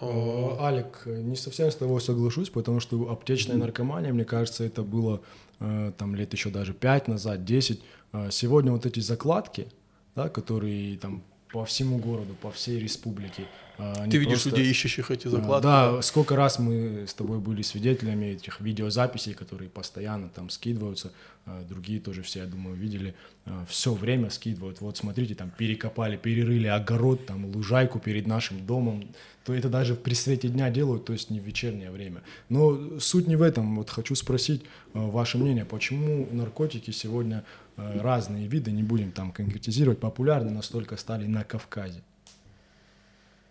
Э, 0.00 0.56
Алик, 0.60 1.06
не 1.06 1.36
совсем 1.36 1.70
с 1.70 1.76
тобой 1.76 2.00
соглашусь, 2.00 2.50
потому 2.50 2.80
что 2.80 3.10
аптечная 3.10 3.56
наркомания, 3.56 4.12
мне 4.12 4.24
кажется, 4.24 4.64
это 4.64 4.82
было 4.82 5.20
э, 5.60 5.92
там 5.96 6.14
лет 6.14 6.32
еще 6.32 6.50
даже 6.50 6.74
5 6.74 7.08
назад, 7.08 7.44
10. 7.44 7.82
Э, 8.12 8.28
сегодня 8.30 8.72
вот 8.72 8.86
эти 8.86 9.00
закладки, 9.00 9.68
да, 10.14 10.28
которые 10.28 10.98
там 10.98 11.22
по 11.52 11.64
всему 11.64 11.98
городу, 11.98 12.34
по 12.34 12.50
всей 12.50 12.78
республике. 12.78 13.44
Они 13.78 14.10
Ты 14.10 14.18
видишь 14.18 14.42
просто... 14.42 14.50
людей, 14.50 14.70
ищущих 14.70 15.10
эти 15.12 15.28
закладки? 15.28 15.62
Да, 15.62 16.02
сколько 16.02 16.34
раз 16.34 16.58
мы 16.58 17.06
с 17.06 17.14
тобой 17.14 17.38
были 17.38 17.62
свидетелями 17.62 18.26
этих 18.26 18.60
видеозаписей, 18.60 19.34
которые 19.34 19.70
постоянно 19.70 20.28
там 20.28 20.50
скидываются. 20.50 21.12
А, 21.46 21.64
другие 21.64 22.00
тоже 22.00 22.22
все, 22.22 22.40
я 22.40 22.46
думаю, 22.46 22.76
видели, 22.76 23.14
а, 23.46 23.64
все 23.68 23.94
время 23.94 24.30
скидывают, 24.30 24.80
вот 24.80 24.96
смотрите, 24.96 25.34
там 25.34 25.50
перекопали, 25.56 26.16
перерыли 26.16 26.66
огород, 26.66 27.24
там 27.24 27.46
лужайку 27.46 28.00
перед 28.00 28.26
нашим 28.26 28.66
домом, 28.66 29.08
то 29.44 29.54
это 29.54 29.68
даже 29.68 29.94
при 29.94 30.14
свете 30.14 30.48
дня 30.48 30.70
делают, 30.70 31.04
то 31.04 31.12
есть 31.12 31.30
не 31.30 31.40
в 31.40 31.44
вечернее 31.44 31.90
время. 31.90 32.22
Но 32.48 32.98
суть 32.98 33.28
не 33.28 33.36
в 33.36 33.42
этом, 33.42 33.76
вот 33.76 33.90
хочу 33.90 34.14
спросить 34.14 34.64
а, 34.92 35.06
ваше 35.06 35.38
мнение, 35.38 35.64
почему 35.64 36.28
наркотики 36.32 36.90
сегодня 36.90 37.44
разные 37.78 38.46
виды, 38.46 38.70
не 38.70 38.82
будем 38.82 39.12
там 39.12 39.32
конкретизировать, 39.32 40.00
популярны 40.00 40.50
настолько 40.50 40.96
стали 40.96 41.26
на 41.26 41.44
Кавказе? 41.44 42.02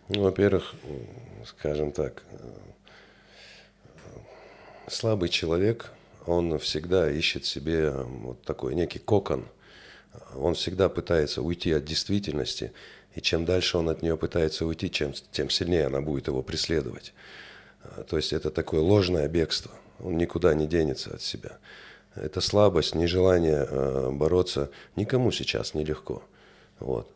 Ну, 0.08 0.22
во-первых, 0.22 0.74
скажем 1.46 1.92
так, 1.92 2.22
слабый 4.86 5.28
человек, 5.28 5.90
он 6.26 6.58
всегда 6.58 7.10
ищет 7.10 7.44
себе 7.44 7.90
вот 7.90 8.42
такой 8.42 8.74
некий 8.74 8.98
кокон. 8.98 9.46
Он 10.34 10.54
всегда 10.54 10.88
пытается 10.88 11.42
уйти 11.42 11.72
от 11.72 11.84
действительности, 11.84 12.72
и 13.14 13.20
чем 13.20 13.44
дальше 13.44 13.78
он 13.78 13.88
от 13.88 14.02
нее 14.02 14.16
пытается 14.16 14.66
уйти, 14.66 14.90
чем, 14.90 15.12
тем 15.32 15.50
сильнее 15.50 15.86
она 15.86 16.00
будет 16.00 16.26
его 16.26 16.42
преследовать. 16.42 17.12
То 18.08 18.16
есть 18.16 18.32
это 18.32 18.50
такое 18.50 18.80
ложное 18.80 19.28
бегство. 19.28 19.72
Он 20.00 20.16
никуда 20.16 20.54
не 20.54 20.66
денется 20.66 21.14
от 21.14 21.22
себя. 21.22 21.58
Это 22.22 22.40
слабость, 22.40 22.94
нежелание 22.94 23.66
э, 23.68 24.10
бороться 24.10 24.70
никому 24.96 25.30
сейчас 25.30 25.74
нелегко. 25.74 26.22
Вот. 26.80 27.08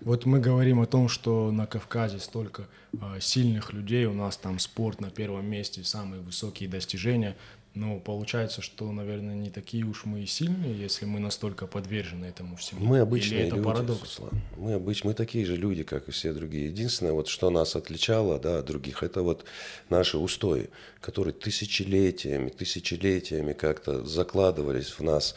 Вот 0.00 0.26
мы 0.26 0.38
говорим 0.38 0.80
о 0.80 0.86
том, 0.86 1.08
что 1.08 1.50
на 1.50 1.66
Кавказе 1.66 2.18
столько 2.18 2.66
э, 2.92 3.20
сильных 3.20 3.72
людей, 3.72 4.04
у 4.04 4.12
нас 4.12 4.36
там 4.36 4.58
спорт 4.58 5.00
на 5.00 5.10
первом 5.10 5.46
месте, 5.46 5.82
самые 5.82 6.20
высокие 6.20 6.68
достижения. 6.68 7.36
Но 7.74 7.98
получается, 7.98 8.62
что, 8.62 8.92
наверное, 8.92 9.34
не 9.34 9.50
такие 9.50 9.84
уж 9.84 10.04
мы 10.04 10.22
и 10.22 10.26
сильные, 10.26 10.78
если 10.78 11.06
мы 11.06 11.18
настолько 11.18 11.66
подвержены 11.66 12.26
этому 12.26 12.54
всему. 12.54 12.84
Мы 12.84 13.00
обычные 13.00 13.40
Или 13.40 13.46
это 13.48 13.56
люди, 13.56 13.66
парадокс? 13.66 14.00
Руслан. 14.00 14.30
Мы, 14.56 14.74
обыч... 14.74 15.02
мы 15.02 15.12
такие 15.12 15.44
же 15.44 15.56
люди, 15.56 15.82
как 15.82 16.06
и 16.08 16.12
все 16.12 16.32
другие. 16.32 16.66
Единственное, 16.66 17.12
вот, 17.12 17.26
что 17.26 17.50
нас 17.50 17.74
отличало 17.74 18.38
да, 18.38 18.58
от 18.58 18.66
других, 18.66 19.02
это 19.02 19.22
вот 19.22 19.44
наши 19.88 20.18
устои, 20.18 20.70
которые 21.00 21.34
тысячелетиями, 21.34 22.50
тысячелетиями 22.50 23.54
как-то 23.54 24.04
закладывались 24.04 24.90
в 24.90 25.00
нас, 25.00 25.34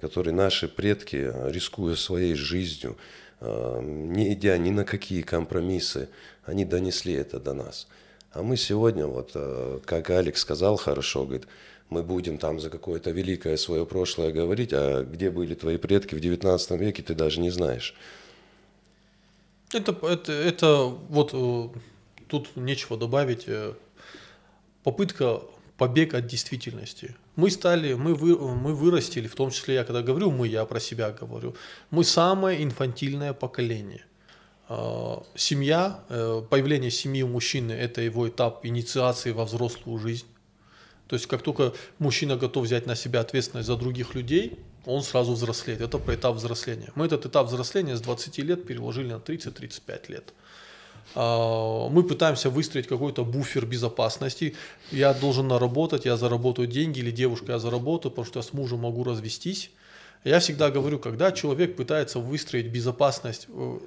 которые 0.00 0.34
наши 0.34 0.66
предки, 0.66 1.32
рискуя 1.48 1.94
своей 1.94 2.34
жизнью, 2.34 2.96
э, 3.40 3.80
не 3.82 4.32
идя 4.32 4.58
ни 4.58 4.70
на 4.70 4.84
какие 4.84 5.22
компромиссы, 5.22 6.08
они 6.44 6.64
донесли 6.64 7.12
это 7.12 7.38
до 7.38 7.54
нас. 7.54 7.86
А 8.38 8.42
мы 8.42 8.56
сегодня, 8.56 9.04
вот, 9.06 9.32
э, 9.34 9.80
как 9.84 10.10
Алекс 10.10 10.40
сказал 10.40 10.76
хорошо, 10.76 11.24
говорит, 11.24 11.48
мы 11.90 12.04
будем 12.04 12.38
там 12.38 12.60
за 12.60 12.70
какое-то 12.70 13.10
великое 13.10 13.56
свое 13.56 13.84
прошлое 13.84 14.30
говорить, 14.30 14.72
а 14.72 15.02
где 15.02 15.28
были 15.28 15.56
твои 15.56 15.76
предки 15.76 16.14
в 16.14 16.20
19 16.20 16.70
веке, 16.80 17.02
ты 17.02 17.14
даже 17.14 17.40
не 17.40 17.50
знаешь. 17.50 17.94
Это, 19.72 19.90
это, 20.06 20.32
это 20.32 20.84
вот 20.84 21.30
э, 21.32 21.68
тут 22.28 22.54
нечего 22.54 22.96
добавить. 22.96 23.44
э, 23.48 23.74
Попытка 24.84 25.40
побег 25.76 26.14
от 26.14 26.28
действительности. 26.28 27.16
Мы 27.34 27.50
стали, 27.50 27.94
мы, 27.94 28.14
вы, 28.14 28.38
мы 28.38 28.72
вырастили, 28.72 29.26
в 29.26 29.34
том 29.34 29.50
числе 29.50 29.74
я 29.74 29.84
когда 29.84 30.02
говорю 30.02 30.30
мы, 30.30 30.46
я 30.46 30.64
про 30.64 30.78
себя 30.78 31.10
говорю, 31.10 31.56
мы 31.90 32.04
самое 32.04 32.62
инфантильное 32.62 33.32
поколение. 33.32 34.04
А, 34.68 35.22
Семья, 35.34 36.00
э, 36.08 36.42
появление 36.48 36.90
семьи 36.90 37.22
у 37.22 37.28
мужчины– 37.28 37.72
это 37.72 38.02
его 38.02 38.28
этап 38.28 38.64
инициации 38.66 39.30
во 39.32 39.44
взрослую 39.44 39.98
жизнь. 39.98 40.26
То 41.06 41.14
есть 41.16 41.26
как 41.26 41.42
только 41.42 41.72
мужчина 41.98 42.36
готов 42.36 42.64
взять 42.64 42.86
на 42.86 42.94
себя 42.94 43.20
ответственность 43.20 43.66
за 43.66 43.76
других 43.76 44.14
людей, 44.14 44.58
он 44.84 45.02
сразу 45.02 45.32
взрослеет. 45.32 45.80
Это 45.80 45.98
про 45.98 46.14
этап 46.14 46.36
взросления. 46.36 46.92
Мы 46.94 47.06
этот 47.06 47.24
этап 47.24 47.46
взросления 47.46 47.96
с 47.96 48.00
20 48.00 48.38
лет 48.38 48.66
переложили 48.66 49.12
на 49.12 49.18
30-35 49.18 50.08
лет. 50.08 50.34
А, 51.14 51.88
Мы 51.88 52.02
пытаемся 52.02 52.50
выстроить 52.50 52.86
какой-то 52.86 53.24
буфер 53.24 53.64
безопасности. 53.64 54.54
Я 54.90 55.14
должен 55.14 55.48
наработать, 55.48 56.04
я 56.04 56.18
заработаю 56.18 56.68
деньги, 56.68 56.98
или 56.98 57.10
девушка, 57.10 57.52
я 57.52 57.58
заработаю, 57.58 58.12
потому 58.12 58.26
что 58.26 58.40
я 58.40 58.42
с 58.42 58.52
мужем 58.52 58.80
могу 58.80 59.02
развестись. 59.02 59.70
Я 60.24 60.40
всегда 60.40 60.70
говорю, 60.70 60.98
когда 60.98 61.32
человек 61.32 61.76
пытается 61.76 62.18
выстроить 62.18 62.66
безопасность, 62.66 63.46
э, 63.48 63.78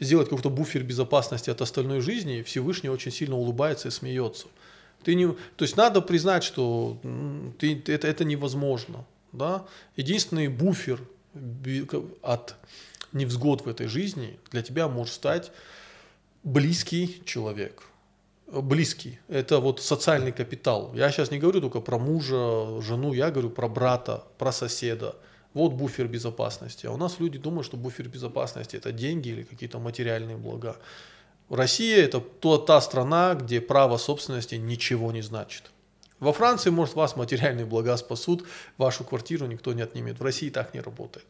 сделать 0.00 0.28
какой-то 0.28 0.50
буфер 0.50 0.82
безопасности 0.82 1.50
от 1.50 1.60
остальной 1.60 2.00
жизни, 2.00 2.42
Всевышний 2.42 2.90
очень 2.90 3.12
сильно 3.12 3.36
улыбается 3.36 3.88
и 3.88 3.90
смеется. 3.90 4.46
Ты 5.02 5.14
не, 5.14 5.28
то 5.28 5.62
есть 5.64 5.76
надо 5.76 6.00
признать, 6.00 6.44
что 6.44 6.98
ты, 7.58 7.82
это, 7.86 8.06
это 8.06 8.24
невозможно. 8.24 9.04
Да? 9.32 9.64
Единственный 9.96 10.48
буфер 10.48 11.00
от 12.22 12.56
невзгод 13.12 13.64
в 13.64 13.68
этой 13.68 13.86
жизни 13.86 14.38
для 14.50 14.62
тебя 14.62 14.88
может 14.88 15.14
стать 15.14 15.52
близкий 16.42 17.22
человек. 17.24 17.84
Близкий. 18.46 19.18
Это 19.28 19.58
вот 19.58 19.80
социальный 19.80 20.32
капитал. 20.32 20.92
Я 20.94 21.10
сейчас 21.10 21.30
не 21.30 21.38
говорю 21.38 21.60
только 21.60 21.80
про 21.80 21.98
мужа, 21.98 22.80
жену, 22.80 23.12
я 23.12 23.30
говорю 23.30 23.50
про 23.50 23.68
брата, 23.68 24.24
про 24.38 24.52
соседа. 24.52 25.16
Вот 25.58 25.72
буфер 25.72 26.06
безопасности. 26.06 26.86
А 26.86 26.92
у 26.92 26.96
нас 26.96 27.18
люди 27.18 27.36
думают, 27.36 27.66
что 27.66 27.76
буфер 27.76 28.08
безопасности 28.08 28.76
это 28.76 28.92
деньги 28.92 29.30
или 29.30 29.42
какие-то 29.42 29.80
материальные 29.80 30.36
блага. 30.36 30.76
Россия 31.50 32.04
это 32.04 32.20
то, 32.20 32.58
та 32.58 32.80
страна, 32.80 33.34
где 33.34 33.60
право 33.60 33.96
собственности 33.96 34.54
ничего 34.54 35.10
не 35.10 35.20
значит. 35.20 35.72
Во 36.20 36.32
Франции, 36.32 36.70
может, 36.70 36.94
вас 36.94 37.16
материальные 37.16 37.66
блага 37.66 37.96
спасут, 37.96 38.46
вашу 38.76 39.02
квартиру 39.02 39.46
никто 39.46 39.72
не 39.72 39.82
отнимет. 39.82 40.20
В 40.20 40.22
России 40.22 40.48
так 40.48 40.74
не 40.74 40.80
работает. 40.80 41.26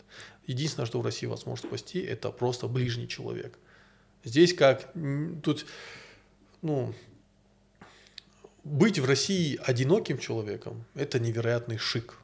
Единственное, 0.47 0.85
что 0.85 1.01
в 1.01 1.05
России 1.07 1.27
вас 1.27 1.47
может 1.47 1.65
спасти, 1.65 1.99
это 1.99 2.31
просто 2.31 2.69
ближний 2.69 3.09
человек. 3.09 3.59
Здесь 4.25 4.53
как 4.53 4.93
тут, 5.43 5.65
ну, 6.61 6.93
быть 8.63 8.99
в 8.99 9.07
России 9.07 9.59
одиноким 9.65 10.19
человеком– 10.19 10.85
это 10.95 11.19
невероятный 11.19 11.79
шик. 11.79 12.19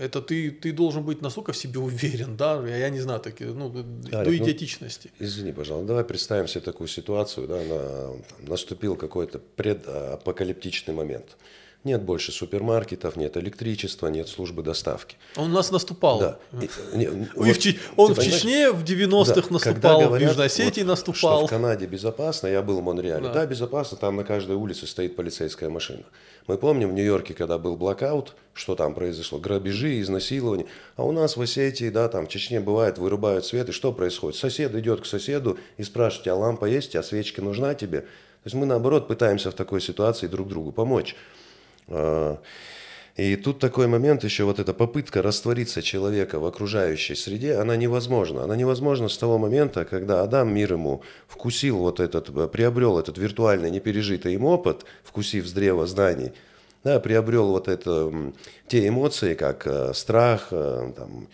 Это 0.00 0.22
ты, 0.22 0.50
ты 0.50 0.72
должен 0.72 1.04
быть 1.04 1.22
настолько 1.22 1.52
в 1.52 1.56
себе 1.56 1.78
уверен, 1.78 2.36
да, 2.36 2.66
я, 2.66 2.76
я 2.76 2.90
не 2.90 3.00
знаю, 3.00 3.20
такие, 3.20 3.50
ну, 3.50 3.68
до 3.68 3.82
ну, 4.24 4.34
идиотичности. 4.34 5.10
Извини, 5.20 5.52
пожалуйста, 5.52 5.88
давай 5.88 6.04
представим 6.04 6.48
себе 6.48 6.62
такую 6.62 6.88
ситуацию, 6.88 7.46
да, 7.46 7.56
на, 7.56 7.78
там, 8.30 8.48
наступил 8.48 8.96
какой-то 8.96 9.40
предапокалиптичный 9.56 10.94
момент. 10.94 11.36
Нет 11.82 12.02
больше 12.02 12.30
супермаркетов, 12.30 13.16
нет 13.16 13.38
электричества, 13.38 14.08
нет 14.08 14.28
службы 14.28 14.62
доставки. 14.62 15.16
Он 15.36 15.50
у 15.50 15.54
нас 15.54 15.70
наступал. 15.70 16.20
Да. 16.20 16.38
И- 16.60 16.68
не, 16.94 17.06
вот 17.34 17.56
в 17.56 17.74
он 17.96 18.14
в? 18.14 18.22
Чечне 18.22 18.70
в 18.70 18.84
90-х 18.84 19.34
Да, 19.34 19.46
наступал, 19.50 20.00
в 20.00 20.04
говорят, 20.04 20.28
Южной 20.28 20.46
Осетии 20.46 20.82
вот, 20.82 20.88
наступал. 20.88 21.38
Что 21.38 21.46
в 21.46 21.50
Канаде 21.50 21.86
безопасно, 21.86 22.48
я 22.48 22.60
был 22.60 22.80
в 22.80 22.84
Монреале. 22.84 23.28
Да. 23.28 23.32
Да. 23.32 23.46
безопасно, 23.46 23.96
там 23.96 24.16
на 24.16 24.24
каждой 24.24 24.56
улице 24.56 24.86
стоит 24.86 25.16
полицейская 25.16 25.70
машина. 25.70 26.02
Мы 26.46 26.58
помним 26.58 26.90
в 26.90 26.92
Нью-Йорке, 26.92 27.32
когда 27.32 27.56
был 27.56 27.76
блокаут, 27.76 28.34
что 28.52 28.74
там 28.74 28.92
произошло? 28.92 29.38
Грабежи, 29.38 30.02
изнасилования. 30.02 30.66
А 30.96 31.04
у 31.04 31.12
нас 31.12 31.38
в 31.38 31.40
Осетии, 31.40 31.88
да, 31.88 32.08
там 32.08 32.26
в 32.26 32.28
Чечне 32.28 32.60
бывает, 32.60 32.98
вырубают 32.98 33.46
свет, 33.46 33.70
и 33.70 33.72
что 33.72 33.92
происходит? 33.92 34.38
Сосед 34.38 34.74
идет 34.74 35.00
к 35.00 35.06
соседу 35.06 35.58
и 35.78 35.82
спрашивает, 35.82 36.28
а 36.28 36.34
лампа 36.34 36.66
есть, 36.66 36.94
а 36.94 37.02
свечка 37.02 37.40
нужна 37.40 37.74
тебе? 37.74 38.00
То 38.00 38.46
есть 38.46 38.56
мы, 38.56 38.66
наоборот, 38.66 39.08
пытаемся 39.08 39.50
в 39.50 39.54
такой 39.54 39.80
ситуации 39.80 40.26
друг 40.26 40.48
другу 40.48 40.72
помочь. 40.72 41.14
А, 41.88 42.38
И 43.16 43.36
тут 43.36 43.58
такой 43.58 43.86
момент 43.86 44.24
еще, 44.24 44.44
вот 44.44 44.58
эта 44.58 44.72
попытка 44.72 45.20
раствориться 45.20 45.82
человека 45.82 46.38
в 46.38 46.46
окружающей 46.46 47.14
среде, 47.14 47.56
она 47.56 47.76
невозможна. 47.76 48.44
Она 48.44 48.56
невозможна 48.56 49.08
с 49.08 49.18
того 49.18 49.36
момента, 49.38 49.84
когда 49.84 50.22
Адам, 50.22 50.54
мир 50.54 50.72
ему, 50.72 51.02
вкусил 51.28 51.78
вот 51.78 52.00
этот, 52.00 52.30
э, 52.30 52.48
приобрел 52.48 52.98
этот 52.98 53.18
виртуальный, 53.18 53.70
непережитый 53.70 54.34
им 54.34 54.44
опыт, 54.44 54.84
вкусив 55.04 55.46
с 55.46 55.52
древа 55.52 55.86
знаний, 55.86 56.32
да, 56.84 56.98
приобрел 57.00 57.48
вот 57.48 57.68
это, 57.68 58.10
те 58.68 58.88
эмоции, 58.88 59.34
как 59.34 59.66
э, 59.66 59.92
страх, 59.92 60.48
э, 60.52 60.92
там, 60.96 61.28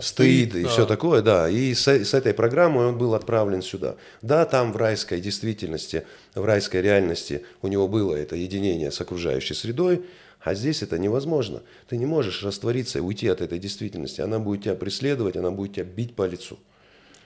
стыд 0.00 0.54
и 0.54 0.62
да. 0.62 0.68
все 0.68 0.86
такое, 0.86 1.22
да. 1.22 1.48
И 1.48 1.74
с, 1.74 1.86
с 1.86 2.14
этой 2.14 2.32
программой 2.34 2.86
он 2.86 2.98
был 2.98 3.14
отправлен 3.14 3.62
сюда. 3.62 3.96
Да, 4.22 4.44
там 4.44 4.72
в 4.72 4.76
райской 4.76 5.20
действительности, 5.20 6.06
в 6.34 6.44
райской 6.44 6.82
реальности 6.82 7.44
у 7.62 7.68
него 7.68 7.88
было 7.88 8.14
это 8.14 8.36
единение 8.36 8.90
с 8.90 9.00
окружающей 9.00 9.54
средой, 9.54 10.04
а 10.40 10.54
здесь 10.54 10.82
это 10.82 10.98
невозможно. 10.98 11.62
Ты 11.88 11.96
не 11.96 12.06
можешь 12.06 12.42
раствориться 12.42 12.98
и 12.98 13.02
уйти 13.02 13.28
от 13.28 13.40
этой 13.40 13.58
действительности. 13.58 14.20
Она 14.20 14.38
будет 14.38 14.62
тебя 14.62 14.74
преследовать, 14.74 15.36
она 15.36 15.50
будет 15.50 15.74
тебя 15.74 15.84
бить 15.84 16.14
по 16.14 16.26
лицу. 16.26 16.58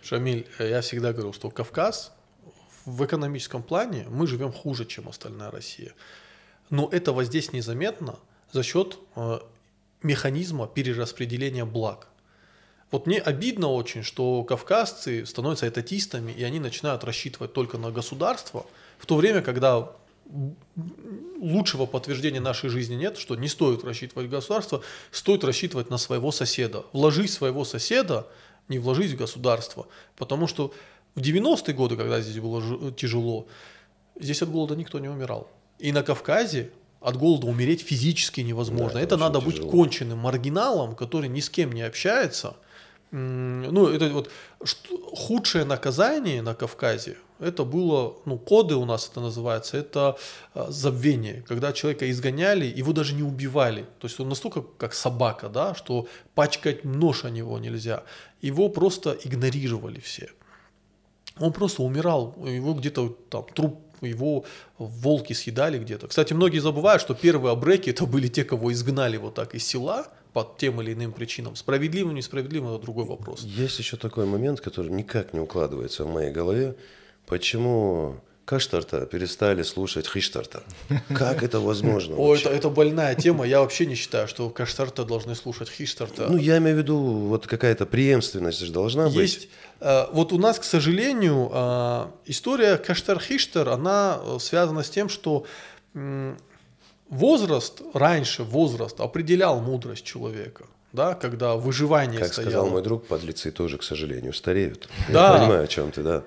Шамиль, 0.02 0.46
э, 0.58 0.70
я 0.70 0.80
всегда 0.80 1.12
говорил, 1.12 1.32
что 1.32 1.50
Кавказ 1.50 2.12
в 2.86 3.04
экономическом 3.04 3.62
плане 3.62 4.06
мы 4.08 4.26
живем 4.26 4.52
хуже, 4.52 4.86
чем 4.86 5.08
остальная 5.08 5.50
Россия. 5.50 5.92
Но 6.70 6.88
этого 6.90 7.24
здесь 7.24 7.52
незаметно 7.52 8.18
за 8.52 8.62
счет 8.62 8.98
э, 9.16 9.40
механизма 10.02 10.66
перераспределения 10.66 11.64
благ. 11.64 12.08
Вот 12.90 13.06
мне 13.06 13.18
обидно 13.18 13.68
очень, 13.68 14.02
что 14.02 14.42
кавказцы 14.44 15.24
становятся 15.24 15.68
этатистами, 15.68 16.32
и 16.32 16.42
они 16.42 16.58
начинают 16.58 17.04
рассчитывать 17.04 17.52
только 17.52 17.78
на 17.78 17.90
государство, 17.90 18.66
в 18.98 19.06
то 19.06 19.16
время, 19.16 19.42
когда 19.42 19.92
лучшего 21.40 21.86
подтверждения 21.86 22.40
нашей 22.40 22.70
жизни 22.70 22.94
нет, 22.94 23.18
что 23.18 23.36
не 23.36 23.48
стоит 23.48 23.84
рассчитывать 23.84 24.28
государство, 24.28 24.82
стоит 25.10 25.44
рассчитывать 25.44 25.90
на 25.90 25.98
своего 25.98 26.32
соседа. 26.32 26.84
Вложись 26.92 27.30
в 27.30 27.34
своего 27.34 27.64
соседа, 27.64 28.26
не 28.68 28.78
вложись 28.78 29.12
в 29.12 29.16
государство. 29.16 29.86
Потому 30.16 30.46
что 30.46 30.72
в 31.14 31.20
90-е 31.20 31.74
годы, 31.74 31.96
когда 31.96 32.20
здесь 32.20 32.40
было 32.40 32.60
жи- 32.60 32.92
тяжело, 32.92 33.46
здесь 34.18 34.42
от 34.42 34.50
голода 34.50 34.76
никто 34.76 34.98
не 34.98 35.08
умирал. 35.08 35.48
И 35.78 35.92
на 35.92 36.02
Кавказе 36.02 36.70
от 37.00 37.16
голода 37.16 37.46
умереть 37.46 37.80
физически 37.80 38.42
невозможно. 38.42 38.94
Да, 38.94 39.00
это 39.00 39.14
это 39.14 39.16
надо 39.16 39.38
очень 39.38 39.46
быть 39.46 39.56
тяжело. 39.56 39.70
конченным 39.70 40.18
маргиналом, 40.18 40.94
который 40.94 41.28
ни 41.28 41.40
с 41.40 41.48
кем 41.48 41.72
не 41.72 41.82
общается. 41.82 42.56
Ну, 43.12 43.88
это 43.88 44.08
вот 44.10 44.30
что- 44.64 45.16
худшее 45.16 45.64
наказание 45.64 46.42
на 46.42 46.54
Кавказе, 46.54 47.16
это 47.40 47.64
было, 47.64 48.14
ну, 48.24 48.38
коды 48.38 48.74
у 48.74 48.84
нас 48.84 49.08
это 49.10 49.20
называется, 49.20 49.78
это 49.78 50.16
а, 50.54 50.70
забвение, 50.70 51.42
когда 51.48 51.72
человека 51.72 52.08
изгоняли, 52.10 52.66
его 52.66 52.92
даже 52.92 53.14
не 53.14 53.22
убивали. 53.22 53.86
То 53.98 54.06
есть 54.06 54.20
он 54.20 54.28
настолько 54.28 54.62
как 54.78 54.94
собака, 54.94 55.48
да, 55.48 55.74
что 55.74 56.06
пачкать 56.34 56.84
нож 56.84 57.24
о 57.24 57.30
него 57.30 57.58
нельзя. 57.58 58.04
Его 58.42 58.68
просто 58.68 59.16
игнорировали 59.24 60.00
все. 60.00 60.28
Он 61.38 61.52
просто 61.52 61.82
умирал, 61.82 62.36
его 62.46 62.74
где-то 62.74 63.16
там 63.30 63.46
труп, 63.54 63.80
его 64.02 64.44
волки 64.78 65.32
съедали 65.32 65.78
где-то. 65.78 66.08
Кстати, 66.08 66.34
многие 66.34 66.60
забывают, 66.60 67.02
что 67.02 67.14
первые 67.14 67.52
абреки 67.52 67.90
это 67.90 68.06
были 68.06 68.28
те, 68.28 68.44
кого 68.44 68.72
изгнали 68.72 69.16
вот 69.16 69.34
так 69.34 69.54
из 69.54 69.66
села 69.66 70.06
по 70.32 70.54
тем 70.58 70.80
или 70.80 70.92
иным 70.92 71.12
причинам. 71.12 71.56
Справедливым, 71.56 72.14
несправедливым, 72.14 72.74
это 72.74 72.82
другой 72.82 73.04
вопрос. 73.04 73.42
Есть 73.42 73.78
еще 73.78 73.96
такой 73.96 74.26
момент, 74.26 74.60
который 74.60 74.90
никак 74.90 75.32
не 75.32 75.40
укладывается 75.40 76.04
в 76.04 76.12
моей 76.12 76.30
голове. 76.30 76.76
Почему 77.26 78.16
Каштарта 78.44 79.06
перестали 79.06 79.62
слушать 79.62 80.08
Хиштарта? 80.08 80.62
Как 81.14 81.42
это 81.44 81.60
возможно? 81.60 82.16
О, 82.16 82.34
это, 82.34 82.48
это 82.48 82.68
больная 82.68 83.14
тема. 83.14 83.46
Я 83.46 83.60
вообще 83.60 83.86
не 83.86 83.94
считаю, 83.94 84.26
что 84.26 84.50
Каштарта 84.50 85.04
должны 85.04 85.36
слушать 85.36 85.68
Хиштарта. 85.68 86.26
Ну, 86.28 86.36
я 86.36 86.58
имею 86.58 86.74
в 86.74 86.78
виду, 86.80 86.96
вот 86.98 87.46
какая-то 87.46 87.86
преемственность 87.86 88.58
же 88.58 88.72
должна 88.72 89.06
Есть, 89.06 89.40
быть. 89.40 89.48
э, 89.80 90.06
вот 90.12 90.32
у 90.32 90.38
нас, 90.38 90.58
к 90.58 90.64
сожалению, 90.64 91.48
э, 91.52 92.06
история 92.26 92.76
Каштар-Хиштар, 92.76 93.68
она 93.68 94.20
э, 94.20 94.38
связана 94.40 94.82
с 94.82 94.90
тем, 94.90 95.08
что 95.08 95.44
возраст, 97.10 97.82
раньше 97.92 98.42
возраст 98.44 98.98
определял 99.00 99.60
мудрость 99.60 100.04
человека, 100.04 100.64
да, 100.92 101.14
когда 101.14 101.56
выживание 101.56 102.20
Как 102.20 102.32
стояло. 102.32 102.50
сказал 102.50 102.70
мой 102.70 102.82
друг, 102.82 103.06
подлецы 103.06 103.50
тоже, 103.50 103.78
к 103.78 103.82
сожалению, 103.82 104.32
стареют. 104.32 104.88
Да. 105.08 105.34
Я 105.34 105.40
понимаю, 105.40 105.64
о 105.64 105.66
чем 105.66 105.90
ты, 105.90 106.02
да. 106.02 106.22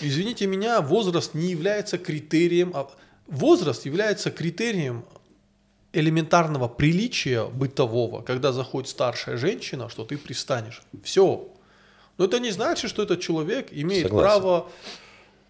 Извините 0.00 0.46
меня, 0.46 0.80
возраст 0.82 1.34
не 1.34 1.48
является 1.48 1.98
критерием, 1.98 2.70
а 2.74 2.88
возраст 3.26 3.86
является 3.86 4.30
критерием 4.30 5.04
элементарного 5.92 6.68
приличия 6.68 7.46
бытового, 7.46 8.20
когда 8.20 8.52
заходит 8.52 8.90
старшая 8.90 9.38
женщина, 9.38 9.88
что 9.88 10.04
ты 10.04 10.18
пристанешь. 10.18 10.82
Все. 11.02 11.48
Но 12.18 12.26
это 12.26 12.38
не 12.38 12.50
значит, 12.50 12.90
что 12.90 13.02
этот 13.02 13.20
человек 13.20 13.68
имеет 13.70 14.04
Согласен. 14.08 14.28
право 14.40 14.70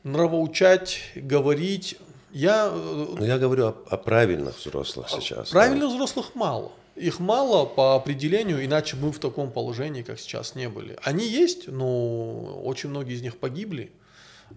нравоучать, 0.05 1.01
говорить. 1.17 1.97
Я 2.37 2.71
Но 2.71 3.25
я 3.25 3.39
говорю 3.39 3.69
о, 3.69 3.75
о 3.89 3.97
правильных 3.97 4.59
взрослых 4.59 5.09
сейчас. 5.09 5.49
Правильных 5.49 5.89
взрослых 5.89 6.35
мало. 6.35 6.71
Их 6.95 7.19
мало 7.19 7.65
по 7.65 7.95
определению, 7.95 8.63
иначе 8.63 8.97
мы 8.97 9.11
в 9.11 9.19
таком 9.19 9.51
положении, 9.51 10.03
как 10.03 10.21
сейчас, 10.21 10.55
не 10.55 10.69
были. 10.69 10.99
Они 11.03 11.27
есть, 11.27 11.69
но 11.69 12.61
очень 12.63 12.91
многие 12.91 13.15
из 13.15 13.23
них 13.23 13.39
погибли. 13.39 13.91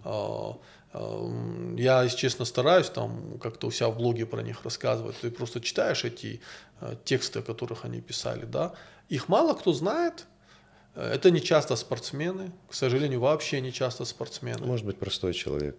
А, 0.04 0.58
а, 0.92 1.74
Я, 1.78 2.02
если 2.02 2.18
честно, 2.18 2.44
стараюсь 2.44 2.90
там 2.90 3.38
как-то 3.38 3.68
у 3.68 3.70
себя 3.70 3.88
в 3.88 3.96
блоге 3.96 4.26
про 4.26 4.42
них 4.42 4.62
рассказывать. 4.62 5.16
Ты 5.22 5.30
просто 5.30 5.62
читаешь 5.62 6.04
эти 6.04 6.42
э, 6.82 6.96
тексты, 7.06 7.38
о 7.38 7.42
которых 7.42 7.86
они 7.86 8.02
писали, 8.02 8.44
да. 8.44 8.74
Их 9.08 9.28
мало 9.28 9.54
кто 9.54 9.72
знает. 9.72 10.26
Это 10.94 11.30
не 11.30 11.40
часто 11.40 11.76
спортсмены, 11.76 12.52
к 12.68 12.74
сожалению, 12.74 13.20
вообще 13.20 13.62
не 13.62 13.72
часто 13.72 14.04
спортсмены. 14.04 14.58
Да. 14.58 14.66
Может 14.66 14.84
быть, 14.84 14.98
простой 14.98 15.32
человек. 15.32 15.76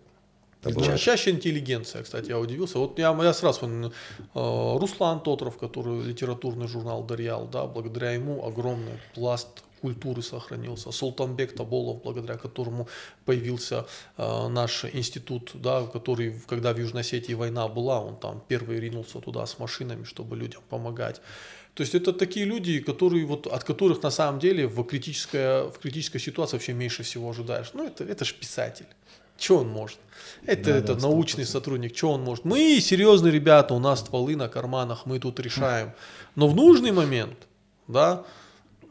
Бывает. 0.63 0.99
чаще 0.99 1.31
интеллигенция, 1.31 2.03
кстати, 2.03 2.29
я 2.29 2.39
удивился. 2.39 2.77
Вот 2.77 2.99
я, 2.99 3.17
я 3.23 3.33
сразу 3.33 3.53
вспомнил, 3.53 3.89
э, 3.89 4.77
Руслан 4.79 5.21
Тотров, 5.21 5.57
который 5.57 6.03
литературный 6.03 6.67
журнал 6.67 7.03
«Дарьял», 7.03 7.47
да, 7.47 7.65
благодаря 7.65 8.11
ему 8.11 8.45
огромный 8.45 8.99
пласт 9.15 9.63
культуры 9.81 10.21
сохранился. 10.21 10.91
Султанбек 10.91 11.55
Таболов, 11.55 12.03
благодаря 12.03 12.37
которому 12.37 12.87
появился 13.25 13.87
э, 14.17 14.47
наш 14.47 14.85
институт, 14.85 15.51
да, 15.55 15.87
который, 15.87 16.39
когда 16.47 16.73
в 16.73 16.79
Южной 16.79 17.01
Осетии 17.01 17.33
война 17.33 17.67
была, 17.67 17.99
он 17.99 18.15
там 18.15 18.43
первый 18.47 18.79
ринулся 18.79 19.19
туда 19.19 19.45
с 19.45 19.59
машинами, 19.59 20.03
чтобы 20.03 20.37
людям 20.37 20.61
помогать. 20.69 21.21
То 21.73 21.83
есть 21.83 21.95
это 21.95 22.13
такие 22.13 22.45
люди, 22.45 22.79
которые, 22.79 23.25
вот, 23.25 23.47
от 23.47 23.63
которых 23.63 24.03
на 24.03 24.11
самом 24.11 24.39
деле 24.39 24.67
в, 24.67 24.83
критической, 24.83 25.69
в 25.69 25.79
критической 25.81 26.19
ситуации 26.19 26.57
вообще 26.57 26.73
меньше 26.73 27.03
всего 27.03 27.29
ожидаешь. 27.29 27.71
Ну, 27.73 27.87
это, 27.87 28.03
это 28.03 28.25
же 28.25 28.35
писатель. 28.35 28.85
Что 29.41 29.57
он 29.57 29.69
может? 29.69 29.97
Это, 30.45 30.71
Да, 30.71 30.77
это 30.77 30.95
да, 30.95 31.01
научный 31.01 31.43
100%. 31.43 31.47
сотрудник, 31.47 31.97
что 31.97 32.11
он 32.11 32.21
может? 32.23 32.45
Мы 32.45 32.79
серьезные 32.79 33.31
ребята, 33.33 33.73
у 33.73 33.79
нас 33.79 33.99
стволы 33.99 34.35
на 34.35 34.47
карманах, 34.49 35.05
мы 35.07 35.19
тут 35.19 35.39
решаем. 35.39 35.91
Но 36.35 36.47
в 36.47 36.55
нужный 36.55 36.91
момент, 36.91 37.47
да, 37.87 38.23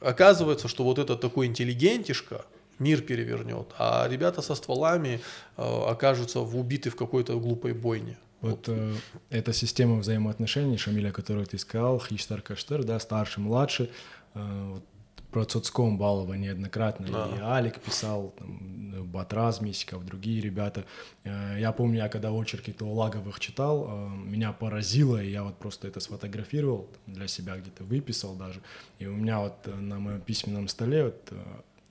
оказывается, 0.00 0.66
что 0.68 0.84
вот 0.84 0.98
этот 0.98 1.20
такой 1.20 1.46
интеллигентишка 1.46 2.44
мир 2.78 3.00
перевернет, 3.02 3.68
а 3.78 4.08
ребята 4.08 4.42
со 4.42 4.54
стволами 4.54 5.20
э, 5.56 5.62
окажутся 5.88 6.40
в- 6.40 6.56
убиты 6.58 6.90
в 6.90 6.96
какой-то 6.96 7.38
глупой 7.38 7.72
бойне. 7.72 8.16
Вот 8.40 8.64
э, 8.68 8.94
эта 9.28 9.52
система 9.52 9.98
взаимоотношений, 10.00 10.78
Шамиля, 10.78 11.12
которую 11.12 11.46
ты 11.46 11.58
сказал, 11.58 12.00
Хиштар 12.00 12.40
Каштар, 12.40 12.82
да, 12.84 12.98
старший, 12.98 13.42
младший, 13.42 13.90
э, 14.34 14.70
вот 14.72 14.82
про 15.30 15.44
Цоцком 15.44 15.98
Балова 15.98 16.34
неоднократно 16.34 17.06
Да. 17.06 17.28
и 17.36 17.40
Алик 17.40 17.80
писал, 17.80 18.34
там, 18.38 18.80
Батраз 19.04 19.60
Мисиков, 19.60 20.04
другие 20.04 20.40
ребята. 20.40 20.84
Э, 21.24 21.56
я 21.58 21.72
помню, 21.72 21.98
я 21.98 22.08
когда 22.08 22.30
очерки 22.30 22.72
Туалаговых 22.72 23.40
читал, 23.40 23.86
э, 23.88 24.08
меня 24.26 24.52
поразило, 24.52 25.22
и 25.22 25.30
я 25.30 25.42
вот 25.42 25.56
просто 25.58 25.88
это 25.88 26.00
сфотографировал 26.00 26.88
для 27.06 27.28
себя, 27.28 27.56
где-то 27.56 27.84
выписал 27.84 28.34
даже. 28.34 28.60
И 28.98 29.06
у 29.06 29.16
меня 29.16 29.40
вот 29.40 29.54
э, 29.64 29.74
на 29.74 29.98
моем 29.98 30.20
письменном 30.20 30.68
столе 30.68 31.04
вот 31.04 31.28
э, 31.30 31.36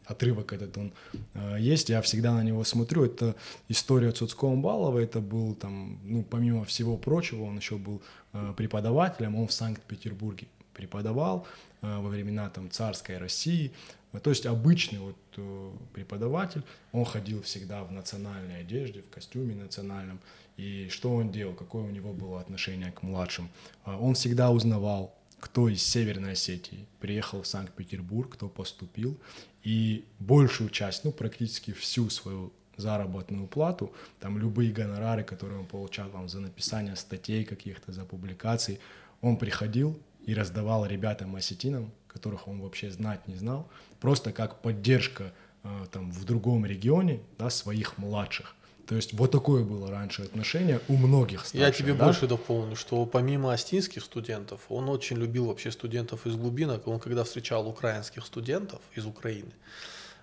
отрывок 0.05 0.53
этот 0.53 0.77
он 0.77 0.91
э, 1.33 1.57
есть, 1.59 1.89
я 1.89 2.01
всегда 2.01 2.33
на 2.33 2.43
него 2.43 2.63
смотрю. 2.63 3.05
Это 3.05 3.35
история 3.69 4.11
Цуцкого 4.11 4.55
Балова, 4.55 4.99
это 4.99 5.19
был 5.19 5.55
там, 5.55 5.99
ну, 6.03 6.23
помимо 6.23 6.63
всего 6.65 6.97
прочего, 6.97 7.43
он 7.43 7.57
еще 7.57 7.77
был 7.77 8.01
э, 8.33 8.53
преподавателем, 8.55 9.35
он 9.35 9.47
в 9.47 9.51
Санкт-Петербурге 9.53 10.47
преподавал 10.73 11.45
э, 11.45 11.68
во 11.81 12.09
времена 12.09 12.49
там 12.49 12.69
царской 12.69 13.17
России. 13.17 13.71
Э, 14.13 14.19
То 14.19 14.29
есть 14.29 14.45
обычный 14.45 14.99
вот 14.99 15.17
э, 15.37 15.71
преподаватель, 15.93 16.63
он 16.91 17.05
ходил 17.05 17.41
всегда 17.41 17.83
в 17.83 17.91
национальной 17.91 18.61
одежде, 18.61 19.01
в 19.01 19.09
костюме 19.09 19.55
национальном. 19.55 20.19
И 20.57 20.89
что 20.89 21.15
он 21.15 21.31
делал, 21.31 21.53
какое 21.53 21.83
у 21.83 21.89
него 21.89 22.11
было 22.13 22.41
отношение 22.41 22.91
к 22.91 23.03
младшим? 23.03 23.49
Э, 23.85 23.95
Он 23.95 24.13
всегда 24.13 24.51
узнавал, 24.51 25.15
кто 25.39 25.69
из 25.69 25.81
Северной 25.83 26.33
Осетии 26.33 26.85
приехал 26.99 27.41
в 27.41 27.47
Санкт-Петербург, 27.47 28.33
кто 28.33 28.49
поступил, 28.49 29.17
и 29.63 30.03
большую 30.19 30.69
часть, 30.69 31.05
ну, 31.05 31.11
практически 31.11 31.71
всю 31.71 32.09
свою 32.09 32.51
заработную 32.75 33.47
плату, 33.47 33.93
там 34.19 34.37
любые 34.37 34.71
гонорары, 34.71 35.23
которые 35.23 35.59
он 35.59 35.65
получал 35.65 36.09
там, 36.09 36.29
за 36.29 36.39
написание 36.39 36.95
статей 36.95 37.43
каких-то, 37.43 37.91
за 37.91 38.05
публикации, 38.05 38.79
он 39.21 39.37
приходил 39.37 39.99
и 40.29 40.33
раздавал 40.35 40.85
ребятам-осетинам, 40.85 41.91
которых 42.07 42.47
он 42.47 42.61
вообще 42.61 42.91
знать 42.91 43.27
не 43.27 43.35
знал, 43.35 43.67
просто 43.99 44.31
как 44.31 44.61
поддержка 44.61 45.33
э, 45.63 45.85
там 45.91 46.11
в 46.11 46.23
другом 46.23 46.67
регионе, 46.67 47.21
да, 47.39 47.49
своих 47.49 47.97
младших. 47.97 48.55
То 48.85 48.95
есть 48.95 49.13
вот 49.13 49.31
такое 49.31 49.63
было 49.63 49.89
раньше 49.89 50.21
отношение 50.21 50.81
у 50.87 50.97
многих 50.97 51.47
старших. 51.47 51.59
Я 51.59 51.71
тебе 51.71 51.93
да? 51.93 52.05
больше 52.05 52.27
дополню, 52.27 52.75
что 52.75 53.03
помимо 53.07 53.53
остинских 53.53 54.03
студентов, 54.03 54.61
он 54.69 54.87
очень 54.89 55.17
любил 55.17 55.47
вообще 55.47 55.71
студентов 55.71 56.27
из 56.27 56.35
глубинок. 56.35 56.87
Он 56.87 56.99
когда 56.99 57.23
встречал 57.23 57.67
украинских 57.67 58.23
студентов 58.23 58.81
из 58.93 59.07
Украины, 59.07 59.51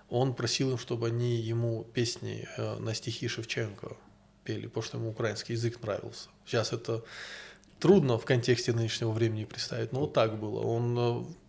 он 0.09 0.33
просил 0.33 0.71
им, 0.71 0.77
чтобы 0.77 1.07
они 1.07 1.35
ему 1.35 1.83
песни 1.83 2.47
э, 2.55 2.79
на 2.79 2.93
стихи 2.93 3.27
Шевченко 3.27 3.97
пели, 4.45 4.67
потому 4.67 4.83
что 4.83 4.97
ему 4.99 5.09
украинский 5.09 5.55
язык 5.55 5.81
нравился. 5.81 6.29
Сейчас 6.45 6.71
это 6.71 7.03
трудно 7.79 8.17
в 8.17 8.25
контексте 8.25 8.73
нынешнего 8.73 9.11
времени 9.11 9.45
представить, 9.45 9.93
но 9.93 10.01
вот 10.01 10.13
так 10.13 10.39
было. 10.39 10.59
Он, 10.61 10.97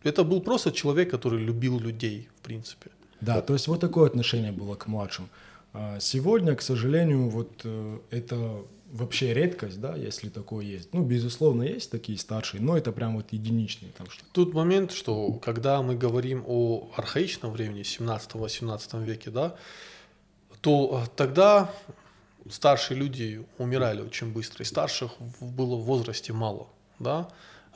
э, 0.03 0.09
это 0.09 0.25
был 0.25 0.41
просто 0.41 0.73
человек, 0.73 1.11
который 1.11 1.41
любил 1.41 1.79
людей, 1.79 2.29
в 2.41 2.45
принципе. 2.45 2.91
Да, 3.21 3.41
то 3.41 3.53
есть 3.53 3.69
вот 3.69 3.81
такое 3.81 4.07
отношение 4.07 4.53
было 4.53 4.75
к 4.75 4.87
младшим. 4.87 5.29
А 5.73 5.99
Сегодня, 6.01 6.55
к 6.55 6.63
сожалению, 6.63 7.29
вот 7.29 7.61
э, 7.65 7.99
это 8.11 8.63
вообще 8.91 9.35
редкость, 9.35 9.81
да, 9.81 9.97
если 9.97 10.29
такое 10.29 10.65
есть. 10.65 10.95
Ну, 10.95 11.05
безусловно, 11.05 11.63
есть 11.63 11.91
такие 11.91 12.19
старшие, 12.19 12.63
но 12.63 12.77
это 12.77 12.91
прям 12.93 13.17
вот 13.17 13.33
единичные 13.33 13.93
там 13.93 14.09
что 14.11 14.25
Тут 14.33 14.55
момент, 14.55 14.93
что 14.93 15.33
когда 15.35 15.83
мы 15.83 15.95
говорим 15.95 16.43
о 16.47 16.91
архаичном 16.97 17.53
времени, 17.53 17.83
17-18 17.83 19.05
веке, 19.05 19.31
да, 19.31 19.57
то 20.61 21.03
э, 21.05 21.09
тогда 21.17 21.71
старшие 22.51 22.99
люди 22.99 23.45
умирали 23.59 24.03
очень 24.03 24.33
быстро, 24.33 24.63
и 24.63 24.67
старших 24.67 25.13
было 25.41 25.77
в 25.77 25.85
возрасте 25.85 26.33
мало, 26.33 26.69
да. 26.99 27.29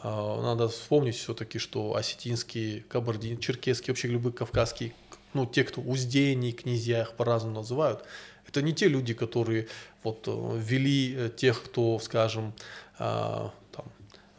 А, 0.03 0.43
Надо 0.43 0.69
вспомнить 0.69 1.17
все-таки, 1.17 1.59
что 1.59 1.95
осетинские, 1.95 2.83
кабардин, 2.83 3.39
черкесские, 3.39 3.93
вообще 3.93 4.09
любые 4.09 4.33
кавказские, 4.33 4.95
ну, 5.35 5.47
те, 5.47 5.65
кто 5.65 5.81
уздении, 5.81 6.53
князья 6.53 7.03
их 7.03 7.13
по-разному 7.15 7.57
называют, 7.57 8.05
это 8.47 8.61
не 8.63 8.75
те 8.75 8.89
люди, 8.89 9.15
которые 9.15 9.69
вот 10.03 10.25
э, 10.27 10.59
вели 10.59 11.15
э, 11.17 11.31
тех, 11.35 11.63
кто, 11.63 11.99
скажем, 12.01 12.53
а, 12.99 13.53
там, 13.71 13.87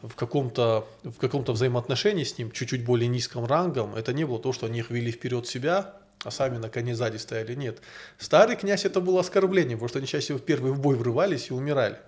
в 0.02 0.14
каком-то 0.14 0.86
в 1.02 1.16
каком-то 1.18 1.52
взаимоотношении 1.52 2.24
с 2.24 2.38
ним, 2.38 2.50
чуть-чуть 2.50 2.84
более 2.84 3.08
низком 3.08 3.44
рангом, 3.46 3.94
это 3.94 4.12
не 4.12 4.24
было 4.24 4.38
то, 4.38 4.52
что 4.52 4.66
они 4.66 4.80
их 4.80 4.90
вели 4.90 5.10
вперед 5.10 5.46
себя, 5.46 5.94
а 6.24 6.30
сами 6.30 6.56
на 6.56 6.68
коне 6.68 6.94
сзади 6.94 7.16
стояли. 7.18 7.54
Нет. 7.54 7.80
Старый 8.18 8.56
князь 8.56 8.84
это 8.84 9.00
было 9.00 9.20
оскорбление, 9.20 9.76
потому 9.76 9.88
что 9.88 9.98
они 9.98 10.06
чаще 10.08 10.24
всего 10.24 10.38
в 10.38 10.42
первый 10.42 10.72
в 10.72 10.80
бой 10.80 10.96
врывались 10.96 11.50
и 11.50 11.52
умирали. 11.52 11.98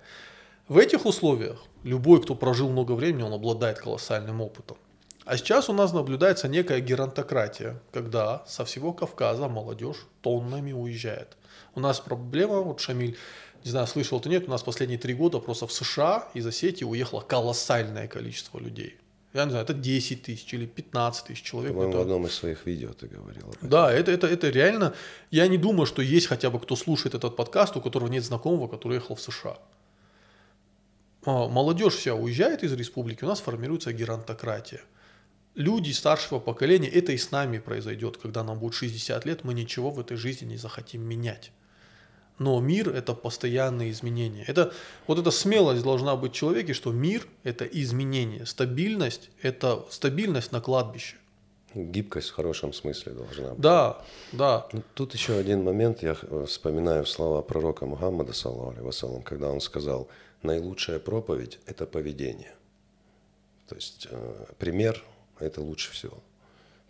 В 0.67 0.77
этих 0.77 1.05
условиях 1.05 1.63
любой, 1.83 2.21
кто 2.21 2.35
прожил 2.35 2.69
много 2.69 2.91
времени, 2.91 3.23
он 3.23 3.33
обладает 3.33 3.79
колоссальным 3.79 4.41
опытом. 4.41 4.77
А 5.25 5.37
сейчас 5.37 5.69
у 5.69 5.73
нас 5.73 5.93
наблюдается 5.93 6.47
некая 6.47 6.79
геронтократия, 6.79 7.81
когда 7.91 8.43
со 8.47 8.63
всего 8.63 8.93
Кавказа 8.93 9.49
молодежь 9.49 10.07
тоннами 10.21 10.71
уезжает. 10.71 11.37
У 11.75 11.79
нас 11.79 11.99
проблема, 11.99 12.61
вот 12.61 12.79
Шамиль, 12.79 13.17
не 13.63 13.71
знаю, 13.71 13.87
слышал 13.87 14.19
ты 14.21 14.29
нет, 14.29 14.47
у 14.47 14.51
нас 14.51 14.63
последние 14.63 14.97
три 14.97 15.13
года 15.13 15.39
просто 15.39 15.67
в 15.67 15.73
США 15.73 16.29
из 16.33 16.47
Осетии 16.47 16.85
уехало 16.85 17.21
колоссальное 17.21 18.07
количество 18.07 18.57
людей. 18.59 18.97
Я 19.37 19.45
не 19.45 19.51
знаю, 19.51 19.65
это 19.65 19.73
10 19.73 20.23
тысяч 20.23 20.53
или 20.53 20.65
15 20.65 21.25
тысяч 21.25 21.43
человек. 21.43 21.71
По-моему, 21.73 21.91
это... 21.91 21.99
в 21.99 22.01
одном 22.01 22.25
из 22.25 22.33
своих 22.33 22.65
видео 22.65 22.93
ты 22.93 23.07
говорил. 23.07 23.53
Да, 23.61 23.93
это, 23.93 24.11
это, 24.11 24.25
это 24.25 24.49
реально. 24.49 24.95
Я 25.29 25.47
не 25.47 25.57
думаю, 25.57 25.85
что 25.85 26.01
есть 26.01 26.25
хотя 26.25 26.49
бы 26.49 26.59
кто 26.59 26.75
слушает 26.75 27.13
этот 27.13 27.35
подкаст, 27.35 27.77
у 27.77 27.81
которого 27.81 28.09
нет 28.09 28.23
знакомого, 28.23 28.67
который 28.67 28.95
ехал 28.95 29.15
в 29.15 29.21
США. 29.21 29.59
А, 31.25 31.47
молодежь 31.47 31.93
вся 31.93 32.15
уезжает 32.15 32.63
из 32.63 32.73
республики, 32.73 33.25
у 33.25 33.27
нас 33.27 33.39
формируется 33.39 33.93
геронтократия. 33.93 34.81
Люди 35.53 35.91
старшего 35.91 36.39
поколения, 36.39 36.89
это 36.89 37.11
и 37.11 37.17
с 37.17 37.29
нами 37.29 37.59
произойдет, 37.59 38.17
когда 38.17 38.43
нам 38.43 38.57
будет 38.57 38.73
60 38.73 39.25
лет, 39.25 39.43
мы 39.43 39.53
ничего 39.53 39.91
в 39.91 39.99
этой 39.99 40.17
жизни 40.17 40.45
не 40.47 40.57
захотим 40.57 41.03
менять. 41.03 41.51
Но 42.39 42.59
мир– 42.59 42.89
это 42.95 43.13
постоянные 43.13 43.89
изменения. 43.91 44.43
Это, 44.47 44.71
вот 45.07 45.17
эта 45.17 45.31
смелость 45.31 45.83
должна 45.83 46.15
быть 46.15 46.33
в 46.33 46.35
человеке, 46.35 46.73
что 46.73 46.91
мир– 46.91 47.27
это 47.43 47.65
изменение. 47.65 48.45
Стабильность– 48.45 49.29
это 49.41 49.85
стабильность 49.89 50.51
на 50.51 50.61
кладбище. 50.61 51.15
Гибкость 51.73 52.29
в 52.29 52.35
хорошем 52.35 52.73
смысле 52.73 53.13
должна 53.13 53.49
быть. 53.49 53.59
Да, 53.59 54.01
да. 54.31 54.67
Ну, 54.71 54.83
тут 54.93 55.13
еще 55.13 55.35
один 55.35 55.63
момент. 55.63 56.03
Я 56.03 56.15
вспоминаю 56.45 57.05
слова 57.05 57.41
пророка 57.41 57.85
Мухаммада, 57.85 58.33
саллаху 58.33 59.21
когда 59.23 59.49
он 59.49 59.59
сказал, 59.59 60.07
наилучшая 60.43 60.99
проповедь– 60.99 61.59
это 61.65 61.87
поведение. 61.87 62.53
То 63.67 63.75
есть 63.75 64.07
э, 64.11 64.45
пример– 64.59 65.03
это 65.39 65.61
лучше 65.61 65.91
всего. 65.91 66.19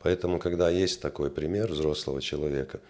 Поэтому, 0.04 0.40
когда 0.40 0.70
есть 0.70 1.02
такой 1.02 1.32
пример 1.32 1.72
взрослого 1.72 2.22
человека, 2.22 2.82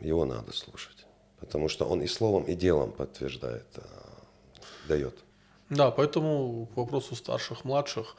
его 0.00 0.24
надо 0.24 0.52
слушать 0.52 0.95
потому 1.40 1.68
что 1.68 1.84
он 1.84 2.02
и 2.02 2.06
словом, 2.06 2.44
и 2.44 2.54
делом 2.54 2.92
подтверждает, 2.92 3.66
э, 3.76 3.80
дает. 4.88 5.14
Да, 5.70 5.90
поэтому 5.90 6.68
к 6.74 6.76
вопросу 6.76 7.16
старших, 7.16 7.64
младших, 7.64 8.16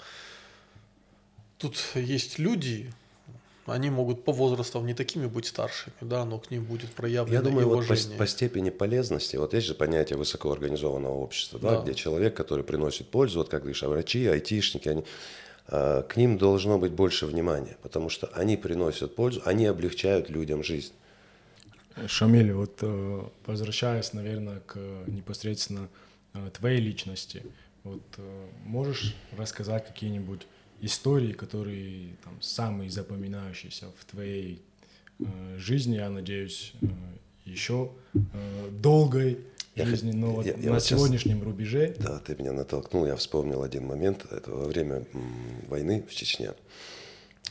тут 1.57 1.77
есть 1.95 2.39
люди, 2.39 2.91
они 3.65 3.89
могут 3.89 4.23
по 4.23 4.31
возрасту 4.31 4.81
не 4.81 4.93
такими 4.93 5.27
быть 5.27 5.45
старшими, 5.45 5.93
да, 6.01 6.25
но 6.25 6.39
к 6.39 6.51
ним 6.51 6.63
будет 6.63 6.91
проявлено 6.91 7.37
Я 7.37 7.41
думаю, 7.41 7.67
вот 7.67 7.87
по, 7.87 7.95
по 8.17 8.27
степени 8.27 8.69
полезности, 8.69 9.37
вот 9.37 9.53
есть 9.53 9.67
же 9.67 9.75
понятие 9.75 10.17
высокоорганизованного 10.17 11.15
общества, 11.15 11.59
да, 11.59 11.71
да. 11.71 11.81
где 11.83 11.93
человек, 11.93 12.35
который 12.35 12.63
приносит 12.63 13.09
пользу, 13.09 13.39
вот 13.39 13.49
как 13.49 13.61
говоришь, 13.61 13.83
а 13.83 13.89
врачи, 13.89 14.27
айтишники, 14.27 14.89
они, 14.89 15.05
э, 15.67 16.03
к 16.07 16.17
ним 16.17 16.37
должно 16.37 16.77
быть 16.77 16.91
больше 16.91 17.25
внимания, 17.25 17.77
потому 17.81 18.09
что 18.09 18.27
они 18.33 18.57
приносят 18.57 19.15
пользу, 19.15 19.41
они 19.45 19.65
облегчают 19.65 20.29
людям 20.29 20.63
жизнь. 20.63 20.93
Шамиль, 22.05 22.51
вот 22.51 22.79
э, 22.81 23.23
возвращаясь, 23.45 24.13
наверное, 24.13 24.59
к 24.59 24.77
непосредственно 25.07 25.89
э, 26.33 26.49
твоей 26.53 26.79
личности, 26.79 27.43
вот 27.83 28.03
э, 28.17 28.47
можешь 28.65 29.15
рассказать 29.35 29.87
какие-нибудь 29.87 30.45
истории, 30.81 31.33
которые 31.33 32.15
там 32.23 32.39
самые 32.41 32.91
запоминающиеся 32.91 33.87
в 33.99 34.05
твоей 34.05 34.61
жизни, 35.57 35.95
я 35.95 36.11
надеюсь, 36.11 36.73
еще 37.45 37.91
долгой 38.69 39.39
я 39.73 39.85
жизни, 39.85 40.11
но 40.11 40.33
вот 40.33 40.45
я, 40.45 40.53
я 40.53 40.67
на 40.67 40.73
вот 40.73 40.83
сегодняшнем 40.83 41.37
сейчас, 41.37 41.45
рубеже. 41.45 41.95
Да, 41.97 42.19
ты 42.19 42.35
меня 42.35 42.51
натолкнул, 42.51 43.07
я 43.07 43.15
вспомнил 43.15 43.63
один 43.63 43.87
момент, 43.87 44.25
это 44.31 44.51
во 44.51 44.65
время 44.65 45.05
войны 45.67 46.05
в 46.07 46.13
Чечне. 46.13 46.53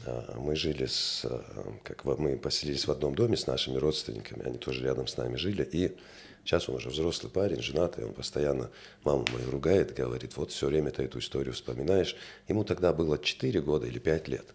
А, 0.04 0.38
мы 0.38 0.56
жили 0.56 0.86
с, 0.86 1.24
а, 1.24 1.42
как 1.82 2.04
мы 2.04 2.36
поселились 2.36 2.86
в 2.86 2.90
одном 2.90 3.14
доме 3.14 3.36
с 3.36 3.46
нашими 3.46 3.76
родственниками, 3.76 4.44
они 4.44 4.58
тоже 4.58 4.84
рядом 4.84 5.06
с 5.06 5.16
нами 5.16 5.36
жили, 5.36 5.62
и 5.62 5.96
сейчас 6.44 6.68
он 6.68 6.76
уже 6.76 6.90
взрослый 6.90 7.30
парень, 7.30 7.62
женатый, 7.62 8.04
он 8.04 8.12
постоянно 8.12 8.70
маму 9.04 9.24
мою 9.32 9.50
ругает, 9.50 9.94
говорит, 9.94 10.36
вот 10.36 10.52
все 10.52 10.66
время 10.66 10.90
ты 10.90 11.04
эту 11.04 11.18
историю 11.18 11.54
вспоминаешь. 11.54 12.16
Ему 12.48 12.64
тогда 12.64 12.92
было 12.92 13.18
4 13.18 13.60
года 13.62 13.86
или 13.86 13.98
5 13.98 14.28
лет. 14.28 14.46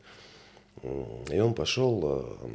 И 0.83 1.39
он 1.39 1.53
пошел, 1.53 2.01
а, 2.03 2.51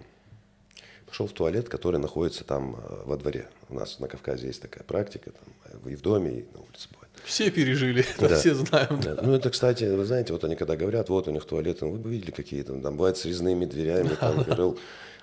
пошел 1.06 1.26
в 1.26 1.32
туалет, 1.32 1.68
который 1.68 2.00
находится 2.00 2.44
там 2.44 2.76
во 3.04 3.16
дворе. 3.16 3.48
У 3.68 3.74
нас 3.74 3.98
на 3.98 4.08
Кавказе 4.08 4.46
есть 4.46 4.62
такая 4.62 4.84
практика, 4.84 5.32
там, 5.32 5.90
и 5.90 5.96
в 5.96 6.02
доме, 6.02 6.30
и 6.30 6.46
на 6.54 6.60
улице 6.60 6.88
бывает. 6.92 7.05
Все 7.26 7.50
пережили, 7.50 8.04
да. 8.20 8.36
все 8.36 8.54
знаем. 8.54 9.00
Да. 9.02 9.18
Ну, 9.20 9.34
это, 9.34 9.50
кстати, 9.50 9.82
вы 9.82 10.04
знаете, 10.04 10.32
вот 10.32 10.44
они 10.44 10.54
когда 10.54 10.76
говорят, 10.76 11.08
вот 11.08 11.26
у 11.26 11.32
них 11.32 11.44
туалет, 11.44 11.78
ну, 11.80 11.90
вы 11.90 11.98
бы 11.98 12.10
видели 12.10 12.30
какие-то, 12.30 12.80
там 12.80 12.96
бывает 12.96 13.16
с 13.16 13.24
резными 13.24 13.64
дверями, 13.64 14.10
там, 14.20 14.44
говорил. 14.44 14.78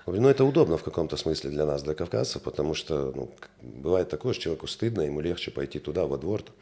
Ну, 0.06 0.28
это 0.28 0.44
удобно 0.44 0.76
в 0.76 0.82
каком-то 0.82 1.16
смысле 1.16 1.48
для 1.48 1.64
нас, 1.64 1.82
для 1.82 1.94
кавказцев, 1.94 2.42
потому 2.42 2.74
что 2.74 3.10
ну, 3.16 3.30
бывает 3.62 4.10
такое, 4.10 4.34
что 4.34 4.42
человеку 4.42 4.66
стыдно, 4.66 5.00
ему 5.00 5.22
легче 5.22 5.50
пойти 5.50 5.78
туда, 5.78 6.04
во 6.04 6.18
двор. 6.18 6.42
Там. 6.42 6.54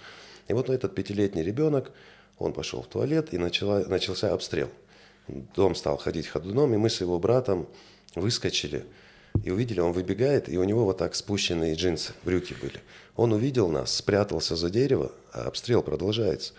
И 0.47 0.53
вот 0.53 0.71
этот 0.71 0.95
пятилетний 0.95 1.43
ребенок, 1.43 1.91
он 2.39 2.53
пошел 2.53 2.83
в 2.83 2.87
туалет, 2.87 3.35
и 3.35 3.39
начала, 3.39 3.81
начался 3.81 4.33
обстрел. 4.33 4.71
Дом 5.57 5.75
стал 5.75 5.97
ходить 5.97 6.29
ходуном, 6.29 6.73
и 6.73 6.77
мы 6.77 6.89
с 6.89 7.01
его 7.01 7.19
братом 7.19 7.67
выскочили– 8.15 8.85
и 9.43 9.51
увидели, 9.51 9.81
он 9.81 9.93
выбегает, 9.93 10.49
и 10.49 10.57
у 10.57 10.65
него 10.65 10.85
вот 10.85 10.99
так 10.99 11.15
спущенные 11.15 11.75
джинсы, 11.75 12.13
брюки 12.25 12.55
были. 12.61 12.81
Он 13.17 13.33
увидел 13.33 13.69
нас, 13.69 13.95
спрятался 13.95 14.57
за 14.57 14.71
дерево, 14.71 15.13
а 15.33 15.47
обстрел 15.47 15.83
продолжается. 15.83 16.53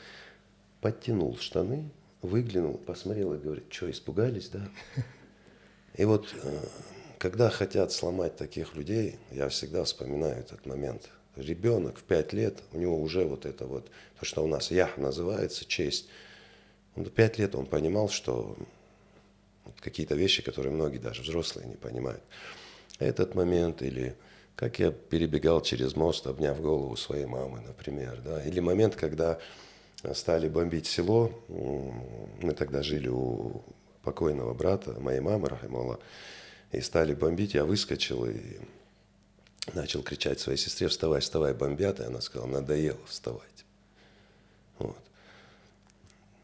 Подтянул 0.82 1.38
штаны, 1.38 1.90
выглянул, 2.22 2.78
посмотрел 2.78 3.34
и 3.34 3.38
говорит, 3.38 3.66
что, 3.70 3.90
испугались, 3.90 4.50
да? 4.50 4.68
И 5.96 6.06
вот, 6.06 6.34
э, 6.44 6.60
когда 7.20 7.50
хотят 7.50 7.92
сломать 7.92 8.36
таких 8.36 8.76
людей, 8.76 9.18
я 9.32 9.48
всегда 9.50 9.84
вспоминаю 9.84 10.40
этот 10.40 10.66
момент. 10.66 11.10
Ребенок 11.36 12.00
в 12.00 12.04
пять 12.04 12.34
лет, 12.34 12.62
у 12.74 12.78
него 12.78 13.00
уже 13.02 13.24
вот 13.24 13.46
это 13.46 13.66
вот, 13.66 13.90
то, 14.20 14.26
что 14.26 14.44
у 14.44 14.48
нас 14.48 14.72
ях 14.72 14.98
называется, 14.98 15.66
честь. 15.66 16.08
Он 16.96 17.06
в 17.06 17.12
пять 17.12 17.38
лет 17.38 17.56
он 17.56 17.66
понимал, 17.66 18.10
что 18.10 18.58
какие-то 19.80 20.16
вещи, 20.16 20.44
которые 20.44 20.74
многие 20.74 20.98
даже 20.98 21.22
взрослые 21.22 21.68
не 21.68 21.76
понимают 21.76 22.22
этот 23.00 23.36
момент, 23.36 23.82
или 23.82 24.16
как 24.56 24.80
я 24.80 24.92
перебегал 24.92 25.62
через 25.62 25.96
мост, 25.96 26.28
обняв 26.28 26.62
голову 26.62 26.96
своей 26.96 27.26
мамы, 27.26 27.62
например, 27.62 28.22
да, 28.24 28.44
или 28.44 28.60
момент, 28.60 28.96
когда 28.96 29.40
стали 30.14 30.48
бомбить 30.50 30.86
село, 30.86 31.32
мы 31.48 32.54
тогда 32.54 32.84
жили 32.84 33.08
у 33.08 33.64
покойного 34.04 34.54
брата, 34.54 35.00
моей 35.00 35.22
мамы, 35.22 35.48
Рахимола, 35.50 36.00
и 36.72 36.82
стали 36.82 37.14
бомбить, 37.14 37.54
я 37.54 37.66
выскочил 37.66 38.26
и 38.26 38.60
начал 39.74 40.04
кричать 40.04 40.40
своей 40.40 40.58
сестре, 40.58 40.88
вставай, 40.88 41.22
вставай, 41.22 41.54
бомбят, 41.54 42.00
и 42.00 42.04
она 42.04 42.20
сказала, 42.22 42.48
надоело 42.48 43.00
вставать. 43.08 43.66
Вот. 44.80 44.98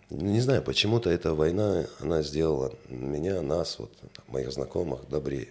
Не 0.10 0.40
знаю, 0.40 0.64
почему-то 0.64 1.10
эта 1.10 1.34
война, 1.36 1.86
она 2.00 2.24
сделала 2.24 2.74
меня, 2.88 3.42
нас, 3.42 3.78
вот, 3.78 3.92
моих 4.28 4.52
знакомых 4.52 5.08
добрее 5.10 5.50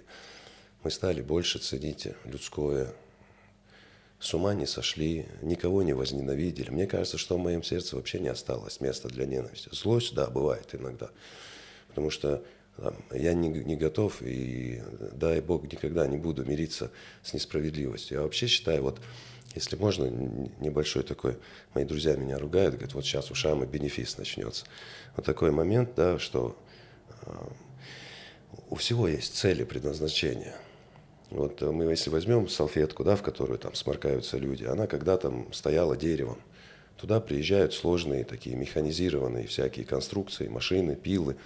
мы 0.84 0.90
стали 0.90 1.22
больше 1.22 1.58
ценить 1.58 2.08
людское. 2.24 2.94
С 4.20 4.34
ума 4.34 4.54
не 4.54 4.66
сошли, 4.66 5.26
никого 5.42 5.82
не 5.82 5.92
возненавидели. 5.92 6.70
Мне 6.70 6.86
кажется, 6.86 7.18
что 7.18 7.36
в 7.36 7.40
моем 7.40 7.62
сердце 7.62 7.96
вообще 7.96 8.18
не 8.18 8.28
осталось 8.28 8.80
места 8.80 9.08
для 9.08 9.26
ненависти. 9.26 9.68
Злость, 9.72 10.14
да, 10.14 10.28
бывает 10.28 10.74
иногда. 10.74 11.10
Потому 11.88 12.10
что 12.10 12.44
там, 12.76 12.96
я 13.12 13.32
не, 13.34 13.48
не 13.48 13.76
готов 13.76 14.20
и, 14.22 14.82
дай 15.12 15.40
Бог, 15.40 15.64
никогда 15.64 16.06
не 16.06 16.16
буду 16.16 16.44
мириться 16.44 16.90
с 17.22 17.32
несправедливостью. 17.32 18.18
Я 18.18 18.22
вообще 18.22 18.48
считаю, 18.48 18.82
вот, 18.82 19.00
если 19.54 19.76
можно, 19.76 20.04
небольшой 20.60 21.04
такой, 21.04 21.36
мои 21.74 21.84
друзья 21.84 22.16
меня 22.16 22.38
ругают, 22.38 22.74
говорят, 22.74 22.94
вот 22.94 23.04
сейчас 23.04 23.30
у 23.30 23.34
Шамы 23.34 23.66
бенефис 23.66 24.18
начнется. 24.18 24.64
Вот 25.16 25.26
такой 25.26 25.52
момент, 25.52 25.90
да, 25.96 26.18
что 26.18 26.56
э, 27.22 27.30
у 28.68 28.74
всего 28.74 29.06
есть 29.06 29.36
цели, 29.36 29.62
предназначения– 29.62 30.56
вот 31.30 31.60
э, 31.62 31.70
мы, 31.70 31.84
если 31.84 32.10
возьмем 32.10 32.48
салфетку, 32.48 33.04
да, 33.04 33.16
в 33.16 33.22
которую 33.22 33.58
там 33.58 33.74
сморкаются 33.74 34.38
люди, 34.38 34.64
она 34.64 34.86
когда-то 34.86 35.46
стояла 35.52 35.96
деревом. 35.96 36.38
Туда 36.96 37.20
приезжают 37.20 37.74
сложные 37.74 38.24
такие 38.24 38.56
механизированные 38.56 39.46
всякие 39.46 39.84
конструкции, 39.84 40.48
машины, 40.48 40.96
пилы. 40.96 41.36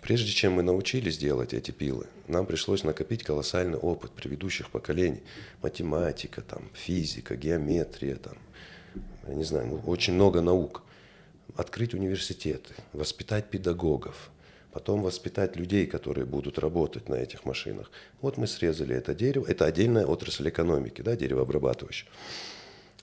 Прежде 0.00 0.30
чем 0.30 0.54
мы 0.54 0.62
научились 0.62 1.18
делать 1.18 1.52
эти 1.54 1.70
пилы, 1.70 2.06
нам 2.28 2.46
пришлось 2.46 2.82
накопить 2.82 3.22
колоссальный 3.24 3.78
опыт 3.78 4.10
предыдущих 4.12 4.70
поколений. 4.70 5.22
Математика, 5.62 6.40
там, 6.40 6.70
физика, 6.72 7.36
геометрия, 7.36 8.16
там, 8.16 8.36
я 9.26 9.34
не 9.34 9.44
знаю, 9.44 9.66
ну, 9.66 9.82
очень 9.86 10.14
много 10.14 10.40
наук. 10.40 10.82
открыть 11.56 11.94
университеты, 11.94 12.74
воспитать 12.92 13.50
педагогов, 13.50 14.30
потом 14.74 15.02
воспитать 15.02 15.56
людей, 15.56 15.86
которые 15.86 16.26
будут 16.26 16.58
работать 16.58 17.08
на 17.08 17.14
этих 17.14 17.44
машинах. 17.44 17.90
Вот 18.20 18.36
мы 18.36 18.46
срезали 18.46 18.94
это 18.94 19.14
дерево, 19.14 19.46
это 19.48 19.64
отдельная 19.64 20.04
отрасль 20.04 20.48
экономики, 20.48 21.00
да, 21.00 21.16
деревообрабатывающая 21.16 22.08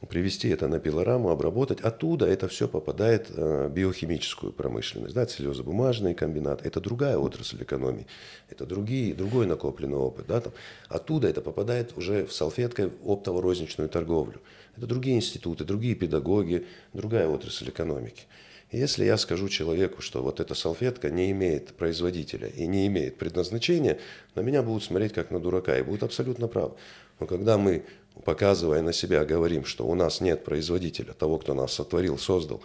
привести 0.07 0.49
это 0.49 0.67
на 0.67 0.79
пилораму, 0.79 1.29
обработать. 1.29 1.81
Оттуда 1.81 2.25
это 2.25 2.47
все 2.47 2.67
попадает 2.67 3.29
в 3.29 3.69
биохимическую 3.69 4.51
промышленность, 4.51 5.13
да, 5.13 5.25
целлюлозобумажный 5.25 6.15
комбинат. 6.15 6.65
Это 6.65 6.81
другая 6.81 7.17
отрасль 7.17 7.61
экономии, 7.61 8.07
это 8.49 8.65
другие, 8.65 9.13
другой 9.13 9.45
накопленный 9.45 9.97
опыт. 9.97 10.25
Да, 10.27 10.41
там. 10.41 10.53
Оттуда 10.89 11.27
это 11.27 11.41
попадает 11.41 11.97
уже 11.97 12.25
в 12.25 12.33
салфеткой 12.33 12.91
оптово-розничную 13.03 13.89
торговлю. 13.89 14.41
Это 14.75 14.87
другие 14.87 15.17
институты, 15.17 15.65
другие 15.65 15.95
педагоги, 15.95 16.65
другая 16.93 17.27
отрасль 17.27 17.69
экономики. 17.69 18.23
Если 18.71 19.03
я 19.03 19.17
скажу 19.17 19.49
человеку, 19.49 20.01
что 20.01 20.23
вот 20.23 20.39
эта 20.39 20.55
салфетка 20.55 21.09
не 21.09 21.31
имеет 21.31 21.73
производителя 21.73 22.47
и 22.47 22.65
не 22.67 22.87
имеет 22.87 23.17
предназначения, 23.17 23.99
на 24.33 24.39
меня 24.39 24.63
будут 24.63 24.83
смотреть 24.83 25.11
как 25.11 25.29
на 25.29 25.39
дурака 25.39 25.77
и 25.77 25.83
будут 25.83 26.03
абсолютно 26.03 26.47
правы. 26.47 26.75
Но 27.19 27.27
когда 27.27 27.57
мы 27.57 27.83
показывая 28.23 28.81
на 28.81 28.93
себя, 28.93 29.25
говорим, 29.25 29.65
что 29.65 29.85
у 29.85 29.93
нас 29.93 30.21
нет 30.21 30.45
производителя, 30.45 31.11
того, 31.13 31.37
кто 31.37 31.53
нас 31.53 31.73
сотворил, 31.73 32.17
создал, 32.17 32.61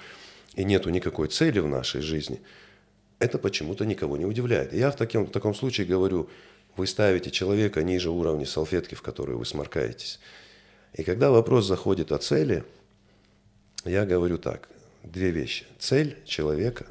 и 0.54 0.64
нету 0.64 0.90
никакой 0.90 1.26
цели 1.26 1.58
в 1.58 1.66
нашей 1.66 2.02
жизни, 2.02 2.40
это 3.18 3.38
почему-то 3.38 3.84
никого 3.84 4.16
не 4.16 4.26
удивляет. 4.26 4.74
И 4.74 4.78
я 4.78 4.92
в 4.92 4.96
таком, 4.96 5.26
в 5.26 5.30
таком 5.30 5.54
случае 5.54 5.88
говорю, 5.88 6.28
вы 6.76 6.86
ставите 6.86 7.32
человека 7.32 7.82
ниже 7.82 8.10
уровня 8.10 8.46
салфетки, 8.46 8.94
в 8.94 9.02
которую 9.02 9.38
вы 9.38 9.44
сморкаетесь. 9.44 10.20
И 10.92 11.02
когда 11.02 11.30
вопрос 11.30 11.66
заходит 11.66 12.12
о 12.12 12.18
цели, 12.18 12.64
я 13.84 14.04
говорю 14.04 14.38
так, 14.38 14.68
две 15.10 15.30
вещи. 15.30 15.66
Цель 15.78 16.22
человека 16.24 16.86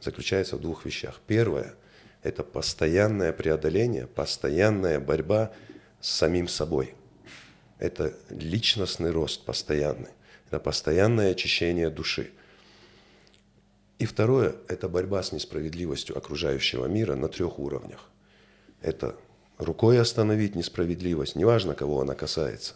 заключается 0.00 0.56
в 0.56 0.60
двух 0.60 0.84
вещах. 0.84 1.20
Первое– 1.26 1.74
это 2.22 2.42
постоянное 2.42 3.32
преодоление, 3.32 4.06
постоянная 4.06 5.00
борьба 5.00 5.52
с 6.00 6.10
самим 6.10 6.48
собой– 6.48 6.94
это 7.78 8.14
личностный 8.30 9.10
рост 9.10 9.44
постоянный, 9.44 10.10
это 10.46 10.58
постоянное 10.58 11.32
очищение 11.32 11.90
души. 11.90 12.30
И 13.98 14.06
второе– 14.06 14.54
это 14.68 14.88
борьба 14.88 15.22
с 15.22 15.32
несправедливостью 15.32 16.16
окружающего 16.16 16.86
мира 16.86 17.14
на 17.14 17.28
трех 17.28 17.58
уровнях. 17.58 18.08
Это 18.80 19.16
рукой 19.58 20.00
остановить 20.00 20.54
несправедливость, 20.54 21.36
неважно, 21.36 21.74
кого 21.74 22.00
она 22.00 22.14
касается. 22.14 22.74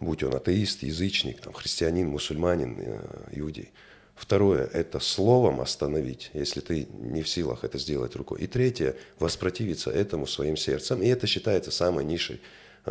Будь 0.00 0.22
он 0.22 0.34
атеист, 0.34 0.82
язычник, 0.82 1.40
там, 1.40 1.52
христианин, 1.52 2.08
мусульманин, 2.08 2.76
э, 2.78 3.00
иудей. 3.32 3.72
Второе– 4.14 4.66
это 4.72 4.98
словом 4.98 5.60
остановить, 5.60 6.30
если 6.34 6.60
ты 6.60 6.88
не 6.92 7.22
в 7.22 7.28
силах 7.28 7.62
это 7.62 7.78
сделать 7.78 8.16
рукой. 8.16 8.40
И 8.40 8.46
третье– 8.46 8.96
воспротивиться 9.18 9.90
этому 9.90 10.26
своим 10.26 10.56
сердцем. 10.56 11.02
И 11.02 11.06
это 11.06 11.26
считается 11.26 11.70
самой 11.70 12.04
низшей 12.04 12.40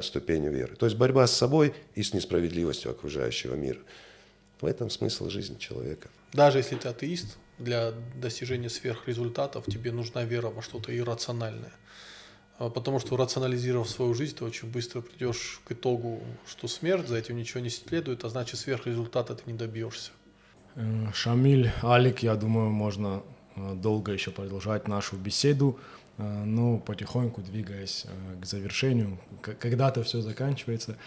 ступенью 0.02 0.52
веры. 0.52 0.76
То 0.76 0.86
есть 0.86 0.98
борьба 0.98 1.28
с 1.28 1.34
собой 1.34 1.74
и 1.96 2.04
с 2.04 2.14
несправедливостью 2.14 2.92
окружающего 2.92 3.56
мира. 3.56 3.80
В 4.62 4.66
этом 4.66 4.90
смысл 4.90 5.30
жизни 5.30 5.58
человека. 5.58 6.10
Даже 6.34 6.60
если 6.60 6.76
ты 6.76 6.88
атеист, 6.88 7.38
для 7.58 7.94
достижения 8.16 8.70
сверхрезультатов 8.70 9.66
тебе 9.66 9.92
нужна 9.92 10.24
вера 10.24 10.48
во 10.48 10.62
что-то 10.62 10.96
иррациональное. 10.96 11.74
А 12.60 12.70
потому 12.70 13.00
что 13.00 13.16
рационализировав 13.18 13.88
свою 13.88 14.14
жизнь, 14.16 14.36
ты 14.36 14.44
очень 14.44 14.70
быстро 14.72 15.02
придешь 15.02 15.62
к 15.64 15.72
итогу, 15.74 16.22
что 16.48 16.68
смерть, 16.68 17.08
за 17.08 17.18
этим 17.18 17.38
ничего 17.38 17.60
не 17.60 17.70
следует, 17.70 18.24
а 18.24 18.30
значит 18.30 18.60
сверхрезультата 18.60 19.36
ты 19.36 19.44
не 19.46 19.58
добьешься. 19.58 20.12
Э, 20.76 21.12
Шамиль, 21.14 21.72
Алик, 21.84 22.24
я 22.24 22.36
думаю, 22.36 22.72
можно 22.72 23.22
э, 23.56 23.76
долго 23.76 24.12
еще 24.12 24.32
продолжать 24.32 24.88
нашу 24.88 25.18
беседу. 25.18 25.80
Э, 26.18 26.44
но 26.46 26.80
потихоньку 26.80 27.42
двигаясь 27.42 28.06
к 28.42 28.46
завершению, 28.46 29.20
когда-то 29.42 30.02
все 30.02 30.22
заканчивается, 30.22 30.98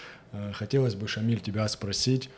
хотелось 0.53 0.95
бы, 0.95 1.09
Шамиль, 1.09 1.41
тебя 1.41 1.67
спросить, 1.67 2.31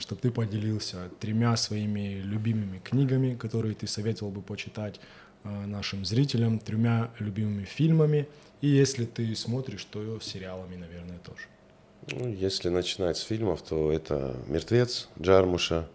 чтобы 0.00 0.20
ты 0.20 0.32
поделился 0.32 1.08
тремя 1.20 1.56
своими 1.56 2.20
любимыми 2.20 2.78
книгами, 2.78 3.36
которые 3.36 3.76
ты 3.76 3.86
советовал 3.86 4.32
бы 4.32 4.42
почитать 4.42 5.00
нашим 5.44 6.04
зрителям, 6.04 6.58
тремя 6.58 7.10
любимыми 7.18 7.64
фильмами, 7.64 8.28
и 8.60 8.68
если 8.68 9.04
ты 9.04 9.34
смотришь, 9.34 9.84
то 9.84 10.20
сериалами, 10.20 10.76
наверное, 10.76 11.18
тоже. 11.18 11.46
Ну, 12.12 12.28
если 12.28 12.68
начинать 12.68 13.16
с 13.16 13.22
фильмов, 13.22 13.62
то 13.62 13.92
это 13.92 14.36
«Мертвец» 14.48 15.08
Джармуша, 15.20 15.88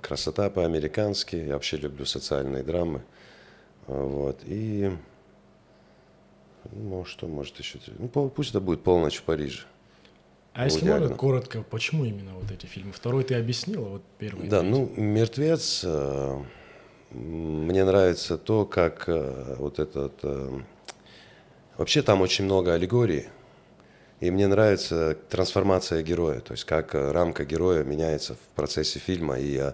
«Красота 0.00 0.50
по-американски», 0.50 1.36
я 1.36 1.54
вообще 1.54 1.76
люблю 1.76 2.04
социальные 2.06 2.62
драмы– 2.62 3.02
вот. 3.86 4.40
И 4.44 4.90
ну, 6.72 7.04
что 7.04 7.28
может 7.28 7.58
еще? 7.58 7.78
Ну, 7.98 8.08
пусть 8.08 8.50
это 8.50 8.60
будет 8.60 8.82
полночь 8.82 9.16
в 9.16 9.22
Париже. 9.22 9.62
А 10.54 10.64
если 10.64 10.88
можно 10.88 11.14
коротко, 11.14 11.62
почему 11.62 12.04
именно 12.04 12.34
вот 12.34 12.50
эти 12.50 12.66
фильмы? 12.66 12.92
Второй 12.92 13.24
ты 13.24 13.34
объяснил, 13.34 13.84
а 13.84 13.88
вот 13.90 14.02
первый. 14.18 14.48
Да, 14.48 14.62
ну 14.62 14.90
мертвец. 14.96 15.84
Э, 17.10 17.16
мне 17.16 17.84
нравится 17.84 18.38
то, 18.38 18.64
как 18.64 19.04
э, 19.08 19.56
вот 19.58 19.78
этот. 19.78 20.12
Э, 20.22 20.60
вообще 21.76 22.02
там 22.02 22.20
очень 22.20 22.44
много 22.44 22.74
аллегорий. 22.74 23.26
И 24.20 24.30
мне 24.30 24.46
нравится 24.46 25.16
трансформация 25.28 26.02
героя, 26.02 26.40
то 26.40 26.52
есть 26.52 26.64
как 26.64 26.94
рамка 26.94 27.44
героя 27.44 27.84
меняется 27.84 28.34
в 28.34 28.38
процессе 28.54 28.98
фильма. 28.98 29.38
И 29.38 29.72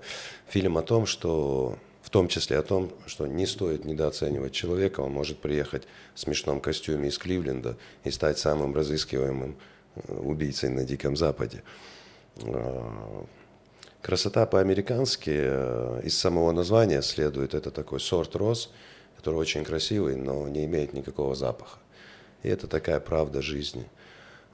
фильм 0.48 0.78
о 0.78 0.82
том, 0.82 1.06
что 1.06 1.78
том 2.12 2.28
числе 2.28 2.58
о 2.58 2.62
том, 2.62 2.92
что 3.06 3.26
не 3.26 3.46
стоит 3.46 3.86
недооценивать 3.86 4.52
человека. 4.52 5.00
Он 5.00 5.12
может 5.12 5.38
приехать 5.38 5.88
в 6.14 6.20
смешном 6.20 6.60
костюме 6.60 7.08
из 7.08 7.16
Кливленда 7.16 7.76
и 8.04 8.10
стать 8.10 8.38
самым 8.38 8.74
разыскиваемым 8.74 9.56
э, 9.94 10.12
убийцей 10.12 10.68
на 10.68 10.84
Диком 10.84 11.16
Западе. 11.16 11.62
Красота 14.02 14.46
по-американски 14.46 15.30
э, 15.32 16.00
из 16.02 16.18
самого 16.18 16.50
названия 16.50 17.02
следует. 17.02 17.54
Это 17.54 17.70
такой 17.70 18.00
сорт 18.00 18.34
роз, 18.34 18.70
который 19.16 19.36
очень 19.36 19.64
красивый, 19.64 20.16
но 20.16 20.48
не 20.48 20.64
имеет 20.64 20.92
никакого 20.92 21.36
запаха. 21.36 21.78
И 22.42 22.48
это 22.48 22.66
такая 22.66 22.98
правда 22.98 23.40
жизни. 23.42 23.88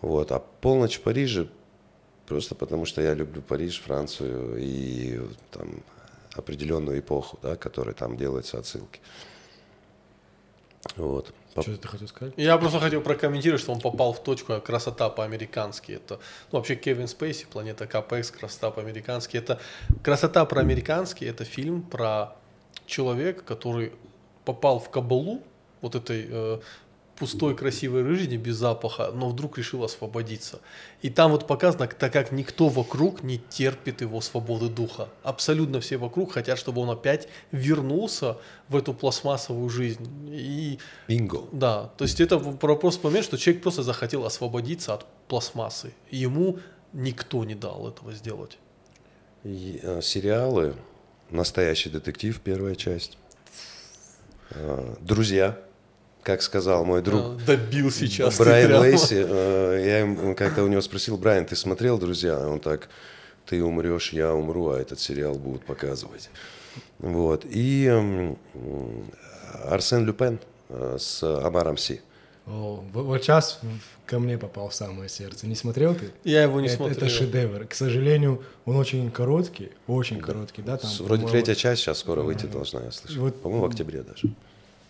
Вот. 0.02 0.32
А 0.32 0.38
полночь 0.38 0.98
в 0.98 1.00
Париже 1.00 1.48
просто 2.26 2.54
потому, 2.54 2.84
что 2.84 3.00
я 3.00 3.14
люблю 3.14 3.40
Париж, 3.40 3.80
Францию 3.80 4.58
и 4.58 5.18
там 5.50 5.82
определенную 6.34 7.00
эпоху, 7.00 7.38
да, 7.42 7.56
которой 7.56 7.94
там 7.94 8.18
делаются 8.18 8.58
отсылки. 8.58 9.00
Вот. 10.96 11.32
Что 11.62 11.76
ты 11.76 11.88
хотел 11.88 12.08
сказать? 12.08 12.34
Я 12.36 12.56
просто 12.58 12.80
хотел 12.80 13.00
прокомментировать, 13.00 13.60
что 13.60 13.72
он 13.72 13.80
попал 13.80 14.12
в 14.12 14.22
точку 14.22 14.60
красота 14.60 15.08
по-американски. 15.08 15.92
Это 15.92 16.18
ну, 16.52 16.58
вообще 16.58 16.76
Кевин 16.76 17.08
Спейси, 17.08 17.46
планета 17.46 17.86
КПХ, 17.86 18.38
красота 18.38 18.70
по-американски. 18.70 19.36
Это 19.36 19.60
красота 20.02 20.44
по-американски. 20.44 21.24
Это 21.24 21.44
фильм 21.44 21.82
про 21.82 22.36
человека, 22.86 23.42
который 23.44 23.92
попал 24.44 24.78
в 24.78 24.90
кабалу 24.90 25.42
вот 25.80 25.94
этой 25.94 26.26
э, 26.28 26.60
пустой 27.18 27.56
красивой 27.56 28.04
жизни 28.04 28.36
без 28.36 28.56
запаха, 28.56 29.10
но 29.12 29.28
вдруг 29.28 29.58
решил 29.58 29.84
освободиться. 29.84 30.60
И 31.02 31.10
там 31.10 31.32
вот 31.32 31.46
показано, 31.46 31.86
так 31.88 32.12
как 32.12 32.32
никто 32.32 32.68
вокруг 32.68 33.22
не 33.22 33.38
терпит 33.38 34.00
его 34.00 34.20
свободы 34.20 34.68
духа. 34.68 35.08
Абсолютно 35.22 35.80
все 35.80 35.96
вокруг 35.96 36.32
хотят, 36.32 36.58
чтобы 36.58 36.80
он 36.80 36.90
опять 36.90 37.28
вернулся 37.50 38.38
в 38.68 38.76
эту 38.76 38.94
пластмассовую 38.94 39.68
жизнь. 39.68 40.08
И, 40.30 40.78
Бинго. 41.08 41.42
Да, 41.52 41.90
то 41.96 42.04
есть 42.04 42.20
это 42.20 42.38
вопрос 42.38 43.02
момент, 43.02 43.24
что 43.24 43.36
человек 43.36 43.62
просто 43.62 43.82
захотел 43.82 44.24
освободиться 44.24 44.94
от 44.94 45.06
пластмассы. 45.26 45.92
И 46.10 46.18
ему 46.18 46.58
никто 46.92 47.44
не 47.44 47.54
дал 47.54 47.88
этого 47.88 48.12
сделать. 48.12 48.58
И, 49.44 49.80
э, 49.82 50.00
сериалы 50.02 50.74
«Настоящий 51.30 51.90
детектив», 51.90 52.40
первая 52.40 52.74
часть. 52.74 53.18
Э, 54.50 54.94
«Друзья», 55.00 55.58
как 56.22 56.42
сказал 56.42 56.84
мой 56.84 57.02
друг. 57.02 57.20
А, 57.20 57.38
добил 57.46 57.90
сейчас. 57.90 58.38
Брайан 58.38 58.80
Лейси. 58.80 59.24
Э, 59.26 60.06
я 60.06 60.34
как-то 60.34 60.64
у 60.64 60.68
него 60.68 60.80
спросил, 60.80 61.16
Брайан, 61.16 61.46
ты 61.46 61.56
смотрел 61.56 61.98
«Друзья»? 61.98 62.38
Он 62.38 62.60
так, 62.60 62.88
ты 63.46 63.62
умрешь, 63.62 64.12
я 64.12 64.34
умру, 64.34 64.70
а 64.70 64.78
этот 64.78 65.00
сериал 65.00 65.34
будут 65.34 65.64
показывать. 65.64 66.30
Вот. 66.98 67.44
И 67.48 67.88
Арсен 69.64 70.04
Люпен 70.04 70.38
э, 70.68 70.96
с 70.98 71.22
Амаром 71.22 71.76
Си. 71.76 72.00
О, 72.46 72.82
вот 72.92 73.22
сейчас 73.22 73.60
ко 74.06 74.18
мне 74.18 74.38
попал 74.38 74.70
в 74.70 74.74
самое 74.74 75.08
сердце. 75.10 75.46
Не 75.46 75.54
смотрел 75.54 75.94
ты? 75.94 76.10
Я 76.24 76.42
его 76.44 76.60
не 76.60 76.68
это, 76.68 76.76
смотрел. 76.76 76.96
Это 76.96 77.08
шедевр. 77.10 77.66
К 77.66 77.74
сожалению, 77.74 78.42
он 78.64 78.76
очень 78.76 79.10
короткий, 79.10 79.70
очень 79.86 80.18
короткий, 80.18 80.62
да? 80.62 80.78
Там, 80.78 80.90
Вроде 81.00 81.26
третья 81.26 81.54
часть 81.54 81.82
сейчас 81.82 81.98
скоро 81.98 82.22
выйти 82.22 82.46
должна, 82.46 82.84
я 82.84 82.90
слышу. 82.90 83.20
Вот, 83.20 83.42
По-моему, 83.42 83.66
в 83.66 83.68
октябре 83.68 84.02
даже. 84.02 84.28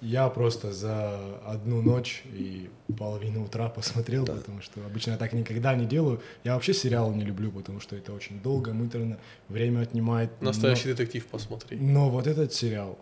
Я 0.01 0.29
просто 0.29 0.73
за 0.73 1.19
одну 1.45 1.83
ночь 1.83 2.23
и 2.33 2.71
половину 2.97 3.45
утра 3.45 3.69
посмотрел, 3.69 4.25
да. 4.25 4.35
потому 4.35 4.63
что 4.63 4.85
обычно 4.87 5.13
я 5.13 5.17
так 5.17 5.33
никогда 5.33 5.75
не 5.75 5.87
делаю. 5.87 6.23
Я 6.45 6.55
вообще 6.55 6.73
сериалы 6.73 7.15
не 7.15 7.25
люблю, 7.25 7.51
потому 7.51 7.81
что 7.81 7.97
это 7.97 8.13
очень 8.13 8.41
долго, 8.41 8.73
муторно, 8.73 9.19
время 9.49 9.81
отнимает. 9.81 10.41
Настоящий 10.41 10.89
но... 10.89 10.95
детектив 10.95 11.27
посмотри. 11.27 11.79
Но 11.79 12.11
вот 12.11 12.29
этот 12.29 12.53
сериал 12.53 12.97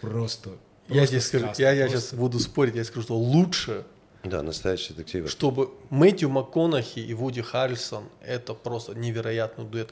просто... 0.00 0.50
просто 0.50 1.00
я, 1.00 1.06
здесь 1.06 1.26
скажу, 1.26 1.48
я, 1.58 1.72
я 1.72 1.88
сейчас 1.88 2.14
буду 2.14 2.38
спорить, 2.38 2.76
я 2.76 2.84
скажу, 2.84 3.02
что 3.02 3.18
лучше 3.18 3.84
да, 4.24 4.42
настоящий 4.42 4.94
детектив. 4.94 5.30
Чтобы 5.30 5.70
Мэтью 5.90 6.30
МакКонахи 6.30 6.98
и 6.98 7.14
Вуди 7.14 7.42
Харрельсон 7.42 8.04
это 8.22 8.54
просто 8.54 8.94
невероятный 8.94 9.64
дуэт. 9.64 9.90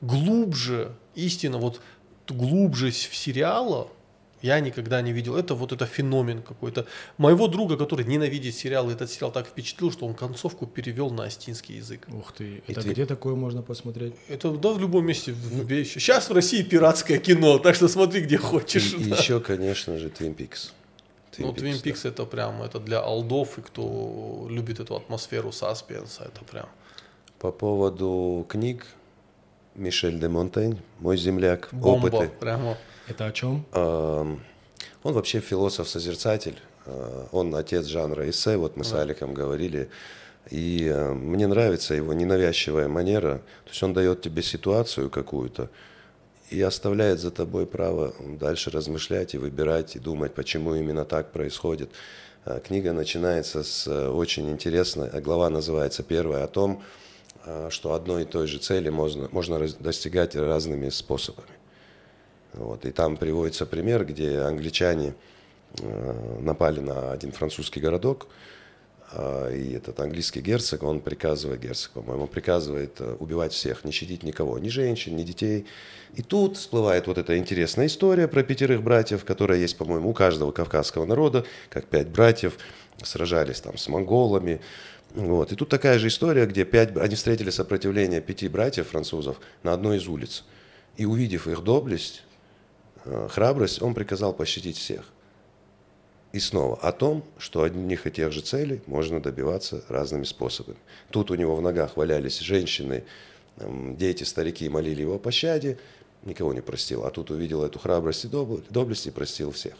Глубже, 0.00 0.94
истина, 1.14 1.58
вот 1.58 1.80
глубже 2.28 2.90
в 2.90 2.94
сериала 3.14 3.88
я 4.42 4.60
никогда 4.60 5.02
не 5.02 5.12
видел. 5.12 5.36
Это 5.36 5.54
вот 5.54 5.72
это 5.72 5.86
феномен 5.86 6.42
какой-то. 6.42 6.86
Моего 7.18 7.46
друга, 7.48 7.76
который 7.76 8.04
ненавидит 8.04 8.54
сериалы, 8.54 8.92
этот 8.92 9.10
сериал 9.10 9.32
так 9.32 9.46
впечатлил, 9.46 9.92
что 9.92 10.06
он 10.06 10.14
концовку 10.14 10.66
перевел 10.66 11.10
на 11.10 11.24
астинский 11.24 11.76
язык. 11.76 12.06
Ух 12.08 12.32
ты, 12.32 12.62
это 12.66 12.82
ты... 12.82 12.90
где 12.90 13.06
такое 13.06 13.34
можно 13.34 13.62
посмотреть? 13.62 14.14
Это 14.28 14.50
да, 14.50 14.70
в 14.70 14.80
любом 14.80 15.06
месте. 15.06 15.34
Ну, 15.52 15.68
Сейчас 15.68 16.30
в 16.30 16.32
России 16.32 16.62
пиратское 16.62 17.18
кино, 17.18 17.58
так 17.58 17.74
что 17.74 17.88
смотри 17.88 18.22
где 18.22 18.38
хочешь. 18.38 18.94
И, 18.94 19.04
да. 19.04 19.16
еще, 19.16 19.40
конечно 19.40 19.98
же, 19.98 20.08
Twin 20.08 20.34
Peaks. 20.36 20.72
Twin 21.32 21.46
ну, 21.46 21.52
Peaks, 21.52 21.62
Twin 21.62 21.82
Peaks 21.82 22.00
да. 22.02 22.08
это 22.08 22.24
прям, 22.24 22.62
это 22.62 22.80
для 22.80 23.00
алдов, 23.00 23.58
и 23.58 23.62
кто 23.62 24.46
любит 24.50 24.80
эту 24.80 24.96
атмосферу 24.96 25.52
саспенса, 25.52 26.24
это 26.24 26.44
прям. 26.44 26.66
По 27.38 27.52
поводу 27.52 28.44
книг, 28.48 28.86
Мишель 29.74 30.18
де 30.18 30.28
Монтень, 30.28 30.80
мой 30.98 31.16
земляк, 31.16 31.68
Бомба, 31.72 32.08
опыты. 32.08 32.30
прямо. 32.40 32.76
Это 33.10 33.26
о 33.26 33.32
чем? 33.32 33.66
Он 35.02 35.14
вообще 35.14 35.40
философ-созерцатель, 35.40 36.56
а, 36.86 37.26
он 37.32 37.54
отец 37.54 37.86
жанра 37.86 38.28
эссе, 38.28 38.56
вот 38.56 38.76
мы 38.76 38.84
с 38.84 38.92
Аликом 38.92 39.34
говорили. 39.34 39.88
И 40.50 40.90
а, 40.92 41.14
мне 41.14 41.46
нравится 41.46 41.94
его 41.94 42.12
ненавязчивая 42.12 42.88
манера. 42.88 43.38
То 43.64 43.70
есть 43.70 43.82
он 43.82 43.92
дает 43.92 44.22
тебе 44.22 44.42
ситуацию 44.42 45.10
какую-то 45.10 45.70
и 46.50 46.60
оставляет 46.60 47.20
за 47.20 47.30
тобой 47.30 47.66
право 47.66 48.12
дальше 48.38 48.70
размышлять 48.70 49.34
и 49.34 49.38
выбирать, 49.38 49.96
и 49.96 50.00
думать, 50.00 50.34
почему 50.34 50.74
именно 50.74 51.04
так 51.04 51.32
происходит. 51.32 51.90
А, 52.44 52.60
книга 52.60 52.92
начинается 52.92 53.62
с 53.62 53.86
э, 53.86 54.08
очень 54.08 54.50
интересной, 54.50 55.08
глава 55.20 55.50
называется 55.50 56.02
первая 56.02 56.44
о 56.44 56.48
том, 56.48 56.82
что 57.70 57.94
одной 57.94 58.24
и 58.24 58.26
той 58.26 58.46
же 58.46 58.58
цели 58.58 58.90
можно, 58.90 59.30
можно 59.32 59.66
достигать 59.78 60.36
разными 60.36 60.90
способами. 60.90 61.48
Вот. 62.52 62.84
И 62.84 62.90
там 62.90 63.16
приводится 63.16 63.66
пример, 63.66 64.04
где 64.04 64.40
англичане 64.40 65.14
э, 65.78 66.38
напали 66.40 66.80
на 66.80 67.12
один 67.12 67.32
французский 67.32 67.80
городок, 67.80 68.26
э, 69.12 69.56
и 69.56 69.72
этот 69.72 70.00
английский 70.00 70.40
герцог, 70.40 70.82
он 70.82 71.00
приказывает, 71.00 71.60
герцог, 71.60 71.92
по-моему, 71.92 72.26
приказывает 72.26 73.00
э, 73.00 73.16
убивать 73.20 73.52
всех, 73.52 73.84
не 73.84 73.92
щадить 73.92 74.24
никого, 74.24 74.58
ни 74.58 74.68
женщин, 74.68 75.16
ни 75.16 75.22
детей. 75.22 75.66
И 76.14 76.22
тут 76.22 76.56
всплывает 76.56 77.06
вот 77.06 77.18
эта 77.18 77.38
интересная 77.38 77.86
история 77.86 78.26
про 78.26 78.42
пятерых 78.42 78.82
братьев, 78.82 79.24
которая 79.24 79.58
есть, 79.58 79.76
по-моему, 79.78 80.10
у 80.10 80.12
каждого 80.12 80.50
кавказского 80.50 81.04
народа, 81.04 81.44
как 81.68 81.86
пять 81.86 82.08
братьев 82.08 82.58
сражались 83.02 83.60
там 83.60 83.78
с 83.78 83.88
монголами. 83.88 84.60
Вот. 85.14 85.52
И 85.52 85.56
тут 85.56 85.68
такая 85.68 85.98
же 85.98 86.08
история, 86.08 86.46
где 86.46 86.64
пять, 86.64 86.96
они 86.96 87.14
встретили 87.14 87.50
сопротивление 87.50 88.20
пяти 88.20 88.48
братьев 88.48 88.88
французов 88.88 89.40
на 89.62 89.72
одной 89.72 89.98
из 89.98 90.08
улиц. 90.08 90.44
И 90.96 91.04
увидев 91.04 91.46
их 91.46 91.62
доблесть, 91.62 92.22
храбрость, 93.04 93.82
он 93.82 93.94
приказал 93.94 94.32
пощадить 94.32 94.76
всех. 94.76 95.04
И 96.32 96.38
снова 96.38 96.76
о 96.76 96.92
том, 96.92 97.24
что 97.38 97.62
одних 97.62 98.06
и 98.06 98.10
тех 98.10 98.32
же 98.32 98.40
целей 98.40 98.82
можно 98.86 99.20
добиваться 99.20 99.82
разными 99.88 100.24
способами. 100.24 100.78
Тут 101.10 101.30
у 101.30 101.34
него 101.34 101.56
в 101.56 101.62
ногах 101.62 101.96
валялись 101.96 102.38
женщины, 102.38 103.04
эм, 103.56 103.96
дети, 103.96 104.22
старики 104.22 104.68
молили 104.68 105.02
его 105.02 105.16
о 105.16 105.18
пощаде, 105.18 105.78
никого 106.22 106.54
не 106.54 106.60
простил. 106.60 107.04
А 107.04 107.10
тут 107.10 107.30
увидел 107.30 107.64
эту 107.64 107.80
храбрость 107.80 108.24
и 108.24 108.28
доблесть 108.28 109.06
и 109.06 109.10
простил 109.10 109.50
всех. 109.50 109.74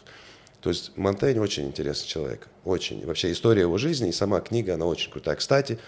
То 0.59 0.69
есть 0.69 0.95
Монтень 0.97 1.39
очень 1.39 1.67
интересный 1.67 2.07
человек. 2.07 2.47
Очень. 2.65 3.05
Вообще 3.05 3.31
история 3.31 3.61
его 3.61 3.77
жизни 3.77 4.09
и 4.09 4.11
сама 4.11 4.41
книга, 4.41 4.75
она 4.75 4.85
очень 4.85 5.09
крутая. 5.09 5.35
Кстати, 5.35 5.79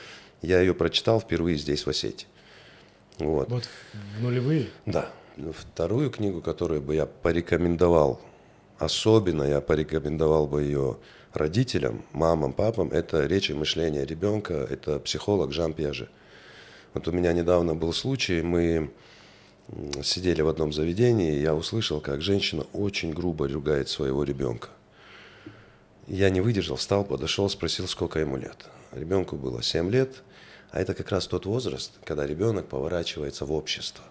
я 0.42 0.62
ее 0.62 0.74
прочитал 0.74 1.20
впервые 1.20 1.58
здесь, 1.58 1.86
в 1.86 1.90
Осетии. 1.90 2.28
Вот. 3.20 3.50
Вот 3.50 3.70
в 3.94 4.22
нулевые? 4.22 4.70
Да. 4.86 5.12
Вторую 5.36 6.12
книгу, 6.12 6.42
которую 6.42 6.82
бы 6.82 6.94
я 6.94 7.08
порекомендовал, 7.08 8.22
особенно 8.78 9.42
я 9.42 9.62
порекомендовал 9.62 10.46
бы 10.46 10.62
ее 10.62 10.98
родителям, 11.34 12.06
мамам, 12.12 12.54
папам, 12.54 12.90
это 12.92 13.26
«Речь 13.26 13.50
и 13.50 13.56
мышление 13.56 14.06
ребенка», 14.06 14.54
это 14.54 15.00
психолог 15.00 15.52
Жан 15.52 15.74
Пьяже. 15.74 16.08
Вот 16.94 17.08
у 17.08 17.12
меня 17.12 17.34
недавно 17.34 17.74
был 17.74 17.94
случай, 17.94 18.44
мы 18.44 18.92
сидели 20.04 20.42
в 20.42 20.48
одном 20.48 20.72
заведении, 20.72 21.34
и 21.34 21.42
я 21.42 21.56
услышал, 21.56 22.00
как 22.00 22.22
женщина 22.22 22.68
очень 22.72 23.12
грубо 23.12 23.48
ругает 23.48 23.90
своего 23.90 24.24
ребенка. 24.24 24.70
Я 26.06 26.30
не 26.30 26.42
выдержал, 26.42 26.76
встал, 26.76 27.04
подошел, 27.04 27.50
спросил, 27.50 27.88
сколько 27.88 28.20
ему 28.20 28.38
лет. 28.38 28.66
Ребенку 28.92 29.36
было 29.36 29.64
7 29.64 29.90
лет, 29.90 30.22
а 30.70 30.80
это 30.80 30.94
как 30.94 31.10
раз 31.10 31.26
тот 31.26 31.48
возраст, 31.48 31.94
когда 32.04 32.28
ребенок 32.28 32.68
поворачивается 32.68 33.46
в 33.46 33.52
общество. 33.52 34.04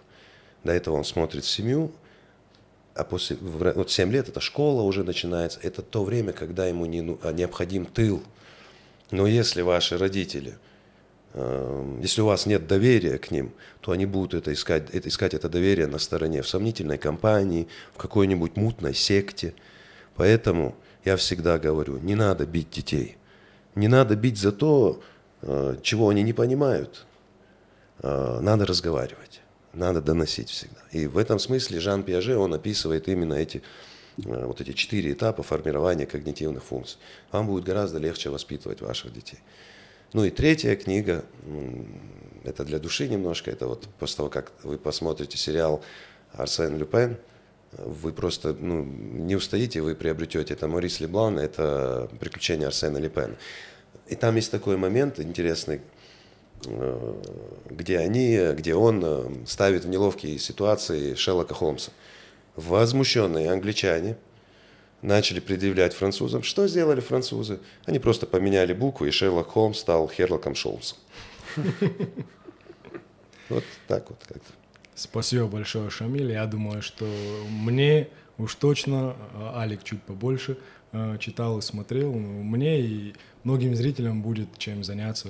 До 0.63 0.71
этого 0.71 0.95
он 0.95 1.03
смотрит 1.03 1.45
семью, 1.45 1.91
а 2.95 3.03
после 3.03 3.37
вот 3.37 3.91
7 3.91 4.11
лет 4.11 4.29
это 4.29 4.39
школа 4.39 4.83
уже 4.83 5.03
начинается, 5.03 5.59
это 5.61 5.81
то 5.81 6.03
время, 6.03 6.31
когда 6.31 6.67
ему 6.67 6.85
не, 6.85 7.01
ну, 7.01 7.19
а, 7.23 7.33
необходим 7.33 7.85
тыл. 7.85 8.21
Но 9.11 9.27
если 9.27 9.61
ваши 9.61 9.97
родители, 9.97 10.57
э, 11.33 11.97
если 12.01 12.21
у 12.21 12.27
вас 12.27 12.45
нет 12.45 12.67
доверия 12.67 13.17
к 13.17 13.31
ним, 13.31 13.51
то 13.81 13.91
они 13.91 14.05
будут 14.05 14.35
это 14.35 14.53
искать, 14.53 14.89
это, 14.91 15.09
искать 15.09 15.33
это 15.33 15.49
доверие 15.49 15.87
на 15.87 15.97
стороне, 15.97 16.41
в 16.41 16.47
сомнительной 16.47 16.97
компании, 16.97 17.67
в 17.93 17.97
какой-нибудь 17.97 18.55
мутной 18.55 18.93
секте. 18.93 19.55
Поэтому 20.15 20.75
я 21.03 21.17
всегда 21.17 21.57
говорю, 21.57 21.97
не 21.97 22.15
надо 22.15 22.45
бить 22.45 22.69
детей. 22.69 23.17
Не 23.75 23.87
надо 23.87 24.15
бить 24.15 24.37
за 24.37 24.51
то, 24.51 25.01
э, 25.41 25.77
чего 25.81 26.09
они 26.09 26.21
не 26.21 26.33
понимают. 26.33 27.05
Э, 28.03 28.39
надо 28.39 28.65
разговаривать 28.67 29.32
надо 29.73 30.01
доносить 30.01 30.49
всегда. 30.49 30.81
И 30.91 31.07
в 31.07 31.17
этом 31.17 31.39
смысле 31.39 31.79
Жан 31.79 32.03
Пиаже, 32.03 32.37
он 32.37 32.53
описывает 32.53 33.07
именно 33.07 33.33
эти 33.33 33.61
э, 34.23 34.45
вот 34.45 34.61
эти 34.61 34.71
четыре 34.73 35.13
этапа 35.13 35.43
формирования 35.43 36.05
когнитивных 36.05 36.63
функций. 36.63 36.97
Вам 37.31 37.47
будет 37.47 37.63
гораздо 37.63 37.99
легче 37.99 38.29
воспитывать 38.29 38.81
ваших 38.81 39.13
детей. 39.13 39.39
Ну 40.13 40.23
и 40.23 40.29
третья 40.29 40.75
книга, 40.75 41.25
это 42.43 42.63
для 42.63 42.77
души 42.77 43.07
немножко, 43.07 43.49
это 43.49 43.67
вот 43.67 43.87
после 43.99 44.17
того, 44.17 44.29
как 44.29 44.51
вы 44.61 44.77
посмотрите 44.77 45.37
сериал 45.37 45.83
«Арсен 46.33 46.77
Люпен», 46.77 47.17
вы 47.77 48.13
просто 48.13 48.53
ну, 48.53 48.83
не 48.83 49.35
устоите, 49.35 49.81
вы 49.81 49.95
приобретете. 49.95 50.53
Это 50.53 50.67
Морис 50.67 50.99
Леблан, 50.99 51.39
это 51.39 52.09
«Приключения 52.19 52.67
Арсена 52.67 52.97
Люпена». 52.97 53.35
И 54.07 54.15
там 54.15 54.35
есть 54.35 54.51
такой 54.51 54.77
момент 54.77 55.19
интересный, 55.19 55.81
где 57.69 57.99
они, 57.99 58.53
где 58.53 58.75
он 58.75 59.01
э, 59.03 59.45
ставит 59.45 59.85
в 59.85 59.89
неловкие 59.89 60.37
ситуации 60.39 61.15
Шерлока 61.15 61.53
Холмса. 61.53 61.91
Возмущенные 62.55 63.51
англичане 63.51 64.17
начали 65.01 65.39
предъявлять 65.39 65.93
французам. 65.93 66.43
Что 66.43 66.67
сделали 66.67 67.01
французы? 67.01 67.59
Они 67.85 67.99
просто 67.99 68.25
поменяли 68.25 68.73
букву, 68.73 69.05
и 69.05 69.11
Шерлок 69.11 69.49
Холмс 69.49 69.79
стал 69.79 70.07
Херлоком 70.09 70.55
Шолмсом. 70.55 70.97
Вот 73.49 73.63
так 73.87 74.09
вот 74.09 74.19
как-то. 74.25 74.53
Спасибо 74.95 75.47
большое, 75.47 75.89
Шамиль. 75.89 76.31
Я 76.31 76.45
думаю, 76.45 76.81
что 76.81 77.05
мне 77.49 78.07
уж 78.37 78.55
точно, 78.55 79.15
а 79.33 79.59
Алик 79.59 79.83
чуть 79.83 80.01
побольше, 80.01 80.57
э, 80.91 81.17
читал 81.19 81.59
и 81.59 81.61
смотрел. 81.61 82.13
Мне 82.13 82.79
и 82.79 83.13
многим 83.43 83.75
зрителям 83.75 84.21
будет 84.21 84.57
чем 84.57 84.83
заняться 84.83 85.29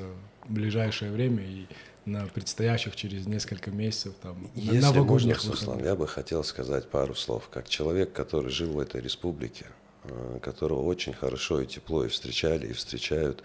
ближайшее 0.51 1.11
время 1.11 1.43
и 1.43 1.67
на 2.05 2.25
предстоящих 2.27 2.95
через 2.95 3.25
несколько 3.27 3.71
месяцев 3.71 4.13
там 4.21 4.49
Если 4.55 4.79
новогодних 4.79 5.37
можно, 5.37 5.51
Руслан, 5.51 5.83
я 5.83 5.95
бы 5.95 6.07
хотел 6.07 6.43
сказать 6.43 6.89
пару 6.89 7.15
слов. 7.15 7.47
Как 7.49 7.69
человек, 7.69 8.11
который 8.11 8.51
жил 8.51 8.73
в 8.73 8.79
этой 8.79 9.01
республике, 9.01 9.67
э, 10.03 10.39
которого 10.41 10.81
очень 10.81 11.13
хорошо 11.13 11.61
и 11.61 11.65
тепло 11.65 12.03
и 12.03 12.09
встречали, 12.09 12.67
и 12.67 12.73
встречают, 12.73 13.43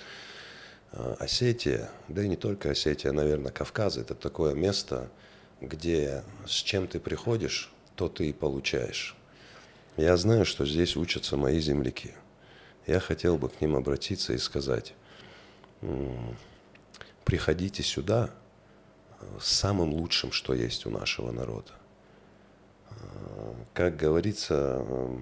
э, 0.93 1.17
Осетия, 1.21 1.91
да 2.09 2.23
и 2.23 2.29
не 2.29 2.37
только 2.37 2.71
Осетия, 2.71 3.13
наверное, 3.13 3.53
Кавказ, 3.53 3.97
это 3.97 4.15
такое 4.15 4.55
место, 4.55 5.09
где 5.61 6.25
с 6.47 6.55
чем 6.55 6.89
ты 6.89 6.99
приходишь, 6.99 7.71
то 7.95 8.09
ты 8.09 8.31
и 8.31 8.33
получаешь. 8.33 9.17
Я 9.97 10.17
знаю, 10.17 10.45
что 10.45 10.65
здесь 10.67 10.97
учатся 10.97 11.37
мои 11.37 11.61
земляки. 11.61 12.13
Я 12.87 13.01
хотел 13.01 13.37
бы 13.37 13.49
к 13.49 13.61
ним 13.61 13.77
обратиться 13.77 14.33
и 14.33 14.39
сказать, 14.39 14.95
приходите 17.29 17.83
сюда 17.83 18.31
э, 19.21 19.25
с 19.39 19.49
самым 19.49 19.93
лучшим, 19.93 20.33
что 20.33 20.55
есть 20.55 20.87
у 20.87 20.91
нашего 20.91 21.31
народа. 21.31 21.73
Э, 22.91 22.95
как 23.75 23.99
говорится, 23.99 24.79
э, 24.81 25.17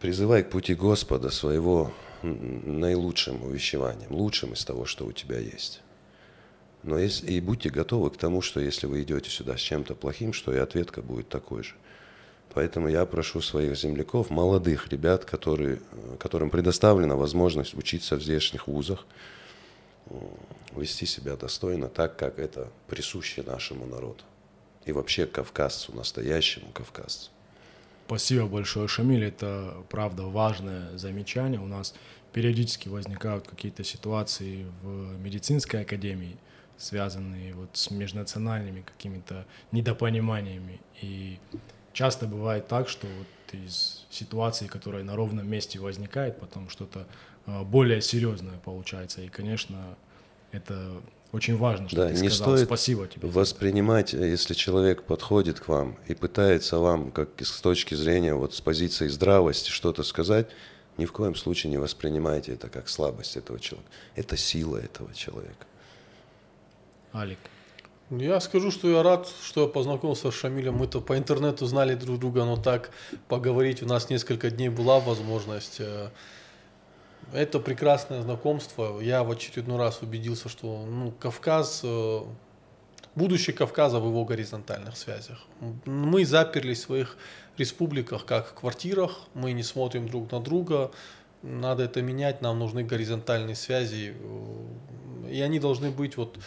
призывай 0.00 0.42
к 0.42 0.50
пути 0.50 0.74
Господа 0.74 1.30
своего 1.30 1.92
наилучшим 2.22 3.44
увещеванием, 3.44 4.10
лучшим 4.10 4.54
из 4.54 4.64
того, 4.64 4.84
что 4.84 5.06
у 5.06 5.12
тебя 5.12 5.38
есть. 5.38 5.80
Но 6.82 6.98
если, 6.98 7.30
и 7.30 7.40
будьте 7.40 7.70
готовы 7.70 8.10
к 8.10 8.16
тому, 8.16 8.42
что 8.42 8.58
если 8.58 8.86
вы 8.88 9.04
идете 9.04 9.30
сюда 9.30 9.56
с 9.56 9.60
чем-то 9.60 9.94
плохим, 9.94 10.32
что 10.32 10.52
и 10.52 10.58
ответка 10.58 11.02
будет 11.02 11.28
такой 11.28 11.62
же. 11.62 11.76
Поэтому 12.52 12.88
я 12.88 13.06
прошу 13.06 13.40
своих 13.42 13.76
земляков, 13.76 14.28
молодых 14.28 14.88
ребят, 14.88 15.24
которые, 15.24 15.80
которым 16.18 16.50
предоставлена 16.50 17.14
возможность 17.14 17.74
учиться 17.74 18.16
в 18.16 18.22
здешних 18.24 18.66
вузах, 18.66 19.06
вести 20.76 21.06
себя 21.06 21.36
достойно, 21.36 21.88
так 21.88 22.16
как 22.16 22.38
это 22.38 22.70
присуще 22.88 23.42
нашему 23.42 23.86
народу. 23.86 24.24
И 24.84 24.92
вообще 24.92 25.26
кавказцу, 25.26 25.94
настоящему 25.94 26.72
кавказцу. 26.72 27.30
Спасибо 28.06 28.46
большое, 28.46 28.88
Шамиль. 28.88 29.24
Это, 29.24 29.74
правда, 29.88 30.24
важное 30.24 30.96
замечание. 30.98 31.60
У 31.60 31.66
нас 31.66 31.94
периодически 32.32 32.88
возникают 32.88 33.46
какие-то 33.46 33.84
ситуации 33.84 34.66
в 34.82 35.18
медицинской 35.18 35.82
академии, 35.82 36.36
связанные 36.76 37.54
вот 37.54 37.70
с 37.74 37.90
межнациональными 37.90 38.82
какими-то 38.82 39.46
недопониманиями. 39.70 40.80
И 41.00 41.38
часто 41.92 42.26
бывает 42.26 42.66
так, 42.68 42.88
что 42.88 43.06
вот 43.06 43.26
из 43.54 44.06
ситуации, 44.10 44.66
которая 44.66 45.04
на 45.04 45.14
ровном 45.14 45.48
месте 45.48 45.78
возникает, 45.78 46.40
потом 46.40 46.68
что-то 46.68 47.06
более 47.46 48.00
серьезное 48.00 48.58
получается. 48.64 49.22
И, 49.22 49.28
конечно, 49.28 49.96
это 50.52 51.02
очень 51.32 51.56
важно, 51.56 51.88
что 51.88 51.96
да, 51.96 52.08
ты 52.08 52.20
не 52.20 52.28
сказал. 52.28 52.56
стоит 52.56 52.66
Спасибо 52.66 53.06
тебе. 53.06 53.26
Воспринимать, 53.26 54.12
если 54.12 54.54
человек 54.54 55.04
подходит 55.04 55.60
к 55.60 55.68
вам 55.68 55.96
и 56.06 56.14
пытается 56.14 56.78
вам, 56.78 57.10
как 57.10 57.30
с 57.40 57.60
точки 57.60 57.94
зрения, 57.94 58.34
вот 58.34 58.54
с 58.54 58.60
позиции 58.60 59.08
здравости 59.08 59.70
что-то 59.70 60.02
сказать, 60.02 60.48
ни 60.98 61.06
в 61.06 61.12
коем 61.12 61.34
случае 61.34 61.70
не 61.70 61.78
воспринимайте 61.78 62.52
это 62.52 62.68
как 62.68 62.88
слабость 62.88 63.36
этого 63.36 63.58
человека. 63.58 63.90
Это 64.14 64.36
сила 64.36 64.76
этого 64.76 65.14
человека. 65.14 65.66
Алик. 67.14 67.38
Я 68.10 68.38
скажу, 68.40 68.70
что 68.70 68.90
я 68.90 69.02
рад, 69.02 69.26
что 69.42 69.62
я 69.62 69.68
познакомился 69.68 70.30
с 70.30 70.34
Шамилем. 70.34 70.74
Мы-то 70.74 71.00
по 71.00 71.16
интернету 71.16 71.64
знали 71.64 71.94
друг 71.94 72.18
друга, 72.18 72.44
но 72.44 72.58
так 72.58 72.90
поговорить 73.28 73.82
у 73.82 73.86
нас 73.86 74.10
несколько 74.10 74.50
дней 74.50 74.68
была 74.68 75.00
возможность. 75.00 75.80
Это 77.32 77.58
прекрасное 77.60 78.20
знакомство. 78.22 79.00
Я 79.00 79.24
в 79.24 79.30
очередной 79.30 79.78
раз 79.78 80.02
убедился, 80.02 80.48
что 80.50 80.84
ну, 80.84 81.12
Кавказ, 81.12 81.80
э, 81.82 82.20
будущее 83.14 83.56
Кавказа 83.56 84.00
в 84.00 84.06
его 84.06 84.24
горизонтальных 84.24 84.96
связях. 84.98 85.38
Мы 85.86 86.26
заперлись 86.26 86.80
в 86.80 86.82
своих 86.82 87.16
республиках, 87.56 88.26
как 88.26 88.48
в 88.48 88.54
квартирах, 88.54 89.20
мы 89.32 89.52
не 89.52 89.62
смотрим 89.62 90.08
друг 90.08 90.30
на 90.30 90.40
друга, 90.40 90.90
надо 91.42 91.84
это 91.84 92.02
менять, 92.02 92.42
нам 92.42 92.58
нужны 92.58 92.84
горизонтальные 92.84 93.56
связи, 93.56 94.14
и 95.30 95.40
они 95.40 95.58
должны 95.58 95.90
быть 95.90 96.16
вот 96.16 96.38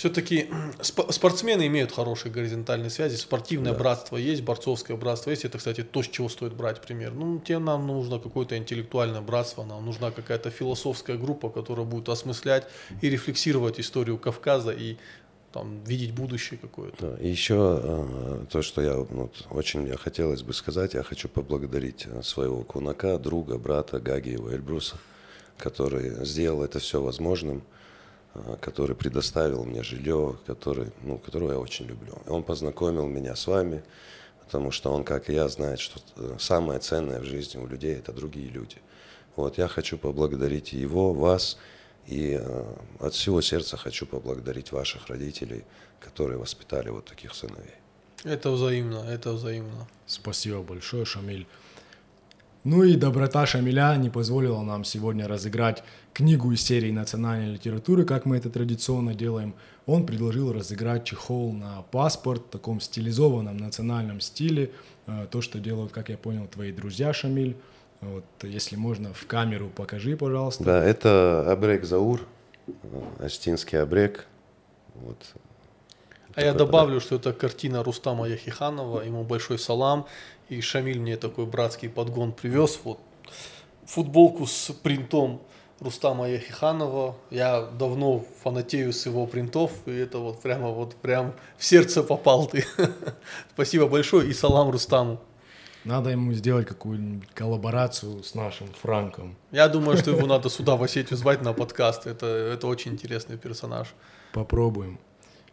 все-таки 0.00 0.48
спортсмены 0.80 1.66
имеют 1.66 1.92
хорошие 1.92 2.32
горизонтальные 2.32 2.88
связи, 2.88 3.16
спортивное 3.16 3.72
да. 3.72 3.78
братство 3.78 4.16
есть, 4.16 4.42
борцовское 4.42 4.96
братство 4.96 5.28
есть. 5.28 5.44
Это, 5.44 5.58
кстати, 5.58 5.82
то, 5.82 6.02
с 6.02 6.08
чего 6.08 6.30
стоит 6.30 6.54
брать 6.54 6.80
пример. 6.80 7.12
Ну, 7.12 7.38
тем 7.38 7.66
нам 7.66 7.86
нужно 7.86 8.18
какое-то 8.18 8.56
интеллектуальное 8.56 9.20
братство, 9.20 9.62
нам 9.62 9.84
нужна 9.84 10.10
какая-то 10.10 10.48
философская 10.48 11.18
группа, 11.18 11.50
которая 11.50 11.84
будет 11.84 12.08
осмыслять 12.08 12.66
и 13.02 13.10
рефлексировать 13.10 13.78
историю 13.78 14.16
Кавказа 14.16 14.70
и 14.70 14.96
там, 15.52 15.84
видеть 15.84 16.14
будущее 16.14 16.58
какое-то. 16.58 16.96
Да, 17.08 17.16
и 17.18 17.28
еще 17.28 17.78
э, 17.82 18.44
то, 18.50 18.62
что 18.62 18.80
я 18.80 18.96
вот, 18.96 19.48
очень 19.50 19.80
мне 19.80 19.98
хотелось 19.98 20.42
бы 20.42 20.54
сказать, 20.54 20.94
я 20.94 21.02
хочу 21.02 21.28
поблагодарить 21.28 22.06
э, 22.06 22.22
своего 22.22 22.62
кунака, 22.62 23.18
друга, 23.18 23.58
брата 23.58 24.00
Гагиева 24.00 24.54
Эльбруса, 24.54 24.96
который 25.58 26.24
сделал 26.24 26.64
это 26.64 26.78
все 26.78 27.02
возможным. 27.02 27.62
А, 28.34 28.56
который 28.56 28.94
предоставил 28.94 29.64
мне 29.64 29.82
жилье, 29.82 30.36
который, 30.46 30.92
ну, 31.02 31.18
которого 31.18 31.52
я 31.52 31.58
очень 31.58 31.86
люблю. 31.86 32.16
Он 32.28 32.42
познакомил 32.44 33.06
меня 33.08 33.34
с 33.34 33.46
вами, 33.46 33.82
потому 34.44 34.70
что 34.70 34.92
он, 34.92 35.02
как 35.02 35.28
и 35.28 35.32
я, 35.32 35.48
знает, 35.48 35.80
что 35.80 36.00
э, 36.16 36.36
самое 36.38 36.78
ценное 36.78 37.20
в 37.20 37.24
жизни 37.24 37.58
у 37.58 37.66
людей– 37.66 37.94
это 37.98 38.12
другие 38.12 38.48
люди. 38.48 38.76
Вот, 39.34 39.58
я 39.58 39.66
хочу 39.66 39.98
поблагодарить 39.98 40.72
его, 40.72 41.12
вас, 41.12 41.58
и 42.06 42.38
э, 42.40 42.74
от 43.00 43.14
всего 43.14 43.40
сердца 43.40 43.76
хочу 43.76 44.06
поблагодарить 44.06 44.70
ваших 44.70 45.08
родителей, 45.08 45.64
которые 45.98 46.38
воспитали 46.38 46.90
вот 46.90 47.06
таких 47.06 47.34
сыновей. 47.34 47.74
Это 48.22 48.50
взаимно, 48.50 48.98
это 49.08 49.32
взаимно. 49.32 49.88
Спасибо 50.06 50.62
большое, 50.62 51.04
Шамиль. 51.04 51.46
Ну 52.62 52.82
и 52.82 52.94
доброта 52.94 53.46
Шамиля 53.46 53.96
не 53.96 54.10
позволила 54.10 54.62
нам 54.62 54.84
сегодня 54.84 55.26
разыграть 55.26 55.82
книгу 56.12 56.52
из 56.52 56.62
серии 56.62 56.90
национальной 56.90 57.54
литературы, 57.54 58.04
как 58.04 58.26
мы 58.26 58.36
это 58.36 58.50
традиционно 58.50 59.14
делаем. 59.14 59.54
Он 59.86 60.04
предложил 60.04 60.52
разыграть 60.52 61.04
чехол 61.04 61.52
на 61.54 61.82
паспорт 61.90 62.42
в 62.48 62.50
таком 62.50 62.80
стилизованном 62.80 63.56
национальном 63.56 64.20
стиле. 64.20 64.72
Э, 65.06 65.26
то, 65.30 65.40
что 65.40 65.58
делают, 65.58 65.92
как 65.92 66.10
я 66.10 66.18
понял, 66.18 66.46
твои 66.48 66.70
друзья, 66.70 67.14
Шамиль. 67.14 67.56
Вот, 68.02 68.24
если 68.42 68.76
можно, 68.76 69.14
в 69.14 69.26
камеру 69.26 69.70
покажи, 69.74 70.14
пожалуйста. 70.16 70.64
Да, 70.64 70.84
это 70.84 71.50
Абрек 71.50 71.84
Заур, 71.84 72.26
Астинский 73.18 73.80
Абрек. 73.80 74.26
Вот. 74.96 75.16
А 76.34 76.42
я 76.42 76.54
добавлю, 76.54 77.00
что 77.00 77.16
это 77.16 77.32
картина 77.32 77.82
Рустама 77.82 78.28
Яхиханова, 78.28 79.02
ему 79.02 79.24
большой 79.24 79.58
салам. 79.58 80.06
И 80.50 80.60
Шамиль 80.60 80.98
мне 80.98 81.16
такой 81.16 81.46
братский 81.46 81.88
подгон 81.88 82.32
привез, 82.32 82.80
вот 82.82 82.98
футболку 83.86 84.46
с 84.46 84.72
принтом 84.72 85.40
Рустама 85.78 86.28
Яхиханова. 86.28 87.16
Я 87.30 87.62
давно 87.62 88.24
фанатею 88.42 88.92
с 88.92 89.06
его 89.06 89.26
принтов, 89.26 89.70
и 89.86 89.92
это 89.92 90.18
вот 90.18 90.42
прямо 90.42 90.70
вот 90.70 90.96
прям 90.96 91.34
в 91.56 91.64
сердце 91.64 92.02
попал 92.02 92.46
ты. 92.46 92.64
Спасибо 93.54 93.86
большое 93.86 94.28
и 94.28 94.32
салам 94.32 94.70
Рустаму. 94.70 95.20
Надо 95.84 96.10
ему 96.10 96.32
сделать 96.34 96.66
какую-нибудь 96.66 97.30
коллаборацию 97.32 98.22
с 98.24 98.34
нашим 98.34 98.66
Франком. 98.82 99.36
Я 99.52 99.68
думаю, 99.68 99.96
что 99.96 100.10
его 100.10 100.26
надо 100.26 100.50
сюда 100.50 100.74
в 100.74 100.82
Осетию 100.82 101.16
звать 101.16 101.42
на 101.42 101.52
подкаст. 101.52 102.08
Это, 102.08 102.26
это 102.26 102.66
очень 102.66 102.92
интересный 102.92 103.38
персонаж. 103.38 103.94
Попробуем. 104.32 104.98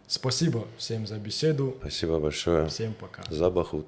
Спасибо 0.08 0.66
всем 0.78 1.06
за 1.06 1.18
беседу. 1.18 1.76
Спасибо 1.80 2.20
большое. 2.20 2.68
Всем 2.68 2.94
пока. 2.94 3.22
За 3.30 3.52
Бахут. 3.52 3.88